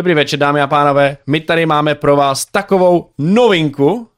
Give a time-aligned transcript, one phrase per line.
[0.00, 1.16] Dobrý večer, dámy a pánové.
[1.26, 4.08] My tady máme pro vás takovou novinku.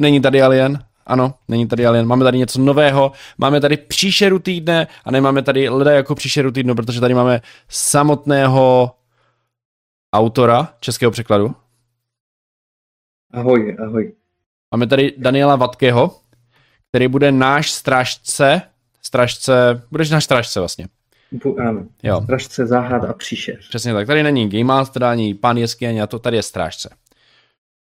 [0.00, 0.84] Není tady Alien?
[1.06, 2.06] Ano, není tady Alien.
[2.06, 3.12] Máme tady něco nového.
[3.38, 8.94] Máme tady příšeru týdne a nemáme tady leda jako příšeru týdnu, protože tady máme samotného
[10.14, 11.54] autora českého překladu.
[13.32, 14.12] Ahoj, ahoj.
[14.74, 16.20] Máme tady Daniela Vatkého,
[16.88, 18.62] který bude náš strážce,
[19.02, 20.88] strážce, budeš náš strážce vlastně.
[21.68, 22.20] Ano, jo.
[22.22, 23.58] strážce záhad a příšer.
[23.68, 26.90] Přesně tak, tady není Game Master, ani pán jesky, ani to, tady je strážce.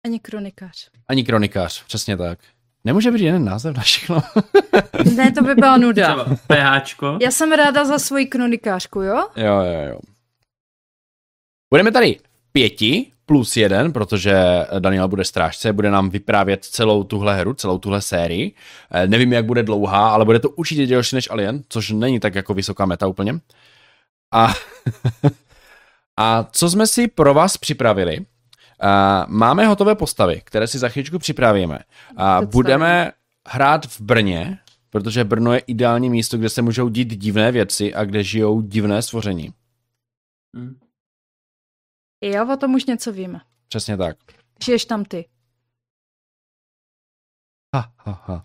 [0.05, 0.89] Ani kronikář.
[1.07, 2.39] Ani kronikář, přesně tak.
[2.83, 4.23] Nemůže být jeden název na všechno.
[5.15, 6.25] ne, to by byla nuda.
[6.47, 7.17] PHčko.
[7.21, 9.27] Já jsem ráda za svoji kronikářku, jo?
[9.35, 9.99] Jo, jo, jo.
[11.73, 12.19] Budeme tady
[12.51, 18.01] pěti plus jeden, protože Daniel bude strážce, bude nám vyprávět celou tuhle hru, celou tuhle
[18.01, 18.53] sérii.
[18.91, 22.35] Eh, nevím, jak bude dlouhá, ale bude to určitě delší než Alien, což není tak
[22.35, 23.39] jako vysoká meta úplně.
[24.33, 24.53] A,
[26.17, 28.17] a co jsme si pro vás připravili?
[28.19, 28.25] Uh,
[29.27, 31.79] máme hotové postavy, které si za chvíličku připravíme.
[32.45, 33.11] Budeme
[33.47, 34.57] hrát v Brně,
[34.89, 39.01] protože Brno je ideální místo, kde se můžou dít divné věci a kde žijou divné
[39.01, 39.53] stvoření.
[40.55, 40.75] Hmm.
[42.21, 43.41] Jo, o tom už něco víme.
[43.67, 44.17] Přesně tak.
[44.65, 45.29] Žiješ tam ty.
[47.75, 48.43] Ha, ha, ha.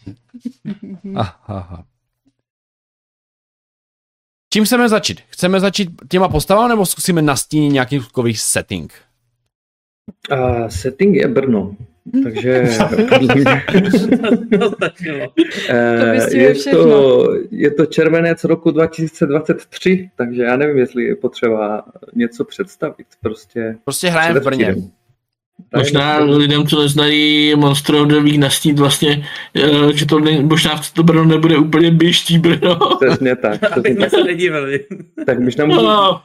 [1.14, 1.86] ha, ha, ha.
[4.52, 5.20] Čím chceme začít?
[5.20, 8.92] Chceme začít těma postavami nebo zkusíme nastínit nějaký takový setting?
[10.32, 11.76] Uh, setting je Brno.
[12.22, 12.68] Takže
[13.08, 13.34] podle
[15.00, 15.28] mě...
[16.00, 21.84] to je, to, je to červenec roku 2023, takže já nevím, jestli je potřeba
[22.14, 23.06] něco představit.
[23.22, 24.74] Prostě, prostě hrajeme v Brně.
[25.76, 30.80] Možná lidem, co neznají Monster of the Week nastít vlastně, eh, že to ne, možná
[30.94, 32.78] to Brno nebude úplně běžtí Brno.
[33.00, 33.72] Přesně tak.
[33.76, 34.84] Aby jsme se nedívali.
[35.26, 36.20] Tak možná můžu, no.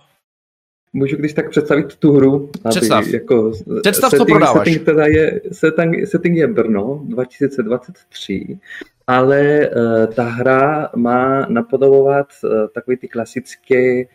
[0.93, 2.49] Můžu když tak představit tu hru?
[2.69, 3.07] Představ.
[3.07, 4.67] Jako Představ, setting, co prodáváš.
[4.67, 8.59] Setting, teda je, setting, setting je Brno 2023,
[9.07, 14.05] ale uh, ta hra má napodobovat uh, takový ty klasické uh,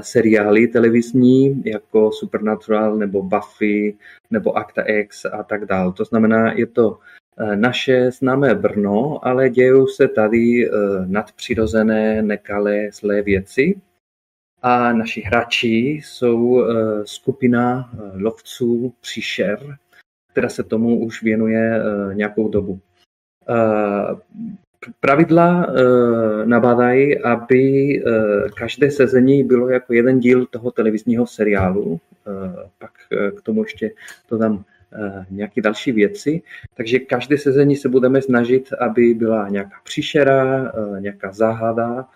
[0.00, 3.96] seriály televizní, jako Supernatural nebo Buffy
[4.30, 5.92] nebo Acta X a tak dále.
[5.92, 6.98] To znamená, je to
[7.54, 10.70] naše známé Brno, ale dějou se tady
[11.06, 13.74] nadpřirozené, nekalé, zlé věci
[14.62, 16.72] a naši hráči jsou eh,
[17.04, 19.76] skupina eh, lovců příšer,
[20.30, 22.80] která se tomu už věnuje eh, nějakou dobu.
[25.00, 25.66] Pravidla
[26.44, 28.02] nabádají, aby
[28.56, 32.00] každé sezení bylo jako jeden díl toho televizního seriálu.
[32.78, 32.90] Pak
[33.36, 33.90] k tomu ještě
[34.30, 34.64] dodám
[35.30, 36.42] nějaké další věci.
[36.74, 42.08] Takže každé sezení se budeme snažit, aby byla nějaká příšera, nějaká záhada,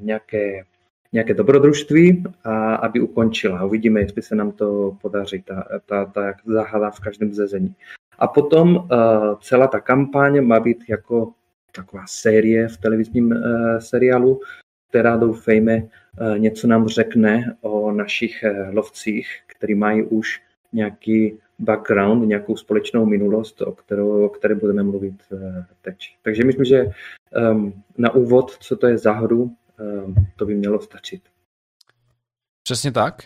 [0.00, 0.64] nějaké
[1.12, 3.64] nějaké dobrodružství a aby ukončila.
[3.64, 7.74] Uvidíme, jestli se nám to podaří, ta, ta, ta záhada v každém zezení.
[8.18, 8.84] A potom uh,
[9.40, 11.32] celá ta kampaň má být jako
[11.74, 14.40] taková série v televizním uh, seriálu,
[14.88, 20.42] která doufejme uh, něco nám řekne o našich uh, lovcích, kteří mají už
[20.72, 25.40] nějaký background, nějakou společnou minulost, o, kterou, o které budeme mluvit uh,
[25.82, 25.96] teď.
[26.22, 26.86] Takže myslím, že
[27.52, 29.50] um, na úvod, co to je za hru,
[30.36, 31.22] to by mělo stačit.
[32.62, 33.24] Přesně tak.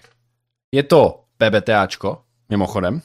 [0.74, 3.00] Je to PBTAčko, mimochodem.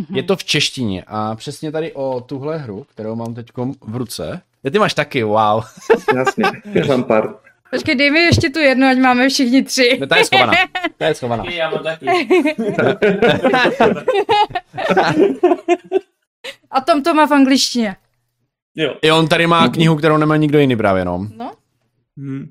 [0.00, 0.16] Mm-hmm.
[0.16, 3.46] Je to v češtině a přesně tady o tuhle hru, kterou mám teď
[3.80, 4.42] v ruce.
[4.62, 5.64] Je ty máš taky, wow.
[6.16, 7.34] Jasně, já mám pár.
[7.70, 9.98] Počkej, dej mi ještě tu jednu, ať máme všichni tři.
[10.00, 10.52] No, ta je schovaná.
[10.98, 11.44] Ta je schovaná.
[11.44, 12.06] Já mám taky.
[16.70, 17.96] a Tom to má v angličtině.
[18.74, 18.94] Jo.
[19.02, 21.28] I on tady má knihu, kterou nemá nikdo jiný právě, no.
[21.36, 21.52] No.
[22.16, 22.50] Hmm.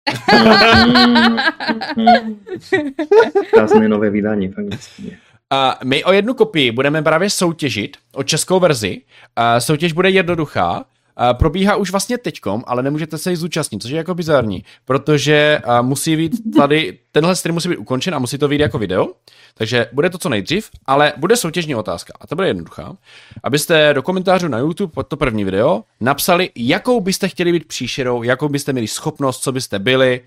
[3.50, 5.18] Krásné nové vydání v angličtině.
[5.52, 9.02] Uh, my o jednu kopii budeme právě soutěžit o českou verzi.
[9.38, 10.84] Uh, soutěž bude jednoduchá.
[11.32, 16.16] Probíhá už vlastně teďkom, ale nemůžete se jí zúčastnit, což je jako bizarní, protože musí
[16.16, 19.08] být tady, tenhle stream musí být ukončen a musí to být jako video,
[19.54, 22.96] takže bude to co nejdřív, ale bude soutěžní otázka a to bude jednoduchá.
[23.42, 28.22] Abyste do komentářů na YouTube pod to první video napsali, jakou byste chtěli být příšerou,
[28.22, 30.20] jakou byste měli schopnost, co byste byli,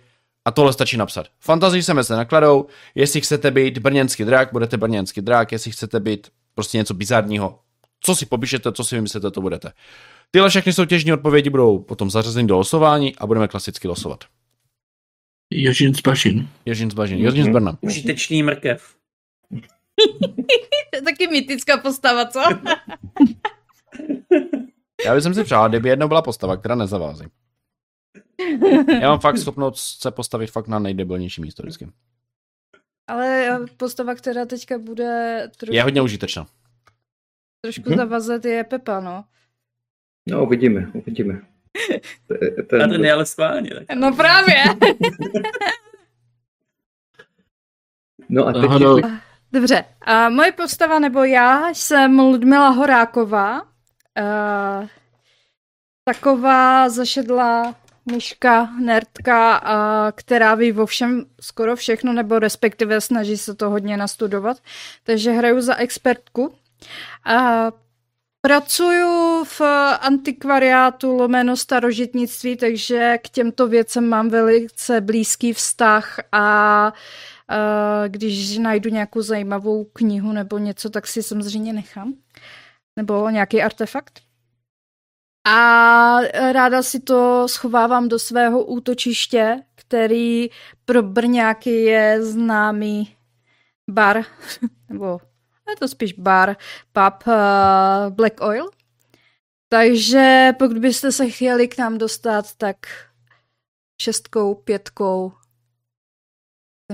[0.45, 1.25] a tohle stačí napsat.
[1.39, 2.65] Fantazii se mezi nakladou,
[2.95, 7.59] jestli chcete být brněnský drak, budete brněnský drak, jestli chcete být prostě něco bizarního,
[8.05, 9.71] co si popíšete, co si vymyslíte, to budete.
[10.31, 14.23] Tyhle všechny soutěžní odpovědi budou potom zařazeny do losování a budeme klasicky losovat.
[15.51, 16.49] Jožin z Bažin.
[16.65, 17.19] Jožin z Bažin.
[17.19, 17.53] Jožin z mhm.
[17.53, 17.77] Brna.
[17.81, 18.95] Užitečný mrkev.
[20.89, 22.41] to je taky mytická postava, co?
[25.05, 27.25] Já bych si přál, kdyby jednou byla postava, která nezavází.
[29.01, 31.87] Já mám fakt schopnost se postavit fakt na nejdebilnější místo vždycky.
[33.07, 36.47] Ale postava, která teďka bude trošku, Je hodně užitečná.
[37.63, 37.97] Trošku Mhm.
[37.97, 39.23] zavazet, je Pepa, no.
[40.29, 41.41] No, uvidíme, uvidíme.
[42.59, 43.69] A Ten, ne, ale schválně.
[43.69, 43.97] Tak.
[43.97, 44.63] No právě.
[48.29, 48.97] no a teď, Aha, no.
[49.51, 53.61] Dobře, a moje postava nebo já jsem Ludmila Horáková.
[53.61, 54.87] Uh,
[56.05, 57.75] taková zašedlá
[58.11, 63.97] myška, nerdka, a která ví o všem skoro všechno, nebo respektive snaží se to hodně
[63.97, 64.57] nastudovat.
[65.03, 66.55] Takže hraju za expertku.
[67.25, 67.71] A
[68.41, 69.61] pracuju v
[70.01, 76.93] antikvariátu lomeno starožitnictví, takže k těmto věcem mám velice blízký vztah a
[78.07, 82.13] když najdu nějakou zajímavou knihu nebo něco, tak si samozřejmě nechám.
[82.95, 84.19] Nebo nějaký artefakt.
[85.47, 86.19] A
[86.51, 90.49] ráda si to schovávám do svého útočiště, který
[90.85, 93.15] pro Brňáky je známý
[93.89, 94.23] bar,
[94.89, 95.19] nebo
[95.69, 96.55] je to spíš bar,
[96.93, 98.69] pub uh, Black Oil.
[99.69, 102.77] Takže pokud byste se chtěli k nám dostat, tak
[104.01, 105.33] šestkou, pětkou,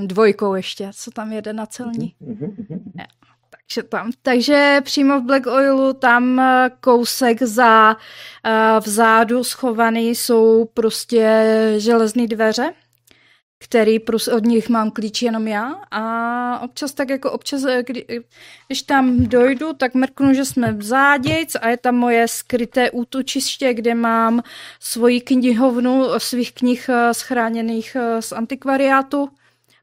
[0.06, 2.16] dvojkou ještě, co tam jede na celní.
[2.20, 2.94] Mhm, mhm.
[3.50, 4.12] Takže tam.
[4.22, 11.44] Takže přímo v Black Oilu tam eh, kousek za uh, vzadu schovaný jsou prostě
[11.78, 12.74] železné dveře,
[13.60, 18.06] který prostě od nich mám klíč jenom já a občas tak jako občas, eh, kdy,
[18.68, 23.74] když tam dojdu, tak mrknu, že jsme v zádějc a je tam moje skryté útočiště,
[23.74, 24.44] kde mám
[24.80, 29.30] svoji knihovnu svých knih eh, schráněných eh, z antikvariátu,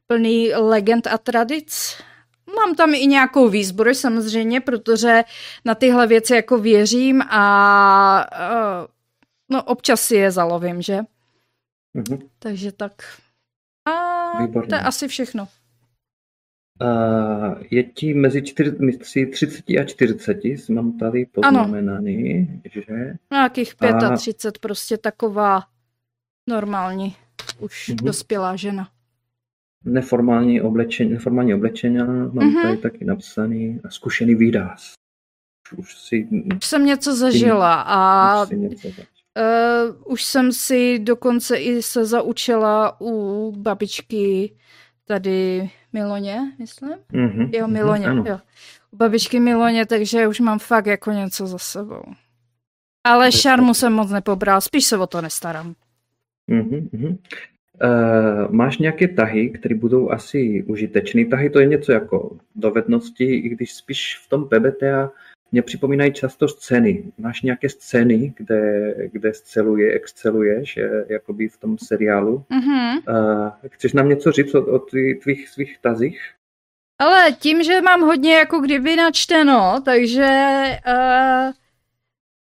[0.07, 1.97] plný legend a tradic.
[2.55, 5.23] Mám tam i nějakou výzbroj samozřejmě, protože
[5.65, 8.25] na tyhle věci jako věřím a
[9.49, 10.99] no občas si je zalovím, že?
[11.93, 12.19] Mhm.
[12.39, 12.93] Takže tak.
[13.87, 14.69] A Výborně.
[14.69, 15.47] to je asi všechno.
[16.81, 16.85] A
[17.71, 23.13] je ti mezi čtyři, mezi 30 a 40, mám tady poznamenaný, že?
[23.31, 25.63] Nějakých A- 35, prostě taková
[26.49, 27.15] normální,
[27.59, 27.97] už Mhm.
[27.97, 28.89] dospělá žena.
[29.85, 32.61] Neformální oblečení, neformální oblečení mám Mhm.
[32.61, 34.93] tady taky napsaný a zkušený výraz.
[35.77, 38.87] Už si, Už jsem něco zažila a už něco.
[39.37, 44.55] Uh, už jsem si dokonce i se zaučila u babičky
[45.05, 46.93] tady Miloně, myslím.
[47.11, 48.23] Mhm, Jo, mhm, Miloně, ano.
[48.27, 48.39] jo.
[48.91, 52.01] U babičky Miloně, takže už mám fakt jako něco za sebou.
[53.03, 55.75] Ale šarmu jsem moc nepobral, spíš se o to nestarám.
[56.47, 57.17] Mhm, mhm.
[57.83, 61.25] Uh, máš nějaké tahy, které budou asi užitečné?
[61.25, 65.11] Tahy to je něco jako dovednosti, i když spíš v tom PBTA
[65.51, 67.03] mě připomínají často scény.
[67.17, 70.79] Máš nějaké scény, kde, kde sceluje, exceluješ,
[71.09, 72.43] jakoby v tom seriálu.
[72.49, 72.97] Mhm.
[73.09, 76.21] Uh, chceš nám něco říct o, o tvých, svých tazích?
[76.99, 80.29] Ale tím, že mám hodně jako kdyby načteno, takže
[80.87, 81.51] uh,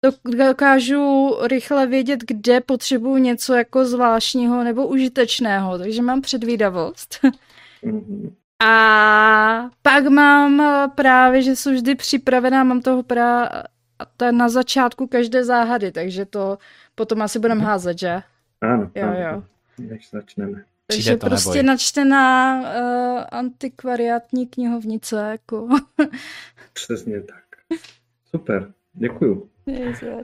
[0.02, 7.20] to dokážu rychle vědět, kde potřebuju něco jako zvláštního nebo užitečného, takže mám předvídavost.
[7.82, 8.36] Mhm.
[8.66, 13.46] A pak mám eh, právě, že jsou vždy připravená, mám toho pra
[14.00, 16.58] a to je na začátku každé záhady, takže to
[16.96, 18.22] potom asi budeme házet, že?
[18.62, 19.44] Ano, Jo, ano, jo.
[19.80, 20.64] než začneme.
[20.88, 21.64] Takže Přijde to, prostě neboj.
[21.64, 25.68] načtená uh, antikvariátní knihovnice, jako.
[26.74, 27.44] Přesně tak.
[28.26, 29.50] Super, děkuju.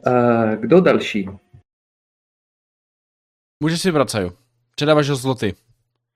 [0.06, 1.30] A kdo další?
[3.64, 4.32] Můžeš si vracaju.
[4.76, 5.54] Předáváš ho zloty.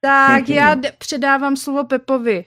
[0.01, 0.51] Tak Mhm.
[0.53, 2.45] já d- předávám slovo Pepovi.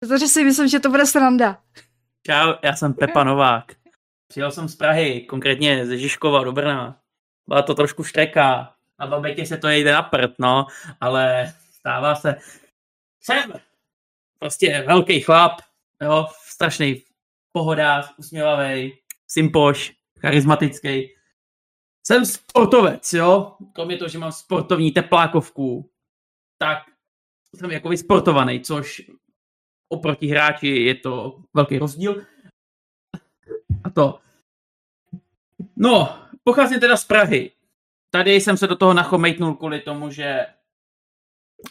[0.00, 1.62] Protože si myslím, že to bude sranda.
[2.26, 3.64] Čau, já jsem Pepa Novák.
[4.28, 7.00] Přijel jsem z Prahy, konkrétně ze Žižkova do Brna.
[7.48, 8.72] Byla to trošku štreka.
[9.00, 10.66] Na babetě se to jde na prd, no,
[11.00, 12.36] ale stává se.
[13.20, 13.52] Jsem
[14.38, 15.52] prostě velký chlap,
[16.02, 17.02] jo, strašný
[17.52, 21.15] pohodář, usměvavý, sympoš, charismatický.
[22.06, 25.90] Jsem sportovec, jo, kromě toho, že mám sportovní teplákovku,
[26.58, 26.78] tak
[27.54, 29.10] jsem jako vysportovaný, což
[29.88, 32.26] oproti hráči je to velký rozdíl.
[33.84, 34.18] A to.
[35.76, 37.52] No, pocházím teda z Prahy.
[38.10, 40.46] Tady jsem se do toho nachomejtnul kvůli tomu, že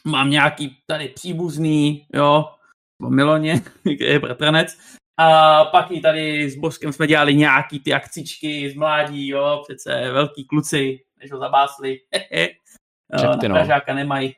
[0.04, 2.56] mám nějaký tady příbuzný, jo,
[3.02, 4.98] o Miloně, kde je bratranec.
[5.18, 10.12] A pak i tady s Boskem jsme dělali nějaký ty akcičky z mládí, jo, přece
[10.12, 12.00] velký kluci, než ho zabásli.
[13.24, 13.56] Na no.
[13.56, 14.36] Pražáka nemají.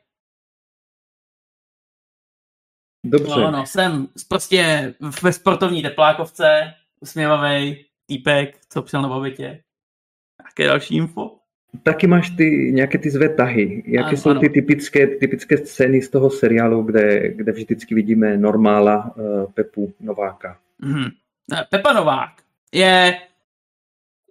[3.06, 3.40] Dobře.
[3.40, 9.62] No, no, jsem prostě ve sportovní teplákovce, usměvavý týpek, co přijel na babetě.
[10.44, 11.38] Jaké další info?
[11.82, 13.82] taky máš ty nějaké ty zvé tahy.
[13.86, 14.40] Jaké Ano, jsou ano.
[14.40, 20.58] ty typické, typické scény z toho seriálu, kde, kde vždycky vidíme normála uh, Pepu Nováka?
[21.50, 22.42] Ne, Pepa Novák
[22.72, 23.20] je,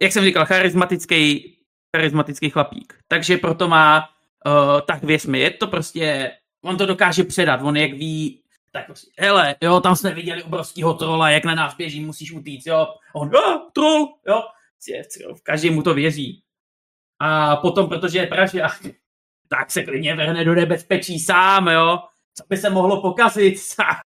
[0.01, 1.53] jak jsem říkal, charismatický,
[1.95, 2.93] charismatický chlapík.
[3.07, 4.09] Takže proto má,
[4.45, 6.31] uh, tak věř mi, je to prostě,
[6.63, 10.93] on to dokáže předat, on jak ví, tak prostě, hele, jo, tam jsme viděli obrovskýho
[10.93, 12.77] trola, jak na nás běží, musíš utíct, jo.
[12.77, 14.43] A on, ah, troll, jo.
[15.35, 16.43] v každý mu to věří.
[17.19, 18.81] A potom, protože je pražák,
[19.49, 21.99] tak se klidně vrhne do nebezpečí sám, jo.
[22.33, 23.55] Co by se mohlo pokazit?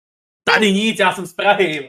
[0.54, 1.88] Tady nic, já jsem z Prahy.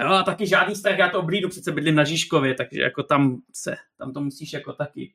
[0.00, 3.40] Jo, a taky žádný strach, já to oblídu, přece bydlím na Žižkově, takže jako tam
[3.52, 5.12] se, tam to musíš jako taky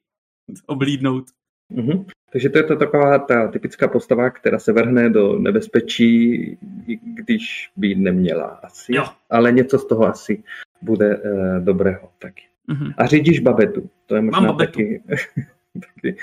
[0.66, 1.26] oblídnout.
[1.70, 2.06] Mhm.
[2.32, 6.58] Takže to je to taková ta typická postava, která se vrhne do nebezpečí,
[7.04, 8.96] když by neměla asi.
[8.96, 9.06] Jo.
[9.30, 10.44] Ale něco z toho asi
[10.82, 12.44] bude uh, dobrého taky.
[12.68, 12.94] Mhm.
[12.98, 13.90] A řídíš babetu.
[14.06, 15.04] To je možná taky,
[15.74, 16.16] taky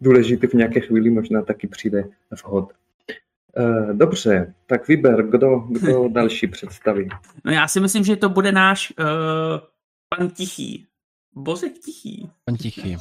[0.00, 2.04] důležité v nějaké chvíli, možná taky přijde
[2.44, 2.72] vhod.
[3.56, 7.08] Eh, Dobře, tak vyber, kdo, kdo další představí.
[7.44, 9.06] No já si myslím, že to bude náš uh,
[10.16, 10.86] pan Tichý.
[11.34, 12.30] Bozek Tichý.
[12.44, 12.96] Pan Tichý.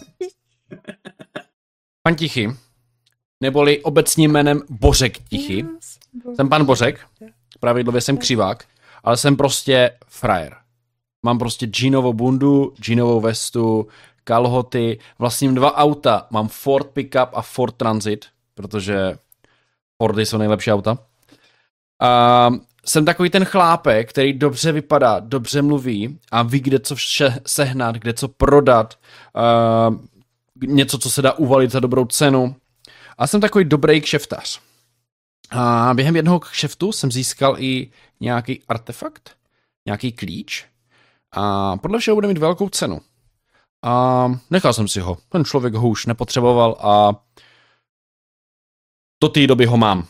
[2.04, 2.48] Pan Tichý,
[3.42, 5.66] neboli obecním jménem Bořek Tichý.
[6.36, 7.00] Jsem pan Bořek,
[7.60, 8.66] pravidlově jsem křivák,
[9.04, 10.56] ale jsem prostě frajer.
[11.25, 13.88] Mám prostě džínovou bundu, džínovou vestu,
[14.24, 16.27] kalhoty, vlastním dva auta.
[16.30, 19.18] Mám Ford Pickup a Ford Transit, protože
[20.04, 20.98] Fordy jsou nejlepší auta.
[22.01, 22.50] A
[22.86, 27.96] jsem takový ten chlápek, který dobře vypadá, dobře mluví a ví, kde co vše sehnat,
[27.96, 29.00] kde co prodat,
[29.89, 29.96] uh,
[30.68, 32.56] něco, co se dá uvalit za dobrou cenu.
[33.18, 34.62] A jsem takový dobrý kšeftař.
[35.51, 39.36] A během jednoho kšeftu jsem získal i nějaký artefakt,
[39.86, 40.66] nějaký klíč
[41.32, 43.00] a podle všeho bude mít velkou cenu.
[43.84, 45.18] A nechal jsem si ho.
[45.30, 47.13] Ten člověk ho už nepotřeboval a
[49.22, 50.08] do té doby ho mám.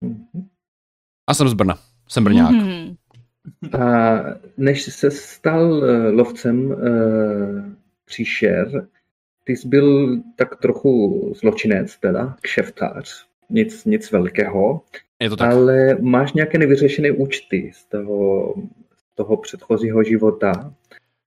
[0.00, 0.48] Mhm.
[1.26, 1.78] A jsem z Brna.
[2.08, 2.50] Jsem Brňák.
[2.50, 2.96] Mhm.
[3.80, 4.16] A
[4.56, 8.88] než se stal eh, lovcem eh, příšer,
[9.44, 14.82] ty jsi byl tak trochu zločinec, teda kšeftář, nic, nic velkého,
[15.20, 15.52] Je to tak.
[15.52, 18.54] ale máš nějaké nevyřešené účty z toho,
[18.96, 20.74] z toho předchozího života.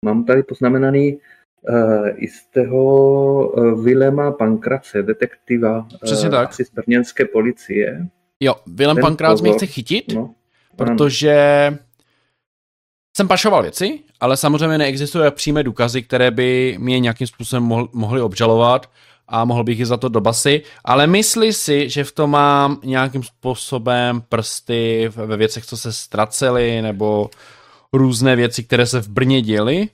[0.05, 1.19] Mám tady poznamenaný
[1.61, 6.49] uh, z toho uh, Vilema Pankrace, detektiva Přesně uh, tak.
[6.49, 8.07] asi z brněnské policie.
[8.39, 10.33] Jo, Willem Ten Pankrát mě chce chytit, No,
[10.75, 11.37] protože
[13.17, 18.21] jsem pašoval věci, ale samozřejmě neexistuje přímé důkazy, které by mě nějakým způsobem mohl, mohly
[18.21, 18.89] obžalovat
[19.27, 22.79] a mohl bych je za to do basy, ale myslí si, že v tom mám
[22.83, 27.29] nějakým způsobem prsty ve věcech, co se ztracely, nebo
[27.93, 29.89] různé věci, které se v Brně děly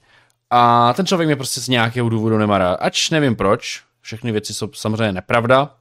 [0.57, 2.75] a ten člověk mě prostě z nějakého důvodu nemá rád.
[2.75, 5.75] Ač nevím proč, všechny věci jsou samozřejmě nepravda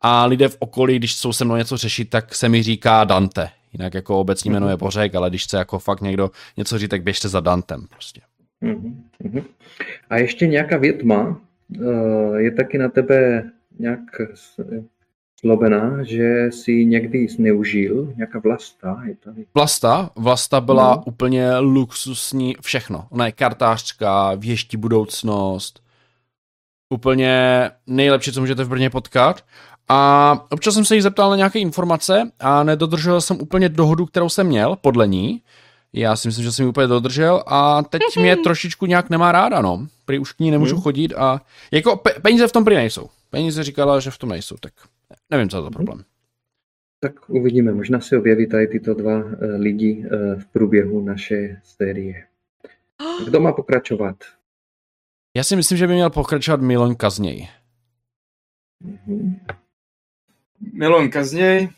[0.00, 3.48] a lidé v okolí, když jsou se mnou něco řešit, tak se mi říká Dante.
[3.72, 7.02] Jinak jako obecní jméno je Bořek, ale když chce jako fakt někdo něco říct, tak
[7.02, 8.20] běžte za Dantem prostě.
[8.60, 9.42] Mhm, mhm.
[10.10, 11.40] A ještě nějaká větma
[11.74, 13.44] eh, je taky na tebe
[13.78, 14.00] nějak
[15.38, 19.44] s- zlobená, že si někdy zneužil, nějaká vlasta, je tady.
[19.54, 21.02] Vlasta, Vlasta byla No.
[21.06, 23.06] úplně luxusní všechno.
[23.10, 25.82] Ona je kartářka, věští budoucnost,
[26.94, 29.44] úplně nejlepší, co můžete v Brně potkat.
[29.88, 34.28] A občas jsem se jí zeptal na nějaké informace a nedodržel jsem úplně dohodu, kterou
[34.28, 35.42] jsem měl, podle ní.
[35.92, 39.60] Já si myslím, že jsem ji úplně dodržel a teď mě trošičku nějak nemá ráda,
[39.62, 39.86] no.
[40.04, 40.82] Prý už k ní nemůžu Hmm.
[40.82, 41.40] chodit a
[41.70, 43.08] jako pe- peníze v tom prý nejsou.
[43.30, 44.72] Peníze říkala, že v tom nejsou, tak
[45.30, 46.04] nevím, co je to problém.
[47.00, 52.26] Tak uvidíme, možná se objeví tady tyto dva eh, lidi eh, v průběhu naše série.
[53.24, 54.16] Kdo má pokračovat?
[55.36, 57.48] Já si myslím, že by měl pokračovat Milan Kazněj.
[58.80, 59.40] Mhm.
[60.60, 61.68] Milon Kazněj,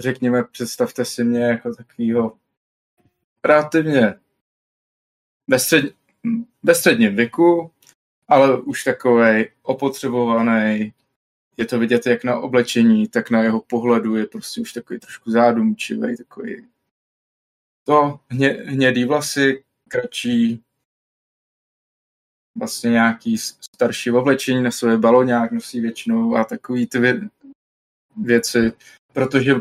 [0.00, 2.36] řekněme, představte si mě jako takovýho
[3.44, 4.14] relativně
[5.48, 5.94] ve, střed,
[6.62, 7.70] ve středním věku,
[8.28, 10.92] ale už takovej opotřebovaný.
[11.56, 15.30] Je to vidět jak na oblečení, tak na jeho pohledu je prostě už takový trošku
[15.30, 16.66] zádumčivý, takový
[17.84, 20.62] to hně, hnědý vlasy, kratší,
[22.58, 27.30] vlastně nějaký starší oblečení na sobě baloňák nosí většinou a takový ty vě-
[28.16, 28.72] věci,
[29.12, 29.54] protože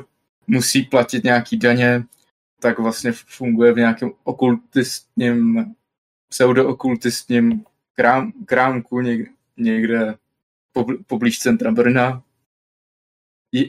[0.48, 2.04] musí platit nějaký daně,
[2.60, 5.66] tak vlastně funguje v nějakém okultistním,
[6.30, 10.18] pseudookultistním krám, krámku něk, někde
[10.76, 12.24] pobl- poblíž centra Brna.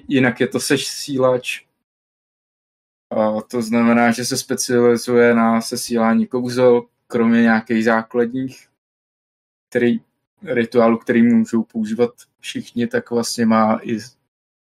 [0.09, 1.67] Jinak je to sesílač.
[3.11, 8.69] A to znamená, že se specializuje na sesílání kouzel, kromě nějakých základních
[9.75, 10.01] který,
[10.43, 13.99] rituálů, který můžou používat všichni, tak vlastně má i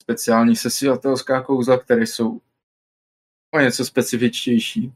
[0.01, 2.41] speciální sesilatelská kouzla, které jsou
[3.53, 4.93] o něco specifičtější.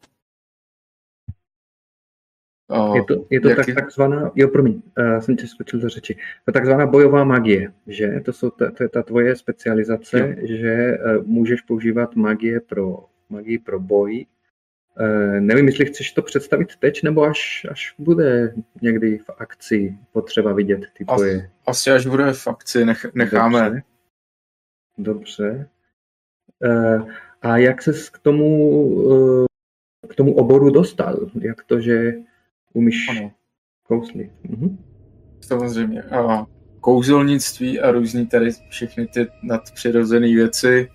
[2.96, 6.52] Je to, je to tak, takzvaná, jo promiň, uh, jsem tě skočil do řeči, to
[6.52, 8.22] takzvaná bojová magie, že?
[8.26, 10.48] To, jsou, to, to je ta tvoje specializace, jo.
[10.48, 14.26] že uh, můžeš používat magie pro, magii pro boj.
[15.00, 20.54] Uh, nevím, jestli chceš to představit teď, nebo až, až bude někdy v akci potřeba
[20.54, 21.36] vidět ty tvoje...
[21.36, 23.60] Asi, asi až bude v akci, nech, necháme.
[23.60, 23.84] Dobře.
[24.98, 25.70] Dobře.
[26.66, 27.10] Uh,
[27.42, 29.46] a jak ses k tomu, uh,
[30.10, 31.30] k tomu oboru dostal?
[31.42, 32.14] Jak to, že
[32.78, 33.32] umíš ano.
[33.84, 34.32] kouslit.
[34.44, 34.78] Mhm.
[35.42, 36.02] Samozřejmě.
[36.02, 36.46] A
[36.82, 40.90] kouzelnictví a různý tady všechny ty nadpřirozené věci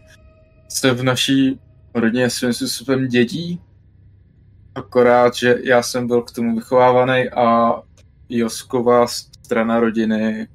[0.68, 1.60] se v naší
[1.94, 3.60] rodině svým způsobem dědí.
[4.74, 7.72] Akorát, že já jsem byl k tomu vychovávaný a
[8.28, 10.48] Josková strana rodiny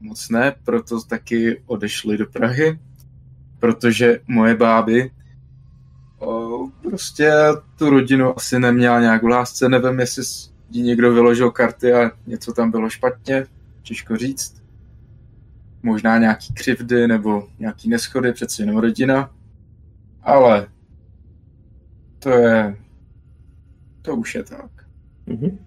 [0.00, 2.78] moc ne, proto taky odešli do Prahy,
[3.58, 5.10] protože moje báby
[6.18, 7.32] o, prostě
[7.78, 10.22] tu rodinu asi neměla nějak v lásce, nevím, jestli
[10.70, 13.46] jí někdo vyložil karty a něco tam bylo špatně,
[13.82, 14.62] těžko říct.
[15.82, 19.30] Možná nějaký křivdy nebo nějaký neschody, přeci jenom rodina.
[20.22, 20.68] Ale
[22.18, 22.76] to je...
[24.02, 24.70] To už je tak.
[25.28, 25.58] Mm-hmm.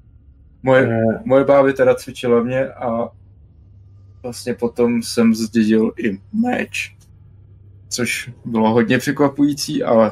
[0.64, 1.14] Moje, uh...
[1.26, 3.10] moje báby teda cvičila mě a
[4.24, 6.96] vlastně potom jsem zdědil i meč.
[7.90, 10.12] Což bylo hodně překvapující, ale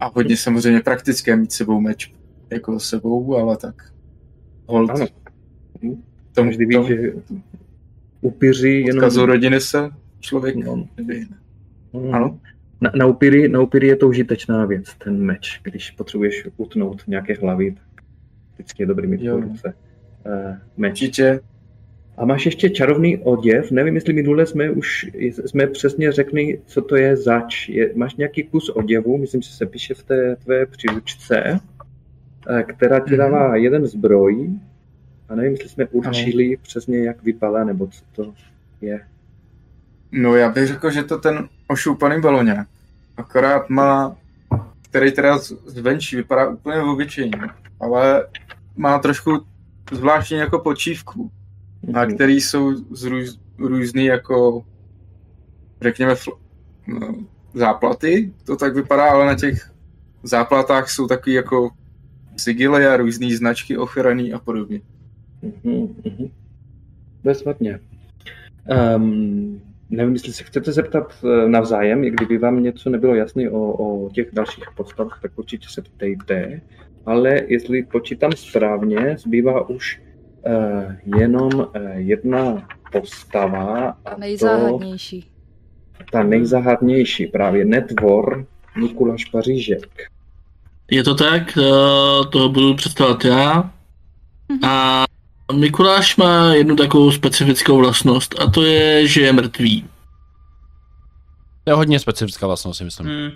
[0.00, 2.15] a hodně samozřejmě praktické mít sebou meč
[2.50, 3.74] jako sebou, ale tak
[4.66, 4.90] hold.
[4.90, 5.06] Ano.
[6.32, 7.12] Tomu, Každý ví, že
[8.20, 8.96] upíři jenom...
[8.96, 10.88] Odkazu rodiny se člověk no.
[10.96, 11.26] neví.
[11.92, 12.14] Mm.
[12.14, 12.40] Ano?
[12.80, 15.60] Na, na, upíry, na upíry je to užitečná věc, ten meč.
[15.62, 18.04] Když potřebuješ utnout nějaké hlavy, tak
[18.54, 19.74] vždycky je dobrý mít v ruce
[20.26, 20.92] uh, meč.
[20.92, 21.40] Určitě.
[22.16, 26.96] A máš ještě čarovný oděv, nevím, jestli minule jsme už jsme přesně řekli, co to
[26.96, 27.68] je zač.
[27.68, 31.58] Je, máš nějaký kus oděvu, myslím, že se píše v té tvé příručce, Eh,
[32.62, 33.54] která ti dává mm-hmm.
[33.54, 34.50] jeden zbroj
[35.28, 36.56] a nevím, jestli jsme určili ano.
[36.62, 38.34] přesně, jak vypadá, nebo co to
[38.80, 39.00] je.
[40.12, 42.66] No já bych řekl, že to ten ošoupaný baloně.
[43.16, 44.16] Akorát má,
[44.82, 47.40] který teda zvenčí vypadá úplně obyčejně,
[47.80, 48.26] ale
[48.76, 49.46] má trošku
[49.92, 51.30] zvláštní jako počívku,
[51.84, 51.92] mm-hmm.
[51.92, 54.64] na který jsou z růz, různý jako
[55.80, 56.38] řekněme fl-
[56.86, 57.14] no,
[57.54, 59.70] záplaty, to tak vypadá, ale na těch
[60.22, 61.70] záplatách jsou takový jako
[62.36, 64.80] sigily a různé značky ochrany a podobně.
[65.42, 66.30] Mm-hmm.
[67.24, 67.80] Bezvadně.
[68.96, 73.72] Um, nevím, jestli se chcete zeptat eh, navzájem, i kdyby vám něco nebylo jasné o,
[73.72, 76.60] o těch dalších postavách, tak určitě se ptejte.
[77.06, 80.00] Ale jestli počítám správně, zbývá už
[80.46, 83.88] uh, jenom uh, jedna postava.
[84.04, 85.22] A nejzáhadnější.
[85.98, 88.46] To, ta nejzáhadnější, právě netvor
[88.80, 90.10] Mikuláš Pařížek.
[90.90, 91.58] Je to tak,
[92.30, 93.70] toho budu představovat já.
[94.62, 95.04] A
[95.52, 99.84] Mikuláš má jednu takovou specifickou vlastnost a to je, že je mrtvý.
[101.64, 103.06] To je hodně specifická vlastnost, si myslím.
[103.06, 103.30] Hmm.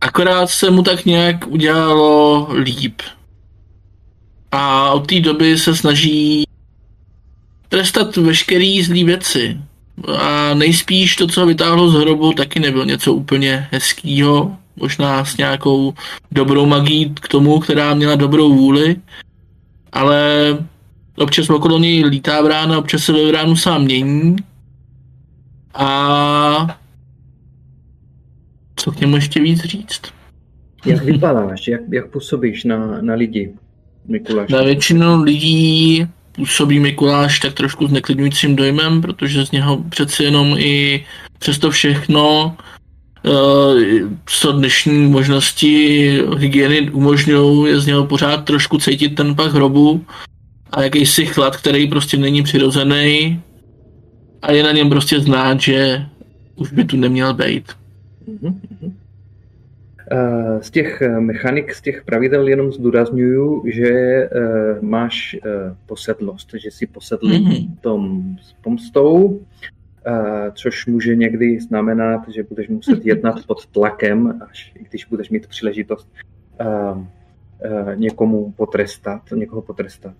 [0.00, 3.02] Akorát se mu tak nějak udělalo líp.
[4.52, 6.44] A od té doby se snaží
[7.68, 9.60] trestat veškerý zlý věci.
[10.18, 15.94] A nejspíš to, co vytáhlo z hrobu, taky nebylo něco úplně hezkýho možná s nějakou
[16.32, 18.96] dobrou magií k tomu, která měla dobrou vůli,
[19.92, 20.18] ale
[21.16, 24.36] občas okolo něj lítá brána, občas se ve bránu sám mění
[25.74, 26.78] a
[28.76, 30.00] co k němu ještě víc říct?
[30.86, 33.52] Jak vypadáš, jak, jak působíš na, na lidi,
[34.08, 34.50] Mikuláš?
[34.50, 40.54] Na většinu lidí působí Mikuláš tak trošku s neklidňujícím dojmem, protože z něho přeci jenom
[40.58, 41.04] i
[41.38, 42.56] přesto všechno
[44.26, 46.06] co dnešní možnosti
[46.38, 50.04] hygieny umožňují, je z něho pořád trošku cítit ten pach hrobu
[50.70, 53.42] a jakýsi chlad, který prostě není přirozený
[54.42, 56.06] a je na něm prostě znát, že
[56.56, 57.64] už by tu neměl být.
[60.10, 63.90] Eh, z těch eh, mechanik, z těch pravidel jenom zdůraznuju, že
[64.80, 65.36] máš
[65.86, 67.68] posedlost, že jsi posedlý mm-hmm.
[67.80, 69.40] tom s pomstou
[70.54, 76.08] což může někdy znamenat, že budeš muset jednat pod tlakem, až když budeš mít příležitost
[77.94, 80.14] někomu potrestat, někoho potrestat.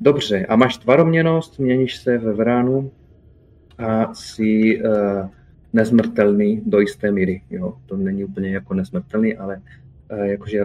[0.00, 2.90] Dobře, a máš tvaroměnost, měníš se ve vránu
[3.78, 4.82] a jsi
[5.72, 7.42] nezmrtelný do jisté míry.
[7.50, 7.74] Jo?
[7.86, 9.60] To není úplně jako nezmrtelný, ale
[10.10, 10.64] jakože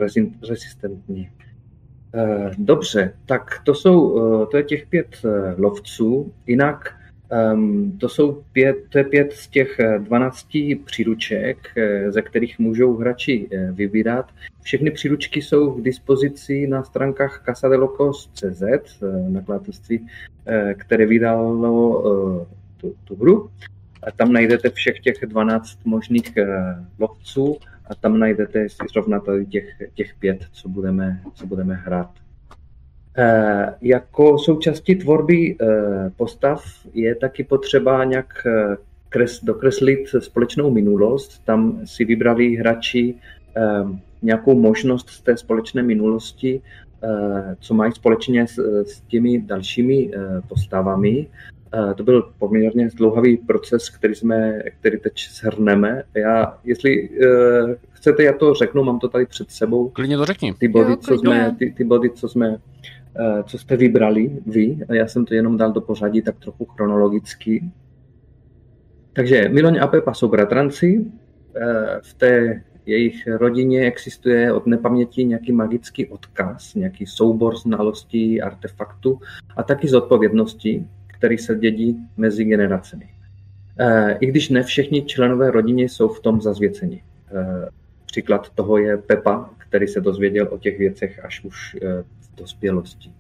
[0.50, 1.30] rezistentní.
[2.16, 6.96] Eh, Dobře, tak to jsou, eh, to je těch pět eh, lovců, jinak
[8.00, 10.48] to jsou pět, to je pět z těch eh, 12
[10.86, 14.32] příruček, eh, ze kterých můžou hráči eh, vybírat.
[14.62, 20.08] Všechny příručky jsou k dispozici na stránkách casadelocos.cz, eh, nakladatelství,
[20.46, 22.46] eh, které vydalo eh,
[22.78, 23.50] tu, tu hru.
[24.04, 26.46] A tam najdete všech těch 12 možných eh,
[27.00, 27.58] lovců
[27.90, 32.23] a tam najdete zrovna tady těch, těch pět, co budeme, co budeme hrát.
[33.18, 35.66] Eh, Jako součástí tvorby eh,
[36.18, 38.76] postav je taky potřeba nějak eh,
[39.10, 41.42] kres, dokreslit společnou minulost.
[41.46, 43.16] Tam si vybrali hráči
[44.22, 46.62] nějakou možnost z té společné minulosti,
[47.60, 50.12] co mají společně s, s těmi dalšími
[50.48, 51.28] postavami.
[51.96, 56.04] To byl poměrně zdlouhavý proces, který, jsme, který teď shrneme.
[56.16, 57.10] Já, jestli
[57.92, 60.54] chcete, já to řeknu, mám to tady před sebou Klidně to řekni.
[60.54, 62.58] ty body, Jo, co jsme, ty, ty body, co jsme,
[63.46, 67.64] co jste vybrali vy, a já jsem to jenom dal do pořadí tak trochu chronologicky.
[69.14, 71.06] Takže Miloň a Pepa jsou bratranci,
[71.56, 79.20] eh, v té jejich rodině existuje od nepaměti nějaký magický odkaz, nějaký soubor znalostí, artefaktů
[79.56, 83.10] a taky zodpovědnosti, který se dědí mezi generacemi.
[83.80, 87.04] Eh, I když ne všichni členové rodiny jsou v tom zazvěceni.
[87.36, 87.70] Eh,
[88.06, 92.04] Příklad toho je Pepa, který se dozvěděl o těch věcech až už eh,
[92.36, 93.12] dospělosti.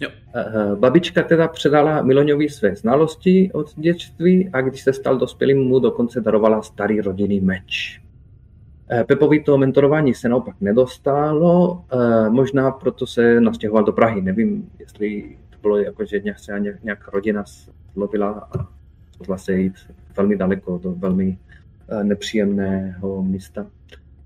[0.00, 0.10] Jo.
[0.34, 5.78] Eh, Babička teda předala Miloňovi své znalosti od dětství a když se stal dospělým, mu
[5.78, 8.00] dokonce darovala starý rodinný meč.
[8.90, 14.22] Eh, Pepovi to mentorování se naopak nedostalo, eh, možná proto se nastěhoval do Prahy.
[14.22, 17.44] Nevím, jestli to bylo jako, že nějak, se nějak, rodina
[17.92, 18.68] slovila a
[19.08, 19.74] rozhodla se jít
[20.16, 21.38] velmi daleko do velmi
[21.88, 23.66] eh, nepříjemného místa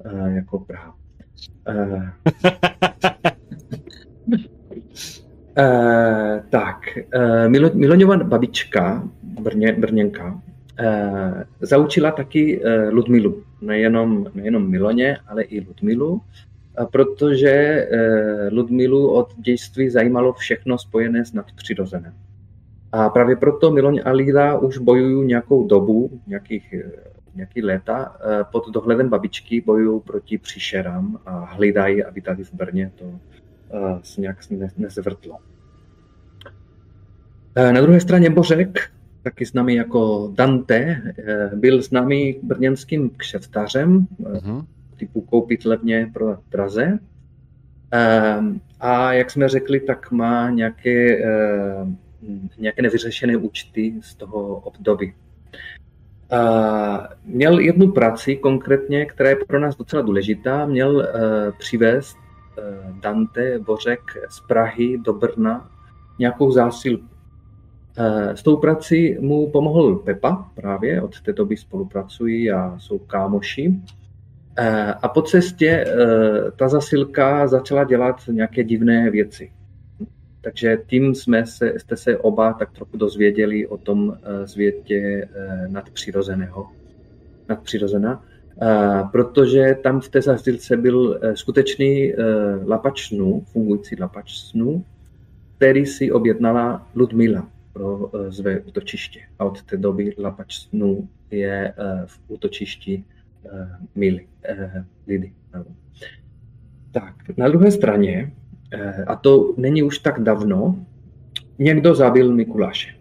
[0.05, 0.97] eh, jako Praha.
[5.59, 10.41] Eh, tak, eh, Milo, Miloňova babička, Brně, Brněnka,
[10.79, 13.43] eh, zaučila taky eh, Ludmilu.
[13.61, 16.21] Nejenom, nejenom Miloně, ale i Ludmilu,
[16.93, 22.13] protože eh, Ludmilu od dějství zajímalo všechno spojené s nadpřirozeným.
[22.93, 26.75] A právě proto Miloň a Lída už bojují nějakou dobu, nějakých,
[27.35, 32.93] nějaký léta, eh, pod dohledem babičky bojují proti příšerám a hlídají, aby tady v Brně
[32.95, 33.05] to
[34.03, 35.39] se nějak ne- nezvrtlo.
[37.55, 38.91] Eh, Na druhé straně Bořek,
[39.23, 44.67] taky známý jako Dante, eh, byl známý brněnským kšeftařem, eh, Mhm.
[44.97, 46.99] typu koupit levně pro draze.
[47.91, 51.87] Ehm, A jak jsme řekli, tak má nějaké, eh,
[52.59, 55.15] nějaké nevyřešené účty z toho období.
[57.25, 60.67] Měl jednu práci konkrétně, která je pro nás docela důležitá.
[60.67, 62.22] Měl eh, přivést eh,
[63.01, 65.71] Dante Bořek z Prahy do Brna
[66.19, 67.09] nějakou zásilku.
[67.99, 73.75] Eh, S tou prací mu pomohl Pepa právě, od té doby spolupracují a jsou kámoši.
[74.59, 79.53] Eh, A po cestě eh, ta zasilka začala dělat nějaké divné věci.
[80.41, 85.69] Takže tím jsme se, jste se oba tak trochu dozvěděli o tom eh, světě eh,
[85.69, 86.67] nadpřirozeného.
[87.49, 88.25] Nadpřirozena.
[89.13, 92.17] Protože tam v té zasilce byl eh, skutečný eh,
[92.67, 94.85] lapač snů, fungující lapač snů,
[95.57, 99.21] který si objednala Ludmila pro své útočiště.
[99.39, 101.75] A od té doby lapač snů je
[102.07, 103.05] v útočišti
[103.95, 104.27] Mily,
[105.07, 105.33] Lidy.
[106.93, 108.33] Tak, na druhé straně,
[109.07, 110.85] a to není už tak dávno,
[111.59, 112.95] někdo zabil Mikuláše.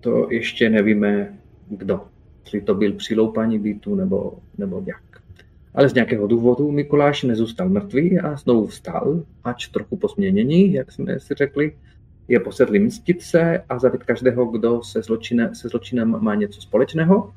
[0.00, 2.13] To ještě nevíme, kdo.
[2.44, 5.02] Jestli to byl při loupání bytu nebo, nebo jak.
[5.74, 11.20] Ale z nějakého důvodu Mikuláš nezůstal mrtvý a znovu vstal, ač trochu posměnění, jak jsme
[11.20, 11.76] si řekli,
[12.28, 17.34] je posedlý mstit se a zabít každého, kdo se, zločine, se zločinem má něco společného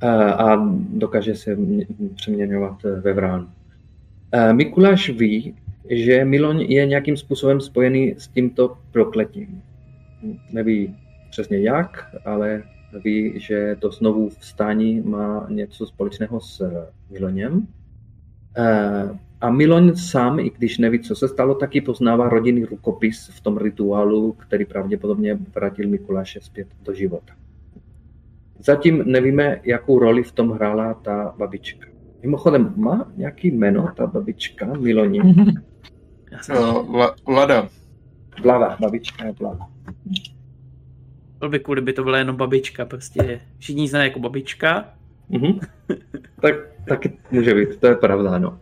[0.00, 3.48] a, a dokáže se mě- přeměňovat ve vránu.
[4.32, 5.54] A Mikuláš ví,
[5.90, 9.62] že Miloň je nějakým způsobem spojený s tímto prokletím.
[10.52, 10.96] Neví
[11.30, 12.62] přesně jak, ale
[13.04, 16.70] ví, že to znovu vstání má něco společného s
[17.10, 17.66] Miloněm.
[18.56, 23.40] Eh, A Miloň sám, i když neví, co se stalo, taky poznává rodinný rukopis v
[23.40, 27.32] tom rituálu, který pravděpodobně vrátil Mikuláše zpět do života.
[28.58, 31.86] Zatím nevíme, jakou roli v tom hrála ta babička.
[32.22, 35.20] Mimochodem, má nějaký jméno ta babička Miloni?
[36.40, 37.68] Jsem Uh, la, Lada.
[38.42, 39.68] Blava, babička je Blava.
[41.48, 44.88] Byl by cool, kdyby to byla jenom babička, prostě všichni znají jako babička.
[45.28, 45.58] Mhm.
[46.40, 46.54] tak
[46.88, 48.58] taky může být, to je pravda, no.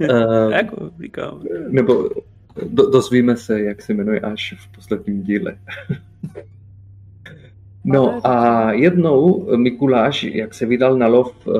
[0.00, 1.42] Uh, jako říkám.
[1.68, 2.08] nebo
[2.66, 5.58] do, dozvíme se, jak se jmenuje až v posledním díle.
[7.84, 11.54] No a jednou Mikuláš, jak se vydal na lov uh,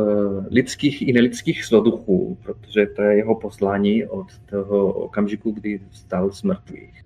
[0.51, 6.43] lidských i nelidských zloduchů, protože to je jeho poslání od toho okamžiku, kdy vstal z
[6.43, 7.05] mrtvých.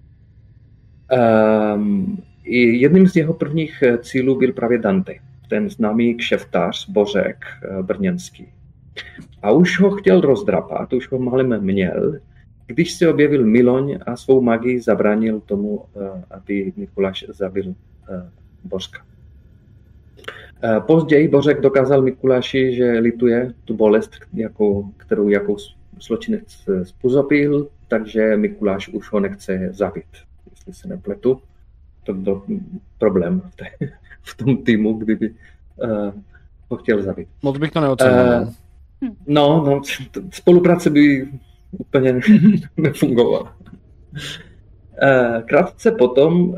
[1.75, 5.15] Um, i jedním z jeho prvních cílů byl právě Dante,
[5.49, 7.37] ten známý kšeftář, bořek
[7.71, 8.49] uh, brněnský.
[9.43, 12.19] A už ho chtěl rozdrapat, už ho malem měl,
[12.67, 15.85] když se objevil Miloň a svou magii zabránil tomu, uh,
[16.31, 17.75] aby Mikuláš zabil
[18.65, 19.05] Božka.
[20.87, 25.57] Později Bořek dokázal Mikuláši, že lituje tu bolest, jakou, kterou jakou
[26.01, 30.05] zločinec způsobil, takže Mikuláš už ho nechce zabít,
[30.51, 31.41] jestli se nepletu.
[32.05, 32.43] To byl
[32.99, 33.65] problém v, té,
[34.23, 36.13] v tom týmu, kdyby uh,
[36.69, 37.29] ho chtěl zabít.
[37.43, 38.15] Moc bych to neocenil.
[38.43, 38.55] Uh,
[39.27, 39.83] no, no,
[40.31, 41.29] spolupráce by
[41.79, 42.21] úplně
[42.77, 43.57] nefungovala.
[45.03, 46.55] Eh, krátce potom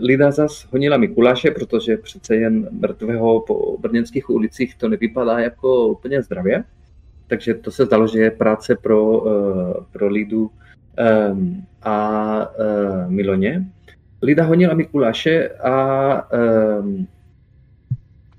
[0.00, 6.22] Lida zas honila Mikuláše, protože přece jen mrtvého po brněnských ulicích to nevypadá jako úplně
[6.22, 6.64] zdravě.
[7.26, 9.24] Takže to se zdalo, že je práce pro,
[9.92, 10.50] pro Lidu
[11.82, 12.48] a
[13.08, 13.64] Miloně.
[14.24, 17.06] Lida honila Mikuláše a, ehm,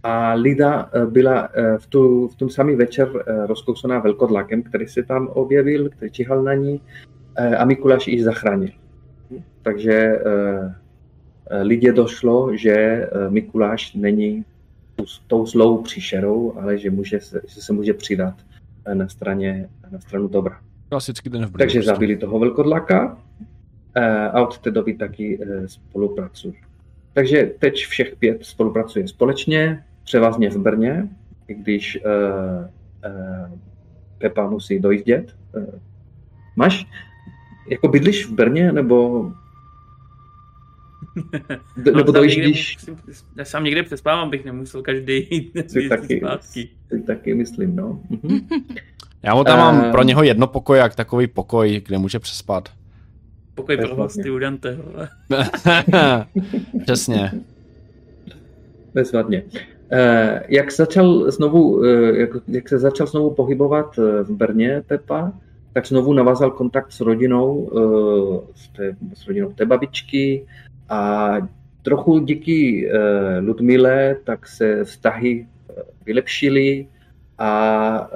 [0.04, 3.10] a Lida byla v, tu, v tom samý večer
[3.48, 6.82] rozkousaná velkodlakem, který se tam objevil, který čihal na ní
[7.58, 8.69] a Mikuláš ji zachránil.
[9.65, 10.76] Takže eh,
[11.50, 14.45] eh, lidé došlo, že eh, Mikuláš není
[15.28, 18.34] tou zlou příšerou, ale že, může, že se může přidat
[18.93, 20.60] na, straně, na stranu dobra.
[20.89, 23.17] Klasicky den v Takže zabili toho velkodlaka
[24.34, 26.53] a od té doby taky spolupracují.
[27.13, 31.10] Takže teď všech pět spolupracuje společně, převazně v Brně,
[31.47, 32.65] i když uh,
[33.12, 33.60] uh,
[34.17, 35.36] Pepa musí dojíždět.
[35.58, 35.63] Uh,
[36.55, 36.86] máš,
[37.69, 39.31] jako bydlíš v Brně, nebo
[41.77, 42.77] D- no, nebo dojíždíš...
[43.38, 45.51] Já sám někde přespávám, bych nemusel každý
[45.89, 46.69] taky, zpátky.
[46.89, 48.01] Si taky myslím, no.
[48.10, 48.47] Mhm.
[49.23, 52.69] Já mu tam mám uh, pro něho jedno pokoj, jak takový pokoj, kde může přespat.
[53.55, 54.77] Pokoj pro hosty u Dante.
[56.83, 57.31] Přesně.
[58.93, 59.43] Bezvadně.
[59.43, 65.33] Uh, jak, začal znovu, uh, jak, jak se začal znovu pohybovat v Brně Pepa,
[65.73, 67.69] tak znovu navázal kontakt s rodinou,
[68.55, 70.45] s, té, s rodinou té babičky,
[70.89, 71.31] a
[71.81, 72.89] trochu díky
[73.41, 75.73] Ludmile tak se vztahy eh,
[76.05, 76.87] vylepšily
[77.37, 78.09] a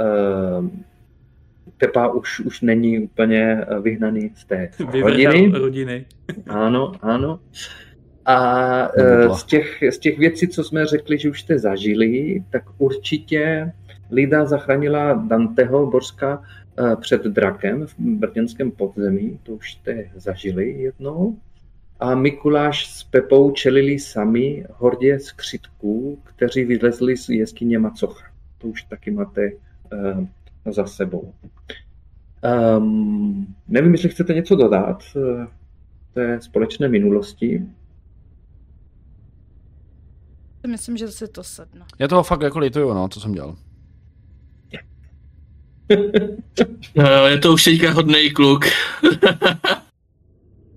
[1.80, 4.70] Pepa už, už není úplně vyhnaný z té
[5.02, 5.52] rodiny.
[5.52, 6.06] rodiny.
[6.48, 7.40] Ano, ano.
[8.26, 8.90] A
[9.28, 13.72] uh, z těch, z těch věcí, co jsme řekli, že už jste zažili, tak určitě
[14.12, 16.44] Lida zachránila Danteho Borska
[17.00, 21.38] před drakem v brněnském podzemí, to už jste zažili jednou
[22.00, 28.26] a Mikuláš s Pepou čelili sami hordě skřitků, kteří vylezli z jeskyně Macocha.
[28.58, 29.52] To už taky máte
[30.66, 31.34] za sebou.
[32.78, 35.46] Um, nevím, jestli chcete něco dodat uh,
[36.14, 37.66] té společné minulosti.
[40.68, 41.86] Myslím, že se to sedne.
[42.00, 43.56] Já toho fakt jako lituju, no, co jsem dělal.
[47.28, 48.66] je to už teďka hodný kluk.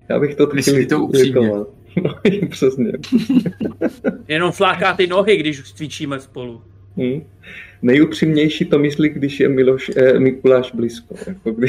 [0.08, 1.50] Já bych to taky to upřímně.
[2.04, 2.14] No,
[2.50, 2.92] přesně.
[4.28, 6.62] Jenom fláká ty nohy, když cvičíme spolu.
[6.96, 7.24] Hmm.
[7.82, 11.14] Nejupřímnější to myslí, když je Miloš, eh, Mikuláš blízko.
[11.26, 11.66] Jako kdy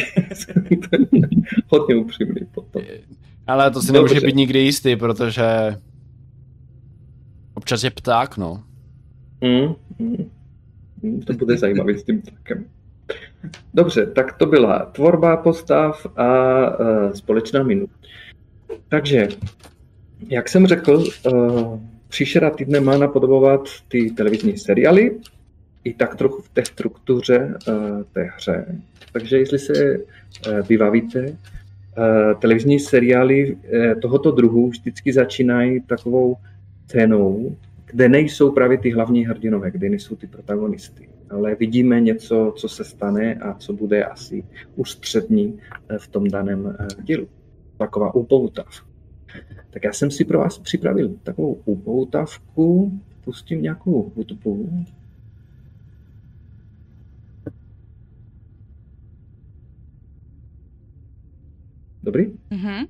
[1.67, 2.81] hodně upřímný potom.
[3.47, 4.13] Ale to si Dobře.
[4.13, 5.43] nemůže být nikdy jistý, protože
[7.53, 8.63] občas je pták, no.
[9.43, 9.75] Hmm.
[9.99, 11.21] Hmm.
[11.25, 12.65] To bude zajímavý s tím ptákem.
[13.73, 16.27] Dobře, tak to byla tvorba postav a
[16.79, 17.93] uh, společná minuta.
[18.89, 19.27] Takže,
[20.29, 25.19] jak jsem řekl, uh, příšera týdne má napodobovat ty televizní seriály,
[25.83, 28.65] i tak trochu v té struktuře uh, té hře.
[29.11, 33.57] Takže jestli se uh, vybavíte, uh, televizní seriály
[34.01, 36.35] tohoto druhu vždycky začínají takovou
[36.85, 41.09] scénou, kde nejsou právě ty hlavní hrdinové, kde nejsou ty protagonisty.
[41.29, 44.43] Ale vidíme něco, co se stane a co bude asi
[44.75, 45.59] ústřední
[45.97, 47.27] v tom daném dílu
[47.77, 48.67] taková upoutav.
[49.69, 54.69] Tak já jsem si pro vás připravil takovou upoutavku, pustím nějakou hudbu.
[62.03, 62.25] Dobrý?
[62.25, 62.87] Mm-hmm.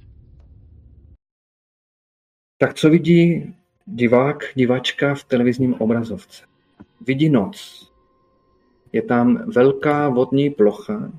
[2.58, 3.54] Tak co vidí
[3.86, 6.46] divák, diváčka v televizním obrazovce?
[7.02, 7.92] Vidí noc.
[8.94, 11.12] Je tam velká vodní plocha,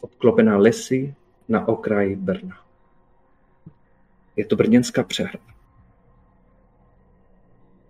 [0.00, 1.14] obklopená lesy
[1.48, 2.56] na okraji Brna.
[4.36, 5.54] Je to brněnská přehrada.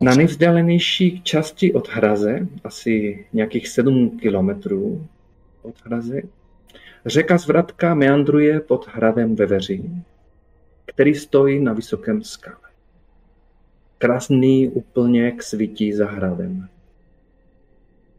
[0.01, 5.09] Na nejvzdálenější části od Hraze, asi nějakých 7 kilometrů
[5.63, 6.23] od Hraze,
[7.09, 10.05] řeka Zvratka meandruje pod hradem Veveří,
[10.87, 12.69] který stojí na vysokém skále.
[13.99, 16.69] Krásný úplněk svítí za hradem.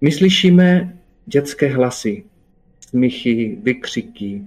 [0.01, 2.23] My slyšíme dětské hlasy,
[2.79, 4.43] smíchy, vykřiky.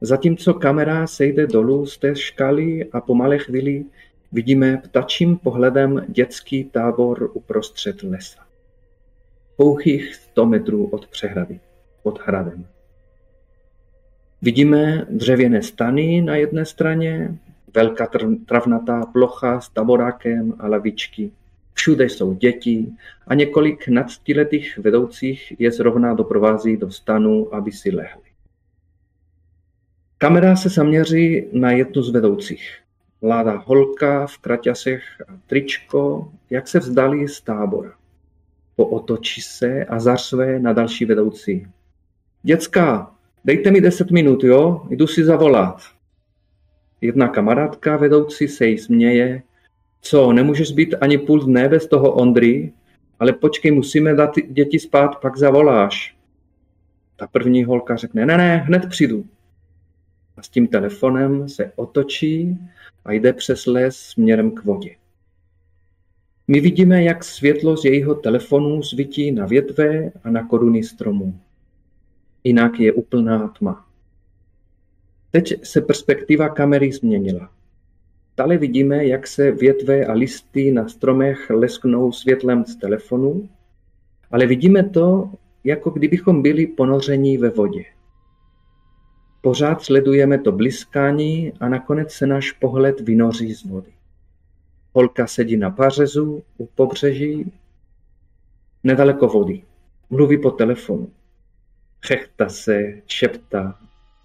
[0.00, 3.84] Zatímco kamera sejde dolů z té škály a po malé chvíli
[4.32, 8.46] vidíme ptačím pohledem dětský tábor uprostřed lesa.
[9.56, 11.60] Pouhých 100 metrů od přehrady,
[12.02, 12.73] pod hradem.
[14.44, 17.38] Vidíme dřevěné stany na jedné straně,
[17.74, 18.08] velká
[18.46, 21.30] travnatá plocha s taborákem a lavičky.
[21.74, 22.86] Všude jsou děti
[23.26, 28.22] a několik nadstiletých vedoucích je zrovna doprovází do stanu, aby si lehli.
[30.18, 32.78] Kamera se zaměří na jednu z vedoucích.
[33.22, 37.92] Mladá holka v kraťasech a tričko, jak se vzdali z tábora.
[38.76, 41.66] Pootočí se a zařve na další vedoucí.
[42.42, 43.13] Děcka,
[43.44, 44.86] dejte mi deset minut, jo?
[44.90, 45.82] Jdu si zavolat.
[47.00, 49.42] Jedna kamarádka vedoucí se jí směje.
[50.00, 52.72] Co, nemůžeš být ani půl dne bez toho Ondry?
[53.18, 56.16] Ale počkej, musíme dát děti spát, pak zavoláš.
[57.16, 59.24] Ta první holka řekne, ne, ne, hned přijdu.
[60.36, 62.58] A s tím telefonem se otočí
[63.04, 64.96] a jde přes les směrem k vodě.
[66.48, 71.40] My vidíme, jak světlo z jejího telefonu svítí na větve a na koruny stromů.
[72.44, 73.86] Jinak je úplná tma.
[75.30, 77.50] Teď se perspektiva kamery změnila.
[78.36, 83.48] Dále vidíme, jak se větve a listy na stromech lesknou světlem z telefonu,
[84.30, 85.30] ale vidíme to,
[85.64, 87.84] jako kdybychom byli ponoření ve vodě.
[89.40, 93.92] Pořád sledujeme to bliskání a nakonec se náš pohled vynoří z vody.
[94.92, 97.52] Holka sedí na pařezu u pobřeží,
[98.84, 99.62] nedaleko vody.
[100.10, 101.10] Mluví po telefonu.
[102.06, 103.78] Chechtá se, šeptá.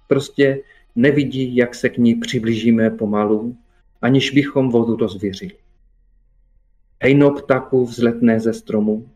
[0.08, 0.62] Prostě
[0.96, 3.58] nevidí, jak se k ní přiblížíme pomalu,
[4.02, 5.56] aniž bychom vodu rozvěřili.
[7.04, 9.10] Hejno ptáků vzletne ze stromu.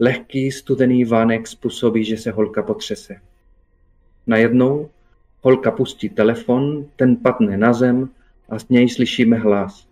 [0.00, 3.16] Lehký studený vánek způsobí, že se holka potřese.
[4.26, 4.90] Najednou
[5.40, 8.08] Holka pustí telefon, ten padne na zem
[8.48, 9.88] a z něj slyšíme hlas.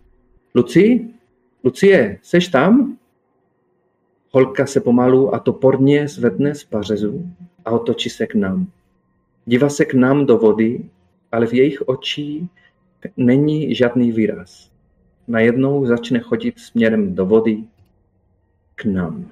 [0.55, 1.07] Luci?
[1.63, 2.97] Lucie, seš tam?
[4.31, 7.31] Holka se pomalu a toporně zvedne z pařezu
[7.65, 8.67] a otočí se k nám.
[9.45, 10.89] Dívá se k nám do vody,
[11.31, 12.49] ale v jejich očí
[13.17, 14.71] není žádný výraz.
[15.27, 17.63] Najednou začne chodit směrem do vody
[18.75, 19.29] k nám.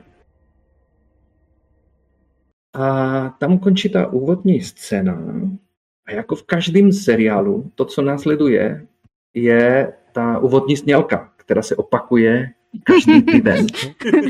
[2.74, 5.24] A tam končí ta úvodní scéna,
[6.06, 8.88] a jako v každém seriálu, to, co následuje,
[9.34, 12.50] je ta úvodní snělka, která se opakuje
[12.84, 13.68] každý týden.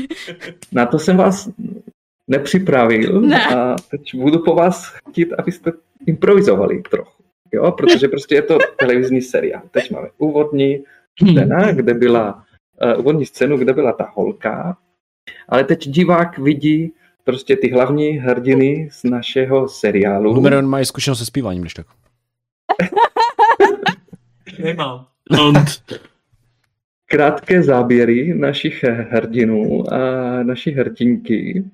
[0.72, 1.48] Na to jsem vás
[2.28, 3.46] nepřipravil Ne.
[3.46, 5.72] a teď budu po vás chtít, abyste
[6.06, 7.24] improvizovali trochu.
[7.52, 9.62] Jo, protože prostě je to televizní seriál.
[9.70, 10.84] Teď máme úvodní
[11.30, 12.44] scéna, kde byla
[12.94, 14.76] uh, úvodní scénu, kde byla ta holka,
[15.48, 16.92] ale teď divák vidí
[17.24, 20.34] prostě ty hlavní hrdiny z našeho seriálu.
[20.34, 21.86] Numeron mají zkušenost se zpíváním, když tak.
[24.64, 25.06] Nemám.
[27.06, 29.98] Krátké záběry našich hrdinů a
[30.42, 31.64] naší hrdinky.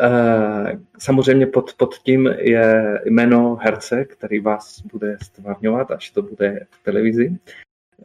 [0.00, 6.66] Eh, Samozřejmě pod, pod tím je jméno herce, který vás bude stvárňovat, až to bude
[6.70, 7.38] v televizi.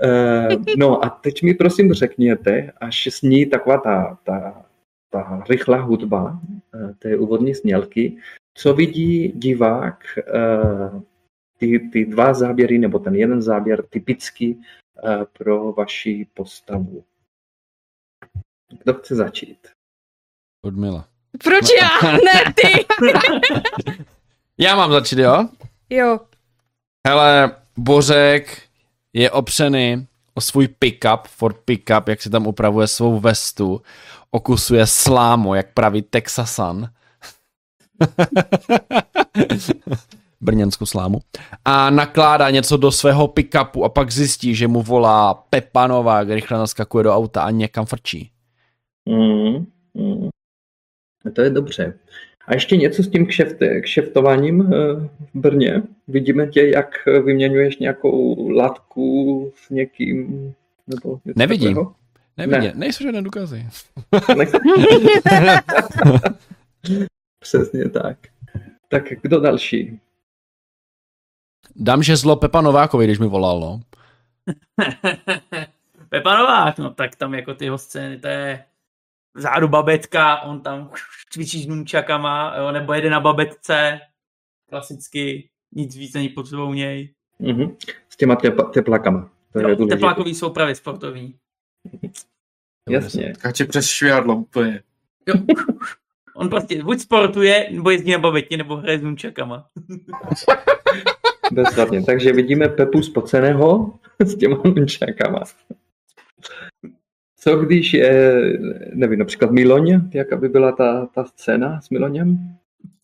[0.04, 0.48] Eh,
[0.78, 4.66] No a teď mi prosím řekněte, až sní taková ta, ta,
[5.10, 6.42] ta rychlá hudba
[6.74, 8.18] eh, té úvodní snělky,
[8.54, 10.04] co vidí divák
[11.58, 14.62] ty, ty dva záběry, nebo ten jeden záběr typický
[15.38, 17.04] pro vaši postavu.
[18.84, 19.68] Kdo chce začít?
[20.66, 21.08] Ludmila.
[21.44, 22.12] Proč já?
[22.12, 22.86] Ne, ty!
[24.62, 25.48] Já mám začít, jo?
[25.90, 26.20] Jo.
[27.08, 28.62] Hele, Bořek
[29.14, 33.82] je opřený o svůj pick-up, Ford pick-up, jak si tam upravuje svou vestu,
[34.32, 36.90] okusuje slámu, jak praví Texasan.
[40.42, 41.20] brněnskou slámu.
[41.66, 46.58] A nakládá něco do svého pick-upu a pak zjistí, že mu volá Pepa Novák, rychle
[46.58, 48.32] naskakuje do auta a někam frčí.
[49.10, 50.30] Mm, mm.
[51.34, 51.94] To je dobře.
[52.48, 54.68] A ještě něco s tím kšefte, kšeftováním eh,
[55.34, 55.82] v Brně.
[56.08, 56.90] Vidíme tě, jak
[57.26, 60.54] vyměňuješ nějakou látku s někým?
[60.88, 61.68] Nebo něco Nevidím.
[61.70, 61.96] takového?
[62.38, 62.66] Nevidě, Ne.
[62.68, 62.74] ne.
[62.76, 63.66] nejsou žádné důkazy.
[67.40, 68.18] Přesně tak.
[68.90, 70.00] Tak kdo další?
[71.76, 73.80] Dám žezlo Pepa Novákovi, když mi volal, no.
[76.10, 78.64] Pepa Novák, no tak tam jako ty jeho scény, to je
[79.36, 80.92] vzadu babetka, on tam
[81.32, 84.00] cvičí s nunčakama, jo, nebo jede na babetce,
[84.70, 87.14] klasicky, nic víc není potřeba u něj.
[87.40, 87.76] Mhm.
[88.10, 89.30] S těma tepla, teplakama.
[89.54, 89.96] To je No, důležité.
[89.96, 91.36] teplákový jsou právě sportovní.
[92.90, 93.36] Jasně.
[93.36, 94.84] Skáče přes švihadlo úplně.
[95.28, 95.36] Jo.
[96.36, 99.68] On prostě buď sportuje, nebo jezdí na babetě, nebo hraje s nunčakama.
[101.52, 102.04] Bezvadně.
[102.04, 105.44] Takže vidíme Pepu spoceného s těma nunčákama.
[107.40, 108.42] Co když je,
[108.94, 112.58] nevím, například Miloň, jak aby byla ta, ta scéna s Miloněm?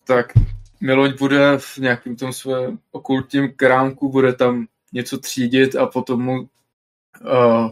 [0.07, 0.33] Tak
[0.81, 6.39] Miloň bude v nějakém tom svém okultním krámku, bude tam něco třídit a potom mu
[6.39, 7.69] uh,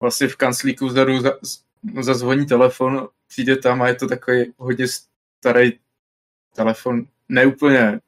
[0.00, 1.32] vlastně v kanclíku vzadu za,
[2.00, 4.86] zazvoní telefon, přijde tam a je to takový hodně
[5.38, 5.72] starý
[6.54, 8.07] telefon, ne úplně z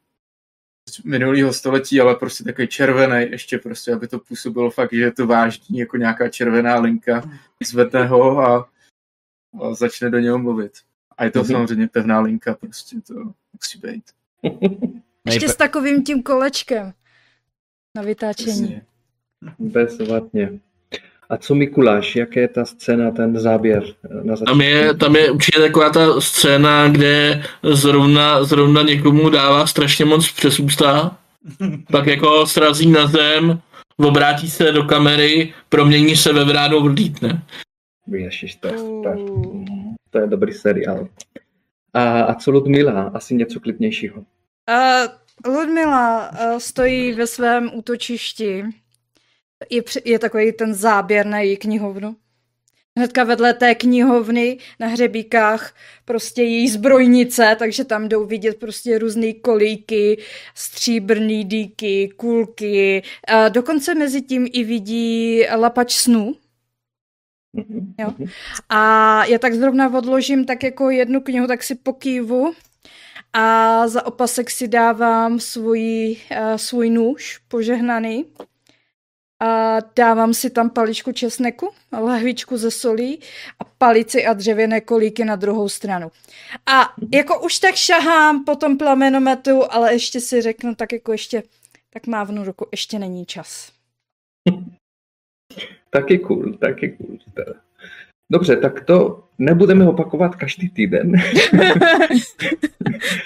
[1.03, 5.27] minulého století, ale prostě takový červený, ještě prostě, aby to působilo fakt, že je to
[5.27, 7.23] vážný, jako nějaká červená linka,
[7.63, 8.69] zvedne ho a,
[9.61, 10.71] a začne do něho mluvit.
[11.17, 11.47] A je to Mhm.
[11.47, 13.13] samozřejmě pevná linka, prostě to
[13.53, 14.03] musí být.
[15.25, 16.93] Ještě s takovým tím kolečkem
[17.95, 18.81] na vytáčení.
[19.59, 20.59] Bezvadně.
[21.31, 24.45] A co Mikuláš, jaké je ta scéna, ten záběr eh, na začátku?
[24.45, 30.31] Tam je, tam je určitě taková ta scéna, kde zrovna, zrovna někomu dává strašně moc
[30.31, 31.17] přes ústa,
[31.91, 33.59] pak jako srazí na zem,
[33.97, 37.43] obrátí se do kamery, promění se ve vránu, odlítne.
[38.07, 39.17] Ježiš, to je super.
[40.09, 41.07] To je dobrý seriál.
[41.93, 43.11] A, a co Ludmila?
[43.13, 44.15] Asi něco klidnějšího.
[44.69, 48.63] Uh, Ludmila uh, stojí ve svém útočišti.
[49.69, 52.15] Je, je takový ten záběr na její knihovnu.
[52.97, 59.33] Hnedka vedle té knihovny na hřebíkách prostě její zbrojnice, takže tam jdou vidět prostě různé
[59.33, 60.21] kolíky,
[60.55, 63.03] stříbrný díky, kulky.
[63.27, 66.35] A dokonce mezi tím i vidí lapač snů.
[67.99, 68.13] Jo.
[68.69, 72.53] A já tak zrovna odložím tak jako jednu knihu, tak si pokývu
[73.33, 78.25] a za opasek si dávám svůj, uh, svůj nůž požehnaný
[79.41, 83.19] a dávám si tam paličku česneku, lahvičku ze solí
[83.59, 86.11] a palici a dřevěné kolíky na druhou stranu.
[86.65, 91.43] A jako už tak šahám po tom plamenometu, ale ještě si řeknu, tak jako ještě,
[91.89, 93.71] tak mávnu ruku, ještě není čas.
[95.89, 97.17] Taky cool, taky cool.
[97.33, 97.53] teda.
[98.31, 101.11] Dobře, tak to nebudeme opakovat každý týden,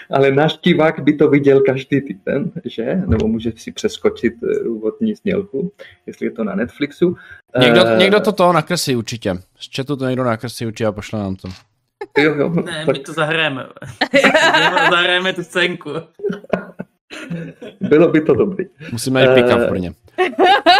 [0.10, 3.02] ale náš divák by to viděl každý týden, že?
[3.06, 5.72] Nebo může si přeskočit eh, úvodní znělku,
[6.06, 7.16] jestli je to na Netflixu.
[7.60, 9.34] Někdo, Eh, někdo to to nakreslí určitě.
[9.60, 11.48] Z chatu to někdo nakreslí určitě a pošle nám to.
[12.18, 13.66] Jo, jo, Ne, tak my to zahrajeme.
[14.92, 15.90] zahrajeme tu scénku.
[17.80, 18.66] bylo by to dobrý.
[18.92, 19.94] Musíme mít pick-up pro ně.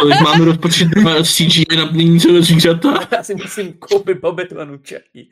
[0.00, 3.08] Kolik máme rozpočet na CGI na plnění zvířata?
[3.12, 4.18] Já si musím koupit
[4.60, 5.26] a nunčaky.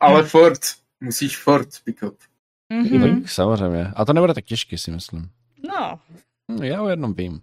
[0.00, 0.60] Ale Ford,
[1.00, 2.16] musíš Ford pick up.
[2.72, 3.20] Mhm.
[3.22, 3.86] Tak samozřejmě.
[3.96, 5.28] A to nebude tak těžký, si myslím.
[5.68, 5.98] No,
[6.52, 7.40] Hm, Já o jednom vím.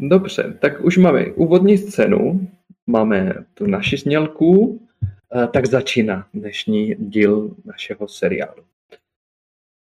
[0.00, 2.48] Dobře, tak už máme úvodní scénu,
[2.86, 4.80] máme tu naši znělku,
[5.36, 8.62] eh, tak začíná dnešní díl našeho seriálu.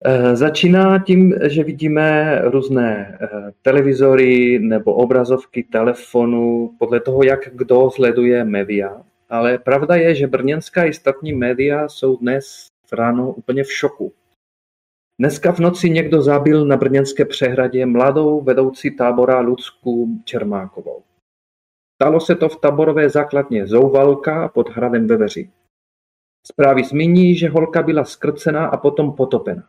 [0.07, 3.29] Eh, Začíná tím, že vidíme různé eh,
[3.63, 9.03] televizory nebo obrazovky telefonu, podle toho, jak kdo sleduje média.
[9.29, 14.13] Ale pravda je, že brněnská i statní média jsou dnes ráno úplně v šoku.
[15.19, 21.03] Dneska v noci někdo zabil na brněnské přehradě mladou vedoucí tábora Lucku Čermákovou.
[21.95, 25.51] Stalo se to v taborové základně Zouvalka pod hradem Veveří.
[26.47, 29.65] Zprávy zmíní, že holka byla skrcena a potom potopena.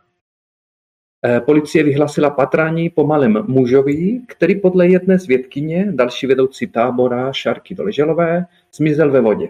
[1.24, 7.74] Eh, Policie vyhlasila patrání po malém mužovi, který podle jedné svědkyně, další vedoucí tábora Šárky
[7.74, 9.48] Doleželové, zmizel ve vodě.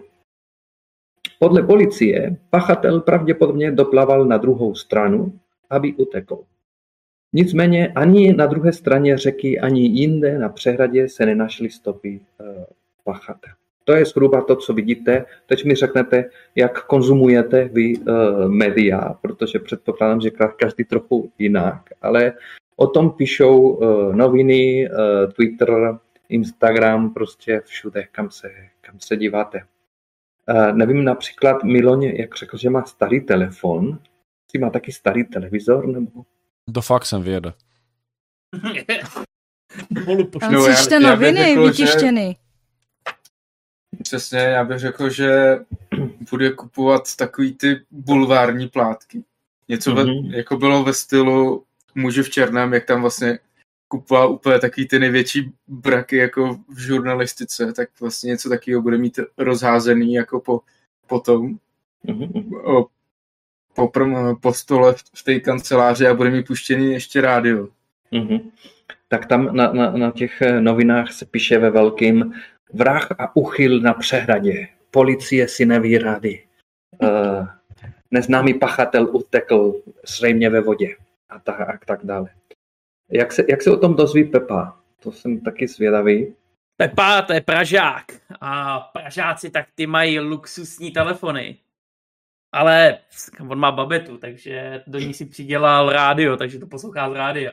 [1.38, 5.38] Podle policie pachatel pravděpodobně doplaval na druhou stranu,
[5.70, 6.38] aby utekl.
[7.32, 12.66] Nicméně ani na druhé straně řeky, ani jinde na přehradě se nenašly stopy eh,
[13.04, 13.65] pachatele.
[13.86, 15.24] To je zhruba to, co vidíte.
[15.46, 21.82] Teď mi řeknete, jak konzumujete vy uh, média, protože předpokládám, že ka- každý trochu jinak,
[22.02, 22.32] ale
[22.76, 29.62] o tom píšou uh, noviny, uh, Twitter, Instagram, prostě všude, kam se, kam se díváte.
[30.50, 33.98] Uh, nevím, například Miloň, jak řekl, že má starý telefon,
[34.50, 36.24] si má taky starý televizor, nebo
[36.74, 37.52] To fakt jsem věděl.
[40.40, 40.66] Tam No,
[41.00, 42.45] noviny řekl, že-.
[44.06, 45.58] Přesně, já bych řekl, že
[46.30, 49.22] bude kupovat takový ty bulvární plátky.
[49.68, 50.30] Něco, Mhm.
[50.30, 53.38] ve, jako bylo ve stylu muži v černém, jak tam vlastně
[53.88, 59.18] kupoval úplně takový ty největší braky jako v žurnalistice, tak vlastně něco takového bude mít
[59.38, 60.60] rozházený jako po,
[61.06, 61.56] potom
[62.04, 62.54] Mhm.
[62.64, 62.86] o,
[63.74, 67.68] po, prom- po stole v, v té kanceláři a bude mít puštěný ještě rádio.
[68.12, 68.38] Mhm.
[69.08, 72.34] Tak tam na, na, na těch novinách se píše ve velkým
[72.72, 74.68] vrah a uchyl na přehradě.
[74.90, 76.46] Policie si neví rady.
[77.02, 77.46] Uh,
[78.10, 80.96] neznámý pachatel utekl zřejmě ve vodě
[81.28, 82.30] a tak, a tak dále.
[83.10, 84.80] Jak se, jak se o tom dozví Pepa?
[85.02, 86.34] To jsem taky zvědavý.
[86.76, 88.04] Pepa, to je Pražák.
[88.40, 91.56] A Pražáci, tak ty mají luxusní telefony.
[92.52, 92.98] Ale
[93.40, 97.52] on má babetu, takže do ní si přidělal rádio, takže to poslouchá z rádia.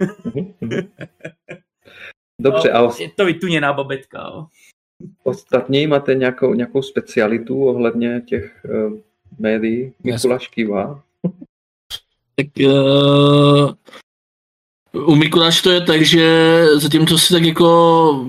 [2.42, 4.18] Dobře, a os- Je to vytuněná babetka.
[4.34, 4.46] Jo.
[5.22, 8.98] ostatní máte nějakou, nějakou specialitu ohledně těch uh,
[9.38, 9.92] médií?
[10.04, 11.02] Mikuláš kývá.
[12.36, 13.72] Tak uh,
[15.06, 16.24] u Mikuláš to je tak, že
[16.74, 17.66] zatímco si tak jako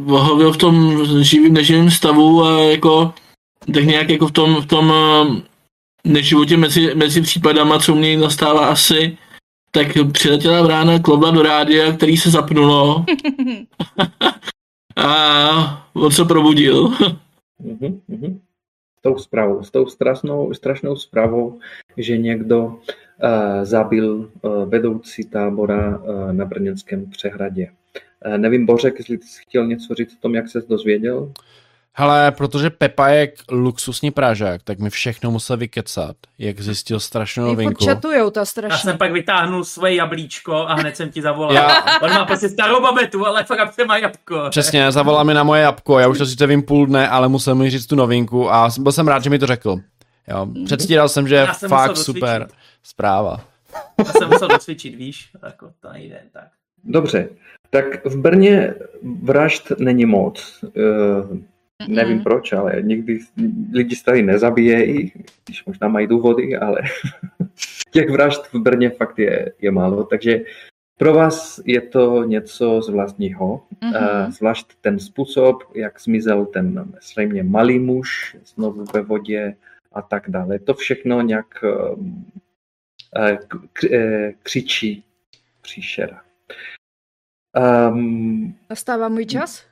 [0.04, 3.14] vohavil v tom živým, neživým stavu a jako
[3.74, 5.42] tak nějak jako v tom, v tom eh,
[6.10, 9.18] neživotě mezi, mezi případama, co u něj nastává asi,
[9.76, 13.06] tak přiletěla vrána klobla do rádia, který se zapnulo
[14.96, 16.90] a on se probudil.
[17.60, 18.40] Mhm, mhm.
[19.00, 21.60] S tou zprávou, s tou strašnou, strašnou zprávou,
[21.98, 22.76] že někdo uh,
[23.64, 27.72] zabil uh, vedoucí tábora uh, na Brněnském přehradě.
[28.26, 31.32] Uh, nevím, Bořek, jestli jsi chtěl něco říct o tom, jak se dozvěděl?
[31.96, 37.56] Hele, protože Pepa je luxusní Pražák, tak mi všechno musel vykecat, jak zjistil strašnou Oni
[37.56, 37.86] furt novinku.
[37.86, 38.78] čatujou, ta Já strašně.
[38.78, 41.54] jsem pak vytáhnul svoje jablíčko a hned jsem ti zavolal.
[41.54, 44.42] Já- On má prostě starou babetu, ale fakt má jabko.
[44.50, 47.56] Přesně, zavolal mi na moje jabko, já už to sice vím půl dne, ale musel
[47.56, 49.78] mi říct tu novinku a byl jsem rád, že mi to řekl.
[50.28, 52.20] Jo, předstíral jsem, že je Já jsem fakt dosvědčit.
[52.20, 52.48] super
[52.84, 53.40] zpráva.
[53.98, 55.30] Já jsem musel dosvědčit, víš?
[55.46, 56.44] Jako to nejde tak.
[56.84, 57.30] Dobře,
[57.70, 58.74] tak v Brně
[59.24, 60.64] vražd není moc.
[60.64, 61.38] Uh,
[61.88, 62.24] nevím Mm-mm.
[62.24, 63.20] proč, ale nikdy
[63.74, 65.12] lidi se tady nezabíjejí,
[65.46, 66.82] když možná mají důvody, ale
[67.92, 70.42] těch vražd v Brně fakt je, je málo, takže
[70.98, 73.96] pro vás je to něco zvláštního, Mhm.
[73.96, 79.56] Eh, zvlášť ten způsob, jak zmizel ten zřejmě malý muž znovu ve vodě
[79.92, 80.60] a tak dále.
[80.60, 81.64] To všechno nějak
[83.18, 83.38] eh,
[83.92, 85.04] eh, křičí
[85.62, 86.22] příšera.
[87.90, 89.66] Um, Nastává můj čas?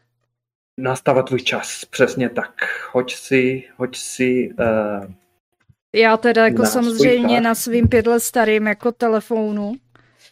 [0.82, 2.54] Nastává tvůj čas, přesně tak.
[2.92, 5.06] Hoď si, hoď si uh,
[5.96, 9.74] Já teda jako Na samozřejmě na svým pět let starým jako telefonu.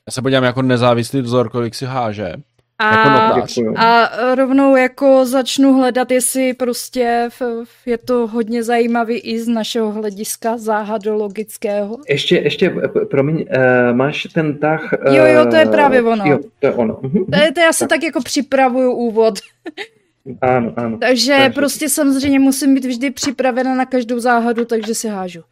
[0.08, 2.34] Já se podívám jako nezávislý vzor, kolik si háže.
[2.82, 3.58] A, Jako notář.
[3.76, 9.48] a rovnou jako začnu hledat, jestli prostě v- v- je to hodně zajímavý i z
[9.48, 11.98] našeho hlediska záhadologického.
[12.10, 14.90] Ještě, ještě, p- promiň, uh, máš ten tah...
[15.08, 16.26] Uh, Jo, jo, to je právě ono.
[16.26, 17.00] Jo, to je ono.
[17.02, 17.90] Mhm, To, je- to já se Tak.
[17.90, 19.34] tak jako připravuju úvod.
[20.42, 20.98] Ano, ano.
[20.98, 25.44] Takže Takže- prostě samozřejmě musím být vždy připravena na každou záhadu, takže si hážu.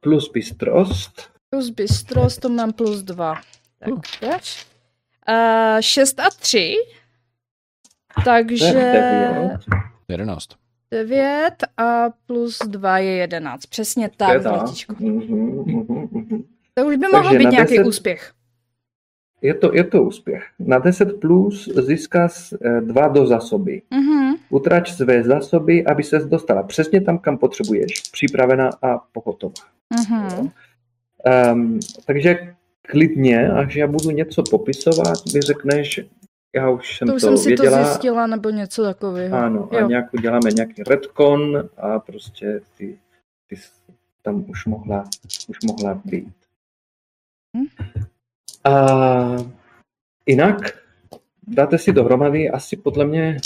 [0.00, 1.30] Plus bystrost.
[1.50, 3.34] Plus bystrost, to mám plus dva.
[3.78, 3.90] Tak,
[4.22, 4.66] dáš.
[5.28, 6.74] Uh, šest a tři.
[8.24, 8.72] Takže je
[9.32, 9.60] devět.
[10.08, 10.48] 11.
[10.90, 13.66] devět a plus dva je jedenáct.
[13.66, 14.44] Přesně tak.
[14.98, 16.42] Mhm, mhm, mhm.
[16.74, 18.32] To už by mohl být nějaký 10 úspěch.
[19.42, 20.44] Je to, je to úspěch.
[20.58, 23.82] Na 10 plus získáš eh, dva do zásoby.
[23.90, 24.34] Mhm.
[24.50, 28.00] Utrač své zásoby, aby ses dostala přesně tam, kam potřebuješ.
[28.12, 29.52] Připravená a pohotová.
[30.08, 30.50] Mhm.
[31.52, 36.00] Um, takže klidně, až já budu něco popisovat, mi řekneš,
[36.54, 39.36] já už jsem To to, už jsem si to věděla, zjistila, nebo něco takového.
[39.36, 39.88] ano, a Jo.
[39.88, 42.98] nějak uděláme nějaký retcon a prostě ty,
[43.48, 43.56] ty
[44.22, 45.04] tam už mohla,
[45.48, 46.34] už mohla být.
[47.56, 47.66] Hm.
[48.64, 48.76] A
[50.26, 50.56] jinak
[51.46, 53.36] dáte si dohromady asi podle mě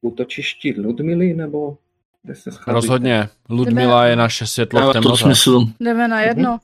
[0.00, 1.78] útočišti Ludmily, nebo
[2.22, 2.72] kde se scházíte?
[2.72, 3.28] Rozhodně.
[3.48, 5.20] Ludmila je naše světlo v temnotách.
[5.20, 5.60] smysl.
[5.80, 6.58] Jdeme na jedno.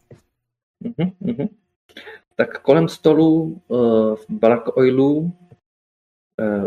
[0.81, 1.49] Mhm, mhm.
[2.37, 5.33] Tak kolem stolu uh, v Black Oilu uh,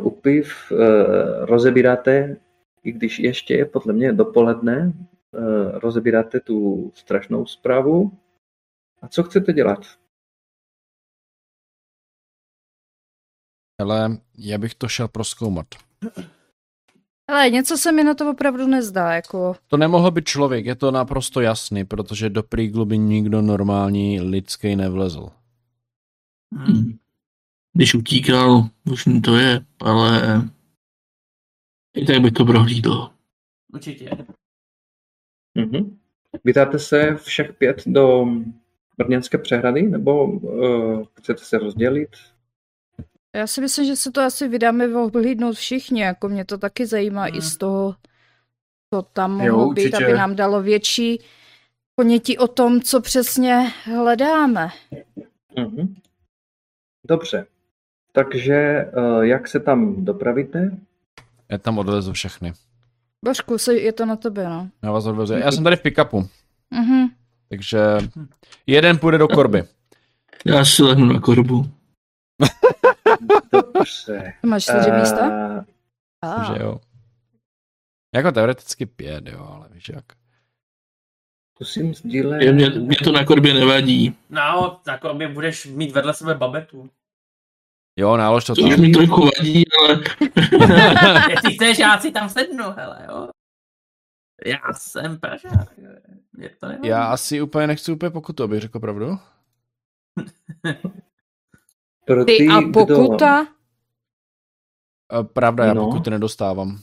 [0.07, 0.79] u piv uh,
[1.45, 2.37] rozebíráte,
[2.83, 4.93] i když ještě je podle mě dopoledne,
[5.31, 8.11] uh, rozebíráte tu strašnou zprávu.
[9.01, 9.79] A co chcete dělat?
[13.81, 15.67] Ale já bych to šel proskoumat.
[17.27, 19.55] Ale něco se mi na to opravdu nezdá, jako...
[19.67, 24.75] To nemohl být člověk, je to naprosto jasný, protože do prýglu by nikdo normální lidský
[24.75, 25.29] nevlezl.
[26.53, 26.97] Hmm.
[27.73, 30.41] Když utíkal, už to je, ale
[31.95, 33.09] i tak bych to prohlídl.
[33.73, 34.09] Určitě.
[35.55, 35.99] Mhm.
[36.43, 38.25] Vydáte se všech pět do
[38.97, 42.09] Brněnské přehrady, nebo uh, chcete se rozdělit?
[43.35, 47.23] Já si myslím, že se to asi vydáme ohlídnout všichni, jako mě to taky zajímá
[47.25, 47.35] Hmm.
[47.37, 47.95] i z toho,
[48.93, 50.05] co tam Jo, mohlo být, určitě.
[50.05, 51.21] aby nám dalo větší
[51.95, 54.69] ponětí o tom, co přesně hledáme.
[55.59, 55.95] Mhm.
[57.07, 57.45] Dobře.
[58.11, 60.77] Takže uh, jak se tam dopravíte?
[61.49, 62.53] Já tam odvezu všechny.
[63.25, 64.69] Božku, je to na tobě, no.
[64.83, 65.33] Já vás odvezu.
[65.33, 66.27] Já jsem tady v pick-upu,
[66.71, 67.07] Mhm.
[67.49, 67.79] takže
[68.67, 69.63] jeden půjde do korby.
[70.45, 71.65] Já si lehnu na korbu.
[73.51, 74.33] Dobře.
[74.41, 75.25] Ty máš čtyři Eh, místa?
[76.47, 76.79] Že A, jo.
[78.15, 80.05] Jako teoreticky pět, jo, ale víš jak.
[81.55, 82.41] Zkusím sdílet.
[82.41, 84.15] Mě, mě, mě to na korbě nevadí.
[84.29, 86.89] No, na korbě budeš mít vedle sebe babetu.
[87.99, 88.81] Jo, nálož to To už tam.
[88.81, 89.93] mi trochu vadí, ale
[91.29, 93.29] Jestli chceš, já si tam sednu, hele, jo.
[94.45, 95.77] Já jsem Pražák.
[96.33, 96.87] Mě to nevadí.
[96.89, 99.19] Já asi úplně nechci úplně pokutu, abych řekl pravdu.
[102.05, 103.47] Pro ty a pokuta?
[105.19, 105.85] Eh, Pravda, já No.
[105.85, 106.79] pokuty nedostávám.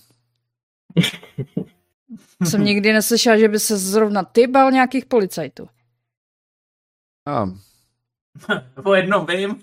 [2.45, 5.69] Jsem nikdy neslyšela, že by se zrovna ty bal nějakých policajtů.
[7.29, 7.45] A,
[8.85, 9.63] O jednom vím.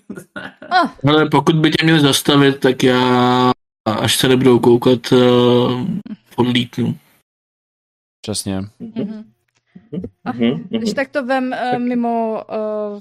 [1.08, 3.52] Ale pokud by tě měli zastavit, tak já,
[4.00, 5.88] až se nebudou koukat, uh,
[6.36, 6.98] odlítnu.
[8.20, 8.60] přesně.
[8.78, 9.32] Mhm.
[10.34, 12.44] Mhm, Když tak to vem uh, mimo,
[12.92, 12.98] uh,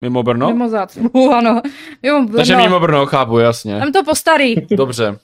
[0.00, 0.48] Mimo Brno?
[0.48, 1.62] mimo zácpu, ano.
[2.02, 2.64] Mimo Takže Brno.
[2.66, 3.78] mimo Brno, chápu, jasně.
[3.78, 4.54] Vem to po starý.
[4.76, 5.18] Dobře.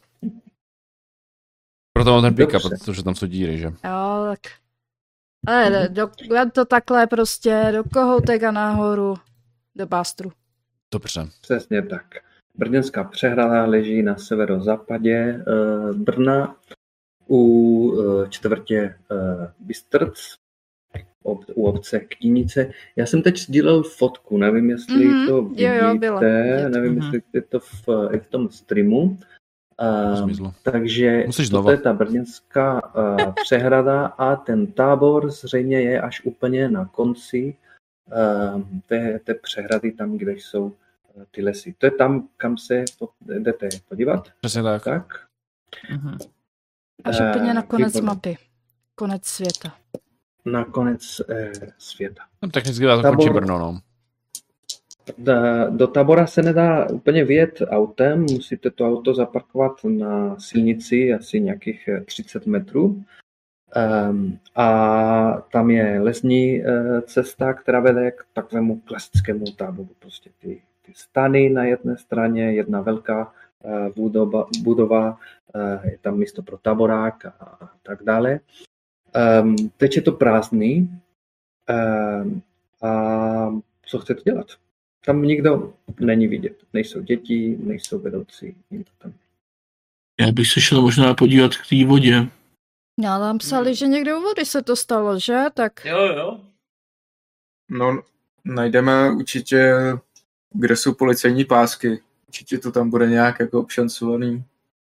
[1.93, 2.59] Proto mám ten Dobře.
[2.59, 3.66] protože tam jsou díry, že?
[3.66, 4.41] Jo, tak.
[5.47, 6.11] Ale do,
[6.53, 9.14] to takhle prostě do kohoutek a nahoru
[9.75, 10.33] do bástru.
[10.93, 11.29] Dobře.
[11.41, 12.05] Přesně tak.
[12.57, 16.57] Brněnská přehrada leží na severozápadě eh, Brna
[17.31, 18.77] u eh, čtvrtě
[19.12, 20.18] eh, Bystrc,
[21.55, 22.72] u obce Knínice.
[22.97, 26.68] Já jsem teď sdílel fotku, nevím, jestli Mhm, to jo, vidíte, jo, bylo vidět.
[26.68, 27.03] nevím, Mhm.
[27.03, 29.18] jestli je to v, i v tom streamu.
[30.14, 30.55] Zmizlo.
[30.62, 36.68] takže Musíš to je ta brněnská uh, přehrada a ten tábor zřejmě je až úplně
[36.68, 37.55] na konci
[38.57, 40.72] uh, té, té přehrady, tam, kde jsou uh,
[41.31, 41.75] ty lesy.
[41.79, 43.09] To je tam, kam se po,
[43.39, 44.29] jdete podívat.
[44.41, 44.85] Přesně tak.
[44.85, 45.07] Tak.
[45.91, 46.18] Mhm.
[47.05, 48.07] Až úplně na konec výborně.
[48.07, 48.37] mapy.
[48.95, 49.75] Konec světa.
[50.45, 52.22] Na konec eh, světa.
[52.42, 53.80] No, technicky dá to končí Brno, no.
[55.70, 61.88] Do tábora se nedá úplně vyjet autem, musíte to auto zaparkovat na silnici asi nějakých
[61.88, 63.05] eh, 30 metrů.
[64.11, 69.88] Um, a tam je lesní uh, cesta, která vede k takovému klasickému táboru.
[69.99, 73.32] Prostě ty, ty stany na jedné straně, jedna velká
[73.62, 75.11] uh, budova, budova
[75.55, 77.30] uh, je tam místo pro táborák a,
[77.61, 78.40] a tak dále.
[79.42, 81.00] Um, teď je to prázdný
[81.70, 82.42] um,
[82.82, 84.46] a co chcete dělat?
[85.06, 86.56] Tam nikdo není vidět.
[86.72, 89.12] Nejsou děti, nejsou vedoucí, nikdo tam.
[90.20, 92.26] Já bych se šel možná podívat k té vodě.
[93.00, 95.44] Já tam psali, že někde u vody se to stalo, že?
[95.54, 96.40] Tak Jo, jo.
[97.70, 98.02] No,
[98.44, 99.74] najdeme určitě,
[100.50, 102.00] kde jsou policejní pásky.
[102.28, 104.44] Určitě to tam bude nějak jako obšancovaný.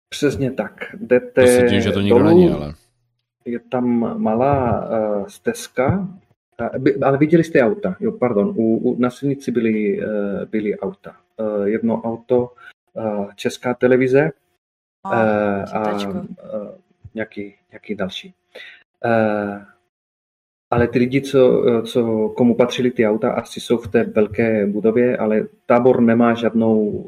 [0.09, 0.95] Přesně tak.
[0.99, 2.75] Jdete To se tím, že to nikdo dolů, není, ale.
[3.45, 3.85] Je tam
[4.21, 6.07] malá uh, stezka,
[6.57, 10.79] a, by, ale viděli jste auta, jo, pardon, u, u, na silnici byly, uh, byly
[10.79, 11.15] auta.
[11.37, 12.53] Uh, jedno auto,
[12.93, 14.31] uh, Česká televize
[15.05, 15.13] uh,
[15.73, 16.25] a uh,
[17.13, 18.33] nějaký, nějaký další.
[19.05, 19.61] Uh,
[20.71, 25.17] ale ty lidi, co, co, komu patřili ty auta, asi jsou v té velké budově,
[25.17, 27.05] ale tábor nemá žádnou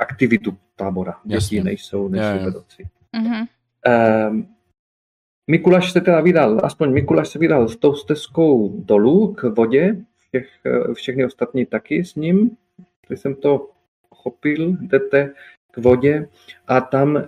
[0.00, 1.20] aktivitu tábora.
[1.24, 2.84] Děti nejsou, nejsou vedoucí.
[3.16, 3.46] Mhm.
[4.30, 4.46] Um,
[5.50, 10.48] Mikuláš se teda vydal, aspoň Mikuláš se vydal s tou stezkou dolů k vodě, všech,
[10.66, 12.56] eh, všechny ostatní taky s ním,
[13.06, 13.70] když jsem to
[14.14, 15.34] chopil, jdete
[15.70, 16.28] k vodě.
[16.66, 17.24] A tam, eh,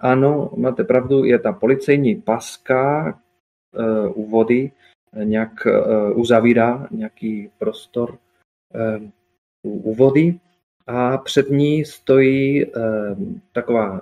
[0.00, 3.14] ano, máte pravdu, je ta policejní paska
[3.78, 4.70] eh, u vody,
[5.24, 5.66] nějak
[6.14, 8.18] uzavírá nějaký prostor
[9.62, 10.38] u, vody.
[10.86, 12.66] A před ní stojí
[13.52, 14.00] taková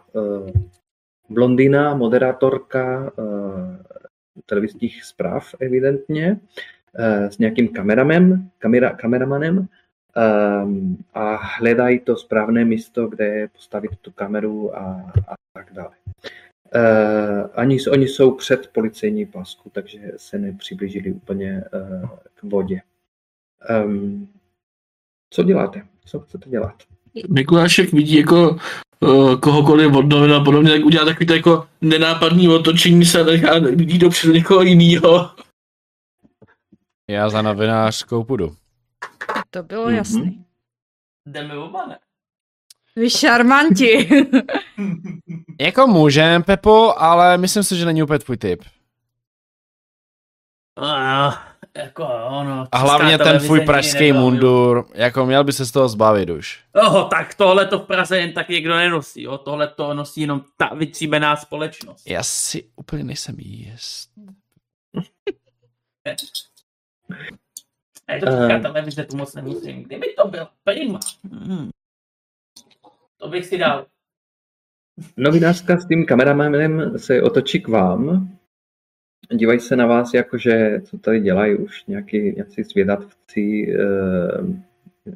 [1.29, 6.41] blondýna, moderátorka eh, televizních zpráv evidentně,
[6.95, 9.69] eh, s nějakým kameramanem, kamera, kameramanem
[10.17, 15.91] ehm, a hledají to správné místo, kde postavit tu kameru a, a tak dále.
[16.77, 22.81] Eh, ani, oni jsou před policejní pásku, takže se nepřiblížili úplně eh, k vodě.
[23.69, 24.29] Ehm,
[25.31, 25.83] co děláte?
[26.05, 26.75] Co chcete dělat?
[27.29, 28.57] Mikulášek vidí jako
[29.41, 33.55] kohokoliv od novin a podobně, tak udělá takový to jako nenápadný otočení se a nechá
[33.55, 35.31] lidí dopředu někoho jiného.
[37.11, 38.57] Já za novinářskou půjdu.
[39.51, 39.95] To bylo Mhm.
[39.95, 40.45] jasný.
[41.27, 41.99] Jdeme oba, ne?
[42.97, 44.09] Vy šarmanti.
[45.61, 48.63] Jako můžem, Pepo, ale myslím si, že není úplně tvůj typ.
[50.81, 51.35] Uh,
[51.77, 52.67] jako ono.
[52.73, 54.21] A hlavně ten tvůj pražský nebyla, jo.
[54.31, 56.65] mundur, jako měl by se z toho zbavit už.
[56.75, 59.39] Oho, tak tohle to v Praze jen tak někdo nenosí, jo.
[59.39, 62.03] Tohle to nosí jenom ta vytříbená společnost.
[62.11, 64.11] Já si úplně nejsem jist.
[68.09, 68.61] Je to Eh.
[68.61, 69.83] televize, tu moc nemusím.
[69.83, 71.01] Kdyby to byl prima.
[71.33, 71.71] Hmm.
[73.17, 73.87] To bych si dal.
[75.17, 78.34] Novinářka s tím kameramanem se otočí k vám.
[79.33, 84.65] Dívají se na vás, jakože co tady dělají už nějaký, nějací zvědavci, eh,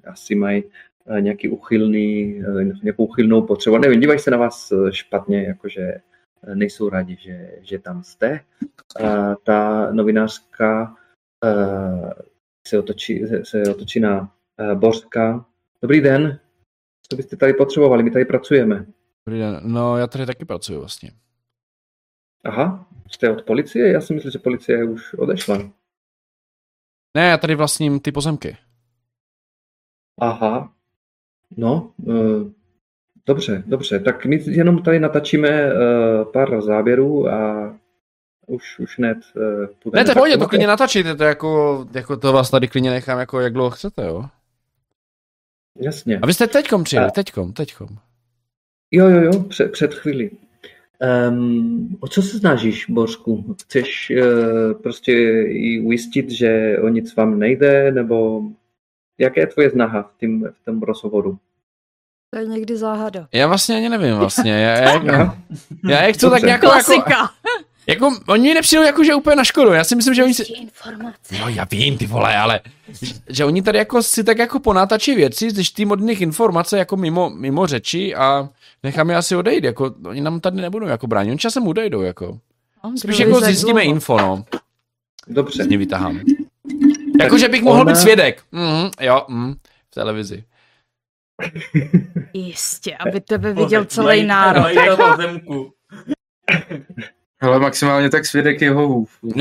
[0.06, 0.64] asi mají
[1.06, 3.78] eh, nějaký uchylný, eh, nějakou uchylnou potřebu.
[3.78, 5.94] Nevím, dívají se na vás eh, špatně, jakože
[6.54, 8.40] nejsou rádi, že, že tam jste.
[9.04, 10.96] A ta novinářka
[11.44, 12.14] eh,
[12.68, 14.32] se otočí, se, otočí na
[14.74, 15.46] Bořka.
[15.82, 16.40] Dobrý den,
[17.10, 18.86] co byste tady potřebovali, my tady pracujeme.
[19.26, 19.60] Dobrý den.
[19.62, 21.10] No, já tady taky pracuji vlastně.
[22.44, 23.92] Aha, jste od policie?
[23.92, 25.58] Já si myslím, že policie už odešla.
[27.16, 28.56] Ne, já tady vlastním ty pozemky.
[30.20, 30.72] Aha,
[31.56, 32.50] no, uh,
[33.26, 37.74] dobře, dobře, tak my jenom tady natačíme uh, pár záběrů a
[38.46, 40.00] už, už hned uh, půjdeme.
[40.00, 42.90] Ne, to je pohodě, to máte- klidně natačíte, to jako, jako to vás tady klidně
[42.90, 44.24] nechám, jako jak dlouho chcete, jo.
[45.80, 46.18] Jasně.
[46.18, 47.88] A vy jste teďkom přijeli, A- teďkom, teďkom.
[48.90, 50.30] Jo, jo, jo, před, před chvíli.
[51.30, 53.56] Um, o co se snažíš, Bořku?
[53.62, 58.42] Chceš uh, prostě ji ujistit, že o nic vám nejde, nebo
[59.18, 61.38] jaké je tvoje snaha v, tím, v tom rozhovoru?
[62.34, 63.28] To je někdy záhada.
[63.32, 65.38] Já vlastně ani nevím vlastně, já, já, já,
[65.88, 66.46] já je chci tak Dobře.
[66.46, 67.30] nějak jako, Klasika.
[67.88, 70.42] Jako, oni mi nepřijdou jako, že úplně na škodu, já si myslím, že oni si,
[70.42, 71.34] informace.
[71.40, 72.60] No já vím, ty vole, ale
[73.28, 76.96] že oni tady jako si tak jako ponátačí věci, když tým od nich informace jako
[76.96, 78.48] mimo, mimo řeči a
[78.82, 82.38] necháme je asi odejít, jako oni nám tady nebudou jako bránit, oni časem odejdou, jako.
[82.98, 84.44] Spíš jako zjistíme info, no,
[85.26, 85.64] Dobře.
[85.64, 86.20] z vytahám.
[87.20, 88.42] Jako, že bych mohl ona- být svědek.
[88.52, 89.54] Mhm, jo, mhm,
[89.90, 90.44] v televizi.
[92.32, 94.66] Jistě, aby tebe viděl celý národ.
[97.40, 99.18] Ale maximálně tak svědek Jehovův.
[99.22, 99.32] Uh,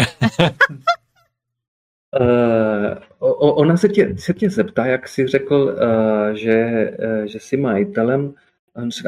[3.20, 6.90] o, ona se tě, se tě zeptá, jak jsi řekl, uh, že,
[7.20, 8.34] uh, že jsi majitelem,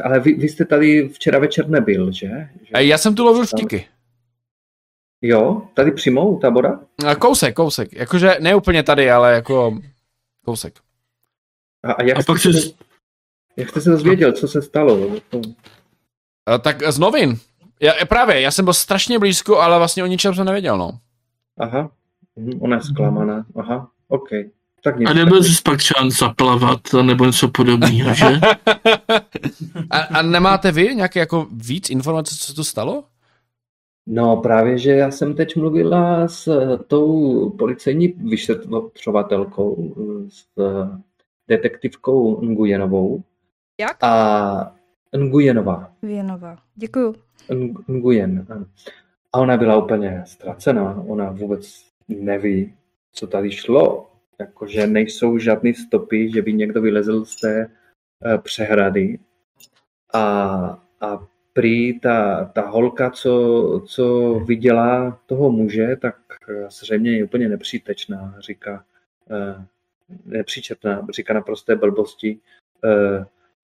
[0.04, 2.28] ale vy, vy jste tady včera večer nebyl, že?
[2.62, 2.72] že?
[2.72, 3.86] A já jsem tu lovil vtiky.
[5.22, 6.80] Jo, tady přímo u tábora?
[7.06, 7.92] A Kousek, kousek.
[7.92, 9.78] Jakože ne úplně tady, ale jako
[10.44, 10.74] kousek.
[11.82, 12.70] A, a jak, A jste pak se, se...
[13.56, 15.16] jak jste se dozvěděl, co se stalo?
[16.46, 17.38] A, tak z novin.
[17.82, 20.98] Já, právě, já jsem byl strašně blízko, ale vlastně o ničem jsem nevěděl, no.
[21.58, 21.90] Aha,
[22.36, 23.46] mhm, ona je zklamaná.
[23.56, 24.28] Aha, OK.
[24.84, 25.10] Tak nic.
[25.10, 28.26] A nebyl jsi pak třeba zaplavat nebo něco podobného, že?
[29.90, 33.04] a, a nemáte vy nějaké jako víc informací, co se tu stalo?
[34.06, 40.98] No právě, že já jsem teď mluvila s eh, tou policejní vyšetřovatelkou, eh, s eh,
[41.48, 43.22] detektivkou Nguyenovou.
[43.80, 44.04] Jak?
[44.04, 44.74] A
[45.16, 45.92] Nguyenová.
[46.02, 46.56] Věnová.
[46.74, 47.14] Děkuju.
[47.50, 48.46] Ng- Nguyen.
[49.32, 50.94] A ona byla úplně ztracená.
[51.06, 52.74] Ona vůbec neví,
[53.12, 54.10] co tady šlo.
[54.40, 57.70] Jakože nejsou žádné stopy, že by někdo vylezl z té
[58.24, 59.18] eh, přehrady.
[60.14, 60.22] A,
[61.00, 66.16] a prý ta, ta holka, co, co viděla toho muže, tak
[66.48, 68.84] eh, zřejmě je úplně nepřítečná, říká
[69.30, 69.64] eh,
[70.24, 72.38] nepříčetná, říká naprosté blbosti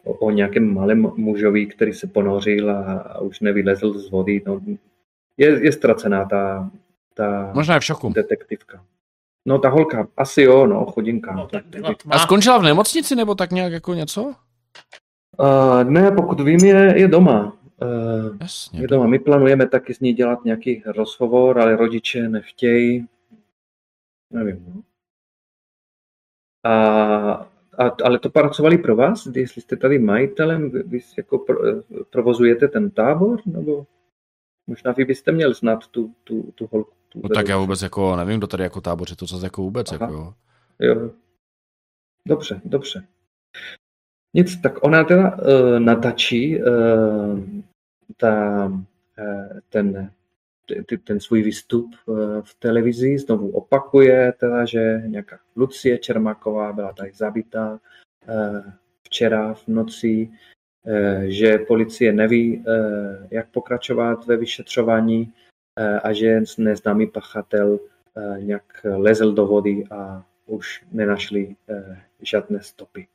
[0.06, 4.42] o, o nějakém malém mužovi, který se ponořil a, a už nevylezl z vody.
[4.46, 4.60] No,
[5.36, 6.70] je, je ztracená ta,
[7.14, 8.12] ta Možná je v šoku.
[8.12, 8.84] detektivka.
[9.48, 11.32] No ta holka, asi jo, no, chodinka.
[11.32, 14.34] No, tak byla A skončila v nemocnici nebo tak nějak jako něco?
[15.38, 17.52] Uh, ne, pokud vím, je, je doma.
[17.82, 18.80] Uh, Jasně.
[18.80, 19.06] je doma.
[19.06, 23.06] My plánujeme taky s ní dělat nějaký rozhovor, ale rodiče nechtějí.
[24.32, 24.64] Nevím.
[24.74, 24.82] No.
[26.70, 27.48] A,
[27.78, 29.28] a, ale to pracovali pro vás?
[29.34, 31.58] Jestli jste tady majitelem, vy, jako pro,
[32.10, 33.40] provozujete ten tábor?
[33.46, 33.86] Nebo
[34.66, 36.92] možná vy byste měl znát tu, tu, tu holku.
[37.08, 39.92] Tu No tak já vůbec jako nevím, kdo tady jako táboře, to co jako vůbec,
[39.92, 39.98] Aha.
[40.00, 40.34] jako jo.
[40.80, 41.10] Jo.
[42.26, 43.06] Dobře, dobře.
[44.34, 47.40] Nic, tak ona teda uh, natačí uh,
[48.16, 50.12] ta, uh, ten,
[51.04, 57.12] ten svůj výstup uh, v televizi, znovu opakuje teda, že nějaká Lucie Čermáková byla tady
[57.14, 58.60] zabitá uh,
[59.02, 62.64] včera v noci, uh, že policie neví,
[63.30, 65.32] jak pokračovat ve vyšetřování
[66.02, 67.78] a že neznámý pachatel
[68.38, 71.56] nějak lezl do vody a už nenašli
[72.22, 73.06] žádné stopy.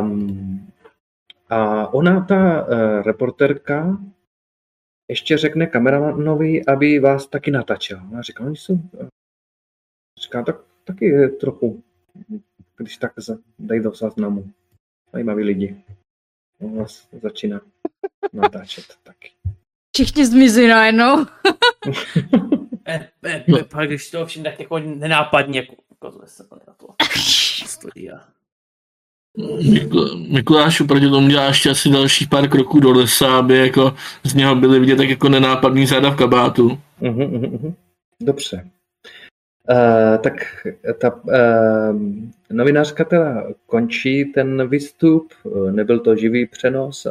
[0.00, 0.66] Um,
[1.50, 2.66] A ona, ta
[3.02, 3.98] reporterka,
[5.10, 8.00] ještě řekne kameramanovi, aby vás taky natáčel.
[8.18, 8.80] A říká, oni jsou,
[10.22, 11.82] říká, tak taky je trochu,
[12.76, 14.52] když tak za- dej do záznamu.
[15.12, 15.84] Zajímaví lidi.
[16.60, 17.60] On vás začíná
[18.32, 19.30] natáčet taky.
[19.96, 21.26] Všichni zmizí najednou.
[22.86, 26.74] E, e, e, pak když si toho všim tak jako nenápadně jako ukazuje se na
[26.74, 26.94] to.
[27.66, 28.16] Stojí a...
[28.16, 28.39] Miku-
[30.28, 34.54] Mikuláš oproti tomu dělá ještě asi dalších pár kroků do lesa, aby jako z něho
[34.54, 36.78] byly vidět tak jako nenápadný záda v kabátu.
[37.00, 37.74] Mhm, mhm, mhm.
[38.20, 38.66] Dobře.
[39.70, 40.32] Uh, tak
[41.00, 42.00] ta uh,
[42.50, 47.06] novinářka teda končí ten výstup, Eh, nebyl to živý přenos,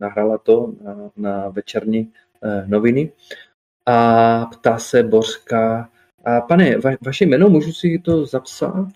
[0.00, 3.12] nahrála to na, na večerní uh, noviny
[3.86, 5.88] a ptá se Bořka,
[6.24, 8.88] a pane, va, vaše jméno, můžu si to zapsat?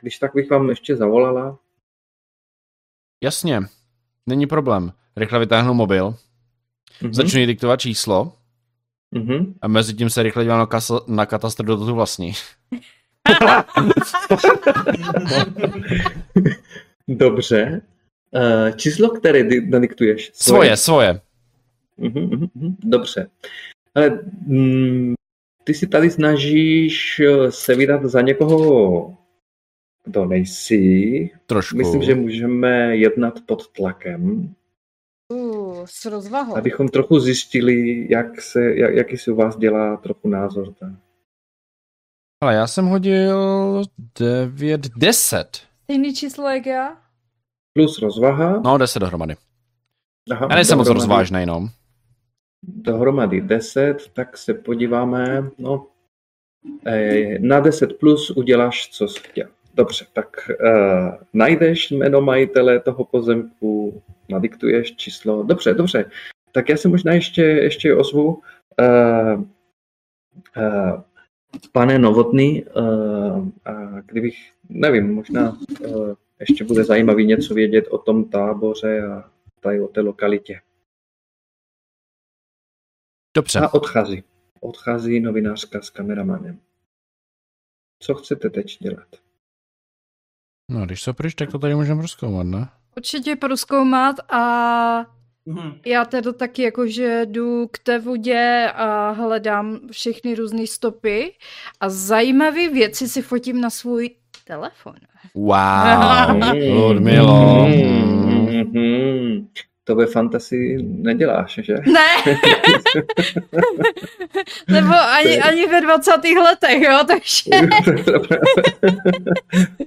[0.00, 1.58] Když tak bych vám ještě zavolala.
[3.22, 3.60] Jasně,
[4.26, 4.92] není problém.
[5.16, 6.14] Rychle vytáhnu mobil,
[7.02, 8.32] Mhm, začnu jí diktovat číslo
[9.14, 9.54] mhm.
[9.62, 12.32] a mezi tím se rychle dívám na, kas- na katastr do tu vlastní.
[17.08, 17.80] Dobře.
[18.34, 20.30] Uh, číslo, které di- nadiktuješ?
[20.34, 21.20] Svoje, svoje.
[21.98, 23.30] Mhm, mhm, mhm, Dobře.
[23.94, 24.10] Ale
[24.46, 25.14] mm,
[25.64, 29.16] ty si tady snažíš eh, se vydat za někoho,
[30.10, 31.30] kdo nejsi.
[31.46, 31.76] Trošku.
[31.76, 34.54] Myslím, že můžeme jednat pod tlakem,
[35.32, 36.56] Uh, s rozvahou.
[36.56, 40.72] abychom trochu zjistili, jak se, jak, jaký si u vás dělá trochu názor.
[40.74, 40.92] Tak.
[42.42, 43.82] Ale já jsem hodil
[44.18, 45.62] 9, 10.
[45.84, 46.96] Stejný číslo jak já?
[47.72, 48.60] Plus rozvaha.
[48.64, 49.36] No, 10 dohromady.
[50.30, 51.68] Aha, Já nejsem moc rozvážnej, no.
[52.62, 55.50] Dohromady 10, tak se podíváme.
[55.58, 55.86] No,
[56.86, 59.48] eh, na 10 plus uděláš, co jsi chtěl.
[59.74, 65.42] Dobře, tak uh, najdeš jméno majitele toho pozemku, nadiktuješ číslo.
[65.42, 66.10] Dobře, dobře.
[66.52, 68.42] Tak já se možná ještě, ještě ozvu.
[68.80, 69.44] Uh,
[70.56, 71.02] uh,
[71.72, 75.56] pane Novotný, uh, a kdybych, nevím, možná
[75.86, 80.60] uh, ještě bude zajímavý něco vědět o tom táboře a tady o té lokalitě.
[83.36, 83.58] Dobře.
[83.58, 84.24] A odchází.
[84.60, 86.60] Odchází novinářka s kameramanem.
[88.02, 89.29] Co chcete teď dělat?
[90.70, 92.68] No, když se pryč, tak to tady můžeme rozkoumat, ne?
[92.96, 95.06] Určitě proskoumat a
[95.46, 95.72] Mhm.
[95.86, 101.32] já teda taky jakože jdu k té vodě a hledám všechny různé stopy
[101.80, 104.10] a zajímavé věci si fotím na svůj
[104.44, 104.94] telefon.
[105.34, 105.54] Wow,
[106.74, 107.68] Ludmilo.
[107.68, 109.48] Mhm.
[109.90, 111.74] To ve fantasy neděláš, že?
[111.86, 112.38] Ne!
[114.80, 116.10] Nebo ani, ani ve 20.
[116.42, 117.50] letech, jo, takže...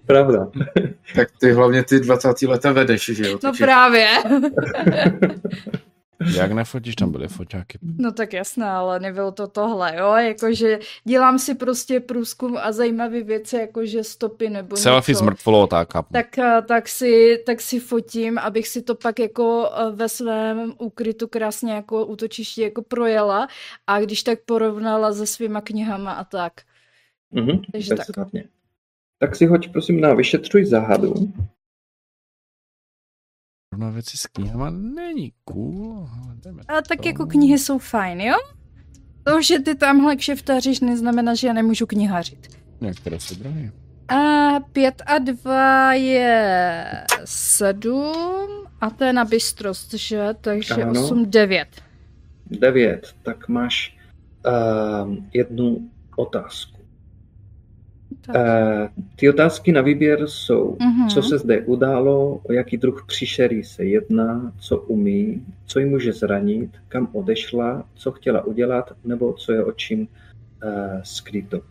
[0.05, 0.47] Pravda.
[1.15, 2.41] Tak ty hlavně ty 20.
[2.41, 3.31] leta vedeš, že jo?
[3.31, 4.07] No Takže právě.
[6.35, 7.77] Jak nefotíš, tam byly foťáky.
[7.97, 13.23] No tak jasné, ale nebylo to tohle, jo, jakože dělám si prostě průzkum a zajímavé
[13.23, 15.25] věci, jakože stopy nebo Selfie s něco.
[15.25, 19.91] mrtvolou, tak tak, eh, tak, si, tak si fotím, abych si to pak jako eh,
[19.91, 23.47] ve svém úkrytu krásně jako útočišti jako projela
[23.87, 26.53] a když tak porovnala se svýma knihama a tak.
[27.31, 27.61] Mhm.
[27.71, 28.07] Takže tak.
[29.19, 31.13] Tak si hoď prosím na vyšetřuj záhadu.
[33.73, 36.09] Rovná věci s knihama není cool,
[36.67, 37.07] ale tak to.
[37.07, 38.35] jako knihy jsou fajn, jo?
[39.23, 42.47] To, že ty tamhle kšeftaříš, neznamená, že já nemůžu knihařit.
[42.81, 43.71] Některé jsou drahé.
[44.07, 46.83] A pět a dva je
[47.25, 48.49] sedm
[48.81, 50.27] a to je na bystrost, že?
[50.41, 51.01] Takže Ano.
[51.05, 51.81] osm, devět.
[52.51, 53.15] Devět.
[53.23, 53.97] Tak máš
[54.45, 56.72] uh, jednu otázku.
[58.29, 58.35] Uh,
[59.15, 61.07] ty otázky na výběr jsou, Mhm.
[61.09, 66.13] co se zde událo, o jaký druh příšery se jedná, co umí, co ji může
[66.13, 70.07] zranit, kam odešla, co chtěla udělat, nebo co je očím uh,
[71.03, 71.61] skryto.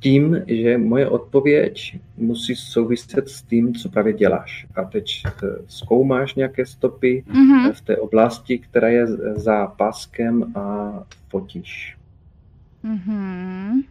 [0.00, 4.66] Tím, že moje odpověď musí souviset s tím, co právě děláš.
[4.76, 5.30] A teď eh,
[5.66, 7.72] zkoumáš nějaké stopy Mhm.
[7.72, 10.92] v té oblasti, která je za páskem a
[11.28, 11.96] fotíš.
[12.82, 13.82] Mhm.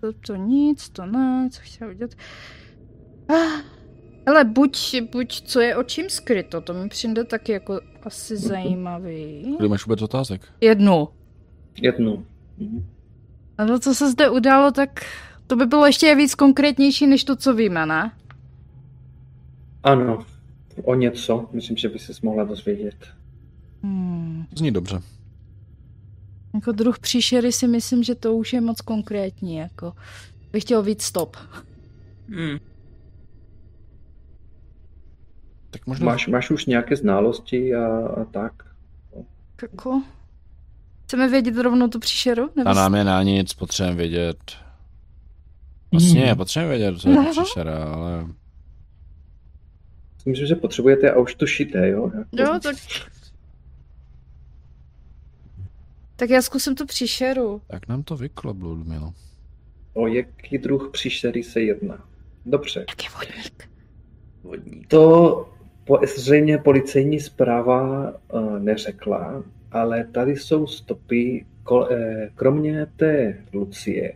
[0.00, 2.10] To, to nic, to ne, co chtěla udělat.
[3.28, 3.62] Ah,
[4.26, 9.54] ale buď, buď co je očím skryto, to mi přijde taky jako asi zajímavý.
[9.56, 10.42] Kolik máš vůbec otázek?
[10.60, 11.08] Jednu.
[11.82, 12.26] Jednu.
[12.58, 12.86] Mhm.
[13.58, 15.04] A to, co se zde událo, tak
[15.46, 18.12] to by bylo ještě víc konkrétnější, než to, co víme, ne?
[19.82, 20.24] Ano,
[20.82, 21.48] o něco.
[21.52, 23.06] Myslím, že by se mohla dozvědět.
[23.82, 24.44] Hmm.
[24.56, 25.00] Zní dobře.
[26.54, 29.92] Jako druh příšery si myslím, že to už je moc konkrétní, jako
[30.52, 31.36] bych chtěl víc stop.
[32.28, 32.58] Hmm.
[35.70, 36.06] Tak možná...
[36.06, 38.52] Máš, máš už nějaké znalosti a, a tak?
[39.62, 40.02] Jako...
[41.04, 42.50] Chceme vědět rovnou tu příšeru?
[42.56, 44.38] Nebo A nám je na nic, potřebujeme vědět.
[45.92, 46.36] Vlastně, Hmm.
[46.36, 47.30] potřebujeme vědět, co je to No.
[47.30, 48.26] příšera, ale...
[50.26, 52.10] Myslím, že potřebujete a už to šité, jo?
[52.14, 52.76] Jako, Jo, tak...
[56.20, 57.62] Tak já zkusím tu příšeru.
[57.72, 59.12] Jak nám to vyklo, Ludmilo?
[59.92, 62.08] O jaký druh příšery se jedná?
[62.46, 62.84] Dobře.
[62.88, 63.70] Jak je vodník?
[64.42, 64.88] Vodník.
[64.88, 65.48] To
[65.84, 74.12] po, zřejmě policejní zpráva uh, neřekla, ale tady jsou stopy, kol, eh, kromě té Lucie,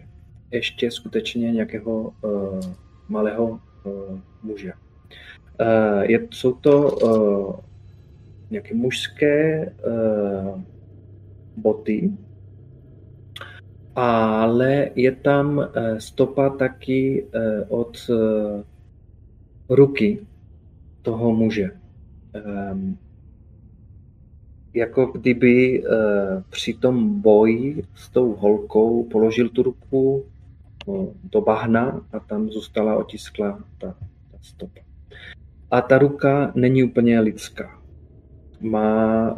[0.50, 2.60] ještě skutečně nějakého uh,
[3.08, 4.72] malého uh, muže.
[4.72, 7.56] Uh, je, jsou to uh,
[8.50, 10.60] nějaké mužské uh,
[11.56, 12.12] boty,
[13.96, 15.64] ale je tam uh,
[15.98, 18.62] stopa taky uh, od uh,
[19.68, 20.26] ruky
[21.02, 21.70] toho muže.
[22.34, 22.98] Um,
[24.74, 25.84] jako kdyby
[26.50, 30.24] při tom boji s tou holkou položil tu ruku
[31.32, 33.94] do bahna a tam zůstala otiskla ta,
[34.30, 34.80] ta stopa.
[35.70, 37.80] A ta ruka není úplně lidská.
[38.60, 39.36] Má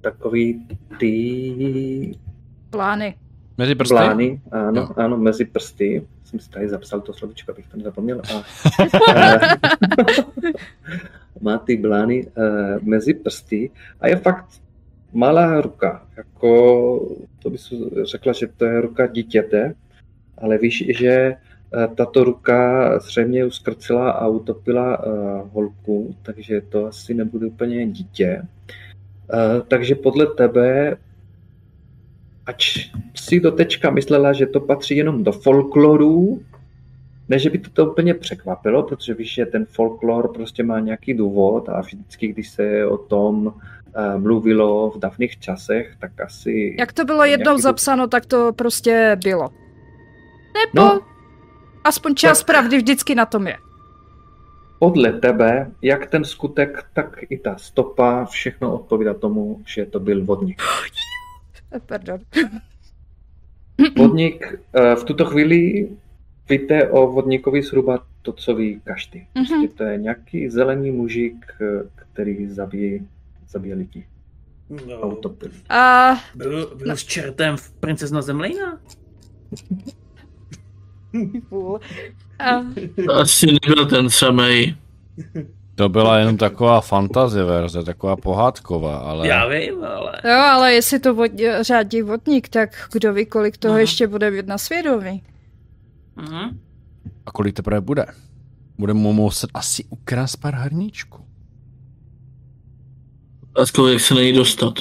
[0.00, 0.66] takový
[0.98, 2.14] ty
[2.70, 3.14] Plány.
[3.58, 3.94] Mezi prsty?
[3.94, 4.88] Plány, ano, Jo.
[4.96, 6.06] ano, mezi prsty.
[6.24, 8.22] Jsem si tady zapsal to slovičko, abych to nezapomněl.
[8.34, 8.44] A,
[11.40, 12.32] má ty blány uh,
[12.82, 13.70] mezi prsty
[14.00, 14.46] a je fakt
[15.12, 16.06] malá ruka.
[16.16, 17.72] Jako, to bys
[18.02, 19.74] řekla, že to je ruka dítěte,
[20.38, 27.14] ale víš, že eh, tato ruka zřejmě uskrcila a utopila uh, holku, takže to asi
[27.14, 28.42] nebude úplně dítě.
[29.34, 30.96] Uh, takže podle tebe
[32.46, 36.40] ač si do tečka myslela, že to patří jenom do folkloru,
[37.28, 41.14] ne, že by to, to úplně překvapilo, protože víš, že ten folklor prostě má nějaký
[41.14, 43.52] důvod a vždycky, když se o tom uh,
[44.18, 46.76] mluvilo v dávných časech, tak asi...
[46.78, 49.48] Jak to bylo jednou nějaký zapsáno, tak to prostě bylo.
[50.74, 51.00] Nebo No.
[51.84, 52.46] aspoň část Tak.
[52.46, 53.56] pravdy vždycky na tom je.
[54.78, 60.24] Podle tebe, jak ten skutek, tak i ta stopa, všechno odpovídá tomu, že to byl
[60.24, 60.62] vodník.
[61.86, 62.18] Pardon.
[63.98, 65.88] Vodník eh, v tuto chvíli
[66.48, 69.26] víte o vodníkovi zhruba to, co ví každý.
[69.32, 69.68] Prostě Mhm.
[69.68, 73.00] to je nějaký zelený mužik, eh, který zabije,
[73.48, 74.06] zabije lidi
[74.70, 75.50] a No, utopil.
[75.68, 78.80] A byl, byl s čertem v princezna Zemlejna?
[82.38, 82.62] a
[83.20, 84.76] Asi nebyl ten samej.
[85.74, 89.28] To byla jenom taková fantasy verze, taková pohádková, ale...
[89.28, 90.12] Já vím, ale...
[90.24, 93.80] jo, ale jestli to vod, řádí vodník, tak kdo ví, kolik toho Aha.
[93.80, 95.22] ještě bude mít na svědomí.
[96.16, 96.60] Mhm.
[97.26, 98.06] A kolik teprve bude?
[98.78, 101.24] Bude mu muset asi ukrást pár hrníčků.
[103.56, 104.74] A jak se na ní dostat.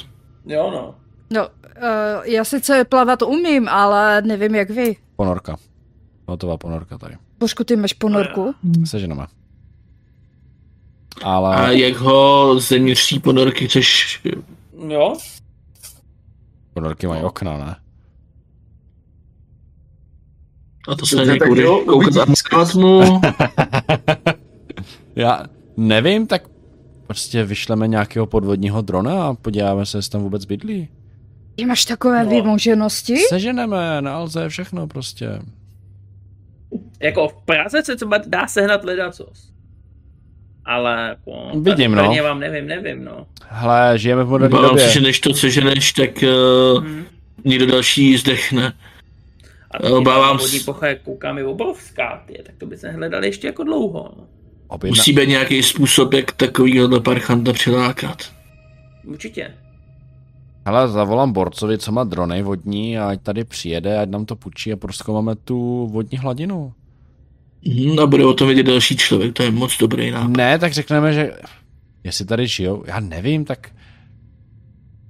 [0.46, 0.96] Jo, no.
[1.30, 4.96] No, uh, já sice plavat umím, ale nevím jak vy.
[5.16, 5.58] Ponorka.
[6.28, 7.18] Hotová ponorka tady.
[7.40, 8.56] Božku, ty máš ponorku?
[8.86, 9.28] Seženeme.
[11.24, 11.56] Ale...
[11.56, 14.20] A jak ho zeměřší ponorky chceš...
[14.88, 15.18] Jo?
[16.74, 17.76] Ponorky mají okna, ne?
[20.88, 22.26] A to se jo, koukat a
[22.76, 23.02] mu.
[25.16, 25.44] Já
[25.78, 26.48] nevím, tak
[27.08, 30.88] prostě vyšleme nějakého podvodního drona a podíváme se, jestli tam vůbec bydlí.
[31.56, 32.30] Ty máš takové No.
[32.30, 33.18] výmoženosti?
[33.18, 35.40] Seženeme, nalze všechno prostě.
[37.00, 39.52] Jako v Praze se třeba dá sehnat ledacos.
[40.66, 42.16] Ale jako, tady Vidím, no.
[42.24, 43.28] Vám nevím, nevím, no.
[43.50, 44.86] Hele, žijeme v moderní Bavám době.
[44.88, 46.10] se, že než to seženeš, tak
[46.76, 47.04] uh, Hm.
[47.46, 48.74] někdo další zdechne.
[49.72, 53.28] A obávám vodní s- pocha, jak koukám, je obrovská, ty, tak to by se hledali
[53.28, 54.12] ještě jako dlouho.
[54.18, 54.24] No.
[54.68, 54.92] Objedna...
[54.92, 58.18] Musí být nějaký způsob, jak takovýhle parchanta přilákat.
[59.06, 59.54] Určitě.
[60.66, 64.74] Hele, zavolám Borcovi, co má drony vodní a ať tady přijede, ať nám to půjčí
[64.74, 66.74] a proskoumáme tu vodní hladinu.
[67.68, 70.38] Mhm, a bude o tom vědět další člověk, to je moc dobrý nápad.
[70.38, 71.32] Ne, tak řekneme, že
[72.04, 73.70] jestli tady žijou, já nevím, tak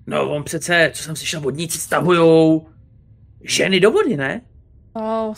[0.08, 2.68] No, on přece, co jsem slyšel, vodníci stahujou
[3.44, 4.42] ženy do vody, ne?
[4.96, 5.34] No,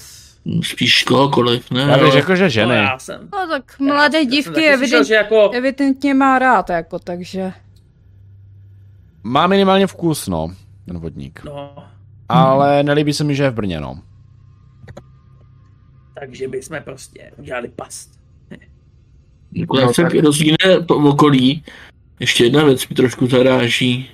[0.64, 1.82] Spíš kohokoliv, ne?
[1.82, 2.68] já bych Ale- řekl, že ženy.
[2.68, 3.22] No, já jsem.
[3.34, 7.54] no tak mladé já, já dívky slyšel, evident, že jako, evidentně má rád, jako, takže...
[9.24, 10.54] Má minimálně vkus, no,
[10.86, 11.42] ten vodník.
[11.46, 11.74] no,
[12.30, 14.00] Ale nelíbí se mi, že je v Brně, no.
[16.20, 18.20] Takže bychom prostě udělali past.
[19.80, 20.58] Jak se tak- rozvíne
[20.88, 21.64] po okolí,
[22.20, 24.10] ještě jedna věc mi trošku zaráží.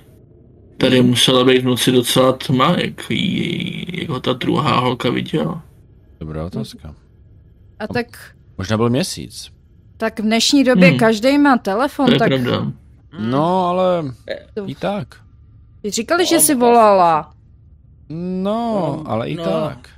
[0.78, 5.62] Tady musela být v noci docela tma, jak, jí, jak ho ta druhá holka viděla.
[6.20, 6.94] Dobrá otázka.
[7.78, 8.06] A tak
[8.58, 9.50] Možná byl měsíc.
[9.96, 10.98] Tak v dnešní době Hmm.
[10.98, 12.72] každý má telefon, To je tak pravda.
[13.20, 14.02] No, ale
[14.54, 15.08] To- i tak.
[15.88, 17.34] říkali, že si volala.
[18.42, 19.44] No, ale i no.
[19.44, 19.88] tak.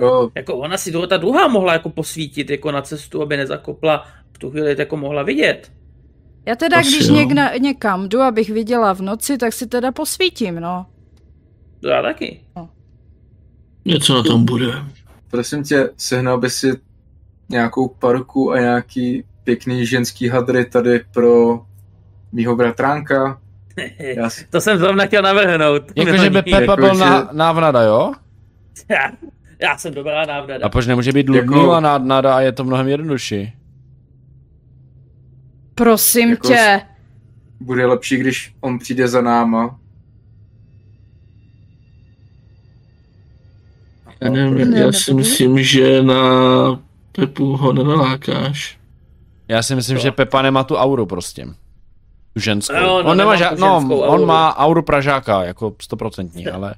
[0.00, 4.06] Jo, Jako ona si ta druhá mohla jako posvítit jako na cestu, aby nezakopla.
[4.32, 5.72] V tu chvíli jako mohla vidět.
[6.46, 10.60] Já teda, Asi když někna, někam jdu, abych viděla v noci, tak si teda posvítím,
[10.60, 10.86] no.
[11.80, 12.40] To já taky.
[13.84, 14.72] Něco na tom bude.
[15.30, 16.72] prosím tě, sehnal by si
[17.48, 21.60] nějakou parku a nějaký pěkný ženský hadry tady pro
[22.32, 23.40] mýho bratránka.
[23.98, 25.82] Já si, To jsem zrovna chtěl navrhnout.
[25.96, 26.42] Jakože by.
[26.42, 28.12] Pepa Jako, byl že- na, návnada, jo?
[29.64, 30.66] Já, jsem dobrá návnada.
[30.66, 33.52] A proč nemůže být Jako- Ludmila návnada a je to mnohem jednodušší?
[35.74, 36.80] Prosím Jako tě.
[37.60, 39.78] bude lepší, když on přijde za náma.
[44.20, 45.16] Já, nevím, Ne, já si ne.
[45.16, 46.14] myslím, že na
[47.12, 48.78] Pepu ho nenalákáš.
[49.48, 50.02] Já si myslím, Co?
[50.02, 51.46] že Pepa nemá tu auru prostě.
[52.34, 52.74] Tu ženskou.
[52.74, 53.46] No, no, on nemá tu no,
[53.80, 54.26] ženskou on auru.
[54.26, 56.74] má auru Pražáka, jako stoprocentní, ale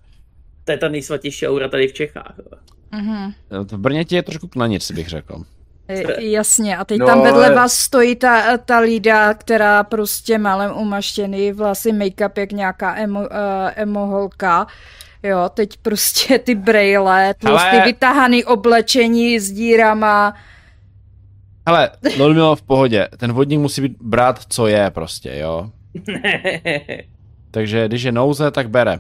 [0.65, 2.35] To je ta nejsvatější aura tady v Čechách.
[2.93, 3.33] Mhm.
[3.63, 5.43] v Brně ti je trošku na nic, bych řekl.
[5.89, 10.39] E, Jasně, a teď No, tam vedle ale- vás stojí ta, ta lída, která prostě
[10.39, 13.27] malem umaštěný, vlasy make-up jak nějaká emo, uh,
[13.77, 14.67] emo holka.
[15.23, 20.35] Jo, teď prostě ty brejle, tlustý Ale- vytahaný oblečení s dírama.
[21.69, 25.71] Hele, Ludmilo v pohodě, ten vodník musí být brát, co je prostě, jo.
[27.51, 28.99] Takže když je nouze, tak bere.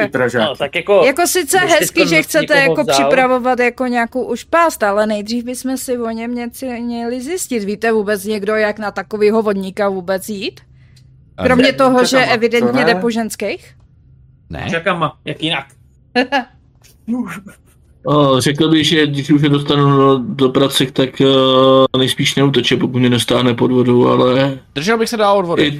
[0.00, 0.44] Ty Pražáky.
[0.44, 1.02] no, tak jako...
[1.06, 5.76] Jako sice hezky, že chcete jako vzal- připravovat jako nějakou už pást, ale nejdřív bychom
[5.76, 7.64] si o něm něco měli zjistit.
[7.64, 10.60] Víte vůbec někdo, jak na takovýho vodníka vůbec jít?
[11.44, 13.74] Kromě Ne, toho, že evidentně jde po ženských?
[14.50, 14.66] Ne?
[14.70, 15.66] Čakama, jak jinak.
[18.06, 22.76] O, řekl bych, že když už je dostanu do, do pracek, tak uh, nejspíš neuteče,
[22.76, 25.78] pokud mě nestáhne pod vodu, ale Držel bych se dál od i, vody.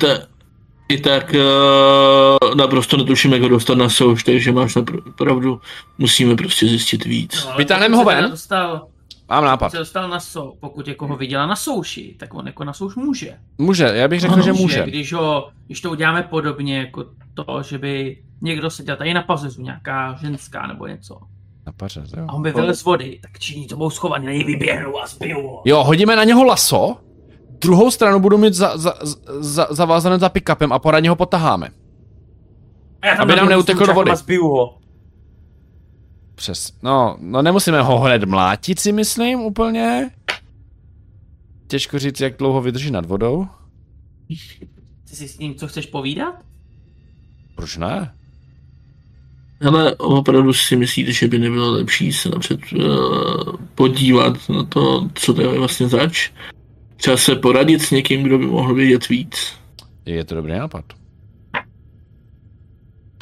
[0.93, 5.61] I tak uh, naprosto netuším, jak ho dostat na souš, takže máš napr- pravdu,
[5.99, 7.45] musíme prostě zjistit víc.
[7.51, 8.31] No, Vytáhneme ho ven?
[8.31, 8.87] Dostal,
[9.29, 9.71] Mám nápad.
[9.71, 12.95] se dostal na sou, pokud jako ho viděla na souši, tak on jako na souš
[12.97, 13.35] může.
[13.59, 14.83] Může, já bych řekl, Ano, že může.
[14.87, 19.63] Když, ho, když to uděláme podobně jako to, že by někdo seděl tady na pazezu,
[19.63, 21.19] nějaká ženská nebo něco,
[21.67, 22.25] Na pařez, jo.
[22.29, 25.07] a on by vylez z vody, tak činí to budou schovaný, na něj vyběhnou a
[25.07, 25.63] zbijou ho.
[25.65, 26.97] Jo, hodíme na něho laso,
[27.63, 28.95] druhou stranu budu mít za, za,
[29.41, 31.69] za, zavázané za pick-upem a poradně ho potaháme.
[33.03, 34.13] A já tam aby nám neutekl do vody.
[34.43, 34.79] ho.
[36.35, 40.11] Přes, no, no nemusíme ho hned mlátit si myslím úplně.
[41.67, 43.47] Těžko říct, jak dlouho vydrží nad vodou.
[45.11, 46.35] Ty si s ním co chceš povídat?
[47.57, 48.15] Proč ne?
[49.67, 55.35] Ale opravdu si myslíte, že by nebylo lepší se napřed uh, podívat na to, co
[55.35, 56.31] to je vlastně zač?
[57.03, 59.55] Třeba se poradit s někým, kdo by mohl vědět víc.
[60.07, 60.85] Je to dobrý nápad.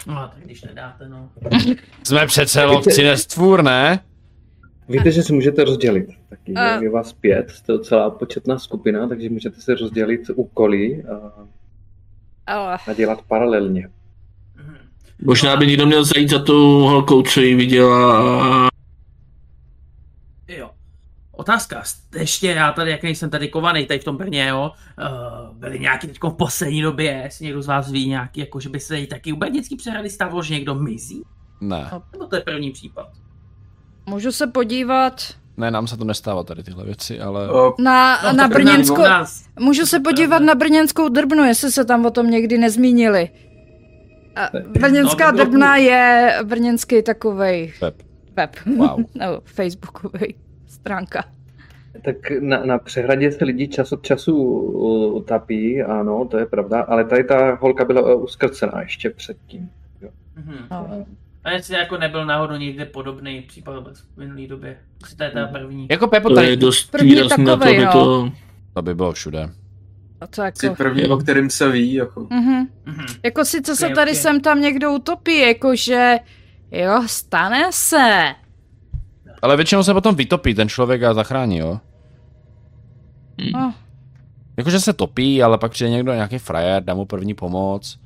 [0.06, 1.30] No, tak když nedáte, no.
[2.06, 4.00] Jsme přece lovci nestvůr, ne?
[4.88, 6.06] Víte, že si můžete rozdělit.
[6.28, 11.04] Taky A- je, je vás pět, jste docela početná skupina, takže můžete se rozdělit úkoly
[11.04, 11.32] a,
[12.46, 13.88] Ale a dělat paralelně.
[14.56, 14.76] Mhm.
[15.22, 18.22] Možná by někdo měl zajít za tou holkou, co ji viděla
[18.66, 18.69] a.
[21.40, 21.82] Otázka,
[22.16, 24.70] ještě já tady, jak nejsem tady kovaný tady v tom Brně, jo,
[25.50, 28.68] uh, byli nějaký teď v poslední době, jestli někdo z vás ví nějaký, jako že
[28.68, 31.22] by se jí taky úplně vždycky přehrady stalo, že někdo mizí?
[31.60, 33.08] Ne, Nebo to je první případ?
[34.06, 35.22] můžu se podívat
[35.56, 37.50] ne, nám se to nestává tady tyhle věci, ale...
[37.50, 38.94] O, na, No, na brněnskou...
[39.02, 39.44] u nás.
[39.60, 43.30] Můžu se podívat na brněnskou drbnu, jestli se tam o tom někdy nezmínili.
[44.36, 44.48] A
[44.80, 48.02] brněnská No, drbna je brněnský takovej Web.
[48.36, 49.00] web, Wow.
[49.14, 50.34] nebo facebookový
[50.80, 51.24] stránka.
[52.04, 56.80] Tak na, na přehradě se lidi čas od času uh, utapí, ano, to je pravda,
[56.80, 59.70] ale tady ta holka byla uh, uskrcená ještě předtím.
[60.36, 60.56] Mhm.
[60.70, 61.06] No.
[61.44, 63.84] A jestli jako nebyl náhodou někde podobný případ
[64.14, 64.78] v minulý době.
[65.02, 65.86] Jestli To je ta první.
[65.90, 66.56] Jako Pepo to je tady...
[66.56, 68.32] dost První na to, to...
[68.74, 69.50] To by bylo všude.
[70.20, 70.58] A to jako...
[70.58, 71.92] si první, o kterým se ví.
[71.92, 72.26] Jako.
[72.30, 72.68] Mhm.
[72.84, 73.06] Mhm.
[73.24, 74.16] Jako sice se tady ok.
[74.16, 76.16] sem tam někdo utopí, jakože
[76.70, 78.34] jo, stane se.
[79.42, 81.80] Ale většinou se potom vytopí ten člověk a zachrání, jo?
[83.52, 83.74] No,
[84.56, 87.98] Jakože se topí, ale pak přijde někdo, nějaký frajer, dá mu první pomoc,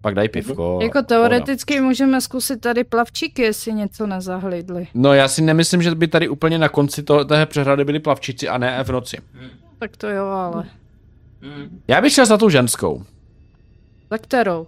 [0.00, 0.78] pak dají pivko.
[0.82, 4.86] jako teoreticky můžeme zkusit tady plavčíky, jestli něco nezahlídli.
[4.94, 8.48] No já si nemyslím, že by tady úplně na konci toho, téhle přehrady byli plavčici
[8.48, 9.16] a ne v noci.
[9.78, 10.64] Tak to jo, ale
[11.40, 11.80] Mhm.
[11.88, 13.04] Já bych šel za tou ženskou.
[14.10, 14.66] za kterou?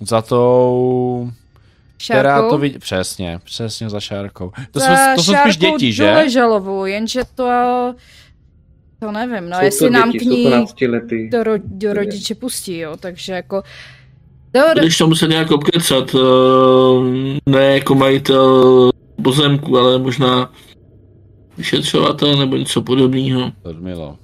[0.00, 1.30] Za tou...
[2.04, 2.50] Která Šárkou?
[2.50, 2.78] to vidí...
[2.78, 4.52] Přesně, přesně za šárkou.
[4.70, 6.06] To, za jsou, to jsou spíš Šárkou děti, že?
[6.06, 7.44] Doležalovou, jenže to
[9.00, 10.50] To nevím, no, Jsou jestli to nám děti, k ní
[11.30, 13.62] do, ro- do rodiče pustí, jo, takže jako...
[14.52, 18.90] Do, Když to musí nějak obkecat, eh, ne jako majitel
[19.22, 20.52] pozemku, ale možná
[21.56, 23.52] vyšetřovatel nebo něco podobného.
[23.64, 24.18] Ludmilo.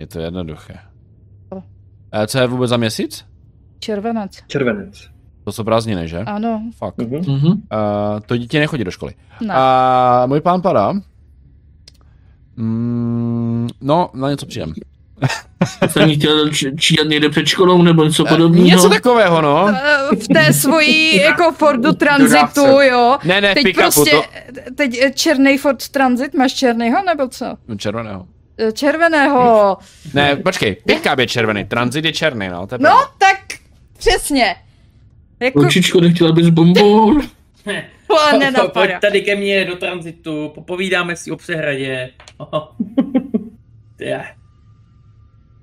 [0.00, 0.74] Je to jednoduché.
[2.12, 3.24] A co je vůbec za měsíc?
[3.80, 4.38] červenec.
[4.46, 5.11] Červenec.
[5.44, 6.18] To jsou prázdniny, že?
[6.18, 6.98] Ano, Fakt.
[6.98, 7.16] Mhm.
[7.28, 7.46] Mhm.
[7.46, 7.56] Uh,
[8.26, 9.12] to dítě nechodí do školy.
[9.40, 9.54] ne.
[9.54, 10.92] A můj plán padá.
[12.56, 14.72] Mm, no, na něco přijdem.
[15.90, 18.66] Jsem chtěl číhat někde před školou nebo něco Eh, podobného.
[18.66, 19.68] Něco takového, no.
[19.68, 23.18] Eh, v té svojí jako Fordu Transitu, jo.
[23.24, 24.22] Ne, ne, Teď prostě, to...
[24.74, 27.54] teď eh, černý Ford Transit, máš černýho nebo co?
[27.68, 28.26] No, Červeného.
[28.72, 29.78] Červeného.
[30.14, 33.36] Ne, počkej, pick-up je červený, transit je černý, no, to je No, tak
[33.98, 34.56] přesně.
[35.42, 37.20] Jako, Holčičko, nechtěla bys bonbon?
[38.56, 42.10] to Pojď tady ke mně do tranzitu, popovídáme si o přehradě.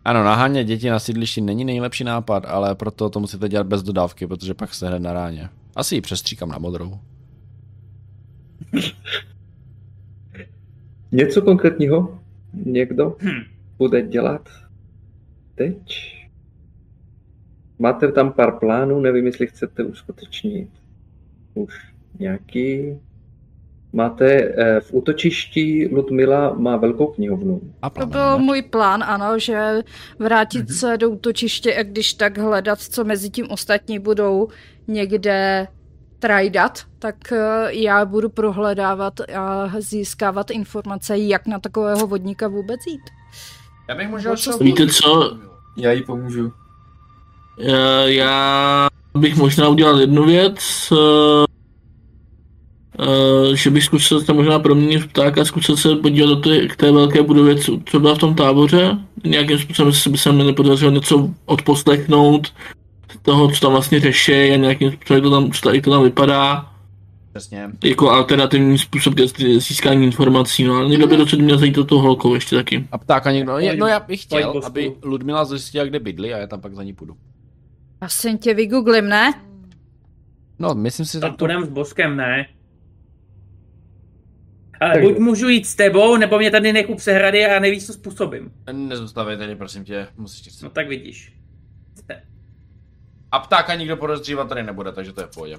[0.06, 4.28] Ano, nahánět děti na sídlišti není nejlepší nápad, ale proto to musíte dělat bez dodávky,
[4.28, 5.50] protože pak se hned na ráně.
[5.76, 7.00] Asi ji přestříkám na modrou.
[11.12, 12.20] Něco konkrétního
[12.66, 13.44] někdo Hm.
[13.78, 14.50] bude dělat
[15.56, 16.19] teď?
[17.80, 20.70] Máte tam pár plánů, nevím, jestli chcete uskutečnit
[21.54, 21.74] už
[22.20, 23.00] nějaký.
[23.94, 27.62] Máte eh, v útočišti Ludmila má velkou knihovnu.
[27.82, 29.82] A To byl můj plán, ano, že
[30.20, 34.48] vrátit se do útočiště a když tak hledat, co mezi tím ostatní budou
[34.88, 35.68] někde
[36.20, 43.02] trajdat, tak eh, já budu prohledávat a získávat informace, jak na takového vodníka vůbec jít.
[43.90, 45.40] Já bych možná šel Víte co?
[45.78, 46.54] Já jí pomůžu.
[47.60, 48.88] Eh, Já
[49.18, 50.58] bych možná udělal jednu věc,
[50.92, 51.46] eh,
[53.00, 56.92] eh, že bych zkusil se možná proměnit ptáka, zkusil se podívat do té, k té
[56.92, 58.98] velké budově, co, byla v tom táboře.
[59.26, 62.48] Nějakým způsobem se by se mi nepodařilo něco odposlechnout
[63.12, 66.04] z toho, co tam vlastně řeší a nějakým způsobem, jak to tam, co to- tam
[66.04, 66.66] vypadá.
[67.34, 67.70] Přesně.
[67.84, 69.28] Jako alternativní způsob ke
[69.60, 72.88] získání informací, no ale někdo by docela měl zajít do toho holkou ještě taky.
[72.92, 74.92] A ptáka někdo, no, no já bych chtěl, aby.
[75.04, 77.14] Ludmila zjistila, kde bydlí a já tam pak za ní půjdu.
[78.02, 79.34] Já jsem tě vygooglím, ne?
[80.60, 81.38] No, myslím si, že Tak to...
[81.38, 82.46] půjdem s boskem, ne?
[84.82, 87.86] Ale Takže- buď můžu jít s tebou, nebo mě tady nech u přehrady a nevíš,
[87.86, 88.52] co způsobím.
[88.72, 91.36] Nezůstavej tady, prosím tě, musíš No tak vidíš.
[93.32, 95.58] A ptáka nikdo podezřívat tady nebude, takže to je v pohodě.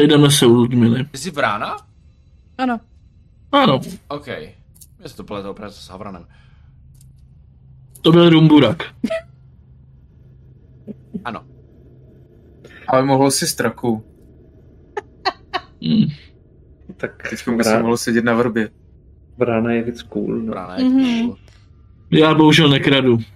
[0.00, 1.04] Sejdeme se u Ludmily.
[1.04, 1.76] Ty jsi vrána?
[2.58, 2.80] Ano.
[3.52, 4.26] Ano, OK.
[4.26, 6.26] Já si to pletu opravdu s Havranem.
[8.02, 8.82] to byl Rumburak.
[11.24, 11.44] Ano.
[12.88, 14.04] Ale mohlo si straku.
[15.82, 16.04] Hmm.
[16.96, 18.68] Tak Teď by se mohlo sedět na vrbě.
[19.38, 20.38] Vrána je víc cool.
[20.38, 20.52] No.
[20.52, 20.98] Vrána Mhm.
[21.00, 21.36] je cool.
[22.10, 23.18] Já bohužel nekradu.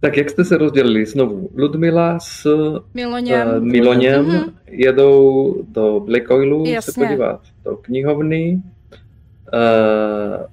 [0.00, 1.50] Tak jak jste se rozdělili znovu?
[1.56, 2.46] Ludmila s
[2.94, 3.48] Miloněm.
[3.48, 4.42] uh, Miloněm Mhm.
[4.66, 7.06] jedou do Black Oilu se Jasně.
[7.06, 8.62] podívat do knihovny.
[9.52, 10.46] Uh,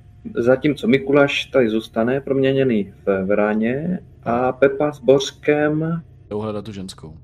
[0.43, 7.17] zatímco Mikuláš tady zůstane proměněný v Vráně a Pepa s Bořkem Jdou hledat tu ženskou.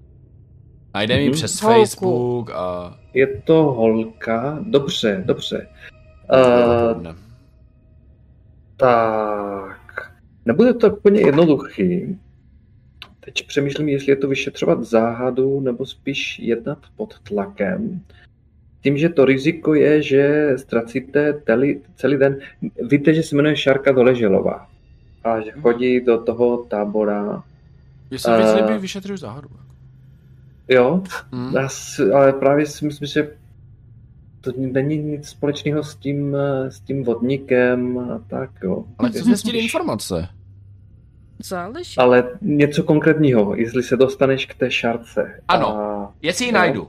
[0.93, 1.31] Najde mi Mhm.
[1.33, 1.77] přes Holku.
[1.79, 2.97] Facebook a...
[3.13, 4.59] je to holka.
[4.61, 5.67] Dobře, dobře.
[6.33, 7.17] Uh, Uh,
[8.77, 10.11] tak,
[10.45, 12.19] nebude to úplně jednoduchý.
[13.19, 18.01] Teď přemýšlím, jestli je to vyšetřovat záhadu nebo spíš jednat pod tlakem.
[18.83, 22.37] Tím, že to riziko je, že ztracíte teli, celý den.
[22.89, 24.67] Víte, že se jmenuje Šárka Doleželová
[25.33, 27.43] a že chodí do toho tábora.
[28.11, 28.59] Jestli uh...
[28.59, 28.63] Eh.
[28.73, 29.49] by vyšetřuju záhadu.
[30.69, 31.53] Jo, Hmm.
[31.55, 33.31] já si, ale právě si myslím, že
[34.41, 38.83] to není nic společného s tím, eh, s tím vodníkem a tak, jo.
[38.97, 40.27] Ale zjistit Když- informace.
[41.43, 41.97] Záleží.
[41.97, 45.41] Ale něco konkrétního, jestli se dostaneš k té šárce.
[45.47, 45.77] Ano.
[45.77, 46.59] A Jestli ji No.
[46.59, 46.87] najdu.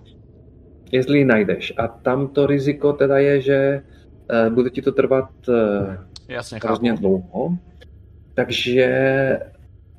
[0.93, 1.73] jestli ji najdeš.
[1.78, 3.82] A tam to riziko teda je, že
[4.48, 5.55] uh, bude ti to trvat uh,
[6.28, 6.66] Jasně, chápu.
[6.66, 7.59] hrozně dlouho.
[8.39, 8.86] Takže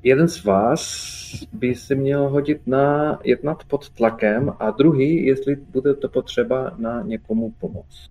[0.02, 0.82] jeden z vás
[1.52, 7.02] by se měl hodit na jednat pod tlakem a druhý, jestli bude to potřeba na
[7.02, 8.10] někomu pomoct.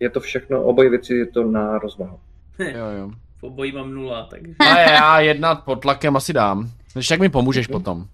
[0.00, 2.18] Je to všechno, oboje věci je to na rozvahu.
[2.58, 3.10] Jo, jo.
[3.38, 4.54] V obojí mám nula, takže...
[4.58, 6.70] Ale já jednat pod tlakem asi dám.
[6.92, 8.06] Když tak mi pomůžeš potom.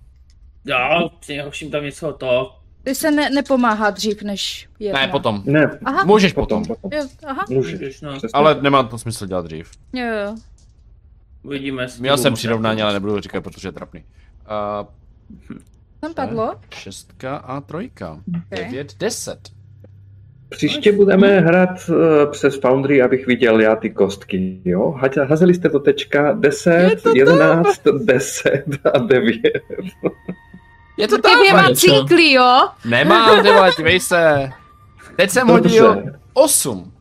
[0.65, 2.57] Jo, při nejhorším tam něco to.
[2.82, 5.01] Ty se ne, nepomáhá dřív, než jedna.
[5.01, 5.43] Ne, potom.
[5.45, 6.77] Ne, Aha, Můžeš potom, potom.
[6.81, 6.99] potom.
[6.99, 7.73] jo, aha, Můžeš.
[7.73, 8.11] Můžeš, no.
[8.16, 9.70] přesně Ale nemá to smysl dělat dřív.
[9.93, 10.35] jo, jo.
[11.42, 11.86] Uvidíme.
[12.00, 14.04] Měl to jsem přirovnání, ale nebudu říkat, protože je trapný.
[14.80, 14.86] Uh,
[16.00, 16.54] Tam padlo.
[16.74, 18.10] šestka a trojka.
[18.46, 18.64] Okay.
[18.64, 19.38] Devět, deset.
[20.48, 21.96] Příště budeme hrát uh,
[22.30, 24.94] přes Foundry, abych viděl já ty kostky, jo?
[25.28, 28.64] Hazeli jste to tečka 10, to 11, 10
[28.94, 29.36] a 9.
[30.96, 31.38] Je to Ty tak?
[31.38, 31.86] dvěma něco.
[31.86, 32.68] cíkly, jo?
[32.84, 33.44] Nemám,
[33.76, 34.50] dívej se.
[35.16, 36.18] Teď jsem hodil Dobře.
[36.32, 36.92] 8.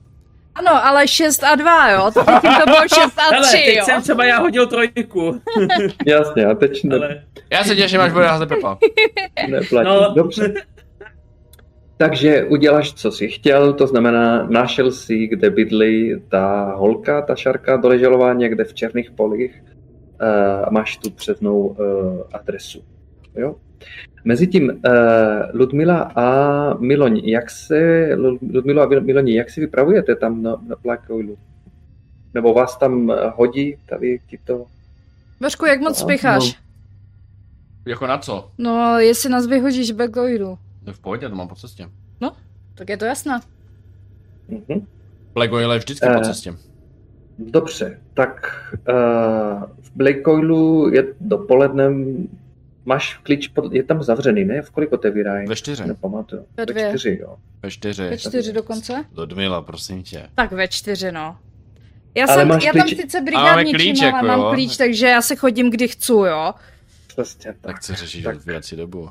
[0.59, 2.11] Ano, ale 6 a 2, jo?
[2.13, 3.83] To teď to bylo 6 a Hele, 3, teď jo?
[3.85, 5.41] jsem třeba já hodil trojku,
[6.05, 8.77] Jasně, a teď ne, ale Já se těším, až bude házet Pepa.
[9.49, 9.89] neplatí.
[9.89, 10.13] No.
[10.15, 10.53] Dobře.
[11.97, 17.77] Takže uděláš, co jsi chtěl, to znamená, našel si, kde bydlí ta holka, ta šarka
[17.77, 19.63] doleželová někde v Černých polích
[20.21, 21.75] eh, a máš tu přesnou uh,
[22.33, 22.83] adresu.
[23.35, 23.55] Jo?
[24.23, 24.73] Mezitím uh,
[25.53, 26.23] Ludmila a
[26.79, 28.09] Miloň, jak se,
[28.53, 31.37] Ludmila a Miloni, jak si vypravujete tam na, na Black Oilu?
[32.33, 34.65] Nebo vás tam eh, hodí tady tito?
[35.41, 36.59] Božku, jak moc No, spěcháš?
[37.87, 38.51] Jako na co?
[38.57, 41.89] No, jestli nás vyhodíš Backloidu, No v pohodě, to mám po cestě.
[42.75, 43.39] tak je to jasné.
[44.47, 44.85] Mhm.
[45.33, 46.23] Black Oil je vždycky po Eh.
[46.23, 46.53] cestě.
[47.39, 52.27] Dobře, tak uh, v Black Oilu je dopolednem,
[52.89, 54.61] máš klíč, pod, je tam zavřený, ne?
[54.61, 55.47] V kolik otevírají?
[55.47, 55.87] Ve čtyři.
[55.87, 56.41] Nepamatuju.
[56.41, 56.89] Ve Ve dvě.
[56.89, 57.35] čtyři, jo.
[57.63, 58.03] Ve čtyři.
[58.09, 59.05] Ve čtyři dokonce?
[59.17, 60.27] Ludmila, prosím tě.
[60.35, 61.37] Tak ve čtyři, no.
[62.15, 64.51] Já, Ale jsem, máš já tam klíč- sice máme brigádničím, klíč, ale jako mám jo.
[64.53, 66.53] klíč, takže já se chodím, kdy chci, jo.
[67.07, 67.75] Přesně Tak tak.
[67.77, 68.35] chci řešit Tak.
[68.35, 69.09] odvírací dobu.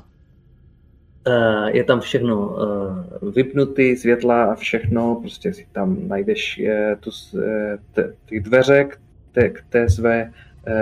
[1.27, 7.09] Uh, je tam všechno uh, vypnutý, světla a všechno, prostě si tam najdeš je, tu,
[7.39, 8.99] eh, te, ty dveře k
[9.31, 10.31] té, k té své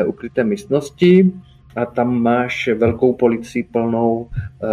[0.02, 1.32] uh, ukryté místnosti
[1.78, 4.30] a tam máš velkou policii plnou uh,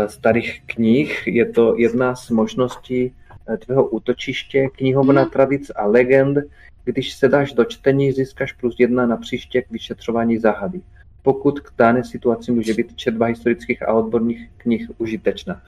[0.06, 1.22] starých knih.
[1.26, 3.12] Je to jedna z možností
[3.48, 5.30] eh, tvého útočiště, knihovna Mhm.
[5.30, 6.38] tradic a legend.
[6.84, 10.80] Když se dáš do čtení, získáš plus jedna na příště k vyšetřování záhady.
[11.22, 15.62] Pokud k dané situaci může být četba historických a odborných knih užitečná.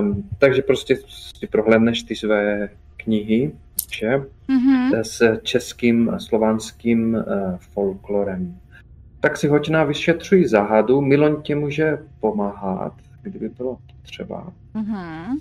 [0.00, 0.96] Um, takže prostě
[1.38, 3.52] si prohlédneš ty své knihy,
[3.92, 4.20] že?
[4.48, 4.92] Mhm.
[5.02, 7.22] s českým a slovanským uh,
[7.58, 8.56] folklorem.
[9.22, 11.00] Tak si hoď na vyšetřuj záhadu.
[11.00, 12.92] Milon tě může pomáhat,
[13.22, 14.52] kdyby bylo třeba.
[14.74, 15.38] Mhm.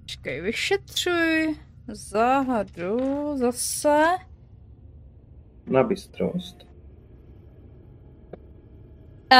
[0.00, 1.56] Počkej, vyšetřuj
[1.88, 2.96] záhadu
[3.36, 4.04] zase.
[5.66, 6.66] Na bystrost.
[9.32, 9.38] Uh...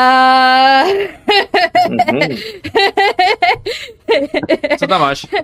[1.90, 2.36] Mhm.
[4.78, 5.26] Co tam máš?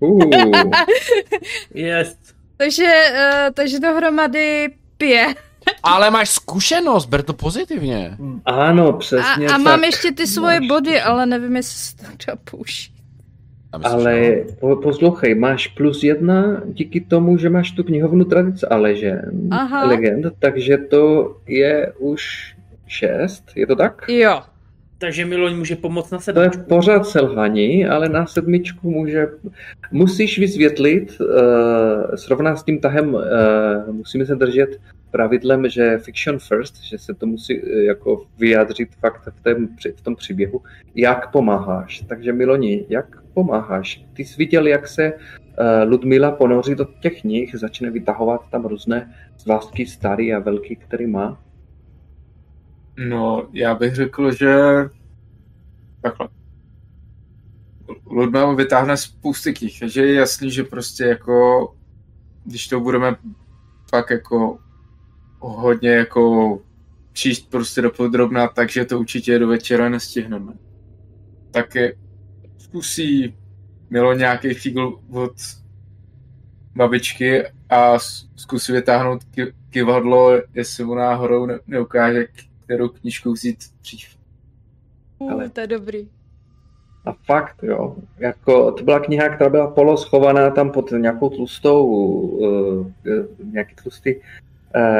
[0.00, 0.72] Uh,
[1.74, 2.35] jest.
[2.56, 5.36] Takže, uh, takže dohromady pět.
[5.82, 8.16] Ale máš zkušenost, ber to pozitivně.
[8.44, 9.60] ano, A, přesně a tak.
[9.60, 12.96] mám ještě ty svoje Máš body, ale nevím, jestli se to dá použít.
[13.84, 19.52] Ale po, poslouchej, máš plus jedna díky tomu, že máš tu knihovnu tradic a legend,
[19.52, 19.84] Aha.
[19.84, 22.54] legend, takže to je už
[22.86, 24.04] šest, je to tak?
[24.08, 24.42] Jo.
[24.98, 26.68] Takže Miloň může pomoct na To je sedmičku.
[26.68, 29.26] pořád selhaní, ale na sedmičku může...
[29.92, 31.26] Musíš vysvětlit, uh,
[32.14, 33.22] srovná s tím tahem, uh,
[33.92, 39.28] musíme se držet pravidlem, že fiction first, že se to musí uh, jako vyjádřit fakt
[39.38, 40.62] v, tém, v tom příběhu,
[40.94, 42.00] jak pomáháš.
[42.08, 44.04] Takže Miloni, jak pomáháš?
[44.12, 49.14] Ty jsi viděl, jak se uh, Ludmila ponoří do těch knih, začne vytahovat tam různé
[49.38, 51.45] zvláštky starý a velký, který má.
[52.96, 54.54] No, já bych řekl, že
[56.00, 56.28] takhle.
[58.06, 61.68] Ludmila vytáhne spousty knih, takže je jasný, že prostě jako,
[62.44, 63.16] když to budeme
[63.90, 64.58] pak jako
[65.38, 66.58] hodně jako
[67.12, 70.52] číst prostě do podrobna, takže to určitě do večera nestihneme.
[71.50, 71.96] Tak je,
[72.58, 73.34] zkusí
[73.90, 75.32] Milo nějaký fígl od
[76.74, 77.98] babičky a
[78.36, 82.26] zkusí vytáhnout ki- kivadlo, jestli mu náhodou ne- neukáže,
[82.66, 84.16] kterou knížku vzít dřív.
[85.18, 86.08] Uh, Ale- to je dobrý.
[87.04, 87.96] A fakt, jo.
[88.18, 92.86] Jako, to byla kniha, která byla poloschovaná tam pod nějakou tlustou, uh,
[93.52, 94.22] nějaký tlustý uh,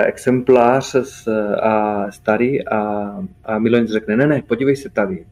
[0.04, 1.28] exemplář s,
[1.62, 2.78] a starý a,
[3.44, 5.26] a Miloň řekne, ne, ne, podívej se tady.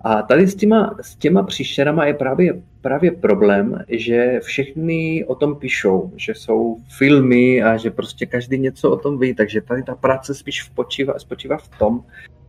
[0.00, 5.56] A tady s těma, s těma příšerama je právě, právě problém, že všichni o tom
[5.56, 9.94] píšou, že jsou filmy a že prostě každý něco o tom ví, takže tady ta
[9.94, 12.04] práce spíš spočívá, spočívá v tom,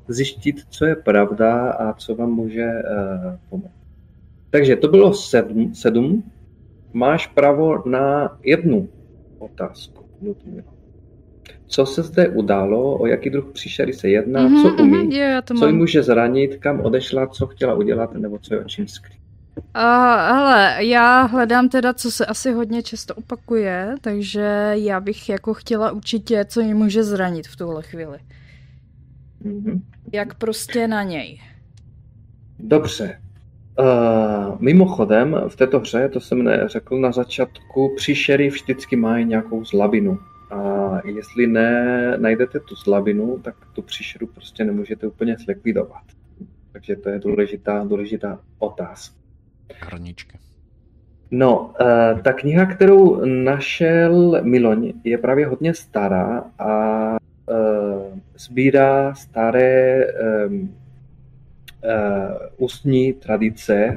[0.08, 3.72] zjistit, co je pravda a co vám může uh, pomoct.
[4.50, 6.24] Takže to bylo sedm, sedm.
[6.94, 8.90] Máš právo na jednu
[9.40, 10.06] otázku.
[10.22, 10.79] Ludmila.
[11.72, 15.20] Co se zde událo, o jaký druh příšery se jedná, Mhm, co umí, mhm, jo,
[15.24, 15.80] já to co ji mám.
[15.80, 19.20] může zranit, kam odešla, co chtěla udělat, nebo co je očím skrýt.
[19.74, 25.54] A hele, já hledám teda, co se asi hodně často opakuje, takže já bych jako
[25.54, 28.18] chtěla určitě, co mi může zranit v tuhle chvíli.
[29.44, 29.82] Mhm.
[30.14, 31.42] Jak prostě na něj.
[32.60, 33.20] Dobře,
[33.80, 40.20] Uh, mimochodem, v této hře, to jsem neřekl na začátku, příšery vždycky mají nějakou zlabinu.
[40.50, 46.04] A jestli ne najdete tu slabinu, tak tu příšeru prostě nemůžete úplně zlikvidovat.
[46.72, 49.16] Takže to je důležitá, důležitá otázka.
[49.74, 50.38] Hrnička.
[51.32, 60.06] No, uh, ta kniha, kterou našel Miloň, je právě hodně stará a uh, sbírá staré
[60.06, 60.58] uh,
[62.58, 63.94] ústní tradice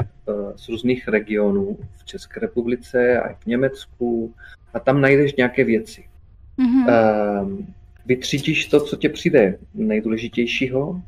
[0.57, 4.35] z různých regionů v České republice a v Německu
[4.75, 6.05] a tam najdeš nějaké věci.
[6.59, 7.43] Mm-hmm.
[7.43, 7.59] Uh,
[8.07, 11.03] vytřídíš to, co tě přijde nejdůležitějšího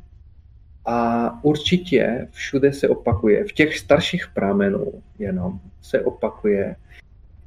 [0.85, 6.75] a určitě všude se opakuje, v těch starších pramenů jenom se opakuje,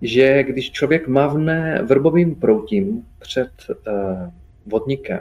[0.02, 3.74] že když člověk mavne vrbovým proutím před uh,
[4.66, 5.20] vodníkem,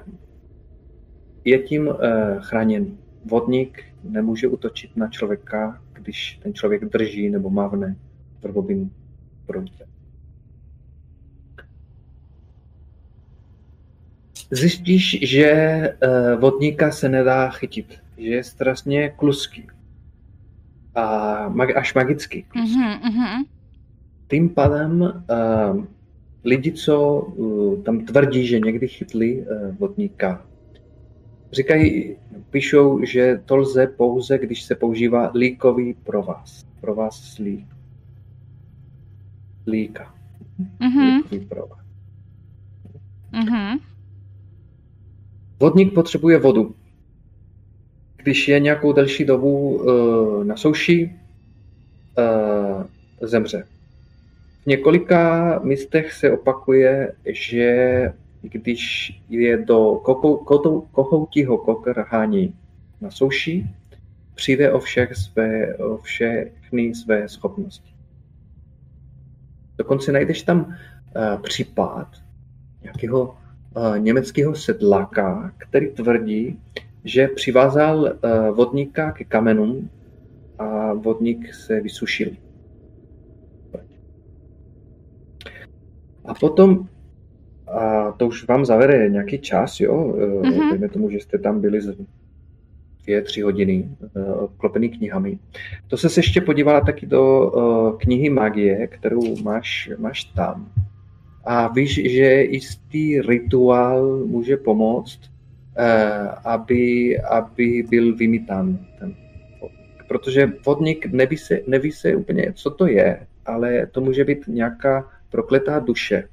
[1.45, 1.95] je tím uh,
[2.39, 2.97] chráněn.
[3.25, 7.95] Vodník nemůže utočit na člověka, když ten člověk drží nebo mavne
[8.41, 8.91] vrbovým
[9.45, 9.96] proutím.
[14.51, 15.49] Zjistíš, že
[16.03, 19.67] uh, vodníka se nedá chytit, že je strašně kluský
[20.95, 21.03] a
[21.75, 22.45] až magický.
[22.55, 23.45] Mm-hmm, mm-hmm.
[24.29, 25.85] Tím pádem uh,
[26.43, 30.45] lidi, co uh, tam tvrdí, že někdy chytli uh, vodníka,
[31.51, 32.15] říkají,
[32.49, 36.65] píšou, že to lze pouze, když se používá líkový provaz.
[36.81, 37.65] Provaz s lík.
[39.67, 40.13] Líka.
[40.79, 41.15] Mm-hmm.
[41.15, 41.79] Líkový provaz.
[43.33, 43.79] Mm-hmm.
[45.59, 46.75] Vodník potřebuje vodu.
[48.17, 51.15] Když je nějakou delší dobu uh, na souši,
[52.17, 52.83] uh,
[53.21, 53.67] zemře.
[54.63, 60.01] V několika místech se opakuje, že když je do
[60.91, 62.53] kohoutího kokrhání
[63.01, 63.67] na souši,
[64.35, 67.93] přijde o, všech své, o všechny své schopnosti.
[69.77, 72.07] Dokonce najdeš tam uh, případ
[72.83, 73.37] nějakého
[73.97, 76.59] německého sedláka, který tvrdí,
[77.03, 79.89] že přivázal uh, vodníka ke kamenům
[80.59, 82.29] a vodník se vysušil.
[86.25, 86.87] A potom,
[87.67, 90.69] a to už vám zavere nějaký čas, jo, mm-hmm.
[90.69, 91.79] dejme tomu, že jste tam byli
[93.03, 93.89] dvě, tři hodiny
[94.39, 95.39] obklopený knihami.
[95.87, 97.51] To se ještě podívala taky do
[97.99, 100.71] knihy magie, kterou máš, máš tam
[101.47, 109.15] a víš, že jistý rituál může pomoct, uh, aby, aby byl vymítán ten.
[110.07, 115.11] Protože vodník neví se, neví se úplně, co to je, ale to může být nějaká
[115.29, 116.29] prokletá duše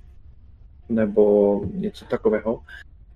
[0.88, 2.60] nebo něco takového.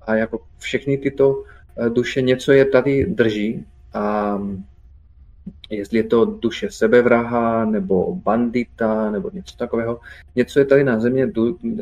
[0.07, 1.43] A jako všechny tyto
[1.79, 4.39] eh, duše něco je tady drží a
[5.71, 10.01] jestli je to duše sebevraha nebo bandita nebo něco takového.
[10.37, 11.31] Něco je tady na země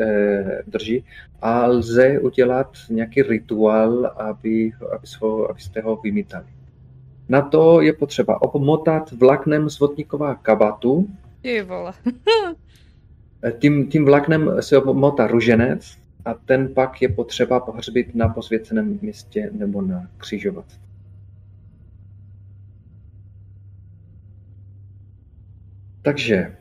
[0.01, 1.05] eh, drží
[1.43, 6.47] a lze udělat nějaký rituál, aby, aby ho, abyste ho vymítali.
[7.29, 11.09] Na to je potřeba obmotat vlaknem z vodníková kabatu.
[11.43, 11.93] Ty vole.
[13.45, 18.99] Eh, tím, tím vlaknem se obmotá ruženec a ten pak je potřeba pohřbit na posvěceném
[19.03, 20.86] místě nebo na křižovatce.
[26.07, 26.53] Takže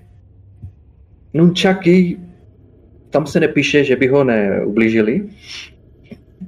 [1.34, 2.18] nunčaky,
[3.10, 5.30] tam se nepíše, že by ho neublížili,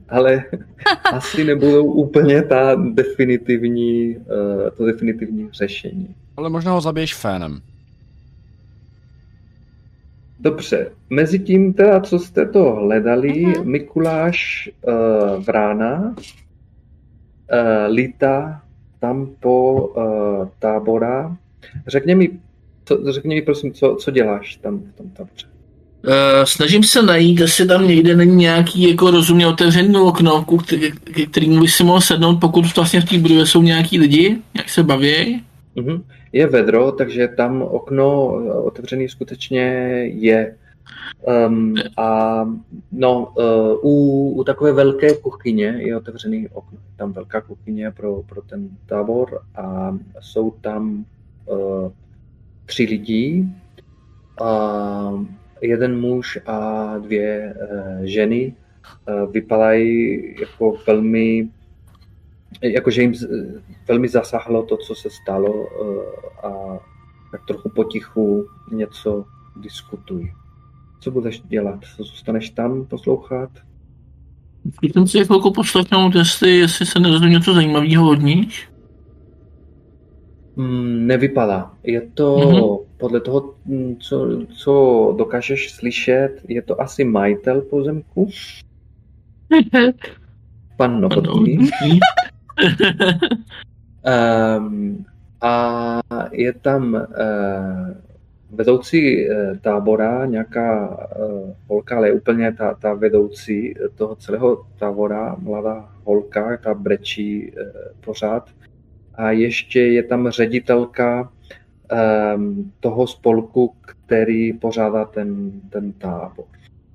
[0.10, 0.44] ale
[1.14, 4.24] asi nebudou úplně ta definitivní, uh,
[4.78, 6.15] to definitivní řešení.
[6.38, 7.61] Ale možná ho zabiješ fénem.
[10.40, 13.65] Dobře, mezi tím teda, co jste to hledali, uh-huh.
[13.65, 16.15] Mikuláš uh, Vrána uh,
[17.88, 18.61] lítá
[18.99, 21.38] tam po uh, tábora.
[21.88, 22.40] Řekni mi,
[22.88, 25.47] co, řekni mi prosím, co, co děláš tam v tom táboře?
[26.07, 30.45] Uh, snažím se najít, jestli tam někde není nějaký jako rozumně otevřený okno,
[31.03, 34.69] k kterému by si mohl sednout, pokud vlastně v té budově jsou nějaký lidi, jak
[34.69, 35.43] se baví.
[35.76, 36.01] Uh-huh.
[36.34, 38.27] Je vedro, takže tam okno
[38.64, 39.61] otevřený skutečně
[40.14, 40.55] je.
[41.47, 42.41] Um, a
[42.91, 46.77] no, uh, u, u takové velké kuchyně je otevřený okno.
[46.97, 51.05] Tam velká kuchyně pro, pro ten tábor a jsou tam
[51.45, 51.91] uh,
[52.68, 53.45] tři lidi,
[54.41, 55.14] a
[55.61, 58.56] jeden muž a dvě uh, ženy.
[59.10, 61.49] Uh, vypadají jako velmi,
[62.61, 63.14] jakože jim
[63.88, 66.03] velmi zasáhlo to, co se stalo uh,
[66.44, 66.80] a
[67.31, 69.26] tak trochu potichu něco
[69.61, 70.31] diskutují.
[70.99, 71.80] Co budeš dělat?
[71.98, 73.49] Zůstaneš tam poslouchat?
[74.94, 78.69] Jsem si chvilku poslechnout, jestli, jestli se nedozvím něco zajímavého od nich.
[80.57, 81.71] Mm, nevypadá.
[81.84, 82.61] Je to Mhm.
[82.97, 84.73] podle toho, mm, co, co
[85.17, 88.29] dokážeš slyšet, je to asi majitel pozemku,
[90.77, 91.69] pan Novotný.
[94.57, 95.05] Um,
[95.41, 95.99] a
[96.31, 97.01] je tam uh,
[98.51, 105.89] vedoucí uh, tábora, nějaká uh, holka, ale úplně ta, ta vedoucí toho celého tábora, mladá
[106.03, 107.57] holka, ta brečí uh,
[108.05, 108.49] pořád.
[109.18, 111.31] A ještě je tam ředitelka
[112.35, 116.45] um, toho spolku, který pořádá ten, ten tábor.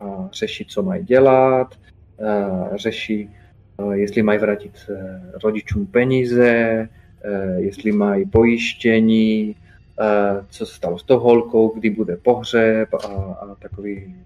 [0.01, 1.74] A řeší, co mají dělat,
[2.16, 3.31] uh, řeší,
[3.77, 4.97] uh, jestli mají vrátit uh,
[5.44, 6.89] rodičům peníze,
[7.24, 9.57] eh, jestli mají pojištění,
[10.01, 13.55] eh, co se stalo s tou holkou, kdy bude pohřeb a, a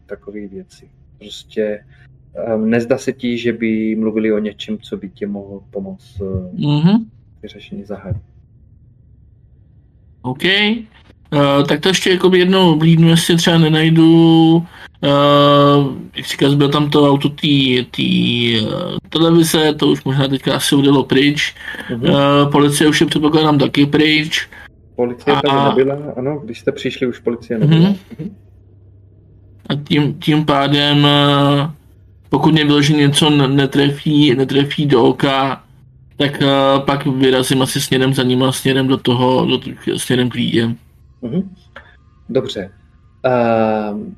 [0.06, 0.88] takové věci.
[1.18, 1.84] Prostě
[2.34, 6.50] eh, nezdá se ti, že by mluvili o něčem, co by tě mohlo pomoct eh,
[6.52, 7.10] Mhm.
[7.42, 8.16] Vyřešení zahájit.
[10.22, 10.42] OK.
[11.32, 14.62] Uh, tak to ještě jako jednou oblídnu, jestli třeba nenajdu, uh,
[16.16, 17.46] jak říkal, byl tam to auto té
[18.62, 18.68] uh,
[19.08, 21.54] televize, to už možná teďka asi udělalo pryč.
[21.90, 22.02] Mhm.
[22.02, 24.48] Uh, policie už je předpokládám taky pryč.
[24.96, 27.94] Policie a- nebyla, ano, když jste přišli, už policie nebyla.
[28.18, 28.36] Mhm.
[29.68, 31.70] A tím, tím pádem, uh,
[32.28, 35.62] pokud mě vyloženě něco netrefí, netrefí do oka,
[36.16, 39.60] tak uh, pak vyrazím asi směrem za ním a směrem do toho, do,
[39.96, 40.68] směrem k lídě.
[41.22, 41.54] Mhm.
[42.28, 42.70] Dobře.
[43.92, 44.16] Um,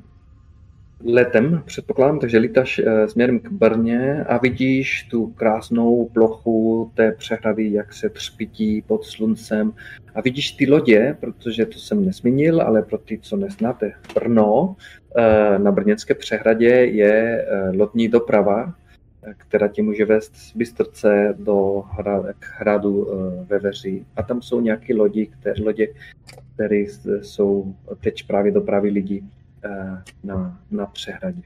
[1.05, 7.73] letem, předpokládám, takže lítáš eh, směrem k Brně a vidíš tu krásnou plochu té přehrady,
[7.73, 9.73] jak se třpití pod sluncem
[10.15, 14.75] a vidíš ty lodě, protože to jsem nesmínil, ale pro ty, co neznáte Brno,
[15.17, 18.73] eh, na brněnské přehradě je eh, lodní doprava,
[19.37, 24.05] která tě může vést z Bystrce do hra, k hradu eh, ve Veří.
[24.15, 25.87] A tam jsou nějaké lodi, které, lodě,
[26.53, 26.85] které
[27.21, 29.29] jsou teď právě dopravy lidí
[29.65, 31.41] eh, na, na přehradě.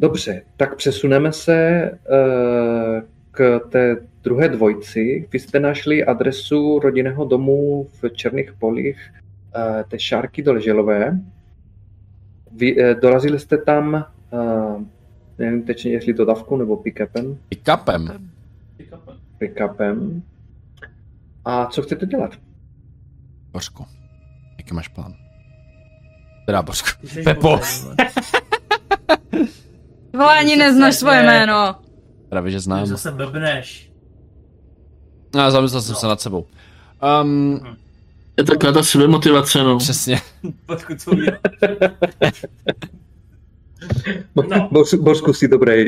[0.00, 5.28] Dobře, tak přesuneme se eh, k té druhé dvojci.
[5.32, 9.10] Vy jste našli adresu rodinného domu v Černých polích
[9.56, 11.18] eh, té Šárky Doleželové.
[12.52, 14.84] Vy, eh, dorazili jste tam, eh,
[15.38, 17.36] nevím teď, jestli dodavkou nebo pick-upem.
[17.48, 18.20] Pick-upem.
[19.38, 20.22] pick-upem.
[21.44, 22.30] A co chcete dělat?
[23.52, 23.86] Bořku,
[24.58, 25.14] jaký máš plán?
[26.46, 26.88] Teda Bořku.
[27.24, 27.60] Pepo.
[30.12, 30.38] vole.
[30.38, 31.76] Ani neznáš se svoje jméno.
[32.28, 32.86] Právě, že Ty znám.
[32.86, 33.92] zase blbneš.
[35.34, 36.46] No, zamyslel jsem se nad sebou.
[37.22, 37.60] Um,
[38.38, 39.78] Je taková ta sebemotivace, no.
[39.78, 40.20] přesně.
[40.98, 41.40] Co uděláš?
[44.36, 44.68] No.
[44.68, 45.84] Boř- Bořku si dobrý.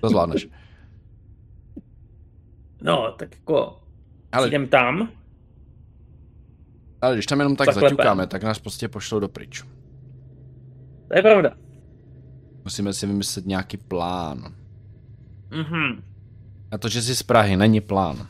[0.00, 0.48] To zvládneš.
[2.82, 3.80] No, tak jako,
[4.32, 5.08] Ale, jdem tam.
[7.02, 7.96] ale když tam jenom tak Zaklepem.
[7.96, 9.62] zaťukáme, tak nás prostě pošlou do pryč.
[11.08, 11.50] To je pravda.
[12.64, 14.54] Musíme si vymyslet nějaký plán.
[15.50, 16.02] Mhm.
[16.70, 18.26] A to, že jsi z Prahy, není plán.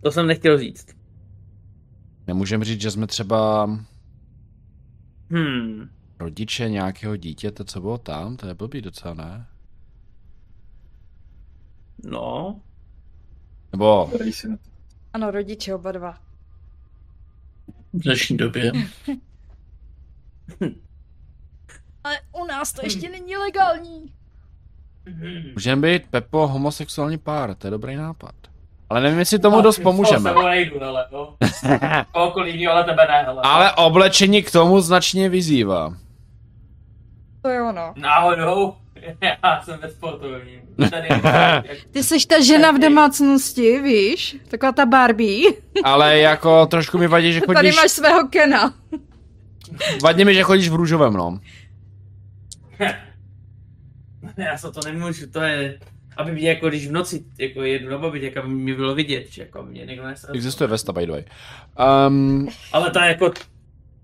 [0.00, 0.86] To jsem nechtěl říct.
[2.26, 3.70] Nemůžeme říct, že jsme třeba
[5.32, 5.88] Hmm.
[6.18, 9.46] rodiče nějakého dítěte, co bylo tam, to je blbý docela, ne?
[12.04, 12.60] No.
[13.72, 14.10] Nebo.
[15.12, 16.18] Ano, rodiče oba dva.
[17.92, 18.72] V dnešní době.
[22.04, 24.12] Ale u nás to ještě není legální.
[25.54, 28.34] Můžeme být Pepo homosexuální pár, to je dobrý nápad.
[28.92, 30.32] Ale nevím, jestli tomu No, dost to pomůžeme.
[30.32, 31.36] se nejdu, ale no.
[32.12, 33.42] Kohokoliv jiného, ale tebe ne, hele.
[33.44, 35.94] Ale oblečení k tomu značně vyzývá.
[37.42, 37.92] To je ono.
[37.96, 38.74] Náhodou.
[39.44, 40.60] Já jsem ve sportovním.
[40.90, 41.08] Tady,
[41.90, 44.36] Ty jsi ta žena v domácnosti, víš?
[44.50, 45.50] Taková ta Barbie.
[45.84, 48.74] Ale jako trošku mi vadí, že Tady chodíš, máš svého Kena.
[50.02, 51.38] vadí mi, že chodíš v růžovém, no.
[54.36, 55.78] já se to nemůžu, to je...
[56.16, 59.26] Aby mě jako když v noci jako jedu na babi, tak aby mě bylo vidět,
[59.30, 60.36] že jako mě někdo nesrazil.
[60.36, 61.24] Existuje Vesta, by the way.
[62.08, 63.30] Um, Ale to je jako...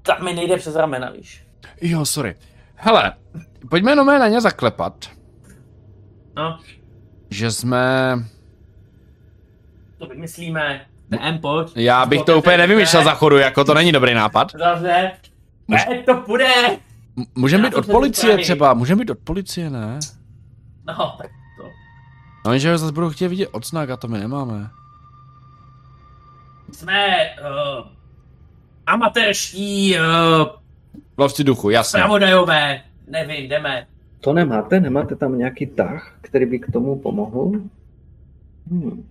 [0.02, 1.44] Ta mi nejde přes ramena, víš.
[1.80, 2.34] jo, sorry.
[2.74, 3.12] Hele,
[3.70, 5.10] pojďme jenom na ně zaklepat,
[6.36, 6.58] No,
[7.30, 8.14] že jsme...
[9.98, 10.86] to vymyslíme.
[11.10, 11.72] TM, pojď.
[11.76, 14.52] Já bych to úplně nevymýšlel za chodu, jako to není dobrý nápad.
[14.58, 15.10] Zase.
[15.68, 16.46] Ne, to půjde.
[17.16, 19.98] M- Můžeme být od policie třeba, můžeme být od policie, ne?
[20.86, 21.30] No, tak.
[22.48, 24.70] No jenže ho zase budou chtít vidět odznak a to my nemáme.
[26.72, 27.06] Jsme
[27.40, 27.86] uh,
[28.86, 30.46] amatérští uh,
[31.18, 31.98] Lovci duchu, jasně.
[31.98, 32.80] pravodajové.
[33.06, 33.86] Nevím, jdeme.
[34.20, 34.80] To nemáte?
[34.80, 37.52] Nemáte tam nějaký tah, který by k tomu pomohl?
[38.70, 39.04] Hmm.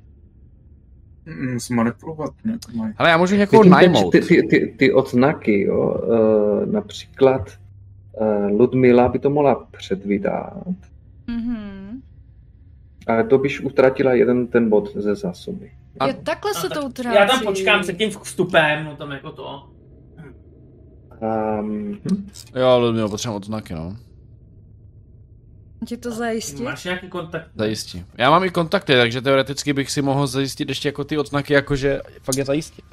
[1.25, 2.93] Mm, Zmanipulovat to mají.
[2.97, 4.11] Ale já můžu někoho Vidím najmout.
[4.11, 7.49] ty, ty, ty, ty odznaky, jo, e, například
[8.21, 10.53] e, Ludmila by to mohla předvídat,
[11.27, 12.01] Mhm.
[13.07, 15.71] Ale to byš utratila jeden ten bod ze zásoby.
[15.99, 17.15] A- Jo, takhle se to utrácí.
[17.17, 19.69] Já tam počkám před tím vstupem, no tam jako to.
[21.61, 21.99] Um,
[22.55, 23.95] Jo, Ludmilo, potřebujeme odznaky, no.
[25.85, 26.63] Ti to zajistit?
[26.63, 27.47] Máš nějaký kontakt?
[27.55, 28.05] Zajistí.
[28.17, 32.01] Já mám i kontakty, takže teoreticky bych si mohl zajistit ještě jako ty odznaky, jakože
[32.21, 32.85] fakt je zajistit.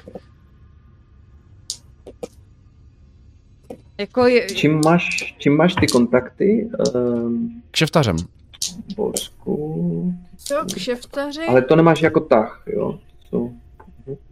[3.99, 6.69] Jako je, čím, máš, čím máš ty kontakty?
[6.95, 8.15] Um, Kšeftařem.
[8.95, 10.13] Polsku.
[10.47, 11.41] to kšeftaři.
[11.47, 12.99] Ale to nemáš jako tah, jo?
[13.29, 13.49] To,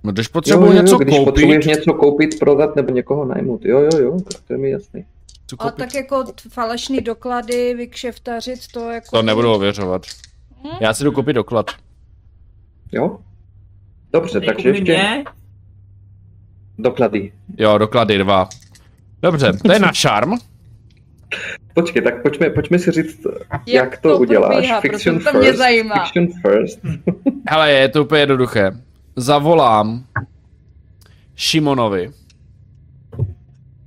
[0.04, 3.66] No, když potřebuji něco když koupit, potřebuješ něco koupit, prodat nebo někoho najmout.
[3.66, 5.06] Jo, jo, jo, tak to je mi jasný.
[5.58, 5.76] koupit.
[5.76, 9.16] tak jako falešný doklady, vykšeftařit, to jako...
[9.18, 10.06] To nebudu ověřovat.
[10.64, 10.70] Hm?
[10.82, 11.66] Já si jdu koupit doklad.
[12.92, 13.18] Jo?
[14.14, 15.24] Dobře, Jako takže ještě Mě?
[16.78, 17.32] doklady.
[17.58, 18.50] Jo, doklady dva.
[19.22, 20.34] Dobře, to je na šarm.
[21.74, 24.54] Počkej, tak pojďme, pojďme si říct, jak, jak to, to uděláš.
[24.54, 26.06] probíhá, fiction to first, mě zajímá.
[26.06, 26.80] Fiction first.
[27.50, 28.72] Hele, je to úplně jednoduché.
[29.16, 30.06] Zavolám
[31.36, 32.12] Šimonovi,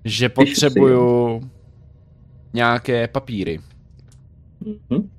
[0.05, 1.41] že potřebuju
[2.53, 3.61] nějaké papíry.
[4.91, 5.11] Mhm.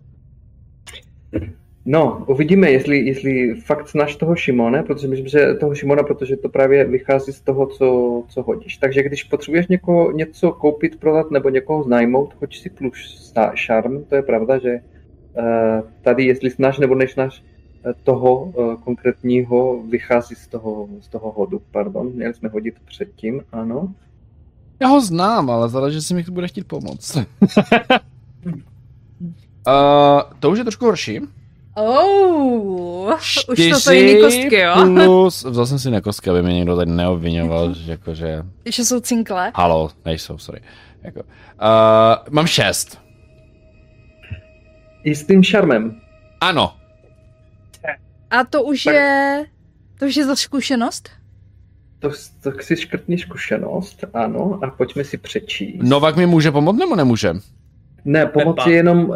[1.90, 6.50] No, uvidíme, jestli, jestli fakt znáš toho Šimona, protože myslím, že toho Šimona, protože to
[6.50, 8.78] právě vychází z toho, co, co hodíš.
[8.78, 14.16] Takže když potřebuješ někoho, něco koupit, prodat nebo někoho znajmout, hoď si plus šarm, to
[14.16, 15.44] je pravda, že uh,
[16.02, 17.44] tady, jestli znáš nebo neznáš
[17.86, 23.42] eh, toho uh, konkrétního, vychází z toho, z toho hodu, pardon, měli jsme hodit předtím,
[23.52, 23.94] ano.
[24.80, 27.16] Já ho znám, ale záleží, že si mi bude chtít pomoct.
[27.16, 27.24] uh,
[30.40, 31.22] to už je trošku horší.
[31.80, 34.74] Oh, už to jsou jiný kostky, jo?
[35.06, 39.00] Plus, vzal jsem si na kostky, aby mě někdo tady neobvinoval, že jakože, Že jsou
[39.00, 39.52] cinkle.
[39.56, 40.62] halo, nejsou, sorry.
[41.04, 41.26] Jako, uh,
[42.30, 43.02] mám šest.
[45.04, 46.02] I s tím šarmem.
[46.42, 46.74] Ano,
[48.32, 49.46] A to už Tak- je...
[50.00, 51.10] To už je za zkušenost?
[52.00, 52.10] To,
[52.42, 55.80] tak si škrtni zkušenost, ano, a pojďme si přečíst.
[55.84, 57.34] Novak mi může pomoct nebo nemůže?
[58.06, 58.70] Ne, pomoc Pepa.
[58.70, 59.16] je jenom uh,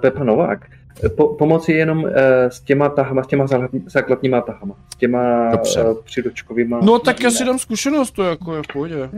[0.00, 0.66] Pepa Novák.
[1.16, 2.10] Po, pomoc je jenom uh,
[2.48, 5.84] s těma tahama, s těma základní- základníma tahama, s těma Dobře.
[5.84, 6.80] uh, přidočkovýma.
[6.82, 9.10] No tak já si dám zkušenost, to jako je v pohodě.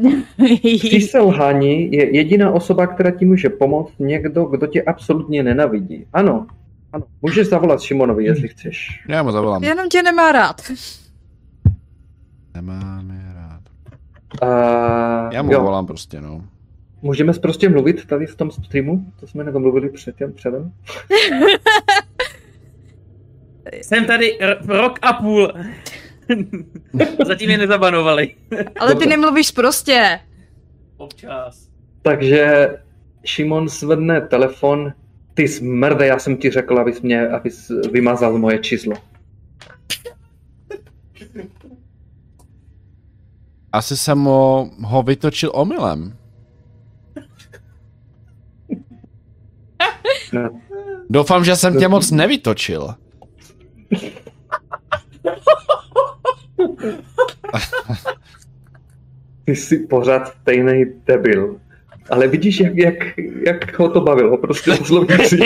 [0.79, 6.07] Při selhání je jediná osoba, která ti může pomoct, někdo, kdo tě absolutně nenavidí.
[6.13, 6.47] Ano,
[6.93, 7.05] ano.
[7.23, 8.89] Můžeš zavolat Šimonovi, jestli chceš.
[9.09, 9.65] Já mu zavolám.
[9.65, 10.61] Jenom tě nemá rád.
[12.55, 13.61] Nemáme rád.
[14.43, 16.41] Uh, Já mu volám prostě, no.
[17.05, 19.13] Můžeme prostě mluvit tady v tom streamu?
[19.21, 20.73] To jsme nedomluvili předtím, předem.
[23.83, 25.53] Jsem tady r- rok a půl.
[27.27, 28.35] Zatím je nezabanovali.
[28.81, 29.09] Ale ty Dobře.
[29.09, 30.21] nemluvíš prostě.
[30.97, 31.69] Občas.
[32.03, 32.69] Takže
[33.25, 34.93] Šimon zvedne telefon.
[35.35, 38.95] Ty smrde, já jsem ti řekl, abys, mě, abys vymazal moje číslo.
[43.73, 46.17] Asi jsem ho, ho vytočil omylem.
[50.35, 50.51] No,
[51.11, 52.95] Doufám, že jsem tě moc nevytočil.
[59.45, 61.61] Ty jsi pořád stejný debil.
[62.11, 62.95] Ale vidíš, jak, jak,
[63.47, 65.39] jak ho to bavilo, prostě oslovit si.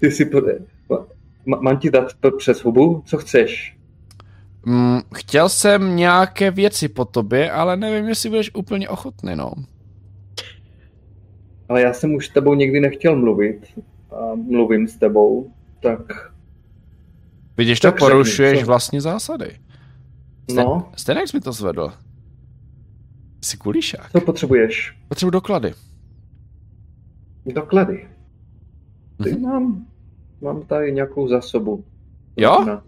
[0.00, 0.24] Ty si...
[0.24, 1.06] po-
[1.46, 3.02] Ma, mám ti dát přes hubu?
[3.06, 3.76] Co chceš?
[4.64, 9.52] Mm, chtěl jsem nějaké věci po tobě, ale nevím, jestli budeš úplně ochotný, no.
[11.68, 13.60] Ale já jsem už s tebou nikdy nechtěl mluvit.
[14.10, 15.50] A mluvím s tebou,
[15.82, 16.00] tak
[17.56, 18.66] Vidíš, to Tak řekni, porušuješ co?
[18.66, 19.58] vlastní zásady.
[20.54, 21.92] no, Stejně jak jsi mi to zvedl.
[23.44, 24.10] Jsi kulíšák.
[24.12, 24.98] co potřebuješ?
[25.08, 25.74] Potřebuji doklady.
[27.46, 28.08] Doklady.
[29.24, 29.42] Ty Mhm.
[29.42, 29.86] mám,
[30.40, 31.84] mám tady nějakou zásobu.
[32.36, 32.64] Jo?
[32.64, 32.84] Na-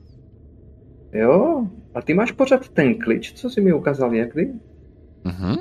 [1.13, 1.67] Jo?
[1.95, 4.53] A ty máš pořád ten klíč, co jsi mi ukázal někdy?
[5.25, 5.57] Mhm.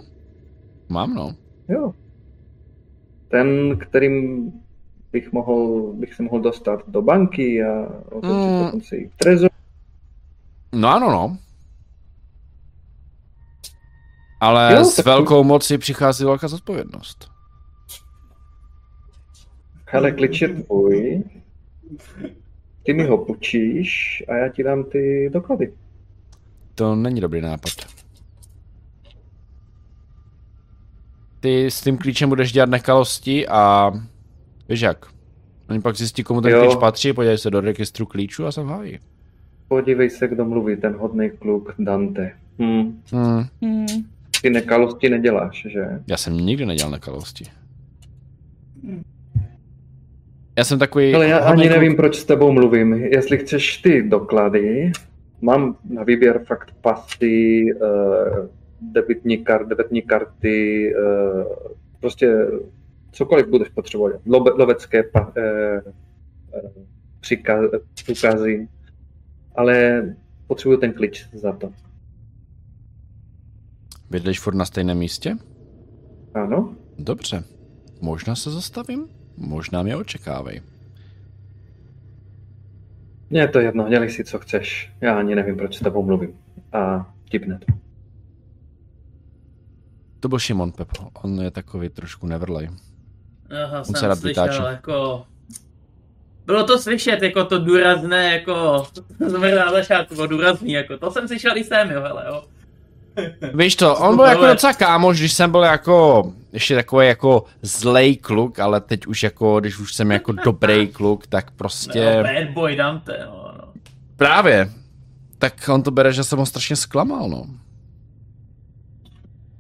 [0.90, 1.36] Mám, no.
[1.70, 1.94] Jo.
[3.32, 4.52] Ten, kterým
[5.12, 8.66] bych, mohl, bych se mohl dostat do banky a otevřít Mm.
[8.66, 9.50] dokonce i trezor.
[10.74, 11.38] No ano, no.
[14.40, 17.30] Ale Jo, s tak- velkou mocí přichází velká zodpovědnost.
[19.86, 21.24] Hele, klíč je tvůj.
[22.84, 25.74] Ty mi ho půjčíš a já ti dám ty doklady.
[26.76, 27.72] To není dobrý nápad.
[31.40, 33.92] Ty s tím klíčem budeš dělat nekalosti a
[34.70, 35.06] víš jak?
[35.70, 36.60] Oni pak zjistí, komu ten Jo.
[36.62, 39.00] klíč patří, podívej se do registru klíčů a jsem v háji.
[39.68, 42.32] Podívej se, kdo mluví, ten hodný kluk Dante.
[42.60, 43.02] Hm.
[43.12, 43.44] Hmm.
[43.62, 43.86] Hmm.
[44.42, 45.86] Ty nekalosti neděláš, že?
[46.08, 47.46] Já jsem nikdy nedělal nekalosti.
[50.58, 51.16] Já jsem takový...
[51.16, 51.76] Ale já ani kluk.
[51.76, 52.94] nevím, proč s tebou mluvím.
[52.94, 54.92] Jestli chceš ty doklady,
[55.42, 58.48] mám na výběr fakt pasy, uh,
[58.82, 61.44] debitní, kar, debitní karty, uh,
[62.00, 62.48] prostě
[63.12, 64.22] cokoliv budeš potřebovat.
[64.26, 65.34] Lobe, lovecké pa, uh,
[66.64, 66.72] uh,
[67.20, 67.66] přikaz,
[68.06, 68.68] průkazy,
[69.56, 70.04] ale
[70.48, 71.74] potřebuju ten klíč za to.
[74.10, 75.38] Bydlíš furt na stejném místě?
[76.34, 76.76] Ano?
[77.00, 77.44] Dobře.
[78.02, 79.08] Možná se zastavím?
[79.38, 80.62] Možná mě očekávej.
[83.30, 84.94] Mně je to jedno, dělej si, co chceš.
[85.02, 86.34] Já ani nevím, proč s tebou mluvím.
[86.74, 87.89] A tipne to.
[90.20, 91.08] To byl Šimon Pepo.
[91.24, 92.70] On je takový trošku nevrlej.
[93.64, 94.64] Aha, se jsem rád slyšel, vytáčí.
[94.72, 95.26] jako...
[96.46, 98.84] Bylo to slyšet, jako to důrazné, jako...
[99.56, 102.44] Na začátku, bylo důrazný, jako to jsem slyšel i jsem, jo, hele, jo.
[103.54, 108.18] Víš to, on byl jako docela kámoš, když jsem byl jako, ještě takový jako zlej
[108.18, 112.50] kluk, ale teď už jako, když už jsem jako dobrý kluk, tak prostě No, bad
[112.54, 113.74] boy Dante, no, no.
[114.18, 114.70] právě.
[115.38, 117.46] Tak on to bere, že jsem ho strašně zklamal, no.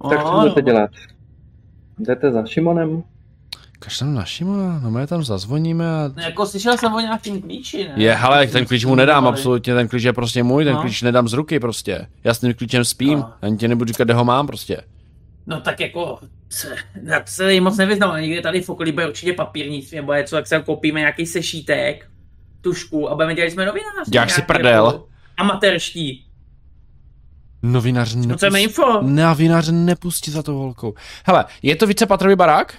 [0.09, 0.89] Tak co budete dělat?
[1.99, 3.03] Jdete za Šimonem?
[3.79, 6.11] Kašlem na Šimona, no my tam zazvoníme a...
[6.17, 7.93] No, Jako slyšel jsem o nějakým klíči, ne?
[8.03, 10.81] Je, hele, ten klíč mu nedám, absolutně, ten klíč je prostě můj, ten No.
[10.81, 12.07] klíč nedám z ruky prostě.
[12.23, 13.33] Já s tím klíčem spím, No.
[13.41, 14.81] ani ti nebudu říkat, kde ho mám prostě.
[15.47, 16.19] No tak jako,
[16.49, 20.35] se, já se moc nevyznám, ale někde tady v okolí bude určitě papírnictví nebo něco,
[20.35, 22.07] tak se koupíme nějaký sešítek,
[22.61, 24.11] tušku a budeme dělat jsme novináři.
[24.11, 24.85] Děláš si prdel.
[24.85, 25.07] Jako
[25.37, 26.25] amatérští.
[27.63, 29.01] Novinář No, nepustí, info.
[29.01, 30.93] novinář nepustí za tou holkou.
[31.25, 32.73] Hele, je to vícepatrový barák?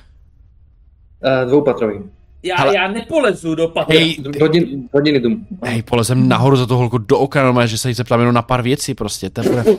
[1.43, 1.95] Uh, dvoupatrový.
[2.43, 2.75] Já, Hele.
[2.77, 3.99] já nepolezu do patra.
[3.99, 5.47] Hej, Hodin, hodiny dům.
[5.65, 8.43] hej, polezem nahoru za tou holku do okna, normálně, že se jí zeptám jenom na
[8.43, 9.65] pár věcí prostě, teprve.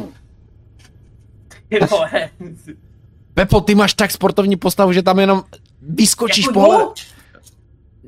[3.33, 5.43] Pepo, ty máš tak sportovní postavu, že tam jenom
[5.81, 6.79] vyskočíš Jako pohled.
[6.79, 6.93] no,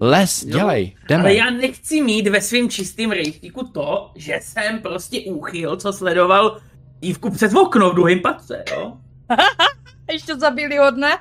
[0.07, 0.49] Les, Jo.
[0.57, 1.23] dělej, jdeme.
[1.23, 6.57] Ale já nechci mít ve svém čistém rejstříku to, že jsem prostě úchyl, co sledoval
[7.03, 8.93] dívku přes okno v druhém patře, jo?
[10.11, 11.17] Ještě zabili ho dne?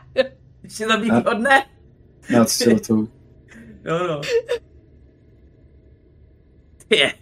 [0.63, 1.65] Ještě zabít od ne?
[2.31, 3.09] Na ctiletou.
[3.85, 4.21] No, no.
[6.91, 7.15] Je.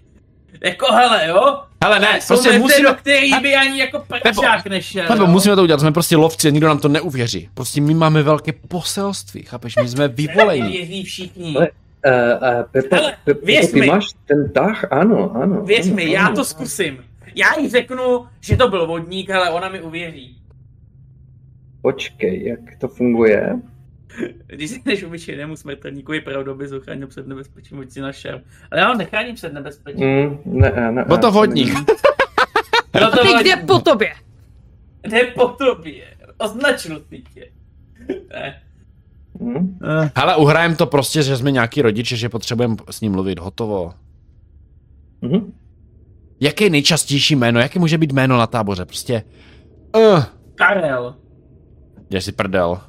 [0.64, 1.60] Jako hele, jo?
[1.84, 5.06] Hele, ne, Jsou prostě musíme, do který by ani jako prčák nešel.
[5.06, 5.26] Pepo, jo?
[5.26, 7.48] musíme to udělat, jsme prostě lovci a nikdo nám to neuvěří.
[7.54, 10.72] Prostě my máme velké poselství, chápeš, my jsme vyvolení.
[10.72, 11.56] Věří všichni.
[11.56, 11.68] Ale-
[12.06, 12.12] Uh,
[12.58, 13.86] uh, Pepo, Hele, Pepo, věř ty mi.
[13.86, 14.92] máš ten tah?
[14.92, 15.62] Ano, ano.
[15.62, 16.36] Věř ano, mi, já ano.
[16.36, 17.04] to zkusím.
[17.34, 20.36] Já jí řeknu, že to byl vodník, ale ona mi uvěří.
[21.82, 23.58] Počkej, jak to funguje?
[24.46, 28.40] Když si než obyčejnému smrtelníku je pravda, aby zachránil před nebezpečím, hoď si našel.
[28.70, 30.06] Ale já ho necháním před nebezpečím.
[30.08, 31.74] Mm, ne, ne, Byl to ne, vodník.
[32.92, 33.44] Bylo to Ty vadí.
[33.50, 34.12] kde po tobě?
[35.06, 36.04] Jde po tobě.
[36.38, 37.46] Označil si tě.
[38.32, 38.62] Ne.
[39.40, 39.78] Mm,
[40.16, 43.94] Hele, uhrajem to prostě, že jsme nějaký rodiče, že potřebujeme s ním mluvit, hotovo.
[45.20, 45.52] mm.
[46.40, 47.60] Jaké je nejčastější jméno?
[47.60, 48.84] Jaké může být jméno na táboře?
[48.84, 49.22] Prostě...
[49.96, 51.14] Uh, Karel.
[52.08, 52.80] děj si prdel.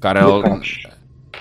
[0.00, 0.34] Karel...
[0.36, 0.86] Lukáš.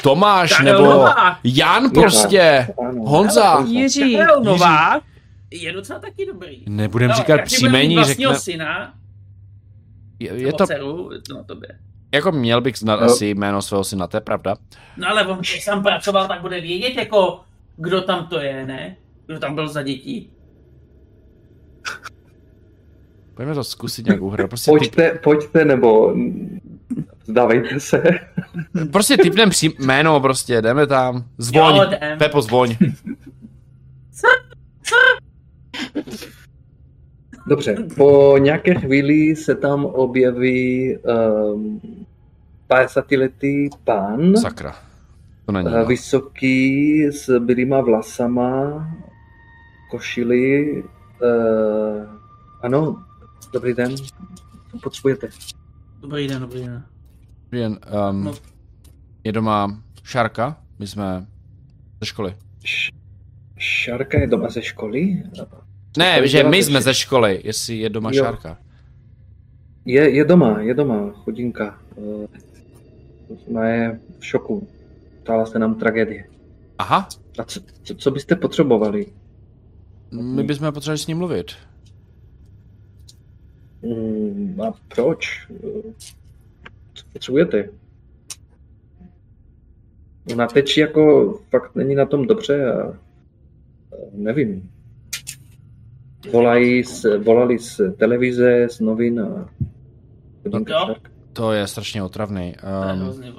[0.04, 1.38] Tomáš, Karel nebo Novák.
[1.44, 2.68] Jan prostě.
[2.88, 3.04] Ano.
[3.06, 3.60] Honza.
[3.68, 4.18] Jiří.
[4.18, 5.04] Karel Novák
[5.52, 6.64] je docela taky dobrý.
[6.70, 8.42] Nebudem No, říkat příjmení, vlastního řekne...
[8.54, 8.94] syna,
[10.20, 10.68] Je, je to...
[10.68, 11.70] dceru, na tobě.
[12.14, 13.06] Jako měl bych znát No.
[13.06, 14.56] asi jméno svého syna, to je pravda.
[14.98, 17.40] No ale on, když tam pracoval, tak bude vědět, jako,
[17.78, 18.96] kdo tam to je, ne?
[19.26, 20.30] Kdo tam byl za dětí.
[23.34, 24.50] Pojďme to zkusit nějak uhrát.
[24.50, 26.16] Prostě, typ, Pojďte, pojďte, nebo
[27.28, 28.04] vzdávejte se.
[28.92, 29.74] prostě typnem při...
[29.80, 31.24] jméno, prostě, jdeme tam.
[31.38, 31.76] Zvoň.
[31.76, 32.18] Jo, jdem.
[32.18, 32.76] Pepo, zvoň.
[37.48, 41.82] Dobře, po nějaké chvíli se tam objeví um,
[42.70, 44.76] 50-letý pán, Sakra.
[45.46, 45.70] To není.
[45.76, 48.88] eh, vysoký, s bílýma vlasama,
[49.92, 50.84] košili.
[51.22, 52.06] Uh,
[52.62, 53.04] ano,
[53.54, 53.96] dobrý den,
[54.72, 55.30] co potřebujete?
[56.02, 56.84] Dobrý den, dobrý den.
[57.52, 57.80] Jen,
[58.10, 58.34] um, No.
[59.24, 61.26] je doma Šárka, my jsme
[62.00, 62.36] ze školy.
[62.64, 62.92] Š-
[63.58, 65.24] Šárka je doma ze školy?
[65.98, 68.24] Ne, tady že my jsme ze školy, jestli je doma Jo.
[68.24, 68.58] Šárka.
[69.86, 71.78] Je, je doma, je doma, chodinka.
[71.98, 72.28] Eh,
[73.50, 74.68] Ona je v šoku.
[75.22, 76.30] Stala se nám tragédie.
[76.78, 77.08] Aha,
[77.40, 79.06] A co, co, co byste potřebovali?
[80.12, 81.52] My bychom potřebovali s ním mluvit.
[83.82, 85.48] Mm, a proč?
[86.94, 87.70] Co potřebujete?
[90.34, 92.94] ona teď jako fakt není na tom dobře a
[94.14, 94.70] nevím.
[96.32, 99.50] Volají z, volali z televize, z novin a
[100.52, 101.12] tak.
[101.34, 102.56] To je strašně otravný.
[102.62, 103.34] To je Um, hrozný?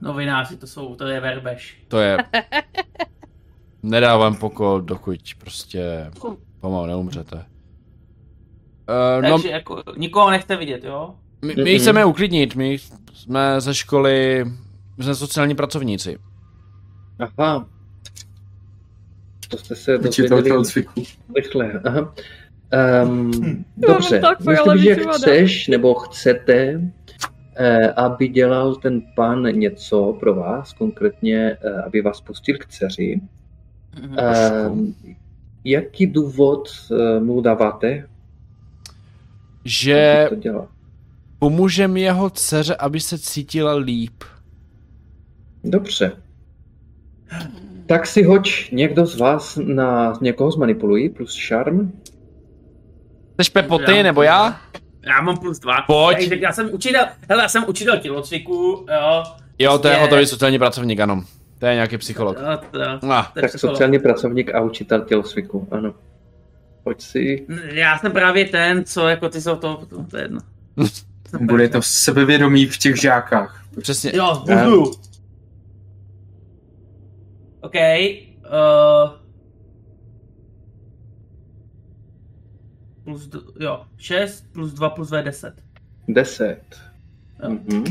[0.00, 1.84] Novináři, to jsou, to je verbeš.
[1.88, 2.16] to je...
[3.82, 6.10] Nedávám pokol, dokud prostě
[6.60, 7.36] pomalu neumřete.
[7.36, 11.14] Uh, no, Takže jako, nikoho nechte vidět, jo?
[11.42, 12.78] my, my chceme uklidnit, my
[13.12, 14.44] jsme ze školy,
[14.96, 16.18] my jsme sociální pracovníci.
[17.18, 17.68] Aha.
[19.48, 20.62] To jste se dozvěděli
[21.36, 21.80] rychle.
[21.84, 22.14] Aha.
[23.04, 26.80] Um, mám dobře, tak myslím, že chceš nebo chcete,
[27.56, 33.20] eh, aby dělal ten pán něco pro vás, konkrétně, eh, aby vás pustil k dceři.
[34.02, 34.16] Mhm.
[34.70, 34.94] Um,
[35.64, 38.08] jaký důvod eh, mu dáváte,
[39.64, 40.68] Že aby to dělal?
[41.38, 44.24] pomůžem jeho dceře, aby se cítila líp.
[45.64, 46.12] Dobře.
[47.86, 51.92] Tak si hoď někdo z vás na někoho zmanipulují plus šarm.
[53.34, 54.60] Chceš Pepo ty, nebo já?
[55.06, 55.82] Já mám plus dva.
[55.86, 56.30] Pojď.
[56.30, 59.22] Já, já jsem učitel, hele, já jsem učitel tělocviku, jo.
[59.58, 61.24] Jo, to je Prostě- hotový sociální pracovník, ano.
[61.60, 62.36] To je nějaký psycholog.
[62.38, 62.86] Ah, to je
[63.34, 63.50] Tak psycholog.
[63.76, 65.94] sociální pracovník a učitel tělocviku, ano.
[66.84, 67.46] Pojď si.
[67.72, 70.40] Já jsem právě ten, co jako ty jsou to, to, to je jedno.
[71.40, 73.64] Bude to sebevědomí v těch žákách.
[73.80, 74.12] přesně.
[74.14, 74.84] Jo, budu.
[77.60, 77.74] OK.
[77.74, 79.10] Uh,
[83.04, 85.54] plus, d- jo, 6 plus 2 plus 2 je 10.
[86.08, 86.60] 10.
[87.42, 87.50] Jo.
[87.50, 87.84] Mhm.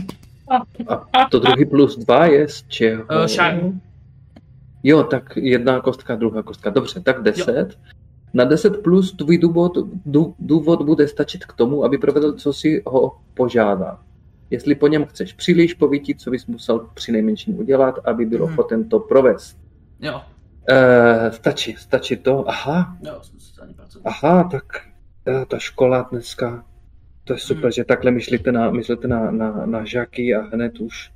[0.88, 3.04] A to druhý plus dva je z čeho?
[3.04, 3.82] Uh, šarm.
[4.84, 6.70] Jo, tak jedna kostka, druhá kostka.
[6.70, 7.80] Dobře, tak 10.
[8.34, 9.72] Na 10 plus tvůj důvod,
[10.06, 14.00] dů, důvod bude stačit k tomu, aby provedl, co si ho požádá.
[14.50, 18.54] Jestli po něm chceš příliš povítit, co bys musel při nejmenším udělat, aby byl Mhm.
[18.54, 19.58] ochoten to provést.
[20.00, 20.22] Jo,
[20.72, 22.50] Uh, stačí, stačí to.
[22.50, 24.08] Aha, jo, jsem pracovník.
[24.08, 24.64] aha, tak
[25.24, 26.66] ta, ta škola dneska,
[27.30, 27.72] to je super, Hmm.
[27.72, 31.12] že takhle myslíte na, myslíte na, na, na žáky a hned už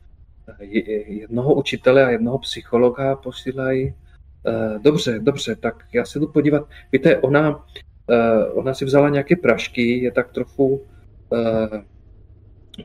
[0.60, 3.94] je- jednoho učitele a jednoho psychologa posílají.
[4.48, 6.68] Eh, Dobře, dobře, tak já se jdu podívat.
[6.92, 7.66] Víte, ona,
[8.10, 10.82] eh, ona si vzala nějaké prašky, je tak trochu
[11.34, 11.82] eh,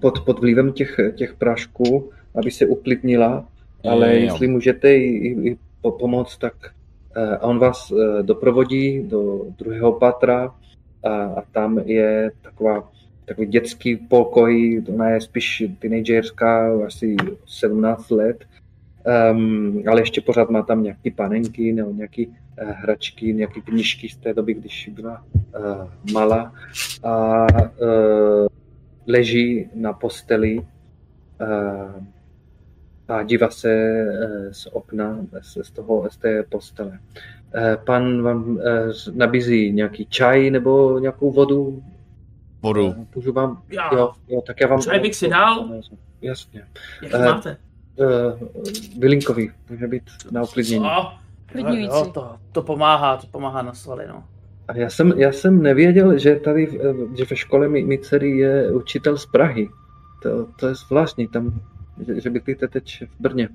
[0.01, 3.49] pod, pod vlivem těch, těch prašků, aby se uklidnila,
[3.91, 4.21] ale Jo.
[4.23, 6.55] jestli můžete jí, jí po- pomoct, tak
[7.17, 10.55] eh, a on vás eh, doprovodí do druhého patra
[11.05, 12.89] a, a tam je taková
[13.29, 18.45] takový dětský pokoj, ona je spíš teenagerská, asi 17 let,
[19.33, 24.17] um, ale ještě pořád má tam nějaký panenky nebo nějaký uh, hračky, nějaké knižky z
[24.17, 26.53] té doby, když byla uh, malá
[27.03, 28.47] a uh,
[29.07, 32.05] leží na posteli uh,
[33.09, 36.91] a dívá se uh, z okna, z, z, toho, z té postele.
[36.91, 38.63] Uh, pan vám uh,
[39.15, 41.83] nabízí nějaký čaj nebo nějakou vodu?
[42.65, 43.63] Eh, Můžu vám?
[43.69, 43.95] Já.
[43.95, 44.83] Jo, jo, tak já vám...
[44.83, 45.69] Čaj bych si dal.
[46.23, 46.65] Jasně.
[47.03, 47.57] Jak Eh, máte?
[47.97, 48.49] Uh,
[48.99, 50.87] bylinkový, může být na uklidnění.
[51.47, 51.87] Klidňující.
[51.97, 54.25] jo, to, to pomáhá, to pomáhá na svaly, no.
[54.69, 58.31] A já jsem, já jsem nevěděl, že tady, eh, že ve škole mý, mý dcery
[58.39, 59.69] je učitel z Prahy.
[60.23, 61.61] To, to je zvláštní, tam,
[62.07, 63.49] že, že bydlíte teď v Brně.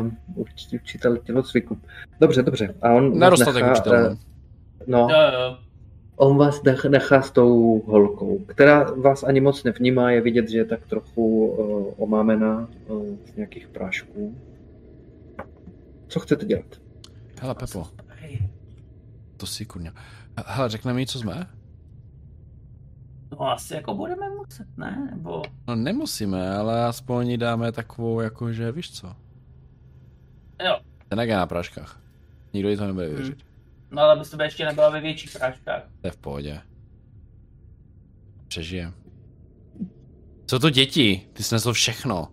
[0.00, 0.50] Uh, uč,
[0.82, 1.78] učitel tělocviku.
[2.20, 2.74] Dobře, dobře.
[2.82, 3.96] A on vás Nedostatek nechá, učitelů.
[3.96, 4.16] eh,
[4.86, 5.56] no, Jo, jo.
[6.18, 10.58] On vás nech- nechá s tou holkou, která vás ani moc nevnímá, je vidět, že
[10.58, 14.36] je tak trochu uh, omámená uh, z nějakých prášků.
[16.08, 16.80] Co chcete dělat?
[17.40, 17.86] Hele, Pepo,
[19.36, 19.92] to si kurňa.
[20.46, 21.46] Hele, řekne mi, co jsme?
[23.32, 25.08] No asi jako budeme muset, ne?
[25.14, 25.42] Nebo...
[25.68, 29.06] No nemusíme, ale aspoň jí dáme takovou, jakože, víš co?
[30.66, 30.78] Jo,
[31.08, 32.00] Ten jak je na práškách.
[32.52, 33.47] Nikdo jí to nebude věřit.
[33.90, 35.82] No ale bys to ještě nebyla ve větších práškách.
[36.00, 36.60] To je v pohodě.
[38.48, 38.92] Přežije.
[40.46, 41.26] Co to děti?
[41.32, 42.28] Ty snesl všechno.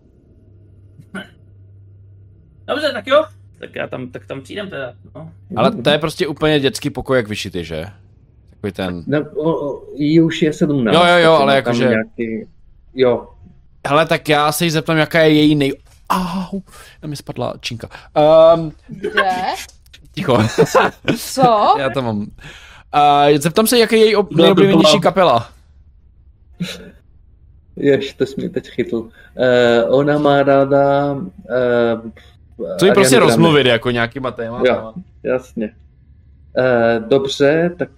[2.66, 3.24] Dobře, tak jo.
[3.58, 5.32] Tak já tam, tak tam přijdem teda, no.
[5.56, 7.86] Ale to je prostě úplně dětský pokoj, jak vyšitý, že?
[8.50, 9.02] Takový ten...
[9.06, 10.94] Ne, o, o, jí už je 17.
[10.94, 12.48] Jo, jo, jo, ale jakože- Nějaký,
[12.94, 13.28] jo,
[13.88, 15.72] Hele, tak já se jí zeptám, jaká je její nej...
[16.10, 16.60] Au,
[17.02, 17.88] na mi spadla činka.
[18.56, 19.30] Um, Kde?
[20.16, 20.38] Ticho,
[21.16, 21.74] Co?
[21.78, 22.18] já to mám.
[22.18, 25.48] Uh, zeptám se, jaká je její ob- No, to nejoblíbenější kapela.
[27.76, 28.96] jež, to jsi mě teď chytl.
[28.96, 29.08] Uh,
[29.88, 31.12] ona má ráda...
[31.12, 32.10] Uh,
[32.78, 33.30] Co jí prostě Grande.
[33.32, 34.66] rozmluvit, jako nějakýma tématama.
[34.66, 34.92] Jo.
[35.22, 35.74] Jasně.
[36.58, 37.90] Eh, Dobře, tak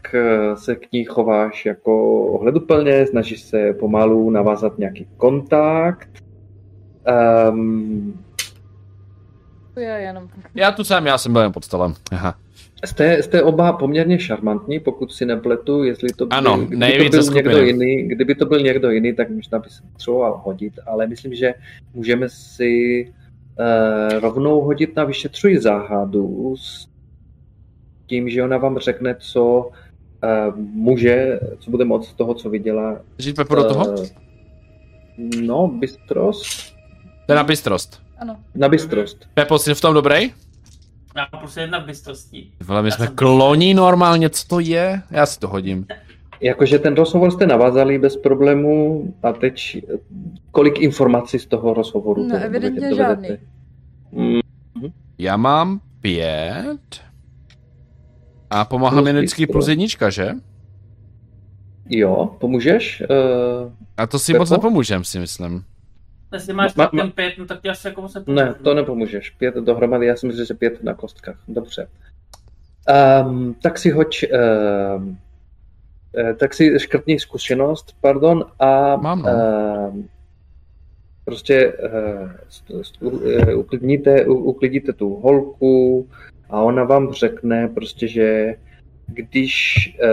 [0.55, 6.09] se k ní chováš jako ohleduplně, snažíš se pomalu navázat nějaký kontakt.
[7.51, 8.25] Um,
[9.79, 10.29] je jenom.
[10.55, 11.95] Já tu jsem, já jsem byl jen pod stolem.
[12.13, 12.35] Aha.
[12.85, 17.35] Jste, jste oba poměrně šarmantní, pokud si nepletu, jestli to byl, Ano, kdyby to byl
[17.35, 17.67] někdo skupiny.
[17.67, 21.55] jiný, kdyby to byl někdo jiný, tak možná by se potřeboval hodit, ale myslím, že
[21.95, 23.05] můžeme si
[23.59, 26.89] uh, rovnou hodit na vyšetřuj záhadu s
[28.07, 29.71] tím, že ona vám řekne, co
[30.51, 33.01] uh, může, co bude moct z toho, co viděla.
[33.19, 33.95] Žít Pepo do toho?
[34.03, 34.07] Eh,
[35.43, 36.75] no, bystrost.
[37.27, 38.03] To je na bystrost.
[38.19, 38.37] Ano.
[38.55, 39.27] Na bystrost.
[39.35, 40.33] Pepo, jsi v tom dobrý?
[41.17, 42.51] Já prostě jedna v bystrosti.
[42.65, 45.03] Vole, my Já jsme jsem- kloní normálně, co to je?
[45.11, 45.87] Já si to hodím.
[46.41, 49.85] Jakože ten rozhovor jste navázali bez problému a teď
[50.51, 52.23] kolik informací z toho rozhovoru?
[52.23, 52.97] No, to evidentně dovedete?
[53.05, 53.29] žádný.
[54.13, 54.41] Mm,
[55.19, 57.01] Já mám pět.
[58.51, 60.31] A pomáhá Plus mi vždycky plus jednička, že?
[61.91, 63.03] jo, pomůžeš?
[63.11, 64.43] Uh, A to si Pepo?
[64.43, 65.65] moc nepomůžem, si myslím.
[66.33, 69.31] Jestli máš Ma- ma, pět, no tak ti asi jako se ne, to nepomůžeš.
[69.31, 71.39] Pět dohromady, já si myslím, že pět na kostkách.
[71.49, 71.89] Dobře.
[73.25, 74.99] Um, tak si hoď, eh,
[76.35, 79.29] tak si škrtni zkušenost, pardon, a Mám, no.
[79.93, 80.09] um,
[81.25, 82.31] prostě uh,
[83.01, 86.09] uh, uklidníte, uklidíte tu holku
[86.51, 88.55] a ona vám řekne prostě, že
[89.07, 90.09] když uh,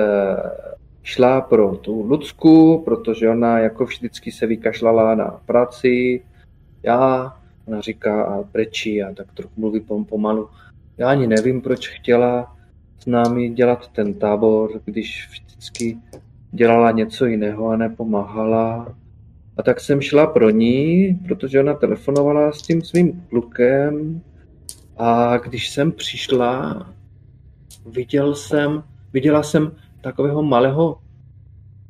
[1.05, 6.23] šla pro tu Lucku, protože ona jako vždycky se vykašlala na práci,
[6.83, 7.33] já,
[7.65, 10.49] ona říká a brečí a tak trochu mluví pom- pomalu.
[10.97, 12.55] Já ani nevím, proč chtěla
[12.99, 15.97] s námi dělat ten tábor, když vždycky
[16.51, 18.95] dělala něco jiného a nepomáhala.
[19.57, 24.21] A tak jsem šla pro ní, protože ona telefonovala s tím svým klukem
[24.97, 26.87] a když jsem přišla,
[27.85, 28.83] viděl jsem,
[29.13, 29.71] viděla jsem
[30.05, 31.01] takového malého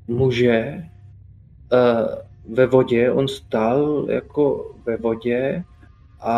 [0.08, 0.88] muže eh,
[2.50, 5.64] ve vodě, on stál jako ve vodě
[6.22, 6.38] a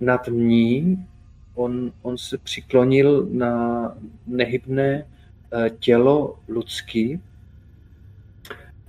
[0.00, 1.06] nad ní
[1.54, 3.54] on, on se přiklonil na
[4.26, 7.20] nehybné eh, tělo lidský.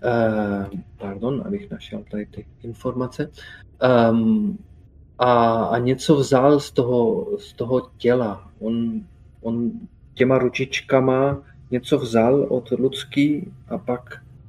[0.04, 0.66] Eh,
[0.98, 3.30] pardon, abych našel tady ty informace.
[4.10, 4.58] Um,
[5.20, 8.50] a, a něco vzal z toho, z toho těla.
[8.60, 9.02] On,
[9.42, 9.72] on
[10.14, 14.02] těma ručičkama něco vzal od lidský a pak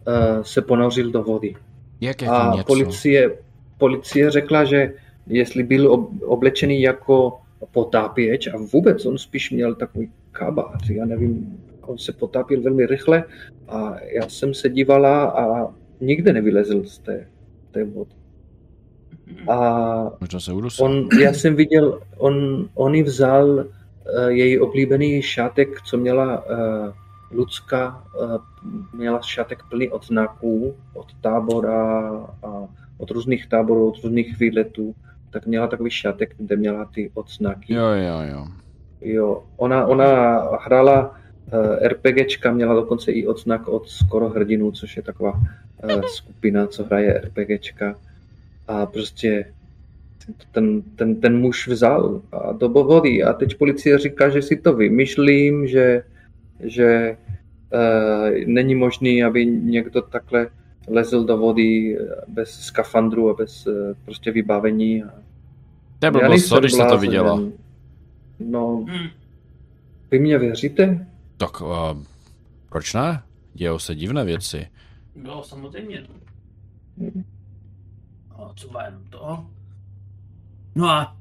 [0.07, 1.55] uh, se ponořil do vody.
[2.01, 2.65] Jak jako A něco?
[2.65, 3.31] policie,
[3.79, 4.93] policie řekla, že
[5.27, 7.39] jestli byl ob, oblečený jako
[7.73, 13.25] potápěč a vůbec on spíš měl takový kabát, já nevím, on se potápěl velmi rychle
[13.69, 17.29] a já jsem se dívala a nikde nevylezl z té,
[17.71, 18.11] té vody.
[19.49, 20.11] A.
[20.85, 23.65] On, já jsem viděl, on, on jí vzal uh,
[24.29, 26.93] její oblíbený šátek, co měla uh,
[27.33, 28.37] Lucka, uh,
[28.93, 32.11] měla šátek plný odznaků od tábora
[32.43, 32.69] a
[32.99, 34.95] od různých táborů, od různých výletů,
[35.31, 37.75] tak měla takový šátek, kde měla ty odznaky.
[37.75, 38.47] Jo, jo, jo.
[39.01, 45.03] Jo, ona, ona hrála uh, RPGčka, měla dokonce i odznak od Skoro hrdinů, což je
[45.03, 47.95] taková uh, skupina, co hraje RPGčka.
[48.69, 49.45] A prostě
[50.53, 53.23] ten, ten, ten muž vzal a do vody.
[53.23, 56.03] A teď policie říká, že si to vymýšlím, že,
[56.63, 57.17] že
[57.75, 60.51] uh, není možný, aby někdo takhle
[60.89, 61.99] lezl do vody
[62.29, 63.75] bez skafandru a bez uh,
[64.05, 65.03] prostě vybavení.
[65.05, 65.11] A
[65.99, 67.41] To je blbost, co, když jsi to viděla.
[68.39, 69.09] No, Hmm.
[70.11, 71.07] vy mě věříte?
[71.37, 71.69] Tak uh,
[72.69, 73.23] proč ne?
[73.55, 74.69] Dějou se divné věci.
[75.25, 76.07] Jo, samozřejmě.
[76.99, 77.25] Hmm.
[78.39, 79.47] No, třeba jenom to.
[80.75, 81.17] No a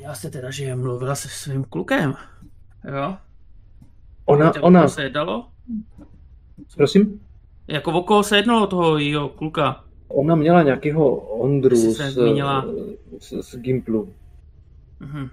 [0.00, 2.14] já se teda, že mluvila se svým klukem.
[2.96, 3.16] Jo?
[4.28, 5.46] Ona, Víte, ona, se jednalo?
[6.76, 7.20] prosím,
[7.68, 9.84] Jako o koho se jednalo toho jejího kluka?
[10.08, 12.64] ona měla nějakého Ondru z, se zmínila.
[13.20, 14.12] z, z Gimplu.
[15.00, 15.28] Mhm.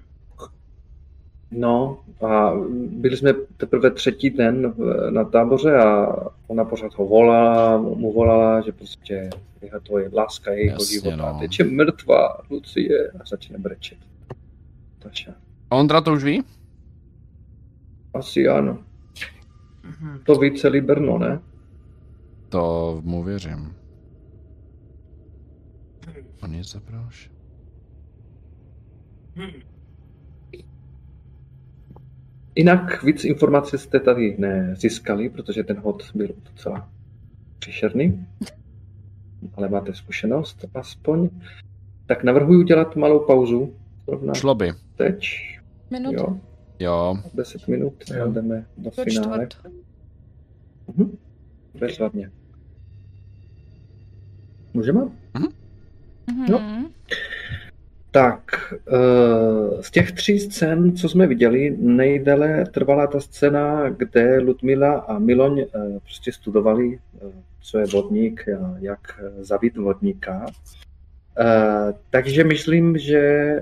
[1.51, 2.51] No a
[2.89, 6.07] byli jsme teprve třetí den v- na táboře a
[6.47, 9.29] ona pořád ho volala, mu volala, že prostě
[9.61, 11.15] je to je láska jejího Jasně, života.
[11.33, 11.39] no.
[11.39, 13.97] Teď je mrtvá, Lucie, a začne brečet.
[14.99, 15.33] Takže
[15.69, 16.43] Ondra to už ví?
[18.15, 18.83] Asi ano.
[19.83, 20.19] Mhm.
[20.23, 21.39] To ví celý Brno, ne?
[22.49, 23.75] To mu věřím.
[26.43, 27.31] On je zaproš.
[29.35, 29.51] Mhm.
[32.55, 36.89] Jinak víc informací jste tady nezískali, protože ten hod byl docela
[37.59, 38.27] příšerný.
[39.55, 41.29] Ale máte zkušenost aspoň.
[42.05, 43.73] Tak navrhuji udělat malou pauzu.
[44.33, 44.73] Šlo by.
[44.95, 45.25] teď.
[45.91, 46.13] Minut.
[46.13, 46.39] Jo,
[46.79, 47.17] Jo.
[47.33, 49.47] 10 minut a jdeme do finále.
[49.47, 49.73] čtvrt.
[50.87, 51.17] Mhm.
[51.79, 52.31] Bezvadně.
[54.73, 55.01] Můžeme?
[56.49, 56.59] Jo.
[56.59, 56.85] Mhm.
[58.11, 64.93] Tak, eh, z těch tří scén, co jsme viděli, nejdéle trvala ta scéna, kde Ludmila
[64.93, 67.31] a Miloň eh, prostě studovali, eh,
[67.61, 70.45] co je vodník, a jak zabít vodníka.
[72.09, 73.61] Takže myslím, že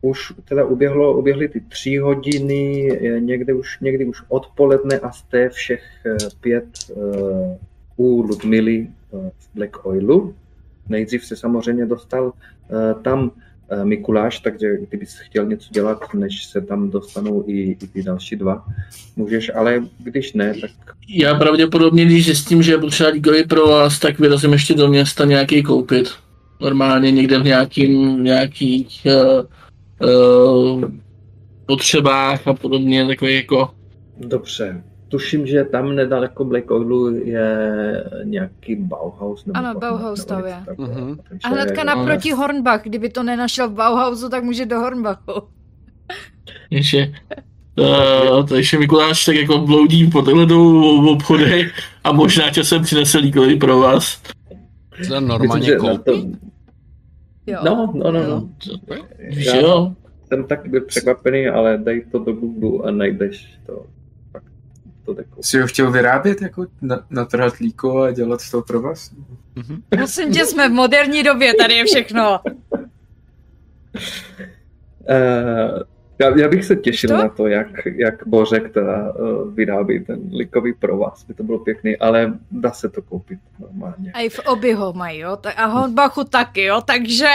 [0.00, 2.88] už teda uběhlo, uběhly ty tři hodiny,
[3.18, 5.82] někdy už, někdy už odpoledne a jste všech
[6.40, 6.64] pět
[7.96, 10.34] u Ludmily v Black Oilu.
[10.88, 12.32] Nejdřív se samozřejmě dostal
[12.70, 13.30] Eh, tam
[13.70, 18.36] eh, Mikuláš, takže kdybys chtěl něco dělat, než se tam dostanou i, i ty další
[18.36, 18.64] dva,
[19.16, 20.70] můžeš, ale když ne, tak...
[21.08, 25.24] Já pravděpodobně, když zjistím, že je potřeba lígový pro vás, tak vyrazím ještě do města
[25.24, 26.08] nějaký koupit.
[26.60, 29.46] Normálně někde v nějakým, nějakých uh,
[30.00, 30.84] uh,
[31.66, 33.70] potřebách a podobně, takový jako...
[34.18, 39.44] Dobře, tuším, že tam nedaleko Black Oilu je nějaký Bauhaus.
[39.44, 40.56] Nebo ano, Bauhaus to je.
[40.66, 41.18] Uh-huh.
[41.44, 45.32] A hnedka naproti Hornbach, kdyby to nenašel v Bauhausu, tak může do Hornbachu.
[46.70, 47.14] Ještě,
[47.78, 51.72] uh, takže Mikuláš tak jako bloudí po dvou obchodech
[52.04, 54.22] a možná časem přinese líkový pro vás.
[55.08, 56.36] To normálně koupí?
[57.48, 57.60] Jo.
[57.64, 58.48] No, no, no, no.
[59.18, 59.92] Víš, jo?
[60.28, 63.86] Jsem taky byl překvapený, ale dej to do Google a najdeš to
[65.14, 65.42] to jako...
[65.42, 69.12] Jsi ho chtěl vyrábět, jako na, natrhat líko a dělat toho pro vás?
[69.56, 69.82] Mm-hmm.
[69.88, 72.40] Prosím tě, jsme v moderní době, tady je všechno.
[72.44, 72.50] uh,
[76.18, 77.16] já, já bych se těšil to?
[77.16, 77.66] na to, jak,
[77.96, 82.88] jak Bořek teda uh, vyrábí ten likový provaz, by to bylo pěkný, ale dá se
[82.88, 84.12] to koupit normálně.
[84.12, 85.38] A i v obě ho mají, jo?
[85.56, 86.80] A Honbachu taky, jo?
[86.86, 87.28] Takže...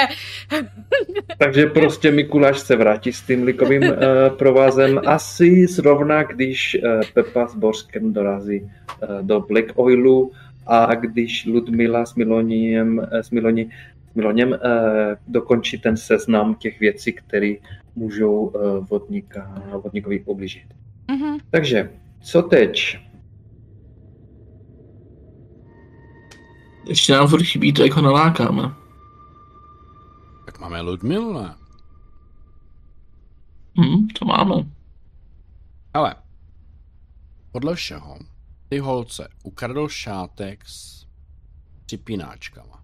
[1.38, 3.90] Takže prostě Mikuláš se vrátí s tím likovým uh,
[4.38, 10.32] provázem asi zrovna, když uh, Pepa s Bořkem dorazí uh, do Black Oilu
[10.68, 13.72] a když Ludmila s Miloním, s Miloní
[14.16, 14.58] Miloněm uh,
[15.28, 17.54] dokončí ten seznam těch věcí, které
[17.96, 20.74] můžou uh, vodníka, vodníkovi ublížit.
[21.08, 21.40] Mm-hmm.
[21.50, 21.92] Takže,
[22.22, 22.98] co teď?
[26.88, 28.64] Ještě nám furt chybí to, jak ho nalákáme.
[30.46, 31.56] Tak máme Ludmilu, ne?
[33.78, 34.56] Hmm, to máme.
[35.94, 36.16] Ale,
[37.52, 38.20] podle všeho,
[38.70, 41.08] ty holce ukradl šátek s
[41.86, 42.83] připínáčkama.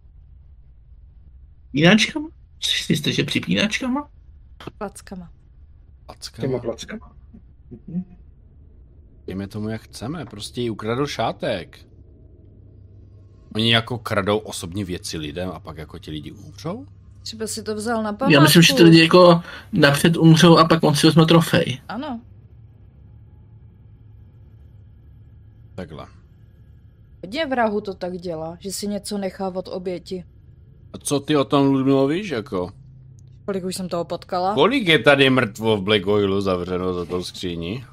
[1.73, 2.29] Připínáčkama?
[2.59, 4.09] Co jste, že připínáčkama?
[4.77, 5.31] Plackama.
[6.05, 6.47] Plackama?
[6.47, 7.15] Těma plackama.
[9.27, 10.25] Dejme tomu, jak chceme.
[10.25, 11.79] Prostě jí ukradl šátek.
[13.55, 16.85] Oni jako kradou osobní věci lidem a pak jako ti lidi umřou?
[17.21, 18.33] Třeba si to vzal na památku.
[18.33, 19.41] Já myslím, že ty lidi jako
[19.73, 21.81] napřed umřou a pak on si vezme trofej.
[21.87, 22.21] Ano.
[25.75, 26.07] Takhle.
[27.23, 30.25] Hodně vrahu to tak dělá, že si něco nechá od oběti.
[30.93, 32.71] A co ty o tom Ludmilo víš, jako?
[33.45, 34.53] Kolik už jsem toho potkala?
[34.53, 37.85] Kolik je tady mrtvo v Black Oilu zavřeno za tou skříní?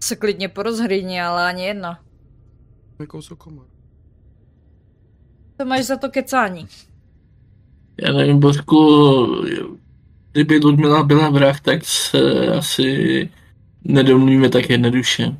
[0.00, 2.00] Se klidně porozhrýni, ale ani jedna.
[3.08, 3.66] Kousek komor.
[5.56, 6.68] To máš za to kecání.
[8.02, 9.26] Já nevím, Bořku,
[10.32, 13.28] kdyby Ludmila byla vrah, tak se asi
[13.84, 15.36] nedomluvíme tak jednoduše.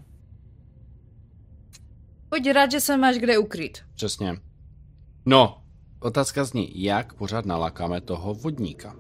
[2.28, 3.78] Pojď rád, že se máš kde ukryt.
[3.94, 4.36] Přesně.
[5.27, 5.59] No,
[6.01, 8.97] otázka zní, jak pořád nalákáme toho vodníka?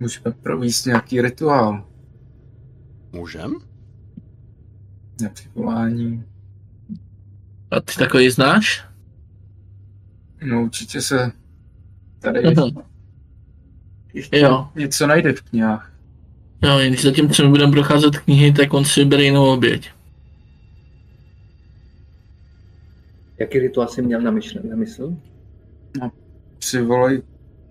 [0.00, 1.84] Můžeme provést nějaký rituál.
[3.12, 3.54] Můžem?
[5.22, 6.24] Na přivolání.
[7.70, 8.84] A ty takový znáš?
[10.42, 11.32] No určitě se
[12.18, 12.40] tady
[14.14, 14.68] ještě jo.
[14.74, 15.92] něco najde v knihách.
[16.62, 19.90] Jo, když zatím, co budeme procházet knihy, tak on si vybere jinou oběť.
[23.38, 25.16] Jaký rituál jsi měl na, myšle, na mysl?
[26.00, 26.12] No,
[26.58, 27.22] přivolej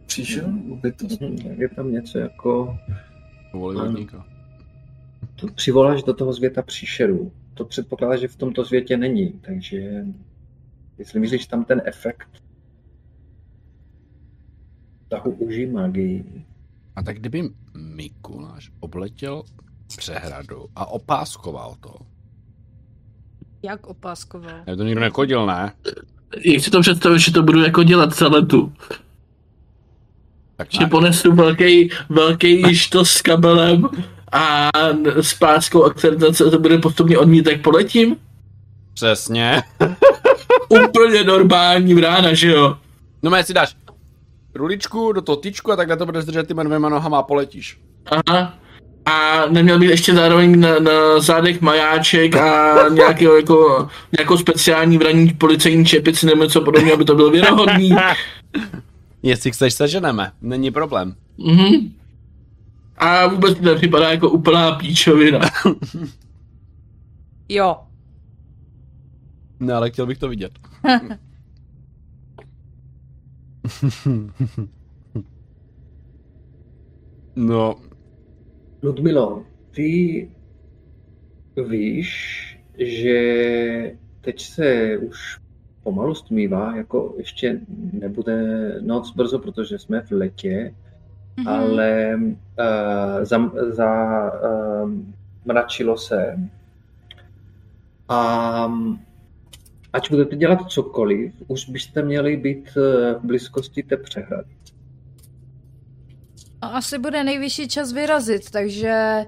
[0.06, 0.52] příšel?
[0.82, 1.22] Bytost?
[1.58, 2.78] Je tam něco jako...
[3.54, 4.26] Volejvodníka.
[5.36, 7.32] To přivoláš do toho světa příšerů.
[7.54, 10.06] To předpokládá, že v tomto světě není, takže
[10.98, 12.44] jestli myslíš tam ten efekt
[15.08, 16.46] tahu uží magii.
[16.96, 19.44] A tak kdyby Mikuláš obletěl
[19.98, 21.96] přehradu a opáskoval to.
[23.64, 24.52] Jak opáskoval?
[24.68, 25.74] Ne, to nikdo nechodil, ne?
[26.46, 28.74] Jak si to představit, že to budu jako dělat celé tu?
[30.56, 33.90] Tak že ponesu velký, velký to s kabelem
[34.32, 34.70] a
[35.22, 38.16] s páskou akcelerace to bude postupně odmít, tak poletím?
[38.94, 39.64] Přesně.
[40.88, 42.78] Úplně normální brána, že jo?
[43.24, 43.76] No mé si dáš
[44.56, 47.82] ruličku do toho tyčku a takhle to budeš držet těma dvěma nohama a poletíš.
[48.06, 48.63] Aha.
[49.06, 55.34] A neměl být ještě zároveň na, na zádech majáček a nějaký, jako, nějakou speciální vraní
[55.34, 57.90] policejní čepici nebo něco podobného, aby to bylo věrohodný.
[59.24, 60.32] Jestli chceš, seženeme.
[60.42, 61.16] Není problém.
[61.38, 61.94] Mhm.
[62.98, 65.40] A vůbec mi nepřipadá jako úplná píčovina.
[67.50, 67.78] Jo.
[69.60, 70.52] No, ale chtěl bych to vidět.
[77.36, 77.76] no,
[78.84, 80.30] Ludmilo, ty
[81.70, 82.14] víš,
[82.78, 85.40] že teď se už
[85.84, 87.60] pomalu stmívá, jako ještě
[87.94, 88.38] nebude
[88.82, 90.74] noc brzo, protože jsme v letě,
[91.38, 91.48] Mhm.
[91.48, 93.92] ale uh, za, za
[94.84, 94.92] uh,
[95.46, 96.40] mračilo se.
[98.10, 98.74] A
[99.94, 104.50] ať budete dělat cokoliv, už byste měli být eh, v blízkosti té přehrady.
[106.64, 109.24] No, asi bude nejvyšší čas vyrazit, takže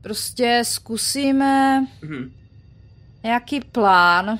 [0.00, 2.32] prostě zkusíme Mhm.
[3.22, 4.38] nějaký plán.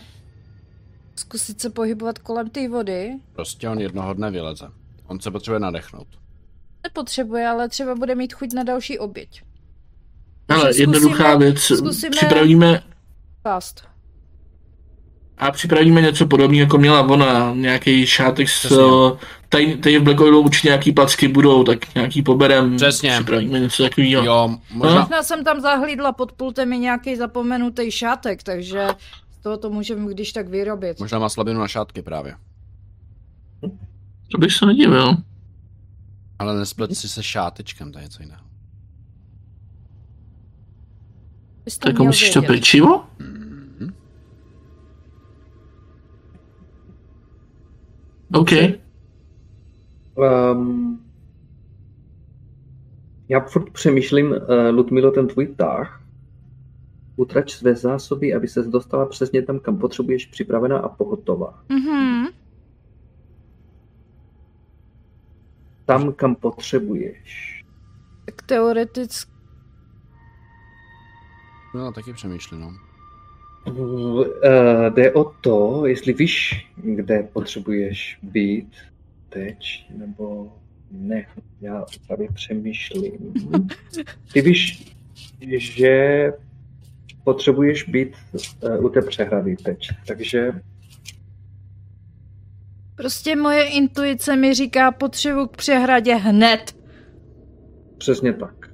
[1.17, 3.13] Zkusit se pohybovat kolem té vody.
[3.33, 4.67] prostě on jednoho dne vyleze.
[5.07, 6.07] On se potřebuje nadechnout.
[6.83, 9.43] Nepotřebuje, ale třeba bude mít chuť na další oběť.
[10.49, 11.59] Ale jednoduchá zkusíme- věc.
[11.59, 12.83] zkusíme- Připravíme
[13.43, 13.85] Fast.
[15.39, 18.59] A připravíme něco podobného, jako měla ona, nějaký šátek s...
[18.59, 18.77] Přesně.
[19.49, 22.77] Tady, tady v Black Oilu určitě nějaký placky budou, tak nějaký poberem.
[22.77, 23.11] Přesně.
[23.11, 24.25] Připravíme něco takového.
[24.25, 28.89] Jo, možná, Možná jsem tam zahlídla pod pultem i nějaký zapomenutý šátek, takže
[29.31, 31.01] z toho to můžeme když tak vyrobit.
[31.01, 32.35] možná má slabinu na šátky právě.
[34.33, 35.17] To bych se nedivil.
[36.39, 38.41] Ale nesplet si se šátečkem, to je něco jiného.
[41.79, 43.05] Tak musíš to pečivo?
[43.19, 43.36] Mhm.
[48.33, 48.51] OK.
[50.15, 51.05] Um,
[53.29, 54.37] já furt přemýšlím, uh,
[54.71, 56.03] Ludmilo, ten tvůj tah,
[57.17, 61.65] utrač své zásoby, aby se dostala přesně tam, kam potřebuješ, připravená a pohotová.
[61.69, 62.27] Mhm.
[65.85, 67.63] Tam, kam potřebuješ.
[68.25, 69.37] Tak teoreticky
[71.77, 72.86] No, taky přemýšlím, no.
[73.67, 74.25] Uh,
[74.95, 78.69] jde o to, jestli víš, kde potřebuješ být
[79.29, 80.53] teď, nebo
[80.91, 81.27] ne.
[81.61, 83.35] Já právě přemýšlím.
[84.33, 84.95] Ty víš,
[85.51, 86.33] že
[87.25, 88.15] potřebuješ být
[88.63, 90.53] uh, u té přehrady teď, takže
[92.97, 96.77] Prostě moje intuice mi říká potřebu k přehradě hned.
[97.99, 98.66] přesně tak.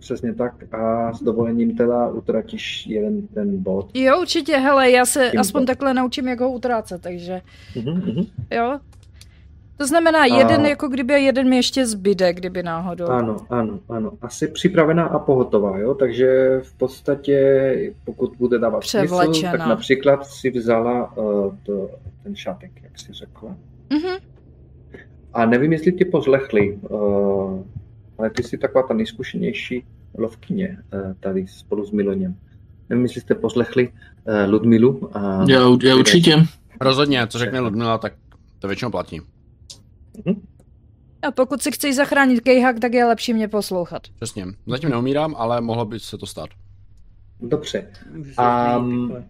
[0.00, 3.90] Přesně tak a s dovolením teda utratíš jeden ten bod.
[3.94, 5.40] Jo, určitě, hele, já se Tímto.
[5.40, 7.40] aspoň takhle naučím, jak ho utrácet, takže
[7.76, 8.24] Mhm, mhm.
[8.50, 8.78] jo.
[9.76, 13.06] To znamená, A- jeden jako kdyby jeden mi ještě zbyde, kdyby náhodou.
[13.06, 14.12] Ano, ano, ano.
[14.22, 15.94] Asi připravená a pohotová, jo?
[15.94, 21.90] Takže v podstatě, pokud bude dávat smysl, tak například si vzala uh, to,
[22.22, 23.56] ten šátek, jak si řekla.
[23.90, 24.16] Mhm.
[25.32, 27.60] A nevím, jestli tě poslechli, uh,
[28.20, 29.84] ale ty jsi taková ta nejzkušenější
[30.18, 32.36] lovkyně uh, tady spolu s Miloněm.
[32.88, 35.16] Nevím, jestli jste poslechli uh, Ludmilu.
[35.16, 36.36] A Já, já určitě.
[36.80, 38.12] Rozhodně, co řekne Ludmila, tak
[38.58, 39.20] to většinou platí.
[41.22, 44.02] A pokud si chceš zachránit kejhak, tak je lepší mě poslouchat.
[44.16, 44.46] Přesně.
[44.66, 46.50] Zatím neumírám, ale mohlo by se to stát.
[47.40, 47.86] Dobře.
[48.36, 49.24] A takhle.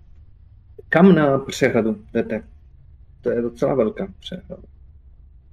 [0.89, 2.43] kam na přehradu jdete?
[3.21, 4.63] To je docela velká přehrada.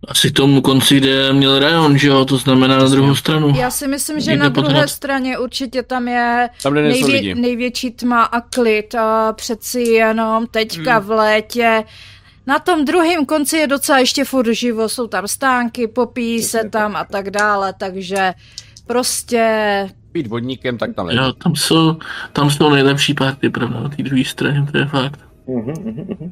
[0.07, 2.25] Asi tomu konci, kde měl rajon, že jo?
[2.25, 3.53] To znamená na druhou stranu.
[3.57, 4.89] Já si myslím, že Někde na druhé hrad.
[4.89, 7.35] straně určitě tam je Tam, nejvě- lidi.
[7.35, 8.95] největší tma a klid.
[8.95, 11.07] A přeci jenom teďka Hmm.
[11.07, 11.83] v létě.
[12.47, 16.95] Na tom druhém konci je docela ještě furt živo, jsou tam stánky, popíjí se tam
[16.95, 18.33] a tak dále, takže
[18.87, 19.43] prostě
[20.13, 21.21] Být vodníkem, tak tam nejde.
[21.21, 21.97] Jo, tam jsou,
[22.33, 25.19] tam jsou nejlepší party, pravda, na té druhé straně, to je fakt.
[25.47, 26.31] Mhm, mhm.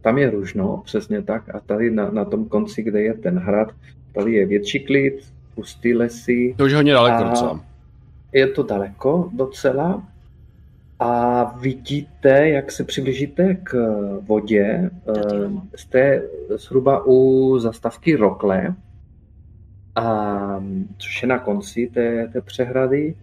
[0.00, 1.54] Tam je Ružno, přesně tak.
[1.54, 3.72] A tady na, na tom konci, kde je ten hrad,
[4.12, 6.54] tady je větší klid, pustý lesy.
[6.58, 7.64] To už je hodně daleko docela.
[8.32, 10.02] Je to daleko docela.
[10.98, 13.74] A vidíte, jak se přiblížíte k
[14.20, 18.74] vodě, eh, jste zhruba u zastavky Rokle,
[19.96, 20.64] a,
[20.98, 23.14] což je na konci té, té přehrady.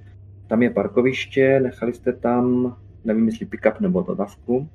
[0.47, 2.75] Tam je parkoviště, nechali jste tam,
[3.05, 4.67] nevím, jestli pick-up nebo dodavku.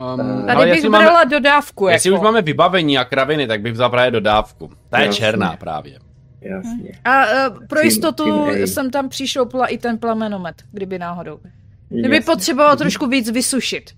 [0.00, 0.16] Um,
[0.46, 1.88] Tady ale bych jestli brala máme, dodávku.
[1.88, 2.20] jestli jako.
[2.20, 4.70] už máme vybavení a kraviny, tak bych vzal právě dodávku.
[4.88, 5.18] Ta je Jasně.
[5.18, 5.98] černá právě.
[6.40, 6.92] Jasně.
[7.04, 8.66] A uh, pro jistotu tým A.
[8.66, 11.40] jsem tam přišloupla i ten plamenomet, kdyby náhodou.
[11.88, 12.26] Kdyby Jasně.
[12.32, 13.90] potřeboval trošku víc vysušit.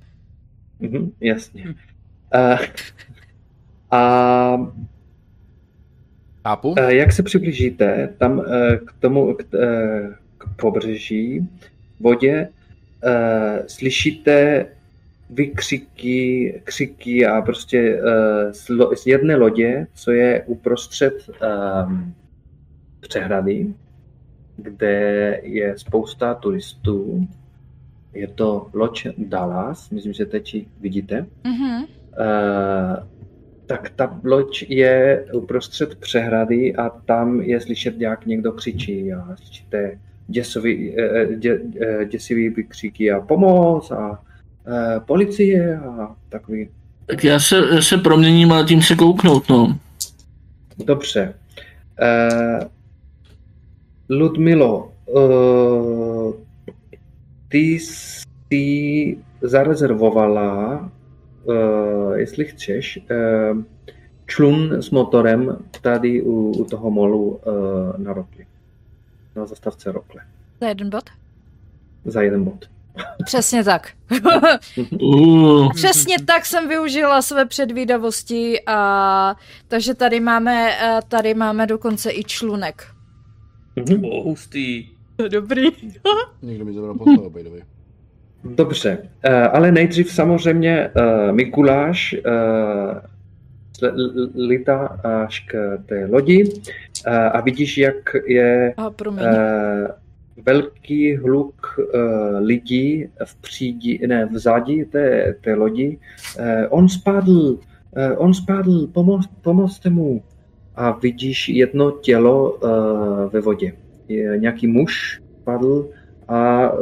[0.80, 1.64] Mhm, jasně.
[2.34, 2.58] Uh,
[3.90, 4.56] a
[6.42, 6.68] Chápu?
[6.70, 8.44] uh, jak se přiblížíte tam uh,
[8.86, 9.60] k tomu, k, uh,
[10.38, 11.48] k pobřeží,
[12.00, 12.48] vodě,
[13.04, 14.66] uh, slyšíte
[15.32, 21.30] vykřiky, křiky a prostě uh, z, lo, z jedné lodě, co je uprostřed
[21.88, 22.14] um,
[23.00, 23.74] přehrady,
[24.56, 27.28] kde je spousta turistů.
[28.14, 31.26] Je to loď Dallas, myslím, že teď ji vidíte.
[31.44, 31.82] Mhm.
[31.82, 33.06] Uh,
[33.66, 39.98] tak ta loď je uprostřed přehrady a tam je slyšet, jak někdo křičí a slyšíte
[40.26, 41.60] děsový, eh, dě,
[42.08, 44.24] děsivý vykřiky a pomoc a
[45.06, 46.68] policie a takový.
[47.06, 49.78] Tak já se, já se proměním a tím se kouknout, no.
[50.84, 51.34] Dobře.
[52.02, 52.68] Uh,
[54.08, 56.34] Ludmilo, uh,
[57.48, 60.90] ty jsi zarezervovala,
[61.44, 63.62] uh, jestli chceš, uh,
[64.26, 67.42] člun s motorem tady u, u toho molu uh,
[67.98, 68.46] na Rokli.
[69.36, 70.22] Na zastavce Rokle.
[70.60, 71.04] Za jeden bod?
[72.04, 72.68] Za jeden bod.
[73.24, 73.88] Přesně tak.
[75.02, 79.36] Uh, Přesně tak jsem využila své předvídavosti a
[79.68, 82.86] takže tady máme, eh, tady máme dokonce i člunek.
[83.76, 84.04] Mhm.
[84.04, 84.88] O, hustý.
[85.28, 85.62] Dobrý.
[86.42, 87.50] Někdo mi zabral postavu, by the.
[88.44, 92.20] Dobře, eh, ale nejdřív samozřejmě eh, Mikuláš eh,
[93.78, 96.52] sle- l- lítá až k té lodi
[97.06, 97.94] eh, a vidíš, jak
[98.26, 99.24] je A promiň.
[100.46, 101.98] Velký hluk eh,
[102.38, 105.98] lidí v přídi, ne, v zádi té, té lodi.
[106.38, 107.58] Eh, on spadl,
[107.96, 110.22] eh, on spadl, pomoz, pomozte mu.
[110.76, 112.58] A vidíš jedno tělo
[113.32, 113.72] ve vodě.
[114.08, 115.88] Je nějaký muž spadl
[116.28, 116.72] a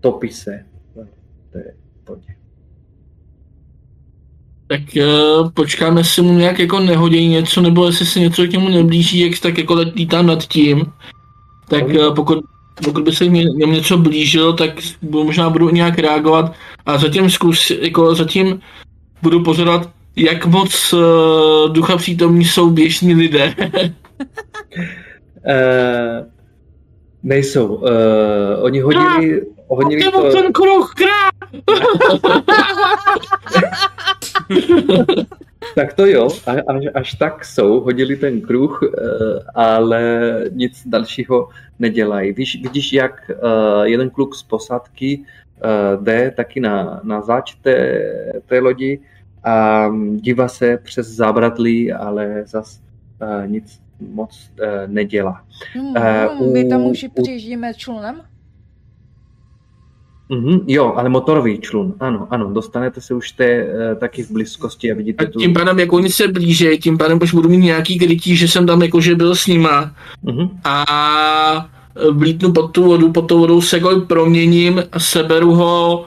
[0.00, 0.64] topí se
[0.94, 1.74] v té
[2.08, 2.34] vodě.
[4.72, 8.68] tak uh, počkáme, jestli mu nějak jako nehodí něco, nebo jestli se něco k němu
[8.68, 10.92] neblíží, jak tak jako lítám nad tím.
[11.72, 12.38] Tak uh, pokud,
[12.84, 14.70] pokud by se němu něco blížilo, tak
[15.02, 16.52] možná budu nějak reagovat
[16.86, 18.60] a zatím zkus, jako zatím
[19.22, 21.00] budu pozorovat, jak moc uh,
[21.72, 23.54] ducha přítomní jsou běžní lidé.
[25.46, 26.24] Eh,
[27.22, 27.66] nejsou.
[27.66, 27.88] Uh,
[28.60, 30.32] oni hodili, hodili Nebo to...
[30.32, 31.30] ten kruh, krá!
[35.74, 38.98] Tak to jo, až, až tak jsou, hodili ten kruh, eh,
[39.54, 40.00] ale
[40.52, 41.48] nic dalšího
[41.78, 42.32] nedělají.
[42.32, 43.34] Víš, vidíš, jak eh,
[43.88, 45.68] jeden kluk z posádky eh,
[46.02, 48.02] jde taky na, na záč té,
[48.46, 49.00] té lodi
[49.44, 52.80] a dívá se přes zábradlí, ale zas
[53.46, 54.50] nic moc
[54.86, 55.44] nedělá.
[55.72, 58.22] Hmm, hmm, my tam u- už u- přijíždíme člunem?
[60.32, 64.92] Mhm, jo, ale motorový člun, ano, ano, dostanete se už té eh, taky v blízkosti
[64.92, 65.38] a vidíte A tu...
[65.38, 68.66] tím pádem, jak oni se blíží, tím pádem už budu mít nějaký krytí, že jsem
[68.66, 69.92] tam jakože byl s nima.
[70.22, 70.48] Mhm.
[70.64, 71.68] a
[72.10, 76.04] vlítnu pod tu vodu, pod tou vodou se jako proměním, seberu ho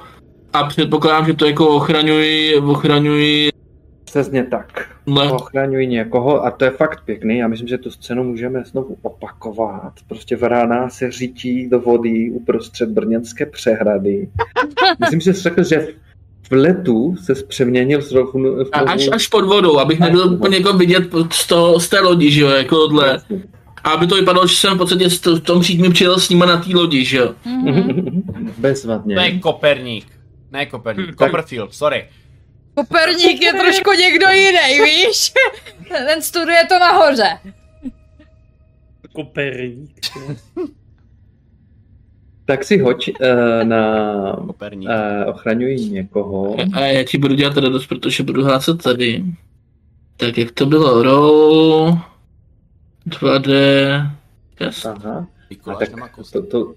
[0.53, 3.49] a předpokládám, že to jako ochraňuji, ochraňuji
[4.15, 4.87] Přesně tak.
[5.07, 5.31] le.
[5.31, 7.37] ochraňují někoho a to je fakt pěkný.
[7.37, 9.93] Já myslím, že tu scénu můžeme znovu opakovat.
[10.07, 14.29] Prostě Vrana se řítí do vody uprostřed brněnské přehrady.
[14.99, 15.87] Myslím, že jsi řekl, že
[16.49, 18.49] v letu se přeměnil zrovna...
[18.71, 22.31] A až, až pod vodou, abych nebyl úplně jako vidět z, toho, z té lodi,
[22.31, 23.21] že jo, jako tohle.
[23.83, 26.45] A aby to vypadalo, že jsem v podstatě s v tom mi přijel s nima
[26.45, 27.35] na té lodi, že jo.
[27.45, 28.23] Mhm.
[28.57, 29.15] Bezvadně.
[29.15, 30.05] To je Koperník.
[30.51, 32.05] Ne Koperník, Copperfield, sorry.
[32.75, 35.33] Koperník je trošku někdo jiný, víš?
[35.87, 37.39] Ten studuje to nahoře.
[39.13, 39.99] Koperník.
[42.45, 44.89] Tak si hoď uh, na Koperník.
[44.89, 46.55] uh, ochraňují někoho.
[46.73, 49.23] A já ti budu dělat radost, protože budu hlásit tady.
[50.17, 51.03] Tak jak to bylo?
[51.03, 51.99] Roll
[53.07, 53.51] 2D
[54.59, 54.85] yes.
[54.85, 55.27] Aha.
[55.71, 55.89] A tak
[56.31, 56.73] to, to,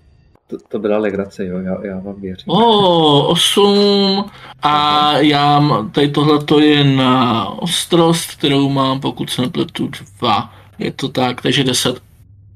[0.48, 2.44] to, to byla legrace, jo, já, já vám věřím.
[2.46, 4.24] O, 8
[4.62, 5.62] a já,
[5.92, 10.52] tady tohle to je na ostrost, kterou mám, pokud se nepletu, 2.
[10.78, 12.00] Je to tak, takže 10.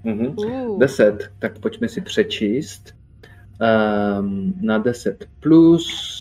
[0.05, 0.35] Mhm.
[0.37, 0.79] Uh.
[0.79, 2.95] 10, tak pojďme si přečíst.
[4.21, 6.19] Um, na 10 plus,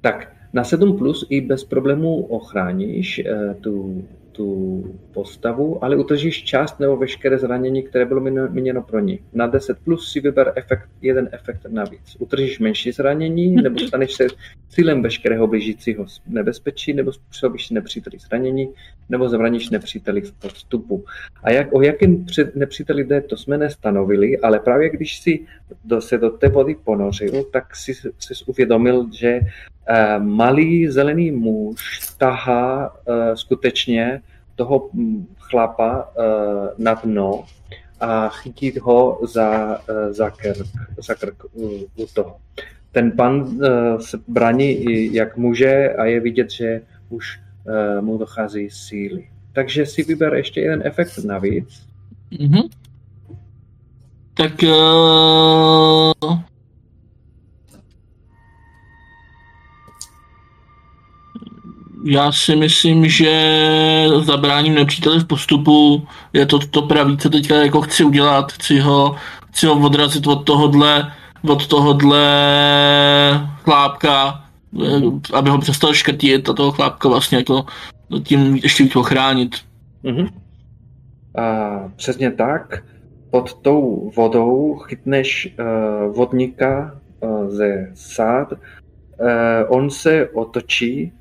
[0.00, 4.04] tak na 7 plus i bez problémů ochráníš uh, tu,
[4.34, 9.20] tu postavu, ale utržíš část nebo veškeré zranění, které bylo míněno pro ní.
[9.32, 12.16] Na 10 plus si vyber efekt, jeden efekt navíc.
[12.18, 14.26] Utržíš menší zranění, nebo staneš se
[14.68, 18.68] cílem veškerého blížícího nebezpečí, nebo způsobíš nepříteli zranění,
[19.08, 21.04] nebo zavraníš nepříteli v podstupu.
[21.42, 25.40] A jak, o jakém nepříteli jde, to jsme nestanovili, ale právě když si
[25.84, 29.40] do, se do té vody ponořil, tak si, si uvědomil, že
[30.18, 34.22] malý zelený muž tahá uh, skutečně
[34.54, 37.44] toho mm, chlapa uh, na dno
[38.00, 39.78] a chytí ho za,
[40.10, 40.66] za krk,
[41.06, 42.36] za krk u, u toho.
[42.92, 43.58] ten pan
[44.00, 47.40] se brání jak může a je vidět, že už
[48.00, 49.28] mu dochází síly.
[49.52, 51.86] Takže si vyber ještě jeden efekt navíc.
[52.32, 52.68] Mm-hmm.
[54.34, 56.40] Tak uh,
[62.04, 63.32] já si myslím, že
[64.22, 68.52] zabráním nepříteli v postupu je to to pravý, co teďka jako chci udělat.
[68.52, 69.16] Chci ho,
[69.50, 71.12] chci ho odrazit od tohohle,
[71.48, 72.20] od tohohle
[73.62, 74.44] chlápka,
[74.82, 75.00] eh,
[75.32, 77.64] aby ho přestal škrtit a toho chlápka vlastně jako
[78.22, 79.56] tím ještě víc ochránit.
[80.04, 80.28] Mm-hmm.
[81.38, 82.82] A přesně tak.
[83.30, 88.52] Pod tou vodou chytneš uh, vodníka uh, ze sád.
[88.52, 88.58] Uh,
[89.68, 91.12] on se otočí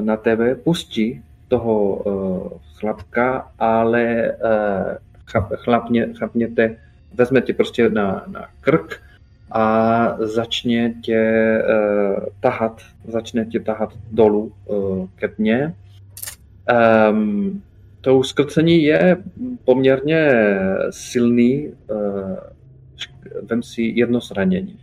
[0.00, 4.34] na tebe, pustí toho uh, chlapka, ale
[5.26, 6.76] chlap, chlapně, chlapněte,
[7.14, 9.00] vezme tě prostě na, na krk
[9.50, 11.62] a začne tě
[12.40, 14.52] tahat, začne tě tahat dolů
[15.16, 15.74] ke dně.
[17.10, 17.62] Um,
[18.00, 19.16] to uskrcení je
[19.64, 20.30] poměrně
[20.90, 21.72] silný.
[23.42, 24.78] Vem si jedno zranění.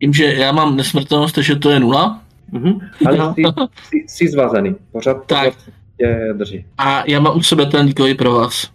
[0.00, 2.22] Tím, že já mám nesmrtelnost, takže to je nula.
[2.52, 2.80] Uh-huh.
[3.06, 3.42] Ale jsi,
[3.82, 4.76] jsi, jsi zvazaný.
[4.92, 5.54] Pořád, Tak.
[5.98, 6.64] tě drží.
[6.78, 8.70] A já mám u sebe ten líkový pro vás.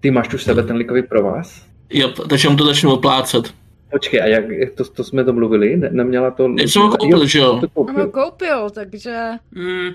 [0.00, 1.66] Ty máš u sebe ten likový provaz?
[1.90, 3.54] Jo, takže mu to začnu oplácet.
[3.90, 5.76] Počkej, a jak to, to jsme domluvili?
[5.76, 6.48] Ne, neměla to...
[6.58, 7.60] Já jsem ho koupil, že jo?
[7.74, 8.70] ho koupil.
[8.70, 9.16] takže...
[9.50, 9.90] Mm,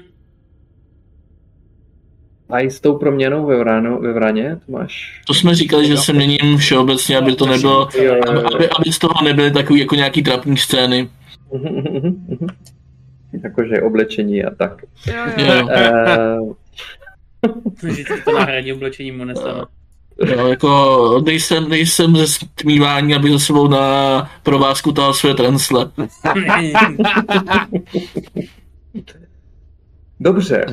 [2.49, 5.21] A i s tou proměnou ve, vráno, ve vraně, to máš...
[5.27, 8.43] To jsme říkali, že se měním všeobecně, aby to nebylo, Jo, jo, jo.
[8.55, 11.09] aby, aby z toho nebyly takový jako nějaký trapní scény.
[11.55, 12.47] Mhm, mhm, mhm.
[13.43, 14.83] Jakože oblečení a tak.
[15.07, 15.67] Jo, jo.
[17.85, 19.65] Uh, že to náhradní oblečení mu nestane.
[20.25, 25.91] jo, jako nejsem, nejsem ze stmívání, aby za sebou na provázku tahal své transle.
[30.19, 30.65] dobře.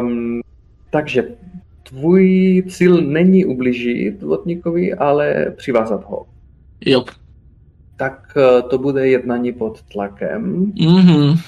[0.00, 0.40] Um,
[0.90, 1.24] takže
[1.82, 6.26] tvůj cíl není ublížit vodníkovi, ale přivázat ho.
[6.86, 7.04] Jo.
[8.02, 11.38] Tak eh, to bude jednání pod tlakem, Mhm.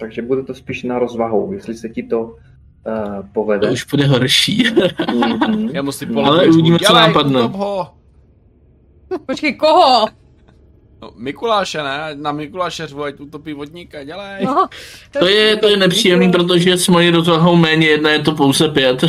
[0.00, 2.32] takže bude to spíš na rozvahu, jestli se ti to uh,
[3.32, 3.66] povede.
[3.66, 4.66] To už bude horší.
[5.14, 5.68] Mhm.
[5.72, 6.50] Já musím Ale položit.
[6.50, 7.42] uvidíme, co nám padne.
[7.42, 7.90] ho.
[9.26, 10.06] Počkej, koho?
[11.02, 11.98] No, Mikuláše, ne?
[12.14, 14.44] Na Mikuláše řvu, ať utopí vodníka, dělej.
[14.44, 14.66] No,
[15.20, 19.04] To je, to je nepříjemný, protože s mojí rozvahou méně jedna je to pouze pět.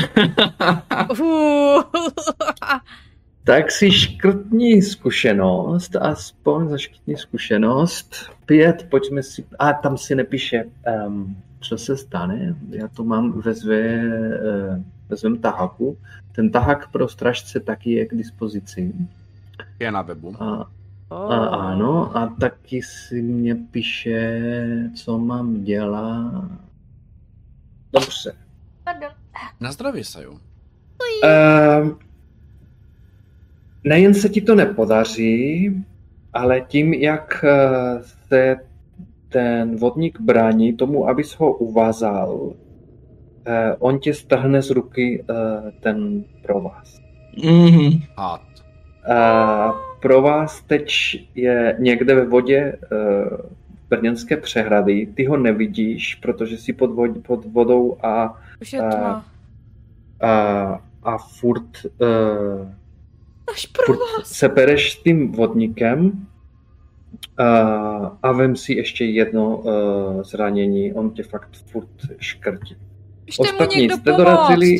[3.47, 8.15] Uh, Tak si škrtni zkušenost, aspoň zaškrtni zkušenost.
[8.45, 10.63] Pět, pojďme si, a tam si nepíše,
[11.07, 12.55] um, co se stane.
[12.69, 15.97] Já to mám ve, své, uh, ve svém tahaku.
[16.31, 18.93] Ten tahak pro stražce taky je k dispozici.
[19.79, 20.43] Je na webu.
[20.43, 20.69] A,
[21.09, 24.41] a ano, a taky si mě píše,
[24.95, 26.51] co mám dělat.
[27.93, 28.33] Dobře.
[28.83, 29.09] Pardon.
[29.59, 30.31] Na zdraví, Saju.
[30.31, 31.99] Um,
[33.87, 35.71] nejen se ti to nepodaří,
[36.33, 37.57] ale tím, jak eh,
[38.27, 38.55] se
[39.29, 42.53] ten vodník brání tomu, abys ho uvázal,
[43.45, 45.33] eh, on ti strhne z ruky eh,
[45.79, 47.01] ten provaz.
[47.43, 47.91] Mhm.
[48.17, 48.41] Hád.
[49.15, 50.91] A pro vás teď
[51.35, 52.77] je někde ve vodě eh,
[53.89, 55.07] brněnské přehrady.
[55.15, 59.23] Ty ho nevidíš, protože jsi pod, vod, pod vodou a, Už je a-
[60.21, 62.67] a, a furt, uh,
[63.53, 64.31] Až pro vás.
[64.31, 66.27] se pereš s tím vodníkem
[67.37, 67.47] a,
[68.23, 70.93] a vem si ještě jedno uh, zranění.
[70.93, 72.75] On tě fakt furt škrtí.
[73.25, 74.17] Ještě Ostatní někdo jste pomoct.
[74.17, 74.77] dorazili,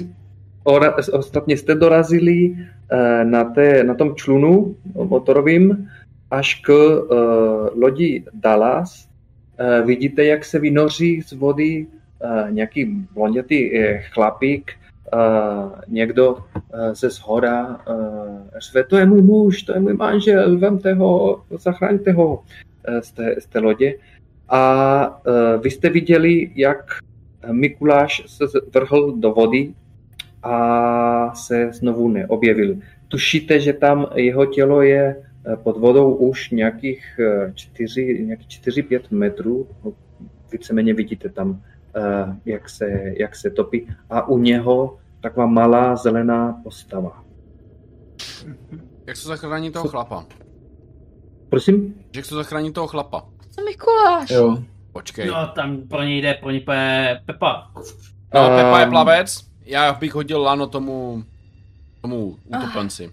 [0.64, 2.56] ora, ostatně jste dorazili
[2.92, 5.90] eh, na, té, na tom člunu motorovým
[6.32, 9.08] až k uh, lodi Dallas.
[9.60, 11.88] Eh, vidíte, jak se vynoří z vody
[12.22, 14.72] eh, nějaký blondětý eh, chlapík,
[15.88, 16.38] někdo
[16.94, 17.80] ze zhora
[18.58, 22.44] řve, to je můj muž, to je můj manžel, vemte ho, zachraňte ho
[22.84, 23.96] eh, z té, z té lodě.
[24.50, 26.98] A eh, vy jste viděli, jak
[27.52, 29.74] Mikuláš se vrhl do vody
[30.44, 32.76] a se znovu neobjevil.
[33.08, 37.20] Tušíte, že tam jeho tělo je eh, pod vodou už nějakých
[37.54, 39.68] 4, nějakých 4-5 metrů.
[40.52, 41.62] Víceméně vidíte tam,
[42.46, 42.86] jak se,
[43.20, 43.88] jak se topí.
[44.10, 47.24] A u něho taková malá zelená postava.
[49.08, 50.26] Jak se zachrání toho chlapa?
[51.50, 51.96] Prosím?
[52.16, 53.26] Jak se zachrání toho chlapa?
[53.52, 54.30] Co Mikuláš?
[54.30, 54.58] Jo.
[54.92, 55.28] Počkej.
[55.28, 57.72] No, tam pro něj jde, pro něj je Pepa.
[58.34, 61.24] No, Pepa je plavec, já bych hodil lano tomu,
[62.02, 63.12] tomu utopenci.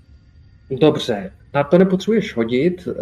[0.81, 2.89] Dobře, na to nepotřebuješ hodit.
[2.89, 2.95] eh,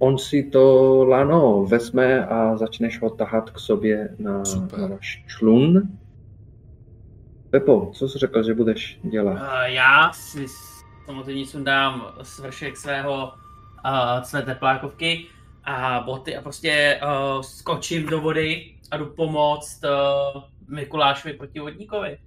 [0.00, 0.64] on si to
[1.04, 4.78] lano vezme a začneš ho tahat k sobě na, Super.
[4.78, 5.82] na váš člun.
[7.50, 9.32] Pepo, co jsi řekl, že budeš dělat?
[9.32, 10.46] Uh, já si
[11.06, 13.32] samozřejmě sundám svršek svého,
[13.84, 15.26] uh, své teplákovky
[15.64, 22.18] a boty a prostě uh, skočím do vody a jdu pomoct uh, Mikulášovi protivodníkovi.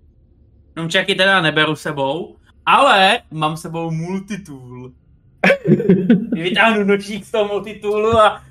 [0.75, 2.35] Numčaky teda neberu sebou,
[2.65, 4.91] ale mám sebou multitool.
[6.31, 8.43] Vytáhnu nočník z toho multitoolu a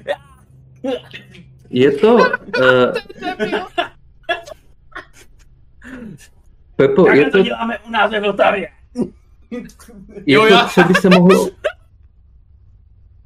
[1.71, 2.17] Je to...
[2.61, 2.93] Uh,
[6.77, 8.69] Pepo, takhle je to to, děláme u nás ve Vltavě.
[10.27, 11.49] je Jo, to, já- co by se mohlo...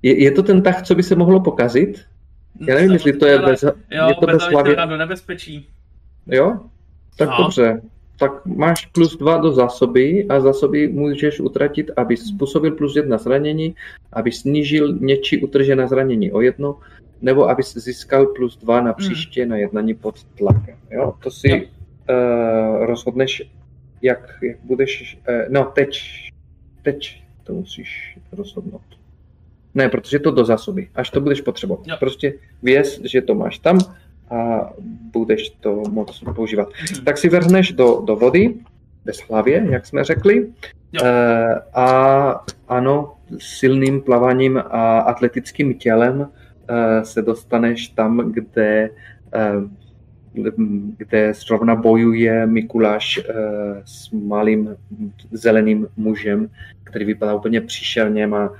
[0.02, 2.06] Je, je to ten tah, co by se mohlo pokazit?
[2.66, 4.76] Já nevím, jestli to je bez, Jo, je to bez hlavy.
[4.76, 5.68] do nebezpečí.
[6.26, 6.60] Jo?
[7.18, 7.36] Tak No.
[7.38, 7.80] dobře.
[8.18, 13.74] Tak máš plus dva do zásoby a zásoby můžeš utratit, aby způsobil plus jedna zranění,
[14.12, 16.78] aby snížil něčí utržené zranění o jedno,
[17.22, 20.76] nebo aby získal plus dva na příště na jednání pod tlakem.
[20.90, 21.14] Jo?
[21.22, 21.56] To si Jo.
[21.56, 23.43] uh, rozhodneš,
[24.02, 25.18] jak, jak budeš...
[25.28, 26.01] Uh, no, teď,
[26.82, 28.82] teď to musíš rozhodnout.
[29.74, 31.86] Ne, protože to do zásoby, až to budeš potřebovat.
[31.86, 31.97] Jo.
[32.01, 33.78] Prostě věz, že to máš tam
[34.31, 34.70] a
[35.12, 36.69] budeš to moc používat.
[36.93, 37.05] Mhm.
[37.05, 38.55] Tak si vrhneš do, do vody,
[39.07, 40.48] bez hlavě, jak jsme řekli.
[40.93, 41.01] Jo.
[41.05, 46.28] E, a ano, silným plaváním a atletickým tělem
[46.69, 48.90] e, se dostaneš tam, kde,
[49.35, 49.53] e,
[50.97, 53.20] kde zrovna bojuje Mikuláš
[53.85, 54.77] s malým
[55.32, 56.51] zeleným mužem,
[56.85, 58.53] který vypadá úplně příšerně, má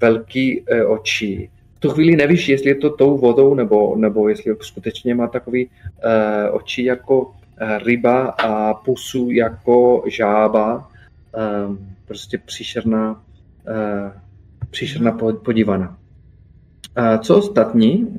[0.00, 1.50] velký oči.
[1.76, 5.70] V tu chvíli nevíš, jestli je to tou vodou, nebo, nebo jestli skutečně má takový
[6.02, 10.90] e, oči jako e, ryba a pusu jako žába.
[11.34, 11.40] E,
[12.06, 13.24] prostě příšerná,
[13.66, 14.12] e,
[14.70, 15.98] příšerná po- podívaná.
[16.96, 18.18] A co ostatní,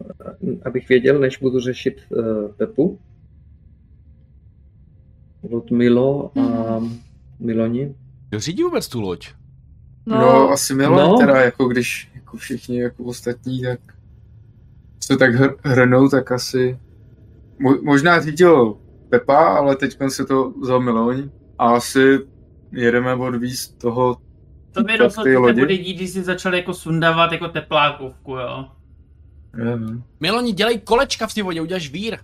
[0.65, 2.99] abych věděl, než budu řešit e, Pepu?
[5.51, 6.79] Ludmilo a
[7.39, 7.95] Miloni?
[8.29, 9.29] Kdo řídí vůbec tu loď?
[10.07, 11.17] No, no asi Milan, no.
[11.17, 13.79] teda jako když jako všichni jako ostatní, tak
[15.03, 16.79] se tak hr- hrnou, tak asi
[17.61, 18.77] mo- možná řídil
[19.09, 21.29] Pepa, ale teď se to vzal Miloň
[21.59, 22.19] a asi
[22.71, 24.17] jedeme odvízt toho
[24.71, 25.59] To mi Tak rozhodně ty lodi?
[25.59, 28.65] bude dít, když si začal jako sundávat jako teplákovku, jo.
[29.55, 32.17] nevím, Miloni, dělej kolečka v té vodě, uděláš vír.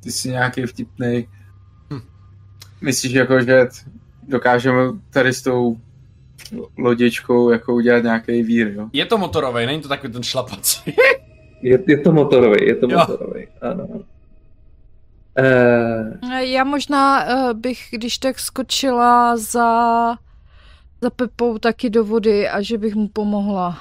[0.00, 1.28] ty jsi nějaký vtipnej.
[1.92, 2.00] Hm.
[2.80, 3.66] Myslíš jako, že
[4.28, 4.78] dokážeme
[5.10, 5.76] tady s tou
[6.78, 8.88] lodičkou jako udělat nějaký vír, jo?
[8.92, 10.80] Je to motorový, není to takový ten šlapací.
[11.62, 12.98] Je, je to motorový, je to Jo.
[12.98, 13.88] motorový, ano.
[15.38, 20.10] Eh, Já možná uh, bych, když tak skočila za,
[21.00, 23.78] za Pepou taky do vody a že bych mu pomohla.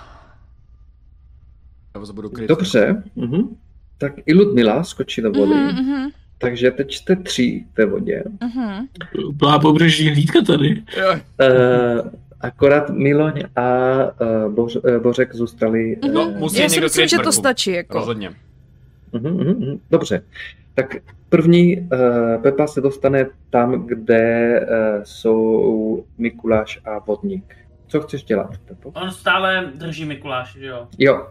[1.96, 2.50] Já budu kryt.
[2.50, 3.56] dobře, mhm.
[3.98, 8.24] tak i Ludmila skočí do vody, Mhm, mhm, takže teď jste tři ve vodě.
[8.42, 8.88] mhm.
[9.32, 10.84] Byla pobřežní hlídka tady.
[10.98, 11.16] Jo.
[11.42, 12.02] Eh,
[12.42, 13.68] akorát Miloň a
[14.02, 15.98] eh, Boř, eh, Bořek zůstali.
[16.04, 17.72] eh, No, musí Já si někdo myslím, že to stačí.
[17.72, 17.98] Jako.
[17.98, 18.30] Rozhodně.
[19.14, 19.80] Mhm, mhm, mhm.
[19.92, 20.22] Dobře.
[20.76, 20.96] Tak
[21.30, 21.88] první uh,
[22.42, 24.68] Pepa se dostane tam, kde uh,
[25.04, 27.56] jsou Mikuláš a Vodník.
[27.88, 28.90] Co chceš dělat, Pepo?
[28.96, 30.88] On stále drží Mikuláše, že jo.
[30.98, 31.28] Jo.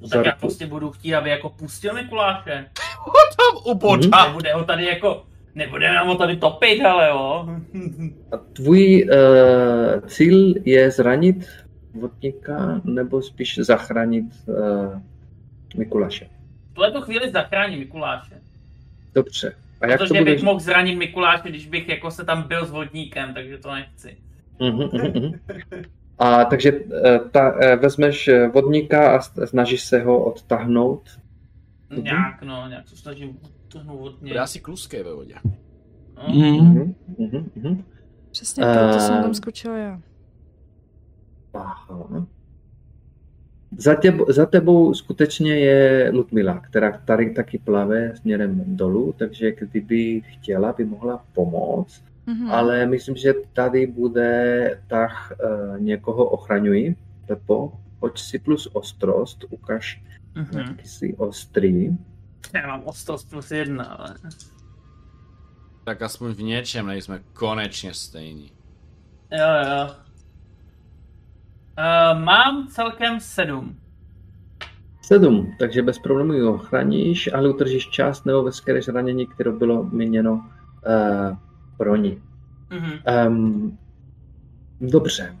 [0.00, 2.66] No, za tak já prostě budu chtít, aby jako pustil Mikuláše.
[3.36, 4.26] Tam ubodá.
[4.26, 7.48] Nebude ho tady jako, nebude nám ho tady topit, ale jo.
[8.32, 11.48] A tvůj uh, cíl je zranit
[11.94, 15.00] Vodníka nebo spíš zachránit uh,
[15.76, 16.28] Mikuláše?
[16.70, 18.34] V tuhle tu chvíli zachrání Mikuláše.
[19.14, 19.54] Dobře.
[19.80, 20.34] A jak to Protože budeš?
[20.34, 24.16] bych mohl zranit Mikuláše, když bych jako se tam byl s vodníkem, takže to nechci.
[24.60, 25.40] Mhm, mhm, mhm.
[26.20, 26.72] A takže
[27.04, 31.10] eh, ta, eh, vezmeš eh, vodníka a snažíš se ho odtáhnout.
[31.90, 32.04] Mhm.
[32.04, 34.34] Nějak, no, nějak se snažím utrhnout od něj.
[34.34, 35.34] Dá si kluské ve vodě.
[36.16, 36.34] No.
[36.34, 36.58] Mm.
[36.58, 37.84] Mhm, mhm, mhm.
[38.30, 40.00] Přesně proto jsem Eh, tam skočila já.
[41.54, 42.26] Aha.
[43.76, 50.22] Za, teb, za tebou skutečně je Ludmila, která tady taky plave směrem dolů, takže kdyby
[50.26, 52.50] chtěla, by mohla pomoct, Mhm.
[52.50, 55.10] ale myslím, že tady bude tak
[55.44, 56.96] uh, někoho ochraňují.
[57.26, 60.02] Pepo, hoď si plus ostrost, ukaž,
[60.34, 60.58] Mhm.
[60.58, 61.96] jaký jsi ostrý.
[62.54, 64.14] Já mám ostrost plus jedna, ale...
[65.84, 68.52] Tak aspoň v něčem nejsme konečně stejní.
[69.32, 69.90] Jo, jo.
[71.78, 73.76] Uh, mám celkem sedm.
[75.02, 80.32] Sedm, takže bez problémů ji ochraníš, ale utržíš část nebo veškeré zranění, které bylo míněno
[80.32, 81.36] uh,
[81.80, 82.18] pro ní.
[82.70, 82.92] Mhm.
[83.28, 83.78] Um,
[84.80, 85.36] dobře.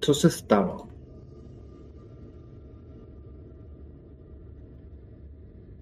[0.00, 0.86] co se stalo?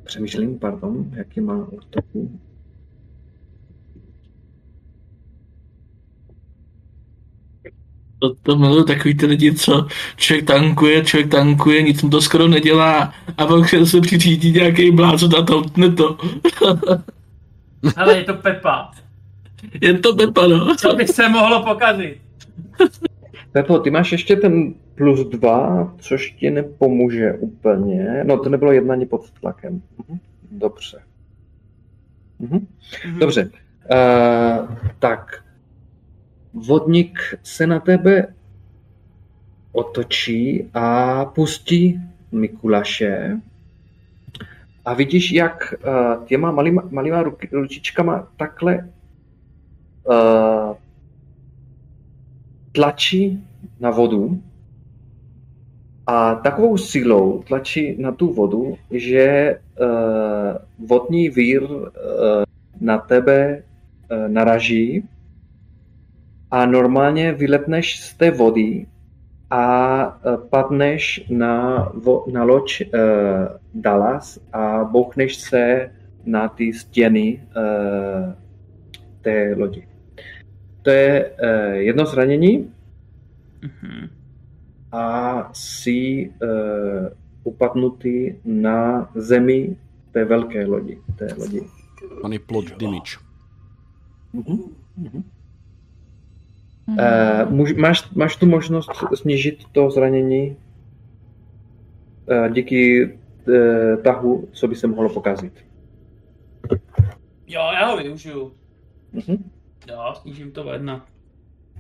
[0.05, 2.41] Přemýšlím, pardon, jaký má útoku.
[8.19, 9.87] To, to miluji takový ty lidi, co
[10.17, 15.39] člověk tankuje, člověk tankuje, nic mu to skoro nedělá a pak se přiřídí nějaký blázo
[15.39, 16.19] a toutne to.
[17.97, 19.02] Ale je to Pepa.
[19.81, 20.77] Jen to Pepa, no.
[20.77, 22.19] Co by se mohlo pokazit?
[23.53, 28.25] Pepo, ty máš ještě ten plus dva, což ti nepomůže úplně.
[28.25, 29.83] No, to nebylo jednání pod tlakem.
[30.09, 30.19] Mhm.
[30.51, 30.99] Dobře.
[32.39, 32.67] Mhm.
[33.19, 33.51] Dobře.
[33.91, 35.45] Uh, tak.
[36.55, 38.35] Vodník se na tebe
[39.73, 42.01] otočí a pustí
[42.33, 43.41] Mikulaše.
[44.85, 48.89] A vidíš, jak uh, těma malýma, malýma ruky, ručičkama takhle
[50.05, 50.77] uh,
[52.73, 53.45] tlačí
[53.81, 54.43] na vodu
[56.07, 61.89] a takovou silou tlačí na tu vodu, že uh, vodní vír uh,
[62.81, 65.09] na tebe uh, naraží
[66.51, 68.87] a normálně vylepneš z té vody
[69.51, 72.91] a uh, padneš na, vo, na loď uh,
[73.75, 75.91] Dallas a bouchneš se
[76.25, 78.33] na ty stěny uh,
[79.23, 79.92] té lodi.
[80.83, 82.73] To je uh, jedno zranění
[83.63, 84.09] Mhm.
[84.93, 87.09] a jsi uh,
[87.45, 89.77] upadnutý na zemi
[90.13, 90.99] té velké lodi.
[91.17, 91.61] Té lodi.
[92.23, 93.17] Money plot damage.
[96.87, 100.57] Uh, můž, máš, máš tu možnost snížit to zranění
[102.27, 105.53] uh, díky uh, tahu, co by se mohlo pokazit.
[107.47, 108.53] Jo, já ho využiju.
[109.13, 109.51] Mhm.
[109.89, 111.07] Jo, snížím to o jedna.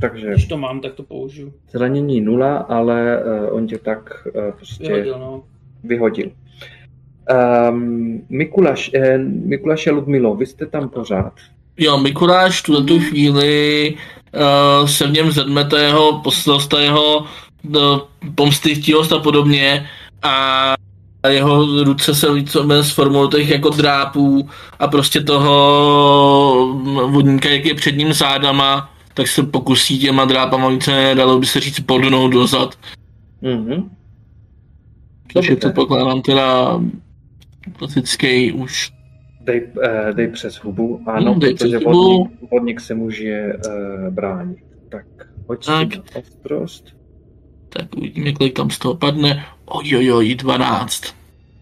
[0.01, 1.53] Takže Když to mám, tak to použiju.
[1.73, 5.43] zranění nula, ale uh, on tě tak uh, prostě Vyhodil, no.
[5.85, 6.31] vyhodil.
[7.71, 11.33] Um, Mikuláš, eh, Mikuláš a Ludmilo, vy jste tam pořád.
[11.79, 13.95] Jo, Mikuláš v tuhle tu chvíli
[14.35, 17.99] uh, se v něm zedmete jeho poselsta, jeho uh,
[18.35, 19.87] pomsty, chtivost a podobně
[20.23, 20.75] a
[21.29, 27.97] jeho ruce se víceméně sformují těch jako drápů a prostě toho vodníka, jak je před
[27.97, 32.75] ním zádama, tak se pokusí těma drápama více dalo by se říct podnout dozad.
[33.43, 33.91] Mhm.
[35.33, 35.69] Což je Dobře.
[35.69, 36.81] to pokládám teda
[37.79, 38.93] klasický už.
[39.41, 42.19] Dej, uh, dej přes hubu, ano, Hmm, dej protože přes hubu.
[42.19, 44.59] vodník, vodník se může uh, bránit.
[44.89, 45.05] Tak,
[45.49, 45.89] hoď si Tak.
[45.97, 46.85] na ostrost.
[47.73, 49.45] Tak uvidíme, kolik tam z toho padne.
[49.65, 51.03] Ojojoj, 12.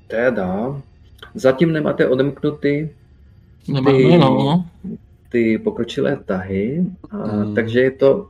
[0.07, 0.81] Teda,
[1.35, 2.89] zatím nemáte odemknutý
[3.69, 4.67] Nemáme, Ty- no.
[5.29, 7.55] ty pokročilé tahy, a, Hmm.
[7.55, 8.27] takže je to, uh,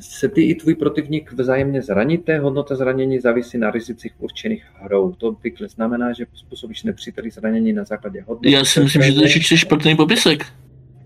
[0.00, 5.12] se ty i tvůj protivník vzájemně zraníte, hodnota zranění závisí na rizicích určených hrou.
[5.12, 8.50] To obvykle znamená, že způsobíš nepříteli zranění na základě hodnoty.
[8.50, 10.46] Já si myslím, že to je ještě špatný popisek.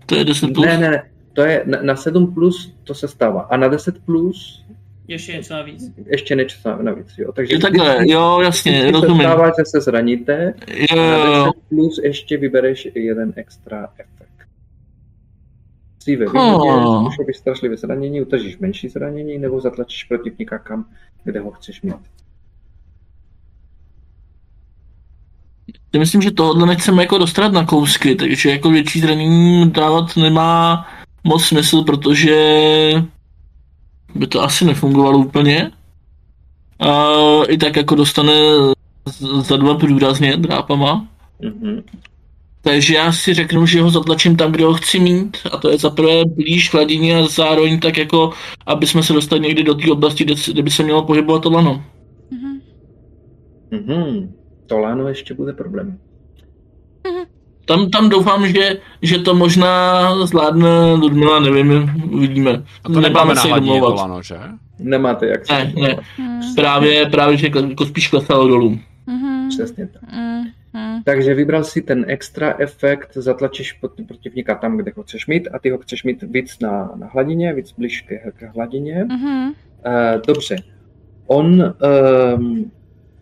[0.05, 0.65] To je 10 plus.
[0.65, 1.03] Ne, ne, ne,
[1.33, 3.41] to je na, na 7 plus to se stává.
[3.41, 4.65] A na 10 plus
[5.07, 5.91] Ještě něco navíc.
[6.05, 7.07] ještě něco navíc.
[7.17, 7.31] Jo.
[7.31, 9.19] Takže Je takhle, jo, jasně, rozumím.
[9.21, 11.51] stává, že se zraníte Jo, jo, 10 jo.
[11.69, 14.47] plus ještě vybereš jeden extra efekt.
[16.03, 16.33] Jsi ve Oh.
[16.33, 20.85] výhodě, způsobíš strašlivé zranění, utržíš menší zranění nebo zatlačíš protivníka kam,
[21.23, 21.95] kde ho chceš mít.
[25.93, 30.87] Já myslím, že tohle nechceme jako dostat na kousky, takže jako větší zranění dávat nemá
[31.23, 32.35] moc smysl, protože
[34.17, 35.71] by to asi nefungovalo úplně.
[36.79, 37.07] A
[37.49, 38.33] i tak jako dostane
[39.41, 41.07] za dva průrazně drápama.
[41.41, 41.83] Mhm.
[42.61, 45.77] Takže já si řeknu, že ho zatlačím tam, kde ho chci mít, a to je
[45.77, 48.31] za prvé blíž k hladině a zároveň tak jako,
[48.65, 51.49] aby jsme se dostali někdy do té oblasti, kde, kde by se mělo pohybovat to
[51.51, 51.83] lano.
[52.31, 52.61] Mhm.
[53.71, 54.33] Mhm.
[54.67, 55.99] To láno ještě bude problém.
[57.67, 62.63] Tam, tam doufám, že, že to možná zvládne Ludmila, nevím, uvidíme.
[62.83, 64.35] A to nemáme na hladině to lano, že?
[64.79, 65.71] Nemáte jak se Ne, ne.
[65.73, 66.03] domlouvat.
[66.17, 66.55] Mhm.
[66.55, 68.79] Právě, právě, že jako spíš klesalo dolů.
[69.07, 69.49] Mhm.
[69.49, 70.01] Přesně tak.
[70.73, 71.01] Mhm.
[71.03, 75.59] Takže vybral si ten extra efekt, zatlačíš proti- protivníka tam, kde ho chceš mít a
[75.59, 79.05] ty ho chceš mít víc na, na hladině, víc blíž k, k hladině.
[79.09, 79.47] Mhm.
[79.47, 79.53] Uh,
[80.27, 80.55] dobře.
[81.27, 81.73] On
[82.37, 82.71] um,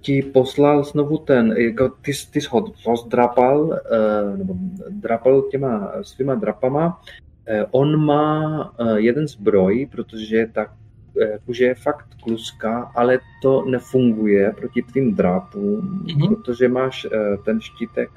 [0.05, 4.53] ti poslal znovu ten, jako ty, ty jsi ho rozdrapal, uh, nebo
[4.89, 7.01] drapal těma svýma drapama.
[7.49, 13.65] Uh, on má uh, jeden zbroj, protože ta uh, kůže je fakt kluská, ale to
[13.65, 16.35] nefunguje proti tvým drápům, Mhm.
[16.35, 17.07] protože máš
[17.45, 18.09] ten štítek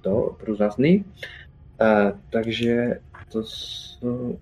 [0.00, 1.04] to průrazný.
[1.80, 3.00] Uh, takže
[3.32, 4.38] to jsou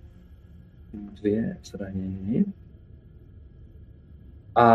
[1.20, 2.44] dvě zranění.
[4.56, 4.66] a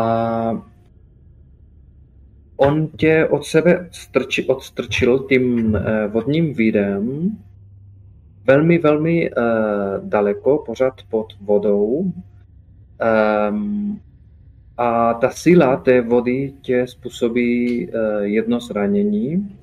[2.57, 7.31] on tě od sebe strči, odstrčil tím eh, vodním vídem
[8.47, 12.11] velmi, velmi uh, daleko, pořád pod vodou.
[13.49, 13.99] Um,
[14.77, 19.57] a ta síla té vody tě způsobí uh, jedno zranění,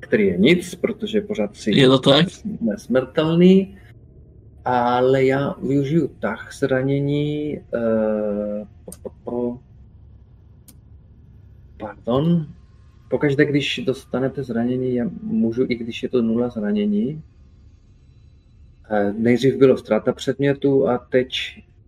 [0.00, 2.26] který je nic, protože pořád si je to tak?
[2.60, 3.78] nesmrtelný,
[4.64, 8.66] ale já využiju tak zranění uh,
[9.02, 9.58] po, po,
[11.82, 12.46] pardon,
[13.08, 17.22] pokaždé, když dostanete zranění, já můžu, i když je to nula zranění,
[18.92, 21.28] Eh, nejdřív bylo ztráta předmětu a teď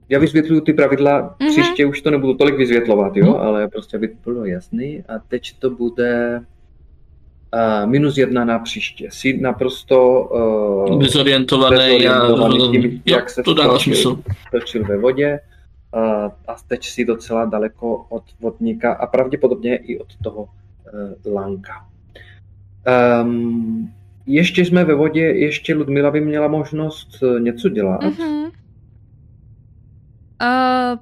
[0.09, 1.51] já vysvětluju ty pravidla, mm-hmm.
[1.51, 3.35] příště už to nebudu tolik vysvětlovat, jo, mm.
[3.35, 6.41] ale prostě aby to bylo jasný a teď to bude
[7.55, 9.09] uh, minus jedna na příště.
[9.11, 10.25] Jsi naprosto
[10.91, 12.21] uh, dezorientovaný, já
[12.73, 14.19] tím, jak se to dává smysl.
[14.51, 15.41] točil ve vodě
[16.49, 21.87] a teď si docela daleko od vodníka a pravděpodobně i od toho uh, lanka.
[23.23, 23.93] Um,
[24.27, 28.01] ještě jsme ve vodě, ještě Ludmila by měla možnost eh, něco dělat.
[28.03, 28.51] Mm-hmm.
[30.43, 30.99] Uh,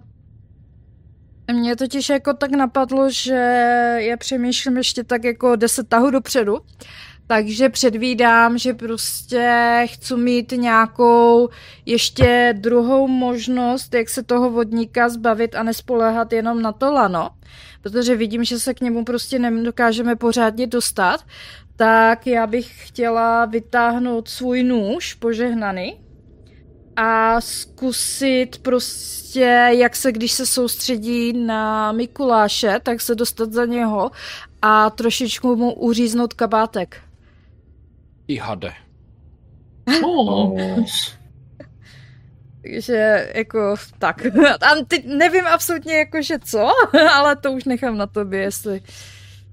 [1.56, 3.34] mě totiž jako tak napadlo, že
[3.98, 6.58] já přemýšlím ještě tak jako deset tahu dopředu,
[7.32, 11.48] takže předvídám, že prostě chci mít nějakou
[11.86, 17.30] ještě druhou možnost, jak se toho vodníka zbavit a nespoléhat jenom na to lano,
[17.82, 21.24] protože vidím, že se k němu prostě nedokážeme pořádně dostat,
[21.76, 26.00] tak já bych chtěla vytáhnout svůj nůž požehnaný
[26.96, 34.10] a zkusit prostě, jak se, když se soustředí na Mikuláše, tak se dostat za něho
[34.62, 37.11] a trošičku mu uříznout kabátek.
[38.32, 38.72] I hade.
[40.04, 40.84] Oh.
[42.62, 44.26] Takže jako tak.
[44.62, 46.68] A teď nevím absolutně jako, že co,
[47.14, 48.80] ale to už nechám na tobě, jestli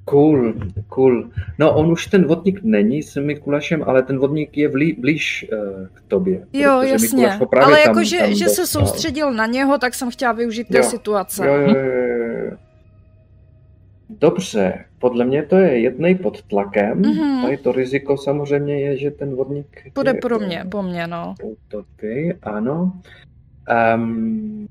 [0.06, 0.54] Cool,
[0.88, 1.30] cool.
[1.60, 5.88] No on už ten vodník není s Mikulašem, ale ten vodník je blí, blíž uh,
[5.94, 6.46] k tobě.
[6.54, 7.40] Jo, jasně.
[7.62, 11.48] Ale jako, že, že se soustředil na něho, tak jsem chtěla využít té situace.
[11.48, 12.58] Jo, jo, jo,
[14.10, 17.02] Dobře, podle mě to je jednej pod tlakem.
[17.02, 17.42] Mm-hmm.
[17.42, 19.92] Tady to riziko samozřejmě je, že ten vodník...
[19.96, 21.36] Bude pro mě, po mně, no.
[21.44, 22.94] Utopí, ano.
[23.96, 24.68] Um,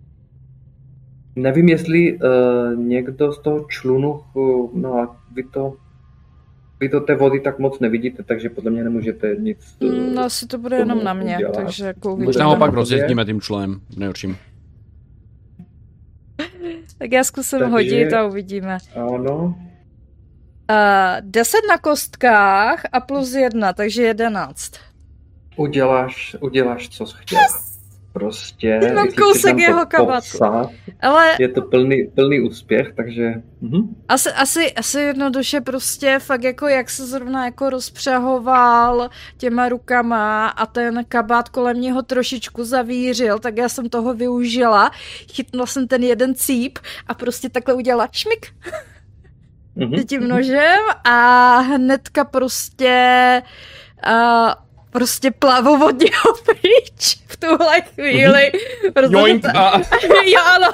[1.39, 5.75] Nevím, jestli uh, někdo z toho člunu, uh, no a vy to,
[6.81, 10.47] vy to té vody tak moc nevidíte, takže podle mě nemůžete nic uh, No asi
[10.47, 11.55] to bude jenom na mě, udělat.
[11.57, 12.17] takže jako.
[12.17, 14.37] Možná ho pak rozjezdíme tím členem, nejhorším.
[16.99, 18.79] Tak já zkusím takže, hodit a uvidíme.
[18.95, 19.55] Ano.
[20.71, 24.73] Uh, 10 na kostkách a plus jedna, takže 11.
[25.57, 27.39] Uděláš, uděláš, co jsi chtěl.
[27.39, 27.68] Yes!
[28.19, 28.81] Prostě.
[28.95, 30.39] Mám kousek jeho kabatu.
[31.01, 31.37] Ale...
[31.39, 33.33] Je to plný, plný úspěch, takže...
[33.61, 33.97] Mhm.
[34.09, 40.67] Asi, asi, asi jednoduše prostě fakt jako jak se zrovna jako rozpřahoval těma rukama a
[40.67, 44.91] ten kabát kolem něho trošičku zavířil, tak já jsem toho využila.
[45.33, 48.47] Chytnula jsem ten jeden cíp a prostě takhle udělala šmik.
[49.77, 50.05] Mm-hmm.
[50.07, 53.43] tím nožem a hnedka prostě
[54.07, 58.53] uh, prostě plavou od něho pryč v tuhle chvíli.
[59.11, 59.83] Joink ta...
[60.25, 60.67] jo, ano.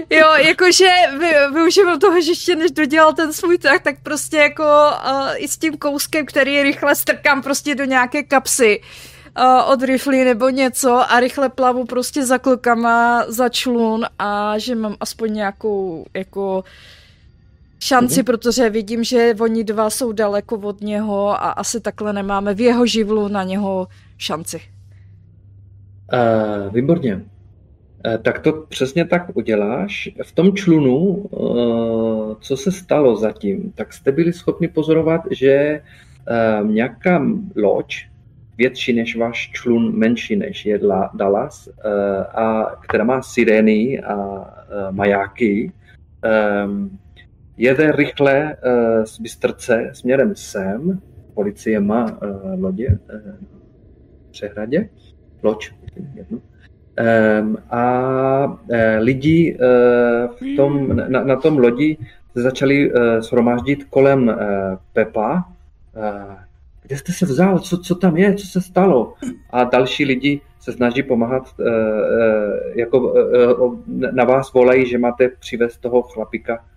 [0.10, 4.62] jo, jakože vy, využívám toho, že ještě než dodělal ten svůj tak, tak prostě jako
[4.62, 8.80] uh, i s tím kouskem, který rychle strkám prostě do nějaké kapsy
[9.38, 14.74] uh, od rifly nebo něco a rychle plavu prostě za klukama za člun a že
[14.74, 16.64] mám aspoň nějakou jako
[17.84, 18.24] šanci, mm-hmm.
[18.24, 22.86] protože vidím, že oni dva jsou daleko od něho a asi takhle nemáme v jeho
[22.86, 23.86] živlu na něho
[24.18, 24.60] šanci.
[26.12, 27.14] Uh, výborně.
[27.14, 30.08] Uh, tak to přesně tak uděláš.
[30.24, 35.80] V tom člunu, uh, co se stalo zatím, tak jste byli schopni pozorovat, že
[36.60, 37.22] uh, nějaká
[37.56, 37.96] loď,
[38.58, 40.80] větší než váš člun, menší než je
[41.14, 41.68] Dallas,
[42.34, 44.46] a která má sirény a
[44.90, 45.72] majáky,
[46.66, 46.98] um,
[47.56, 51.00] jede rychle uh, z Bystrce směrem sem,
[51.34, 53.20] policie má uh, lodě uh,
[54.28, 54.88] v přehradě,
[55.42, 55.70] loď,
[56.14, 56.38] jedno.
[57.70, 58.58] A
[58.98, 59.58] lidi
[60.40, 61.96] v tom, na, na tom lodi
[62.32, 64.36] se začali shromáždit kolem
[64.92, 65.44] Pepa.
[66.82, 67.58] Kde jste se vzal?
[67.58, 68.34] Co, co tam je?
[68.34, 69.14] Co se stalo?
[69.50, 71.54] A další lidi se snaží pomáhat,
[72.74, 73.14] jako
[74.12, 76.73] na vás volají, že máte přivést toho chlapika Eh,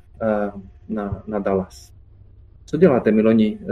[0.89, 1.91] na, na Dallas.
[2.65, 3.69] Co děláte, Miloni, uh,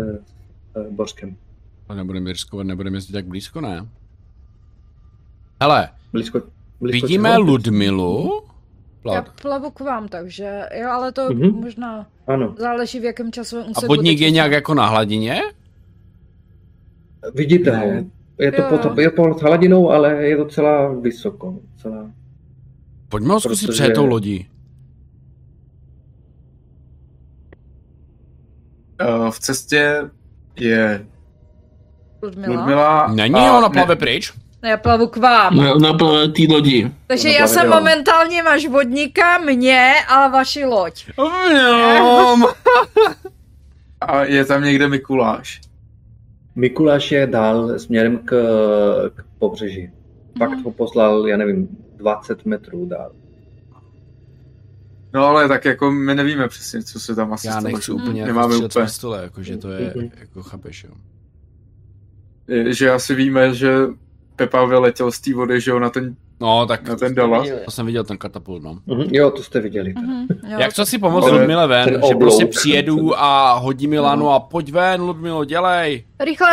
[0.86, 1.36] uh, Bořkem?
[1.96, 3.88] Nebudeme riskovat, nebudeme jezdit tak blízko, ne?
[5.62, 6.42] Hele, blízko,
[6.82, 8.42] blízko vidíme Ludmilu,
[9.14, 9.42] Já plot.
[9.42, 11.52] plavu k vám, takže jo, ale to Mhm.
[11.52, 15.42] možná Ano, záleží v jakém časovém A teď je nějak jako na hladině?
[17.34, 17.78] vidíte Ne.
[17.78, 18.06] ho.
[18.40, 18.68] Je to, Jo.
[18.70, 21.60] pod, je pod hladinou, ale je docela vysoko.
[21.74, 22.12] Docela...
[23.10, 24.48] Pojďme ho zkusit Protože- přejet tou lodí.
[29.30, 30.10] V cestě
[30.60, 31.06] je
[32.24, 32.56] Ludmila.
[32.56, 33.08] Ludmila.
[33.08, 34.34] Není, a ona ne- plave pryč?
[34.64, 35.58] Já plavu k vám.
[35.58, 36.92] Na, na plné té lodi.
[37.08, 41.06] Takže Ona já plave, jsem momentálně máš vodníka, mě a vaši loď.
[41.18, 42.46] Vňom.
[44.02, 45.62] A je tam někde Mikuláš.
[46.56, 48.32] Mikuláš je dál směrem k,
[49.16, 49.90] k pobřeží.
[50.40, 50.64] Pak Mhm.
[50.64, 51.68] ho poslal, já nevím,
[51.98, 53.12] 20 metrů dál.
[55.16, 57.68] No ale tak jako my nevíme přesně, co se tam asi Já stalo.
[57.76, 58.86] nechci úplně jako Nemáme z úplně.
[58.86, 60.10] pistole, jakože to je, Mhm.
[60.20, 60.90] jako chápeš, jo.
[62.48, 63.76] Je- Že asi víme, že
[64.36, 67.48] Pepa vyletěl z té vody, že jo, na ten, No, tak na ten Dallas.
[67.66, 68.80] to jsem viděl ten katapult, no.
[68.86, 69.94] Mhm, Jo, to jste viděli.
[69.94, 70.60] Mhm, jo.
[70.60, 72.20] Jak co si pomoct Ale Ludmile ven, že oblouk.
[72.20, 74.32] prostě přijedu a hodí mi lanu No.
[74.34, 76.06] a pojď ven, Ludmilo, dělej.
[76.20, 76.48] Rychle,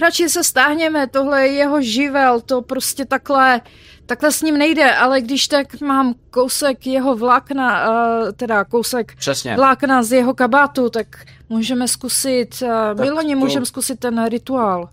[0.00, 3.60] radši se stáhněme, tohle je jeho živel, to prostě takhle,
[4.06, 9.56] takhle s ním nejde, ale když tak mám kousek jeho vlákna, uh, teda kousek Přesně.
[9.56, 11.06] vlákna z jeho kabátu, tak
[11.48, 14.88] můžeme zkusit, uh, Miloni, to- můžeme zkusit ten rituál.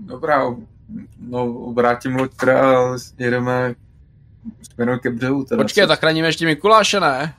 [0.00, 0.54] Dobrá,
[1.20, 3.74] no obrátím loď teda a jedeme
[4.74, 5.44] směrem ke břehu.
[5.44, 5.62] Teda.
[5.62, 7.34] Počkej, zachráníme ještě Mikuláše, ne?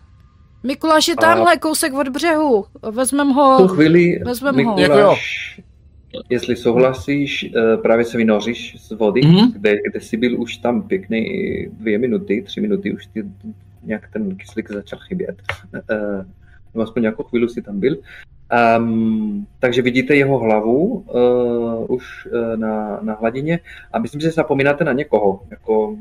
[0.64, 4.76] Mikuláš je A- tamhle, kousek od břehu, vezmem V tu ho, chvíli, Vezmem ho.
[4.76, 5.62] Mikuláš,
[6.30, 9.52] jestli souhlasíš, eh, právě se vynoříš z vody, Mhm.
[9.52, 11.26] kde, kde jsi byl už tam pěkný
[11.72, 13.24] dvě minuty, tři minuty, už ti
[13.84, 15.42] nějak ten kyslík začal chybět.
[16.74, 17.98] Nebo aspoň nějakou chvíli si tam byl.
[18.78, 23.60] Um, takže vidíte jeho hlavu uh, už uh, na, na hladině
[23.94, 25.42] a myslím, že zapomínáte na někoho.
[25.52, 25.98] Jako,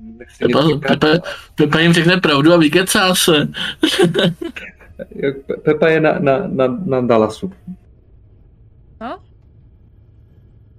[0.00, 0.88] nic Pepa.
[0.88, 1.06] Pepa,
[1.54, 3.32] Pepa jim řekne pravdu a vykecá se.
[5.46, 7.52] Pe- Pepa je na, na, na, na Dallasu.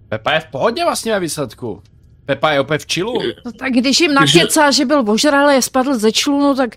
[0.09, 1.81] Pepa je v pohodě vlastně ve výsledku.
[2.25, 3.13] Pepa je opět v čilu.
[3.45, 6.75] no tak když jim nakecá, že byl ožralý a spadl ze člunu, tak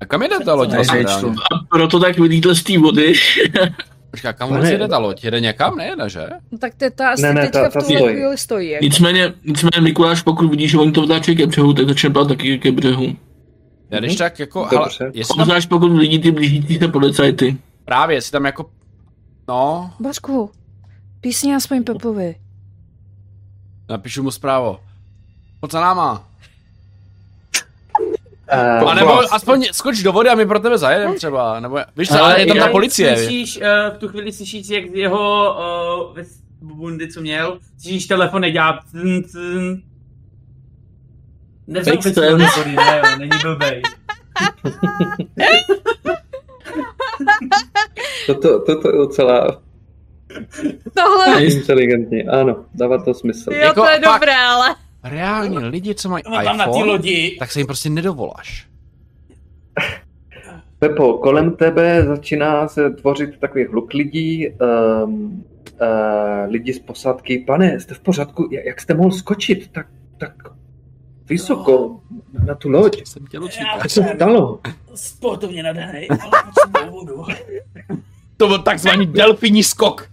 [0.00, 1.00] A kam jde ta loď Ne, vlastně?
[1.00, 3.12] A proto tak vylítl z té vody.
[4.10, 4.56] Počkej, kam Ne.
[4.56, 5.24] vlastně jde ta loď?
[5.24, 5.76] Jede někam?
[5.76, 6.26] Nejede, že?
[6.52, 8.14] No tak te, ta asi Ne, ne, teďka ta- v ta tuhle stojí.
[8.14, 8.70] chvíli stojí.
[8.70, 8.84] Jako.
[8.84, 12.58] Nicméně, nicméně Mikuláš, pokud vidí, že oni to vtáčejí ke břehu, tak začne plát taky
[12.58, 13.16] ke břehu.
[13.90, 14.18] Já když Mhm.
[14.18, 14.96] tak jako, Dobře.
[15.00, 17.56] hele, jestli tam pokud vidí ty blížící se policajty.
[17.84, 18.70] právě, jestli tam jako,
[19.48, 20.50] no, Božku,
[21.20, 22.34] písně aspoň Pepovi.
[23.90, 24.78] napíšu mu zprávu.
[25.60, 26.24] Pojď za náma.
[28.52, 32.08] Uh, A nebo aspoň skoč do vody a my pro tebe zajedeme třeba, nebo, víš
[32.08, 33.16] co, Ale je tam ta policie.
[33.16, 33.62] Slyšíš, uh,
[33.94, 35.54] v tu chvíli slyšíš, jak z jeho
[36.12, 36.18] uh,
[36.76, 39.82] bundy, co měl, slyšíš telefon dělá cn, cn.
[41.66, 42.20] Nevzal Fake si sense.
[42.20, 43.82] telefony, ne, jo, není blbej.
[48.34, 49.62] toto, toto je docela
[50.94, 52.24] Tohle, inteligentní.
[52.28, 53.52] Ano, dává to smysl.
[53.52, 54.74] jo, Jako to je fakt- dobré, ale...
[55.04, 57.36] Reálně, lidi, co mají On tam na iPhone, lodi.
[57.38, 58.68] tak se jim prostě nedovoláš.
[60.78, 65.44] Pepo, kolem tebe začíná se tvořit takový hluk lidí, um,
[65.80, 67.38] uh, lidi z posádky.
[67.46, 68.48] Pane, jste v pořádku?
[68.66, 69.86] Jak jste mohl skočit tak,
[70.18, 70.32] tak
[71.26, 72.00] vysoko
[72.46, 73.06] na tu loď?
[73.06, 73.66] Jsem tělocvík.
[73.76, 74.60] Já Co se stalo?
[74.94, 77.24] sportovně nadanej, ale potřebuji vodu.
[78.38, 80.08] To byl takzvaný delfinní skok.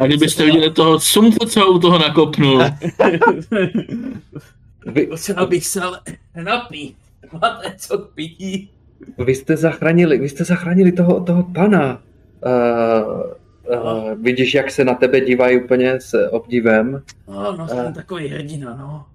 [0.00, 2.62] A kdybyste viděli toho sumce, co u toho nakopnul.
[4.86, 6.00] Vy, Potřeboval bych se ale
[6.44, 6.96] napít.
[7.42, 8.70] Máte co k pití?
[9.24, 12.02] vy jste zachránili, vy jste zachránili toho, toho pana.
[12.46, 13.22] Uh,
[13.82, 17.02] uh, vidíš, jak se na tebe dívají úplně s obdivem.
[17.28, 19.06] No, no, jsem takový hrdina, no.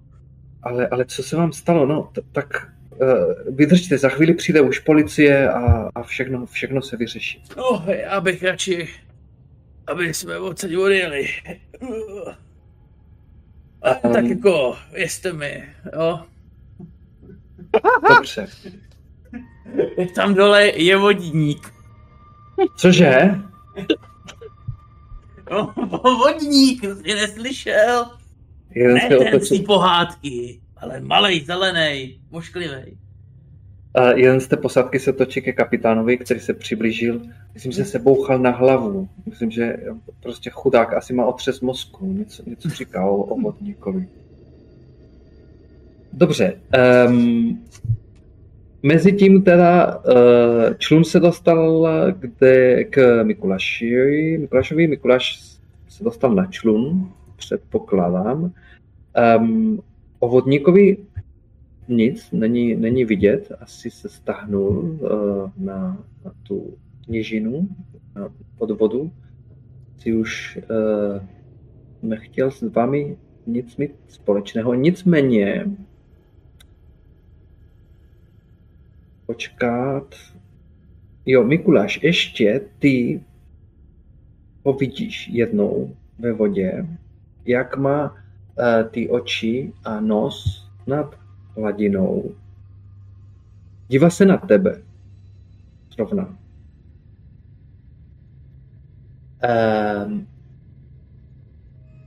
[0.62, 1.86] Ale, ale co se vám stalo?
[1.86, 2.73] No, t- tak uh,
[3.50, 7.42] vydržte, za chvíli přijde už policie a, a všechno, všechno se vyřeší.
[7.56, 8.88] No, já bych radši,
[9.86, 11.28] aby jsme odsaď odjeli.
[13.82, 14.12] A Um.
[14.12, 15.64] tak jako, věřte mi,
[15.96, 16.20] jo.
[18.08, 18.46] Dobře.
[20.14, 21.72] Tam dole je vodník.
[22.76, 23.34] Cože?
[25.50, 28.10] No, vodník, jsi neslyšel?
[28.70, 32.96] Jeden Ne ten z pohádky, ale malej, zelený, mošklivej.
[33.98, 37.20] uh, jeden z té posádky se točí ke kapitánovi, který se přiblížil.
[37.54, 39.08] Myslím, že se bouchal na hlavu.
[39.26, 39.76] Myslím, že
[40.22, 42.12] prostě chudák asi má otřes mozku.
[42.12, 44.08] Něco, něco říká o, o vodníkovi.
[46.12, 46.60] Dobře.
[47.08, 47.64] Um,
[48.82, 51.86] Mezitím teda uh, člun se dostal
[52.18, 54.38] kde, k Mikulášovi.
[54.38, 54.86] Mikulášovi.
[54.86, 55.40] Mikuláš
[55.88, 58.52] se dostal na člun, předpokládám.
[59.38, 59.82] Um,
[60.24, 60.96] O vodníkovi
[61.88, 66.78] nic není, není vidět, asi se stáhnul uh, na, na tu
[67.08, 67.68] nížinu
[68.14, 69.12] na, pod vodu.
[69.98, 71.22] Si už uh,
[72.02, 75.66] nechtěl s vámi nic mít společného, nicméně
[79.26, 80.14] počkat.
[81.26, 83.20] Jo, Mikuláš, ještě ty
[84.64, 86.86] ho vidíš jednou ve vodě,
[87.46, 88.23] jak má uh,
[88.90, 91.18] ty oči a nos nad
[91.56, 92.34] hladinou.
[93.88, 94.82] Dívá se na tebe.
[95.94, 96.38] Zrovna.
[100.06, 100.26] Um,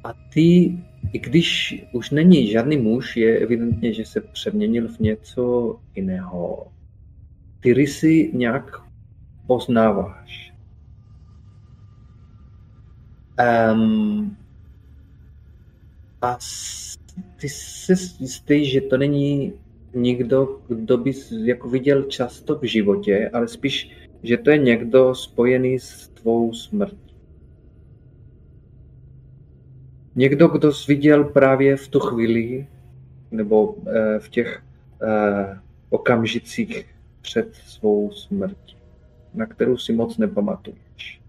[0.04, 0.78] a ty,
[1.14, 6.72] i když už není žádný muž, je evidentně, že se přeměnil v něco jiného.
[7.60, 8.82] Ty rysy nějak
[9.48, 10.54] poznáváš.
[13.74, 14.38] Um,
[16.22, 16.38] a
[17.42, 19.54] ty jsi jistý, že to není
[19.94, 23.92] někdo, kdo bys jako viděl často v životě, ale spíš,
[24.24, 27.16] že to je někdo spojený s tvou smrtí.
[30.16, 32.68] Někdo, kdo jsi viděl právě v tu chvíli,
[33.32, 34.64] nebo eh, v těch
[35.02, 38.78] eh, okamžicích před svou smrtí,
[39.34, 41.22] na kterou si moc nepamatuješ.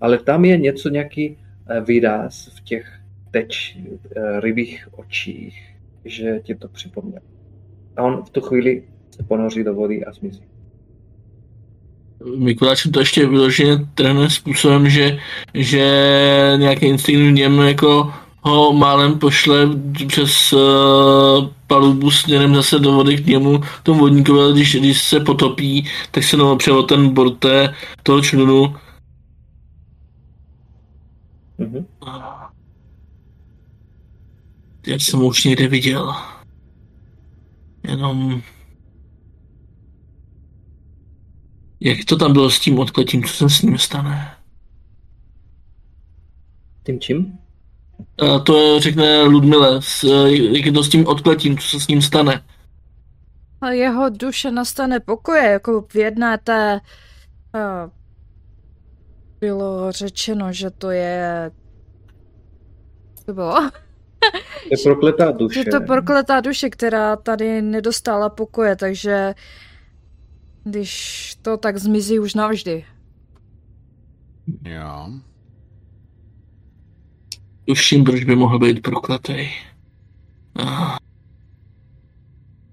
[0.00, 2.99] Ale tam je něco, nějaký eh, výraz v těch
[3.30, 3.76] teď
[4.16, 7.20] eh, rybích očích, že ti to připomněl.
[7.96, 10.42] A on v tu chvíli se ponoří do vody a zmizí.
[12.36, 15.18] Mikuláš to ještě vyloženě trénuje způsobem, že,
[15.54, 15.84] že
[16.56, 19.68] nějaký instinkt v něm jako ho málem pošle
[20.06, 20.60] přes uh,
[21.66, 26.24] palubu směrem zase do vody k němu, tomu vodníkovi, ale když, když se potopí, tak
[26.24, 28.76] se nám o ten bord té, toho člunu.
[31.58, 31.84] Mm-hmm.
[34.86, 36.14] Já jsem už někde viděl.
[37.82, 38.42] Jenom...
[41.80, 44.36] Jak to tam bylo s tím odkletím, co se s ním stane?
[46.86, 47.38] Tím čím?
[48.18, 52.02] A to řekne Ludmile, s, jak je to s tím odkletím, co se s ním
[52.02, 52.44] stane.
[53.60, 56.80] A jeho duše nastane pokoje, jako v jedné té...
[57.54, 57.90] Uh,
[59.40, 61.50] bylo řečeno, že to je...
[63.24, 63.70] To bylo...
[64.70, 65.58] Je prokletá duše.
[65.58, 69.34] Je to prokletá duše, která tady nedostala pokoje, takže
[70.64, 72.84] když to tak zmizí už navždy.
[74.64, 75.10] Jo.
[77.64, 79.48] Tuším, proč by mohl být prokletý.
[80.58, 80.96] Ah.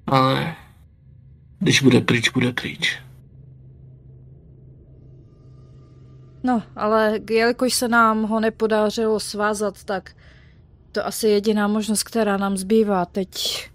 [0.07, 0.55] Ale
[1.59, 2.99] když bude pryč, bude pryč.
[6.43, 10.15] No, ale jelikož se nám ho nepodařilo svázat, tak
[10.97, 13.05] to asi jediná možnost, která nám zbývá.
[13.05, 13.69] Teď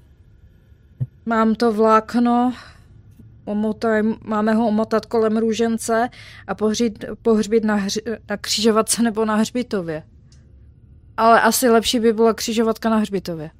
[1.26, 2.52] mám to vlákno,
[3.44, 6.09] omotaj, máme ho omotat kolem růžence
[6.47, 10.02] a pohřít, pohřbít na, hři, na křižovatce nebo na hřbitově.
[11.17, 13.51] Ale asi lepší by byla křižovatka na hřbitově.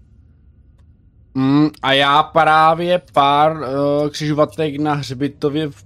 [1.35, 5.85] Mm, a já právě pár uh, křižovatek na hřbitově v,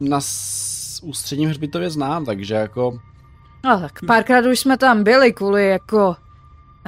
[0.00, 2.98] na s, ústředním hřbitově znám, takže jako...
[3.64, 6.16] No tak párkrát už jsme tam byli kvůli jako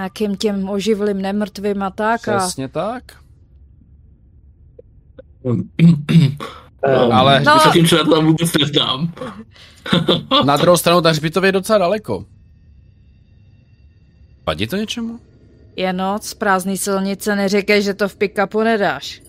[0.01, 2.21] nějakým těm oživlým nemrtvým a tak.
[2.21, 2.69] Přesně a...
[2.69, 3.05] tak.
[5.43, 5.71] Um,
[7.13, 7.59] ale no.
[7.73, 9.13] tím, co já tam vůbec neznám.
[10.45, 12.25] na druhou stranu, ta hřbitově je docela daleko.
[14.47, 15.21] Vadí to něčemu?
[15.77, 19.23] Je noc, prázdný silnice, neříkej, že to v pick-upu nedáš.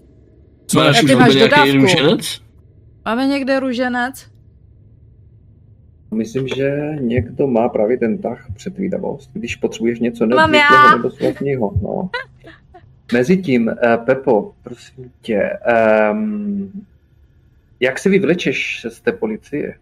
[0.67, 2.41] Co, máš už máš nějaký růženec?
[3.05, 4.30] Máme někde růženec?
[6.13, 11.73] Myslím, že někdo má právě ten tah předvídavost, když potřebuješ něco nezvyklého nebo slavního.
[11.81, 12.09] No.
[13.13, 15.49] Mezitím, uh, Pepo, prosím tě,
[16.11, 16.71] um,
[17.79, 19.75] jak se vyvlečeš z té policie?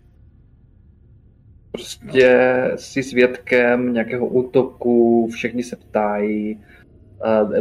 [1.72, 6.60] Prostě jsi svědkem nějakého útoku, všichni se ptají.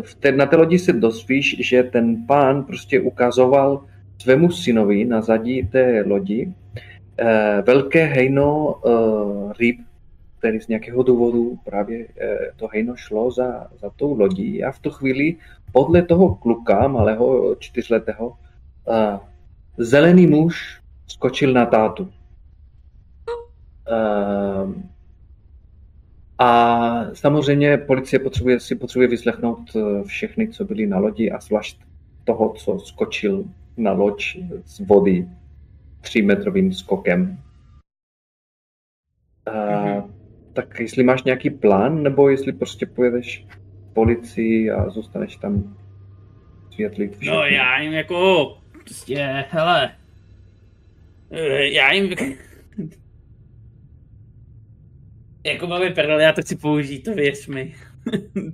[0.01, 3.85] V té, na té lodi se dozvíš, že ten pán prostě ukazoval
[4.19, 6.81] svému synovi na zadí té lodi eh,
[7.63, 9.81] velké hejno eh, ryb,
[10.39, 14.79] který z nějakého důvodu právě eh, to hejno šlo za, za tou lodí a v
[14.79, 15.37] tu chvíli
[15.73, 18.33] podle toho kluka, malého čtyřletého,
[18.89, 19.19] eh,
[19.79, 22.11] zelený muž skočil na tátu.
[23.89, 24.89] Eh,
[26.39, 31.81] a samozřejmě policie potřebuje, si potřebuje vyslechnout eh, všechny, co byli na lodi a zvlášť
[32.25, 33.45] toho, co skočil
[33.77, 35.29] na loď z vody
[36.01, 37.39] třímetrovým skokem.
[39.47, 40.11] A, mm-hmm.
[40.53, 43.47] Tak jestli máš nějaký plán, nebo jestli prostě pojedeš
[43.93, 45.77] policii a zůstaneš tam
[46.71, 47.35] světlit všechno.
[47.35, 49.97] No já jim jako, prostě, hele,
[51.31, 52.15] eh, já jim,
[55.47, 57.75] jako máme prdel, já to chci použít, to věř mi.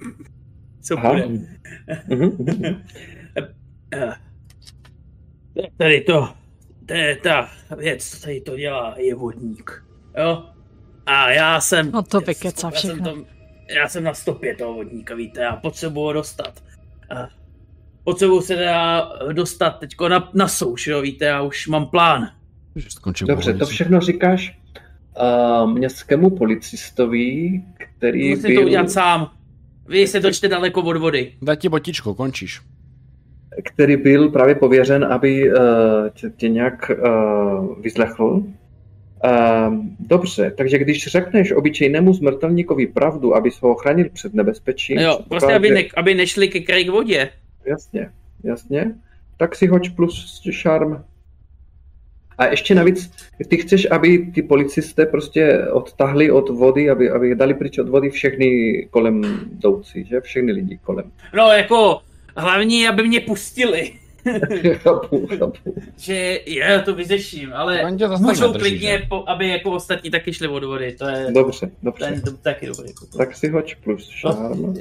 [0.81, 1.13] Co Aha.
[1.13, 1.27] bude?
[2.09, 2.83] Mhm, mhm.
[3.95, 4.15] Eh,
[5.77, 6.35] Tady to,
[6.87, 9.85] to je ta věc, co tady to dělá, je vodník.
[10.19, 10.45] Jo?
[11.07, 11.91] A já jsem...
[11.91, 13.05] No to já vykecá jsem- já jsem všechno.
[13.13, 13.25] tam-
[13.77, 16.63] Já jsem na stopě toho vodníka, víte, já potřebuji ho dostat.
[17.17, 17.29] A
[18.05, 22.31] potřebuji se teda dostat teďko na, na souš, jo, víte, já už mám plán.
[22.89, 24.59] Skončím Dobře, to všechno říkáš
[25.63, 29.31] uh, městskému policistovi, který Musím byl, to udělat sám.
[29.89, 31.35] Vy se točte daleko od vody.
[31.43, 32.61] Daj ti botičko, končíš.
[33.63, 35.59] Který byl právě pověřen, aby uh,
[36.15, 38.25] tě, tě nějak uh, vyslechl.
[38.25, 45.53] Uh, dobře, takže když řekneš obyčejnému smrtelníkovi pravdu, aby ho ochránil před nebezpečím, Jo, prostě
[45.53, 47.31] aby, ne, aby nešli ke kraji k vodě.
[47.67, 48.11] Jasně,
[48.45, 48.95] jasně.
[49.37, 51.03] Tak si hoď plus šarm.
[52.39, 53.11] A ještě navíc,
[53.49, 58.11] ty chceš, aby ty policisté prostě odtahli od vody, aby, aby dali pryč od vody
[58.11, 60.21] všechny kolem jdoucí, že?
[60.21, 61.11] Všechny lidi kolem.
[61.37, 62.01] No jako,
[62.37, 63.93] hlavně, aby mě pustili.
[64.75, 65.75] chápu, chápu.
[65.97, 69.07] že já to vyřeším, ale můžou klidně, že?
[69.09, 72.05] po, aby jako ostatní taky šli od vody, to je, Dobře, to dobře.
[72.05, 72.89] je to, taky dobrý.
[72.89, 73.07] Jako.
[73.19, 74.75] Tak si hoď plus šarm.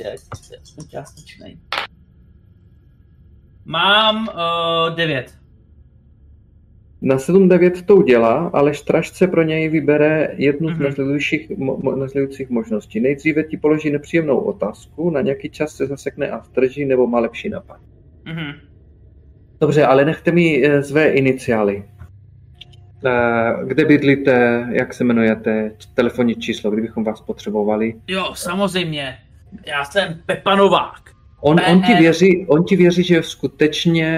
[0.89, 1.57] Částečnej.
[3.65, 5.42] Mám uh, devět.
[7.05, 10.83] Na 7-9 to udělá, ale strážce pro něj vybere jednu z Mhm.
[10.83, 12.99] následujících, mo, mo, následujících možností.
[12.99, 17.49] Nejdříve ti položí nepříjemnou otázku, na nějaký čas se zasekne a strží nebo má lepší
[17.49, 17.77] nápad.
[18.25, 18.51] Mhm.
[19.61, 21.83] Dobře, ale nechte mi eh, své iniciály.
[23.05, 27.93] Eh, Kde bydlíte, jak se jmenujete, telefonní číslo, kdybychom vás potřebovali.
[28.07, 29.17] Jo, samozřejmě.
[29.67, 31.12] Já jsem Pepa Novák.
[31.45, 34.09] On, on, ti věří, on ti věří, že skutečně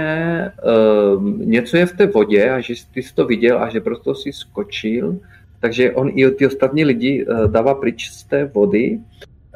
[1.15, 4.15] um, něco je v té vodě a že ty jsi to viděl a že proto
[4.15, 5.19] si skočil.
[5.59, 8.99] Takže on i ty ostatní lidi uh, dává pryč z té vody,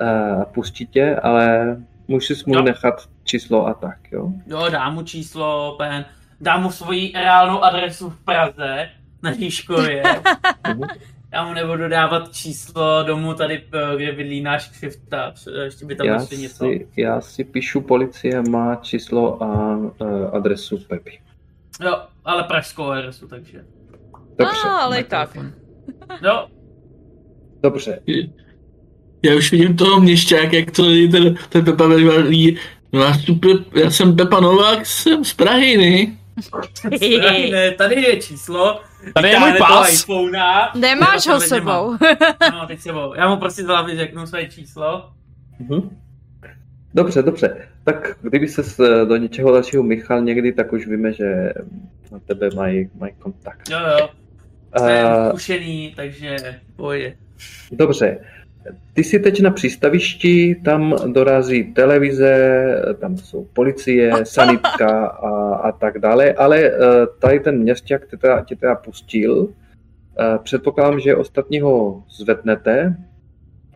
[0.01, 2.61] uh, pustí tě, ale musíš mu Jo.
[2.61, 4.31] nechat číslo a tak, jo?
[4.48, 6.06] Jo, dám mu číslo, pen,
[6.41, 8.89] dám mu svoji reálnou adresu v Praze,
[9.23, 10.03] na Žižkově.
[11.33, 15.33] Já mu nebudu dávat číslo domů tady, eh, kde bydlí náš křivta.
[15.64, 16.66] Ještě by tam Já ještě něco.
[16.66, 19.91] si, já si píšu, policie má číslo a uh,
[20.35, 21.19] adresu Pepi.
[21.83, 23.64] Jo, ale pražskou adresu, takže.
[24.40, 25.38] Dobře, A, ale i tak.
[26.22, 26.48] Jo,
[27.64, 27.99] dobře.
[29.24, 32.58] Já už vidím toho měšťák, jak to je ten, ten Pepa Velvalí.
[32.93, 36.17] No já, super, já jsem Pepa Novák, jsem z Prahy, ne?
[37.22, 38.82] Tady, ne, tady je číslo.
[39.14, 39.94] Tady je můj pas.
[40.03, 40.72] iPhonea.
[40.76, 41.98] Nemáš ho sebou.
[42.53, 43.14] No, teď sebou.
[43.14, 45.10] Já mu prostě z hlavy řeknu své číslo.
[45.60, 45.98] Mhm.
[46.94, 47.68] Dobře, dobře.
[47.84, 51.53] Tak kdyby se do něčeho dalšího Michal někdy, tak už víme, že
[52.11, 53.69] na tebe mají, mají kontakt.
[53.69, 54.10] Jo, jo.
[54.78, 56.38] Jsem Uh, zkušený, takže
[56.76, 57.14] pojde.
[57.72, 58.18] dobře.
[58.93, 62.57] Ty jsi teď na přístavišti, tam dorazí televize,
[62.99, 66.72] tam jsou policie, sanitka a, a tak dále, ale eh,
[67.19, 69.49] tady ten městěk tě teda, tě teda pustil.
[70.19, 72.95] Eh, Předpokládám, že ostatního zvednete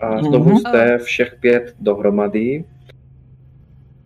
[0.02, 0.58] a znovu Mhm.
[0.58, 2.64] jste všech pět dohromady.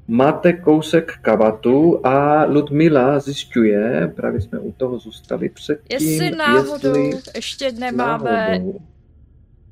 [0.08, 7.32] Máte kousek kabatu a Ludmila zjišťuje, právě jsme u toho zůstali předtím, Jestli náhodou jestli
[7.36, 8.80] ještě nemáme, náhodou.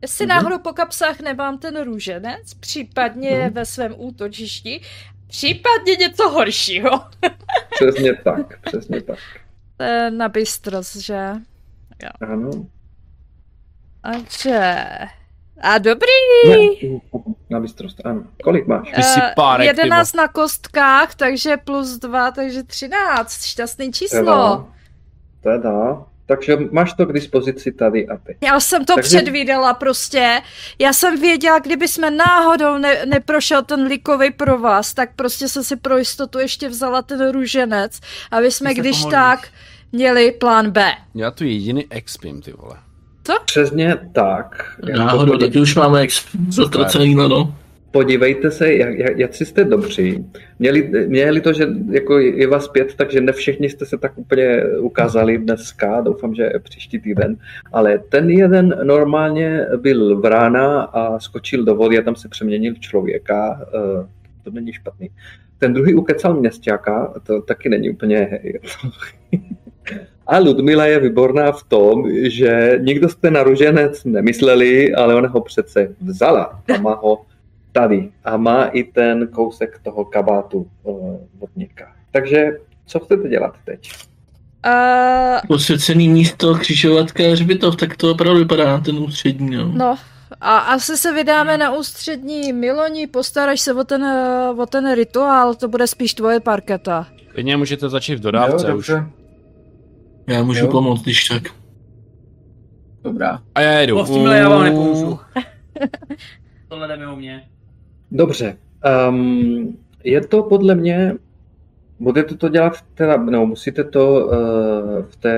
[0.05, 0.35] Jestli Mhm.
[0.35, 3.53] náhodou po kapsách nemám ten růženec, případně Mhm.
[3.53, 4.81] ve svém útočišti,
[5.27, 6.89] případně něco horšího.
[7.75, 9.17] Přesně tak, přesně tak.
[9.77, 11.29] To je na bystrost, že?
[12.21, 12.51] Ano.
[14.01, 14.75] Takže...
[15.61, 16.07] A dobrý.
[16.49, 16.57] Ne,
[17.49, 18.23] na bystrost, ano.
[18.43, 18.91] Kolik máš?
[18.95, 23.43] Ty jsi Eh, párek, ty 11 na kostkách, takže plus 2, takže 13.
[23.45, 24.67] Šťastný číslo.
[25.41, 26.03] Teda, teda.
[26.27, 28.37] Takže máš to k dispozici tady a teď.
[28.41, 30.41] Já jsem to Takže- předvídala prostě.
[30.79, 35.63] Já jsem věděla, kdyby jsme náhodou ne, neprošel ten likový pro vás, tak prostě jsem
[35.63, 37.99] si pro jistotu ještě vzala ten růženec,
[38.31, 39.13] aby jsme Ty když pomodlíš.
[39.13, 39.47] tak
[39.91, 40.91] měli plán B.
[41.15, 42.75] Já tu jediný expim, ty vole.
[43.45, 44.75] Přesně tak.
[44.97, 47.55] Náhodou, taky už máme ex zatracený na no.
[47.95, 50.25] Podívejte se, jak, jak, jak jste dobří.
[50.59, 54.63] Měli, měli to, že jako je vás pět, takže ne všichni jste se tak úplně
[54.79, 57.37] ukázali dneska, doufám, že příští týden,
[57.73, 62.73] ale ten jeden normálně byl v rána a skočil do vody a tam se přeměnil
[62.73, 64.07] v člověka, eh,
[64.43, 65.09] to není špatný.
[65.57, 68.39] Ten druhý ukecal městěka, to taky není úplně...
[70.27, 75.41] A Ludmila je výborná v tom, že nikdo jste na ruženec nemysleli, ale ona ho
[75.41, 77.25] přece vzala a má ho
[77.75, 81.95] tady a má i ten kousek toho kabátu uh, vodníka.
[82.11, 83.91] Takže co chcete dělat teď?
[84.65, 89.71] Uh, Posvěcený místo, křižovatka, hřbitov, tak to opravdu vypadá na ten ústřední, no.
[89.73, 89.95] no,
[90.41, 95.55] a asi se vydáme na ústřední Miloni, postaráš se o ten, eh, o ten rituál,
[95.55, 97.07] to bude spíš tvoje parketa.
[97.33, 98.91] Klidně můžete začít v dodávce jo, už.
[100.27, 100.71] Já můžu Jo.
[100.71, 101.43] pomoct, když tak.
[103.03, 103.39] Dobrá.
[103.55, 103.97] A já jedu.
[103.97, 105.19] No, s tímhle já vám nepomůžu.
[106.67, 107.47] Tohle jde mimo mě.
[108.15, 108.57] Dobře.
[109.09, 111.13] Um, je to podle mě,
[111.99, 114.31] budete to dělat teda, no, musíte to uh,
[115.05, 115.37] v té,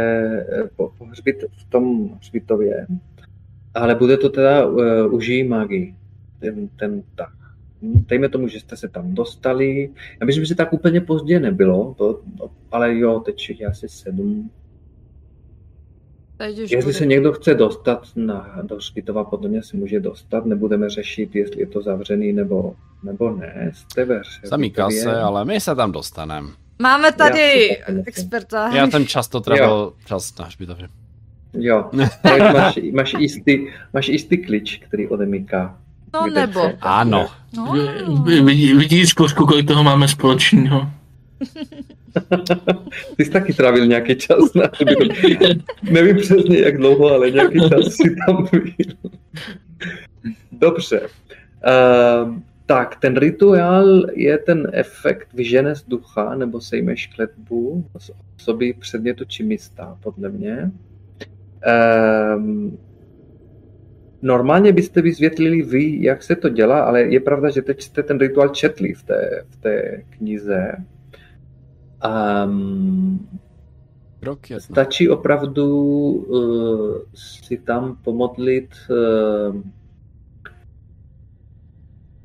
[0.51, 2.87] eh, po, po hřbit, v tom hřbitově,
[3.73, 5.95] ale bude to teda uh, užij magii,
[6.39, 7.33] ten, ten tak.
[7.81, 9.89] Hm, Dejme tomu, že jste se tam dostali.
[10.19, 12.21] Já myslím, že tak úplně pozdě nebylo, to,
[12.71, 14.49] ale jo, teď je asi sedm.
[16.37, 16.93] Teď Jestli bude.
[16.93, 20.45] se někdo chce dostat na, do hřbitova, podle mě se může dostat.
[20.45, 23.71] Nebudeme řešit, jestli je to zavřený nebo, nebo ne.
[23.75, 25.03] Jste ve Samý hřbitově.
[25.03, 26.49] kase, ale my se tam dostaneme.
[26.81, 28.75] Máme tady Já experta.
[28.75, 30.87] Já jsem často trávil čas na hřbitově.
[31.53, 31.89] Jo,
[32.53, 35.77] máš, máš, jistý, máš jistý klič, který odemyká.
[36.13, 36.61] No kde nebo.
[36.61, 37.27] se- Ano.
[37.57, 37.73] No.
[38.43, 40.89] Vidí, vidíš, Kořku, kolik toho máme společného.
[43.17, 45.37] Ty jsi taky trávil nějaký čas na hřbitově.
[45.91, 48.61] Nevím přesně, jak dlouho, ale nějaký čas si tam byl.
[50.51, 51.01] Dobře.
[51.01, 58.73] Uh, tak, ten rituál je ten efekt vyžene z ducha, nebo sejmeš kletbu z osoby
[58.79, 60.71] předmětu či místa, podle mě.
[62.35, 62.77] Um,
[64.21, 68.17] normálně byste vysvětlili vy, jak se to dělá, ale je pravda, že teď jste ten
[68.19, 70.71] rituál četli v té, v té knize.
[72.05, 73.27] Um,
[74.19, 74.39] Krok.
[74.57, 75.65] Stačí opravdu
[76.11, 79.61] uh, si tam pomodlit uh,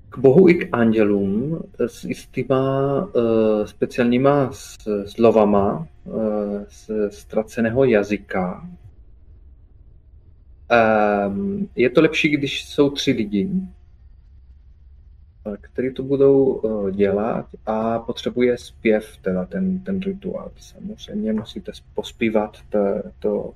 [0.08, 4.50] k Bohu i k andělům s jistýma uh, speciálníma
[5.06, 6.14] slovama uh,
[6.68, 8.68] z ztraceného jazyka.
[11.28, 13.50] Um, je to lepší, když jsou tři lidi,
[15.46, 20.50] eh, kteří to budou uh, dělat a potřebuje zpěv, teda ten, ten rituál.
[20.56, 23.52] Samozřejmě musíte pospívat to, to,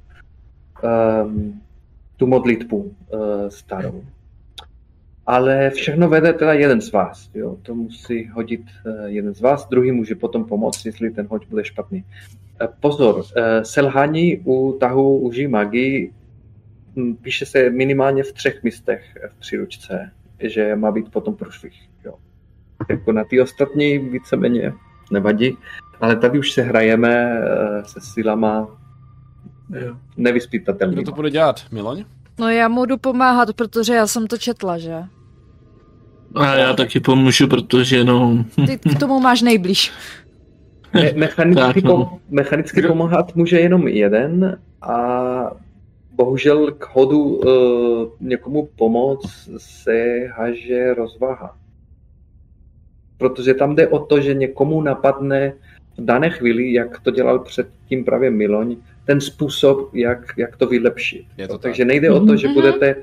[1.24, 1.60] um,
[2.16, 4.04] tu modlitbu uh, starou.
[5.26, 7.30] Ale všechno vede teda jeden z vás.
[7.34, 7.56] Jo?
[7.62, 8.62] To musí hodit
[9.06, 12.04] jeden z vás, druhý může potom pomoct, jestli ten hoď bude špatný.
[12.80, 13.24] Pozor,
[13.62, 16.12] selhání u tahu uží magii
[16.96, 21.74] hm, píše se minimálně v třech místech v příručce, že má být potom průšvih.
[22.04, 22.14] Jo.
[22.90, 24.72] Jako na ty ostatní víceméně
[25.12, 25.56] nevadí,
[26.00, 28.68] ale tady už se hrajeme eh, se silama
[29.74, 29.80] Jo.
[29.80, 31.04] Kdo nevyspytatelnými.
[31.04, 31.60] to bude dělat?
[31.72, 32.04] Miloň?
[32.38, 34.94] No já mu jdu pomáhat, protože já jsem to četla, že?
[36.34, 38.44] A já taky pomůžu, protože no...
[38.66, 39.92] Ty k tomu máš nejblíž.
[40.94, 41.96] Me- mechanicky, Tak, no.
[41.96, 44.96] pom- mechanicky pomáhat může jenom jeden a
[46.16, 51.56] bohužel k hodu uh, někomu pomoct se haže rozvaha.
[53.18, 55.52] Protože tam jde o to, že někomu napadne
[55.98, 61.26] v dané chvíli, jak to dělal předtím právě Miloň, ten způsob, jak, jak to vylepšit.
[61.38, 61.62] Je to tak.
[61.62, 62.54] Takže nejde o to, že Mhm.
[62.54, 63.02] budete uh,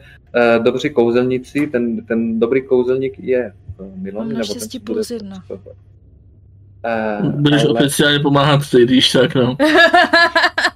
[0.64, 4.27] dobří kouzelníci, ten, ten dobrý kouzelník je uh, Miloň.
[4.27, 5.43] Mám nebo ten, plus jedna.
[5.51, 9.58] Uh, Budeš oficiálně pomáhat ty, když tak, no.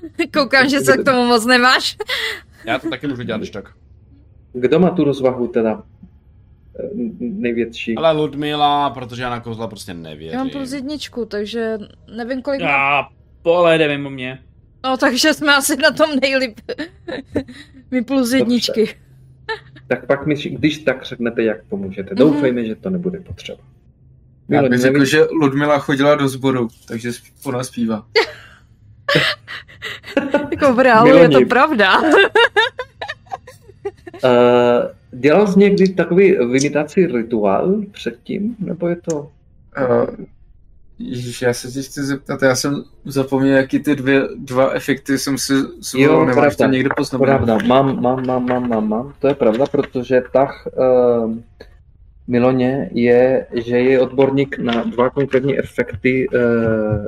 [0.34, 1.96] Koukám, že se k tomu moc nemáš.
[2.66, 3.72] Já to taky můžu dělat, když tak.
[4.52, 5.82] Kdo má tu rozvahu teda
[6.80, 6.88] eh,
[7.20, 7.94] největší?
[7.96, 10.32] Ale Ludmila, protože já na kouzla prostě nevěřím.
[10.32, 11.78] Já mám plus jedničku, takže
[12.16, 12.98] nevím, kolik má.
[13.00, 13.08] A
[13.42, 14.38] pole jde mimo mě.
[14.84, 16.60] No, takže jsme asi na tom nejlíp.
[17.90, 18.96] My plus jedničky.
[19.88, 22.08] Tak pak mi, když tak řeknete, jak pomůžete.
[22.14, 22.16] Mhm.
[22.18, 23.58] Doufejme, že to nebude potřeba.
[24.48, 27.10] Já bych řekl, nevím- že Ludmila chodila do sboru, takže
[27.44, 28.06] ona zpívá.
[30.50, 32.02] Jako v reálu je to pravda.
[34.24, 38.56] Eh, dělal jsi někdy takový vymitací rituál předtím?
[38.58, 39.18] Nebo je to...
[39.18, 40.24] Uh,
[40.98, 45.38] Ježíš, já se tě chci zeptat, já jsem zapomněl, jaký ty dvě, dva efekty jsem
[45.38, 46.72] si zvolil, nemáš to pravda.
[46.76, 47.36] někde poznamenat.
[47.36, 49.12] Pravda, mám, mám, mám, mám, mám, mám.
[49.18, 51.36] To je pravda, protože tah uh,
[52.28, 56.40] Miloně je, že je odborník na dva konkrétní efekty uh,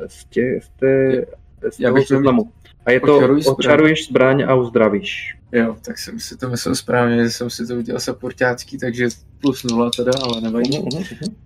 [0.06, 1.26] z, tě, z, té,
[1.60, 2.52] to seznamu.
[2.86, 5.38] A je to Očaruj očaruješ zbraň a uzdravíš.
[5.52, 9.08] Jo, tak jsem si to myslel správně, že jsem si to udělal saportácký, takže
[9.40, 10.78] plus nula teda, ale nevadí.
[10.78, 11.36] Mhm, mhm.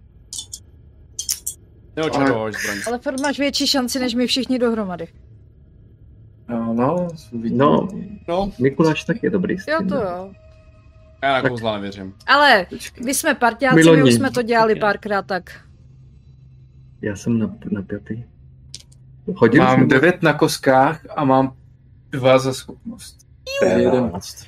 [1.97, 2.79] Neočarováš zbraň.
[2.87, 5.09] Ale furt máš větší šanci, než my všichni dohromady.
[6.49, 7.59] No, no, vidím.
[7.59, 7.89] No,
[8.29, 9.57] No, Mikuláš tak je dobrý.
[9.69, 10.33] Jo, to jo.
[11.23, 12.15] Já na kouzla nevěřím.
[12.27, 12.67] Ale
[13.05, 15.61] my jsme partiáci, my už jsme to dělali párkrát, tak
[17.03, 18.25] Já jsem na, napjatý.
[19.27, 21.55] Hodil Mám jsem 9 na koskách a mám
[22.11, 23.27] 2 za schopnost.
[23.61, 23.83] To je Teda.
[23.83, 24.47] 11.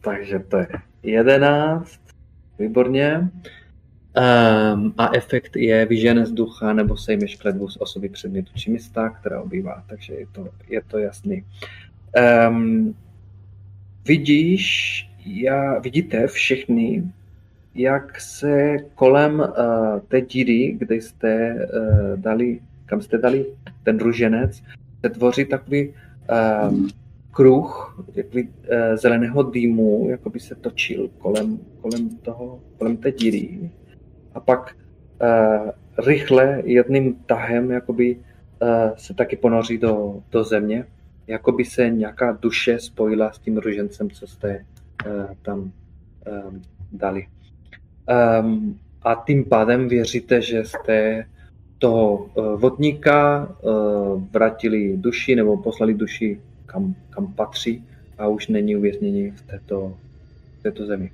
[0.00, 0.68] Takže to je
[1.02, 2.00] 11.
[2.58, 3.30] Výborně.
[4.74, 9.08] Um, a efekt je vyžene z ducha nebo sejmeš kledbu z osoby předmětu či místa,
[9.08, 11.44] která obývá, takže je to, je to jasný.
[12.48, 12.94] Um,
[14.04, 14.64] vidíš,
[15.26, 17.12] já, vidíte všichni,
[17.74, 19.46] jak se kolem uh,
[20.08, 23.46] té díry, kde jste uh, dali, kam jste dali
[23.86, 24.62] ten ruženec,
[25.04, 25.94] se tvoří takový
[26.68, 26.88] um,
[27.30, 28.48] kruh jakoby, uh,
[28.94, 33.70] zeleného dýmu, jako by se točil kolem, kolem, toho, kolem té díry.
[34.34, 34.76] A pak
[35.22, 35.70] uh,
[36.06, 40.84] rychle jedným tahem jakoby, uh, se taky ponoří do, do země,
[41.26, 44.64] jako by se nějaká duše spojila s tím ružencem, co jste
[45.06, 47.26] uh, tam um, dali.
[48.42, 51.26] Um, a tím pádem věříte, že jste
[51.78, 57.84] toho uh, vodníka uh, vrátili duši nebo poslali duši kam, kam patří
[58.18, 59.94] a už není uvěznění v této,
[60.58, 61.10] v této zemi.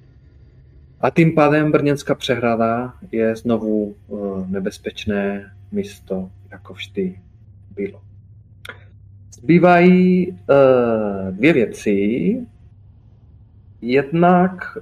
[1.00, 7.18] A tím pádem Brněnská přehrada je znovu uh, nebezpečné místo, jako vždy
[7.74, 8.00] bylo.
[9.32, 10.39] Zbývají
[11.31, 12.47] dvě věci.
[13.82, 14.78] Jednak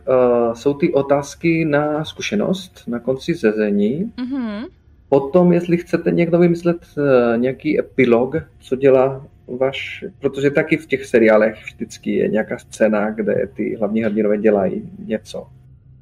[0.53, 4.13] jsou ty otázky na zkušenost na konci sezení.
[4.17, 4.65] mhm.
[5.11, 7.05] Potom, jestli chcete někdo vymyslet uh,
[7.39, 9.27] nějaký epilog, co dělá
[9.59, 14.91] váš, protože taky v těch seriálech vždycky je nějaká scéna, kde ty hlavní hrdinové dělají
[14.99, 15.47] něco.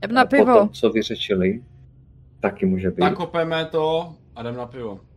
[0.04, 0.44] Jdem na pivo.
[0.44, 1.62] Potom, co vyřešili,
[2.40, 3.00] taky může být.
[3.00, 5.00] Nakopeme to a jdem na pivo.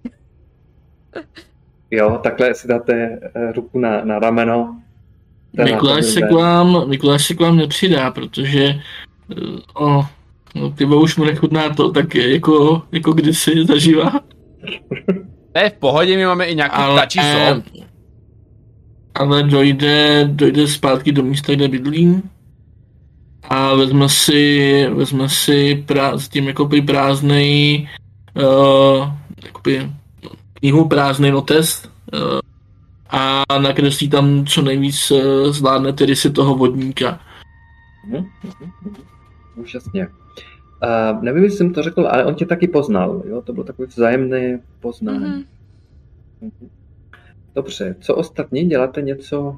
[1.93, 4.81] Jo, takhle si dáte eh, ruku na, na rameno.
[5.63, 9.35] Mikuláš se, k vám, Mikuláš se k vám nepřidá, protože eh,
[9.75, 10.03] o,
[10.55, 14.11] no, pivo už mu nechutná to tak jako, jako kdysi zažívá.
[15.55, 17.63] Je v pohodě, my máme i nějaký Ale, ptačí sol.
[19.15, 22.21] ale dojde, dojde zpátky do místa, kde bydlí
[23.49, 27.88] a vezme si, vezme si prá, s tím jakoby prázdnej
[28.35, 29.11] uh,
[29.45, 29.91] jakoby
[30.53, 32.39] knihu prázdnej notes uh,
[33.09, 35.19] a nakreslí tam co nejvíc uh,
[35.51, 37.19] zvládne tedy si toho vodníka.
[38.07, 38.95] Mhm, mhm, mhm.
[39.55, 40.07] Úžasně.
[40.83, 43.23] Uh, nevím, jestli jsem to řekl, ale on tě taky poznal.
[43.25, 43.41] Jo?
[43.41, 45.19] To bylo takové vzájemné poznání.
[45.19, 45.43] Mhm.
[46.41, 46.69] Mhm.
[47.55, 48.63] Dobře, co ostatní?
[48.65, 49.57] Děláte něco?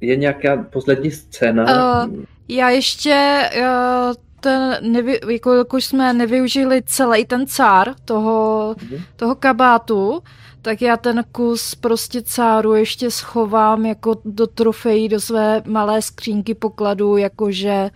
[0.00, 1.64] Je nějaká poslední scéna?
[2.06, 2.14] Uh,
[2.48, 9.02] Já ještě uh, ten, nevy, jako, jako jsme nevyužili celý ten cár toho, Mhm.
[9.16, 10.20] toho kabátu,
[10.62, 16.54] tak já ten kus prostě cáru ještě schovám jako do trofejí, do své malé skřínky
[16.54, 17.90] pokladu, jakože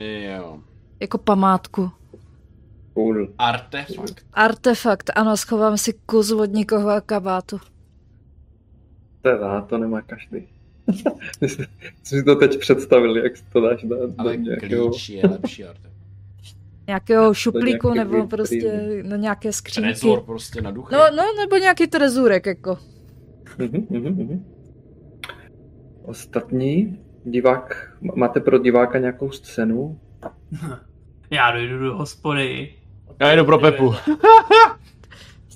[0.00, 0.58] Jo.
[1.00, 1.90] jako památku.
[2.96, 3.28] Cool.
[3.38, 4.24] Artefakt.
[4.32, 7.58] Artefakt, ano, schovám si kus vodníkového kabátu.
[9.22, 10.48] Teda, to nemá každý.
[11.46, 11.66] Jsi
[12.02, 14.88] si to teď představil, jak si to dáš do, do Ale nějakého...
[14.88, 15.96] klíč je lepší artefakt.
[16.86, 18.28] Nějakého šuplíku nebo vitríny.
[18.28, 19.88] prostě na nějaké skřínky.
[19.90, 20.94] Trezor prostě na duchy.
[20.94, 22.78] No, no, nebo nějaký trezůrek, jako.
[23.58, 24.44] Mhm, mhm, mhm.
[26.02, 26.98] Ostatní?
[27.24, 30.00] Divák, máte pro diváka nějakou scénu?
[31.30, 32.74] Já dojdu do hospody.
[33.20, 33.94] Já jdu pro Pepu.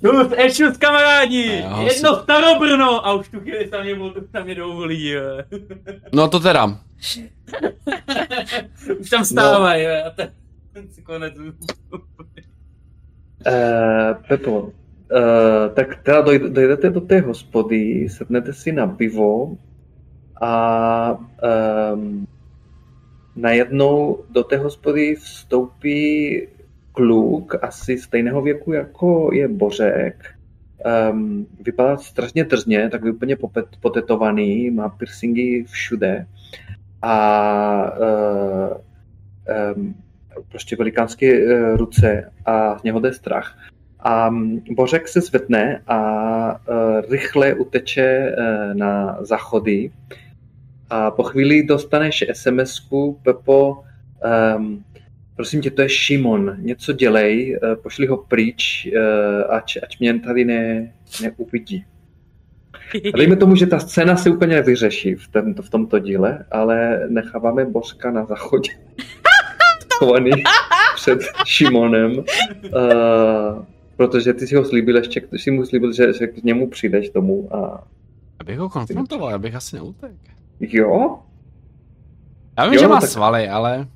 [0.00, 1.64] Šus, ešus kamarádi!
[1.84, 3.06] Jedno starobrno!
[3.06, 3.96] A už tu chvíli tam mě,
[4.32, 5.14] tam mě dovolí.
[6.12, 6.78] No to teda.
[9.00, 9.90] Už tam stávají, jo.
[10.06, 10.32] A ten,
[10.72, 11.34] ten si konec.
[11.38, 11.52] Uh,
[14.28, 14.70] Pepo, uh,
[15.74, 19.56] tak teda dojde, dojdete do té hospody, sednete si na pivo
[20.40, 21.18] a
[21.94, 22.26] um,
[23.36, 26.48] najednou do té hospody vstoupí
[26.92, 30.34] kluk asi stejného věku jako je Bořek.
[31.10, 36.26] Um, vypadá strašně drzně, tak úplně popet, potetovaný, má piercingy všude
[37.02, 38.76] a uh,
[39.76, 39.94] um,
[40.48, 43.58] prostě velikánské uh, ruce a z něho jde strach.
[44.00, 45.98] A mm, Bořek se zvedne a
[46.50, 49.90] uh, rychle uteče uh, na záchody
[50.90, 53.84] a po chvíli dostaneš SMS-ku, Pepo,
[54.56, 54.84] um,
[55.40, 58.88] prosím tě, to je Šimon, něco dělej, uh, pošli ho pryč,
[59.48, 61.84] ať, ať mě tady ne, neuvidí.
[63.14, 67.00] A dejme tomu, že ta scéna se úplně nevyřeší v, tento, v tomto díle, ale
[67.08, 68.72] necháváme Bořka na záchodě.
[69.92, 70.30] schovaný
[70.94, 72.24] před Šimonem, uh,
[73.96, 77.56] protože ty si ho slíbil ještě, si mu slíbil, že, že k němu přijdeš domů
[77.56, 77.84] a
[78.40, 80.12] Abych ho konfrontoval, já bych asi neutek.
[80.60, 81.18] jo,
[82.58, 83.86] Já vím, Jo, že má tak- svaly, ale...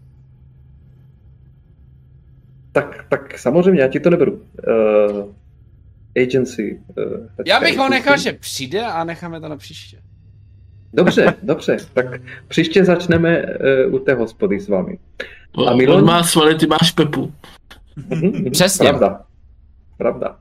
[2.75, 4.33] tak, tak samozřejmě, já ti to neberu.
[4.33, 5.33] Uh,
[6.23, 6.81] agency.
[6.97, 9.99] Uh, Já bych ho nechal, že přijde a necháme to na příště.
[10.93, 12.07] Dobře, dobře, tak
[12.49, 14.99] příště začneme uh, u té hospody s vámi.
[15.67, 15.99] A Miloň?
[15.99, 17.33] On má svaly, ty máš pepu.
[17.97, 18.89] Mhm, mhm, Přesně.
[18.89, 19.25] Pravda.
[19.97, 20.39] Pravda.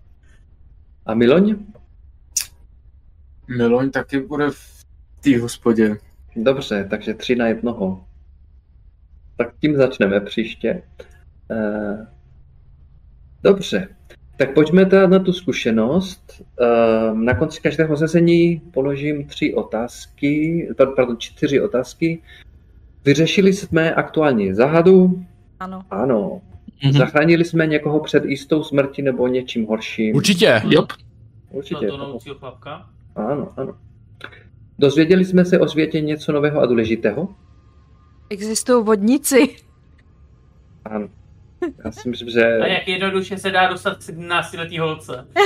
[1.06, 1.56] A Miloň?
[3.58, 4.84] Miloň taky bude v
[5.22, 5.98] té hospodě.
[6.36, 8.06] Dobře, takže tři na jednoho.
[9.38, 10.84] Tak tím začneme příště.
[11.52, 12.08] Eh,
[13.44, 13.88] Dobře,
[14.38, 16.42] tak pojďme teda na tu zkušenost.
[16.62, 22.22] Eh, Na konci každého sezení položím tři otázky, par- pardon, čtyři otázky.
[23.06, 25.24] Vyřešili jsme aktuální zahadu?
[25.60, 25.82] Ano.
[25.92, 26.42] Ano.
[26.84, 26.94] Mhm.
[26.94, 30.16] Zachránili jsme někoho před jistou smrtí nebo něčím horším?
[30.16, 30.62] Určitě.
[30.70, 30.94] Jop.
[31.52, 31.88] Určitě.
[31.88, 32.90] To chlapka.
[33.16, 33.76] Ano, ano.
[34.80, 37.28] Dozvěděli jsme se o světě něco nového a důležitého?
[38.30, 39.56] Existují vodníci.
[40.86, 41.08] Ano.
[41.86, 42.58] Já si myslím, že...
[42.58, 45.28] A jak jednoduše se dá dostat k 17 letý holce.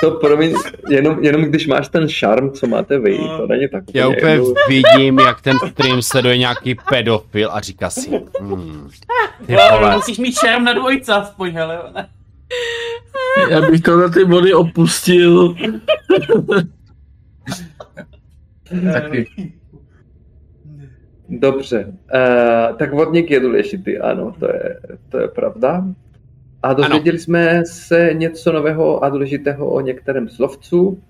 [0.00, 0.54] To promiň,
[0.88, 4.54] jenom, jenom když máš ten šarm, co máte vy, to není tak Já úplně jedno-
[4.68, 8.88] vidím, jak ten stream sleduje nějaký pedofil a říká si, hmm,
[9.46, 11.78] ty Ale vole, musíš mít šerm na dvojce aspoň, hele.
[13.50, 15.54] Já bych to na ty body opustil.
[18.92, 19.52] Taky.
[21.28, 25.84] Dobře, uh, tak vodník je důležitý, ano, to je, to je pravda.
[26.62, 31.02] A dozvěděli jsme se něco nového a důležitého o některém slovcu.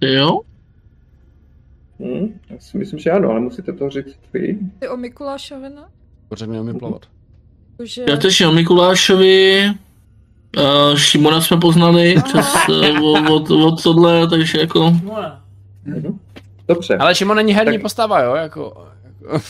[0.00, 0.40] Jo?
[1.98, 4.58] Hm, já si myslím, že ano, ale musíte to říct vy.
[4.78, 5.82] Ty o Mikulášovi, ne?
[6.30, 7.06] pořád neumí plavat.
[7.82, 8.04] Že...
[8.08, 9.64] Já teď o Mikulášovi,
[10.56, 14.80] uh, Šimona jsme poznali přes uh, od, od tohle, takže jako...
[15.04, 15.32] No.
[15.84, 16.19] Mhm.
[16.74, 18.86] Dobře, ale, Šimon není herní Tak- postava, jo, jako,
[19.22, 19.40] jako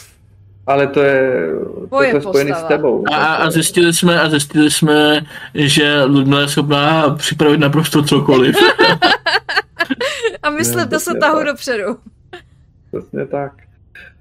[0.66, 1.50] ale to je,
[1.90, 3.04] to je spojený s tebou.
[3.12, 5.20] A, a zjistili jsme, a zjistili jsme,
[5.54, 8.56] že Ludmila je schopná připravit naprosto cokoliv.
[10.42, 11.46] A myslím, to se tahu tak.
[11.46, 11.96] dopředu.
[12.92, 13.52] Přesně tak.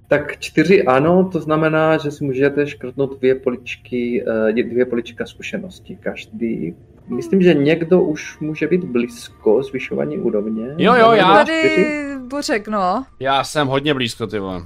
[0.07, 5.95] Tak čtyři ano, to znamená, že si můžete škrtnout dvě poličky, eh, dvě polička zkušenosti
[5.95, 6.75] každý.
[7.09, 10.67] Myslím, že někdo už může být blízko zvyšování úrovně.
[10.77, 11.33] Jo, jo, já.
[11.33, 13.05] Tady Bořek, no.
[13.19, 14.61] já jsem hodně blízko, ty vole.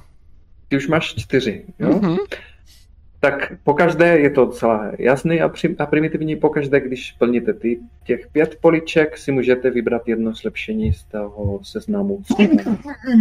[0.68, 1.88] Ty už máš čtyři, jo?
[2.02, 2.16] Mhm.
[3.20, 6.36] Tak pokaždé je to celá jasný a, při, a primitivní.
[6.36, 12.22] Pokaždé, když plníte ty těch pět poliček, si můžete vybrat jedno zlepšení z toho seznamu.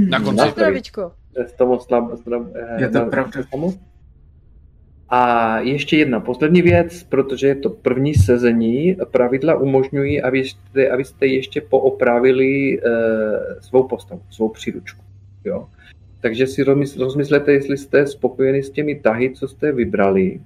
[0.09, 0.35] Na konci.
[0.37, 1.11] Na- Zdravičko.
[1.47, 3.31] z toho slab, zdrav, eh, Je to na- pravda.
[3.31, 3.73] seznamu.
[5.09, 11.61] A ještě jedna poslední věc, protože je to první sezení, pravidla umožňují, abyste, abyste ještě
[11.61, 12.91] poopravili uh,
[13.59, 15.01] svou postavu, svou příručku.
[15.45, 15.67] Jo?
[16.21, 20.39] Takže si rozmysl- rozmyslete, jestli jste spokojeni s těmi tahy, co jste vybrali,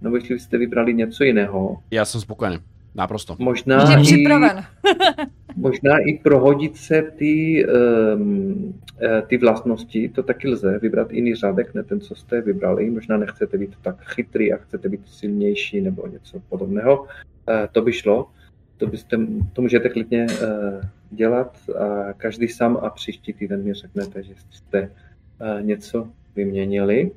[0.00, 1.76] nebo jestli jste vybrali něco jiného.
[1.90, 2.58] Já jsem spokojený.
[2.94, 3.36] Naprosto.
[3.38, 4.64] Možná Jsi i, připraven.
[5.56, 7.66] možná i prohodit se ty,
[8.14, 8.80] um,
[9.26, 12.90] ty vlastnosti, to taky lze, vybrat jiný řádek, ne ten, co jste vybrali.
[12.90, 17.06] Možná nechcete být tak chytrý a chcete být silnější nebo něco podobného.
[17.48, 18.30] Eh, To by šlo.
[18.76, 19.18] To, byste,
[19.52, 20.80] to můžete klidně eh,
[21.10, 27.10] dělat a každý sám a příští týden mi řeknete, že jste eh, něco vyměnili.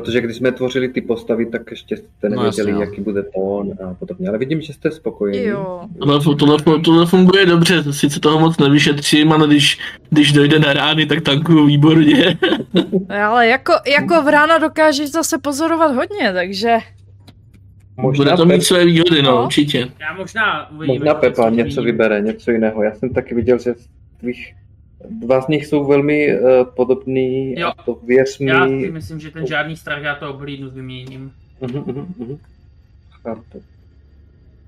[0.00, 2.80] Protože když jsme tvořili ty postavy, tak ještě jste No nevěděli, jasně, no.
[2.80, 4.28] jaký bude tón a podobně.
[4.28, 5.44] Ale vidím, že jste spokojení.
[5.46, 5.80] Jo.
[5.98, 9.78] Tohle, tohle, tohle funguje dobře, sice toho moc nevyšetřím, ale když,
[10.10, 12.38] když dojde na rány, tak tankuju výborně.
[13.24, 16.76] Ale jako, jako vrána dokážeš zase pozorovat hodně, takže...
[18.00, 19.44] Bude to Pep- mít své výhody, no, No.
[19.44, 19.78] určitě.
[20.00, 20.94] Já možná uvidím.
[20.94, 22.82] Možná Pepa něco vybere, něco jiného.
[22.82, 23.88] Já jsem taky viděl, že z
[24.20, 24.54] tvých,
[25.10, 27.68] dva z nich jsou velmi uh, podobný Jo.
[27.78, 28.46] a to věř mi.
[28.50, 31.32] Já si myslím, že ten žádný strach, já to oblídnu s vyměním.
[31.60, 32.38] Mhm, mhm, mhm.
[33.22, 33.62] Chápu.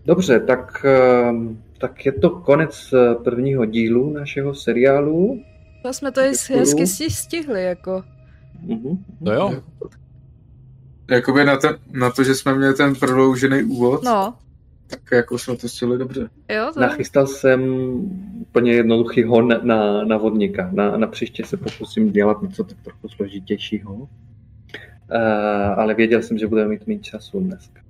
[0.06, 5.42] Dobře, tak, ehm, tak je to konec eh, prvního dílu našeho seriálu.
[5.82, 6.58] To jsme to i Děkuju.
[6.58, 8.02] hezky sti- stihli, jako.
[8.62, 9.04] Mhm.
[9.24, 9.62] To jo.
[11.10, 14.34] Jakoby na, ten, na to, že jsme měli ten prodloužený úvod, No,
[14.90, 16.28] tak jako jsme to stihli dobře.
[16.48, 16.80] jo, to...
[16.80, 17.62] Nachystal jsem
[18.40, 20.70] úplně jednoduchý hon na, na vodníka.
[20.72, 23.94] Na, na příště se pokusím dělat něco tak trochu složitějšího.
[23.94, 24.08] Uh,
[25.76, 27.80] ale věděl jsem, že budeme mít méně času dneska.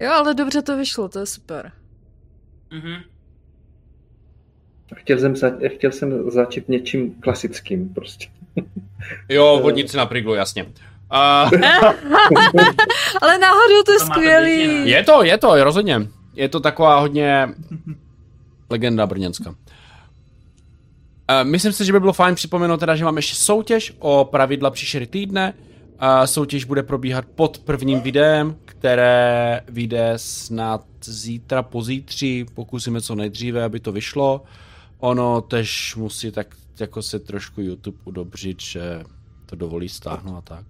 [0.00, 1.72] Jo, ale dobře to vyšlo, to je super.
[2.72, 3.02] Mhm.
[4.94, 8.28] Chtěl jsem, za, chtěl jsem začít něčím klasickým prostě.
[9.28, 10.64] Jo, vodníci na priglu, jasně.
[10.64, 10.70] Uh,
[13.22, 14.90] Ale náhodou to je skvělý.
[14.90, 16.08] je to, je to, rozhodně.
[16.38, 17.48] Je to taková hodně
[18.70, 19.54] legenda brněnská.
[21.42, 25.06] myslím si, že by bylo fajn připomenout teda, že máme ještě soutěž o pravidla příšery
[25.06, 25.54] týdne.
[26.02, 33.64] Uh, soutěž bude probíhat pod prvním videem, které vyjde snad zítra, pozítří, pokusíme co nejdříve,
[33.64, 34.44] aby to vyšlo.
[34.98, 39.04] Ono tež musí tak jako se trošku YouTube udobřit, že
[39.46, 40.66] to dovolí stáhnout a tak.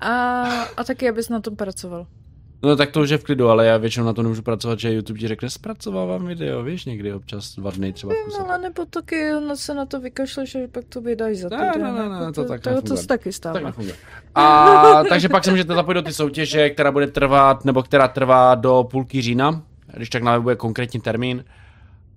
[0.00, 0.42] A,
[0.76, 2.06] a taky, abys na tom pracoval.
[2.62, 4.92] No tak to už je v klidu, ale já většinou na to nemůžu pracovat, že
[4.92, 8.38] YouTube ti řekne, zpracovávám video, víš, někdy občas dva dny třeba v kuse.
[8.38, 11.70] No, ale nebo taky no, se na to vykašleš, že pak to vydáš za Ne,
[11.72, 11.94] týden.
[11.94, 13.60] ne, ne, ne, to tak to, to, to se taky Tak stává.
[13.60, 13.94] nefunguje.
[14.34, 18.54] A takže pak se můžete zapojit do ty soutěže, která bude trvat, nebo která trvá
[18.54, 19.62] do půlky října,
[19.96, 21.44] když tak na webu je konkrétní termín.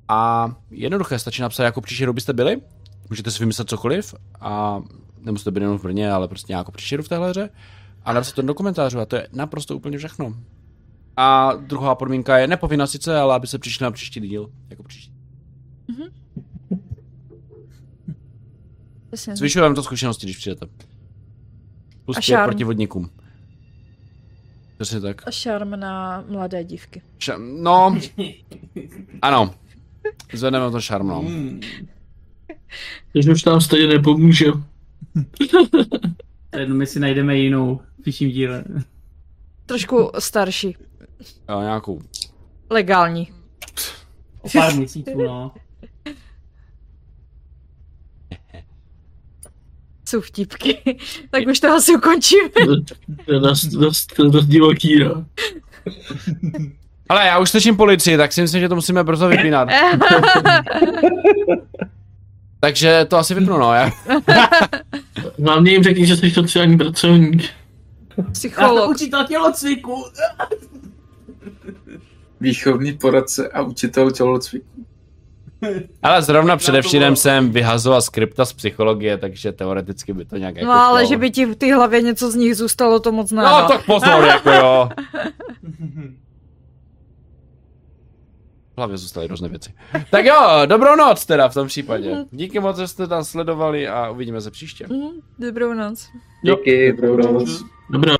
[0.07, 2.57] A jednoduché, stačí napsat, jako příšeru byste byli,
[3.09, 4.81] můžete si vymyslet cokoliv a
[5.19, 7.49] nemusíte být jenom v Brně, ale prostě nějakou příšeru v téhle hře
[8.05, 10.35] a napsat to do komentářů a to je naprosto úplně všechno.
[11.17, 15.13] A druhá podmínka je nepovinná sice, ale aby se přišli na příští díl, jako příští.
[19.07, 19.35] Přesně.
[19.35, 20.65] Zvyšuje vám to zkušenosti, když přijdete.
[22.05, 22.49] Plus A pět šarm.
[22.49, 23.09] proti vodníkům.
[24.77, 25.27] Přesně tak.
[25.27, 27.01] A šarm na mladé dívky.
[27.19, 27.99] Ša- no,
[29.21, 29.55] ano.
[30.33, 31.23] Zvedneme to šarm, no.
[33.13, 34.45] Takže už nám stejně nepomůže.
[36.51, 38.63] To jedno, my si najdeme jinou v příštím díle.
[39.65, 40.75] Trošku starší.
[41.49, 42.01] Jo, nějakou.
[42.69, 43.31] Legální.
[44.41, 45.51] O pár měsíců, no.
[50.09, 50.97] Jsou vtipky.
[51.29, 52.49] tak už to asi ukončíme.
[53.25, 55.25] To je dost, dost, dost divoký, no.
[57.09, 59.69] Ale já už slyším policii, tak si myslím, že to musíme brzo vypínat.
[62.59, 63.73] Takže to asi vypnu, no.
[63.73, 63.91] Já...
[65.45, 67.43] Hlavně jim řekni, že jsi sociální pracovník.
[68.17, 68.89] Já to Psycholog.
[68.89, 70.05] učitel tělocviku.
[72.41, 74.65] Výchovný poradce a učitel tělocviku.
[76.03, 80.73] Ale zrovna předevčírem jsem vyhazoval skripta z psychologie, takže teoreticky by to nějak jako No
[80.73, 81.09] ale šlo.
[81.09, 83.43] že by ti v té hlavě něco z nich zůstalo, to moc ne.
[83.43, 84.89] No tak pozor, jako jo.
[88.73, 89.73] V hlavě zůstaly různé věci.
[90.11, 90.35] Tak jo,
[90.65, 92.25] dobrou noc teda v tom případě.
[92.31, 94.85] Díky moc, že jste tam sledovali a uvidíme se příště.
[94.89, 95.09] Mhm,
[95.39, 96.07] Dobrou noc.
[96.43, 97.63] Díky, dobrou noc.
[97.89, 98.15] Dobrá.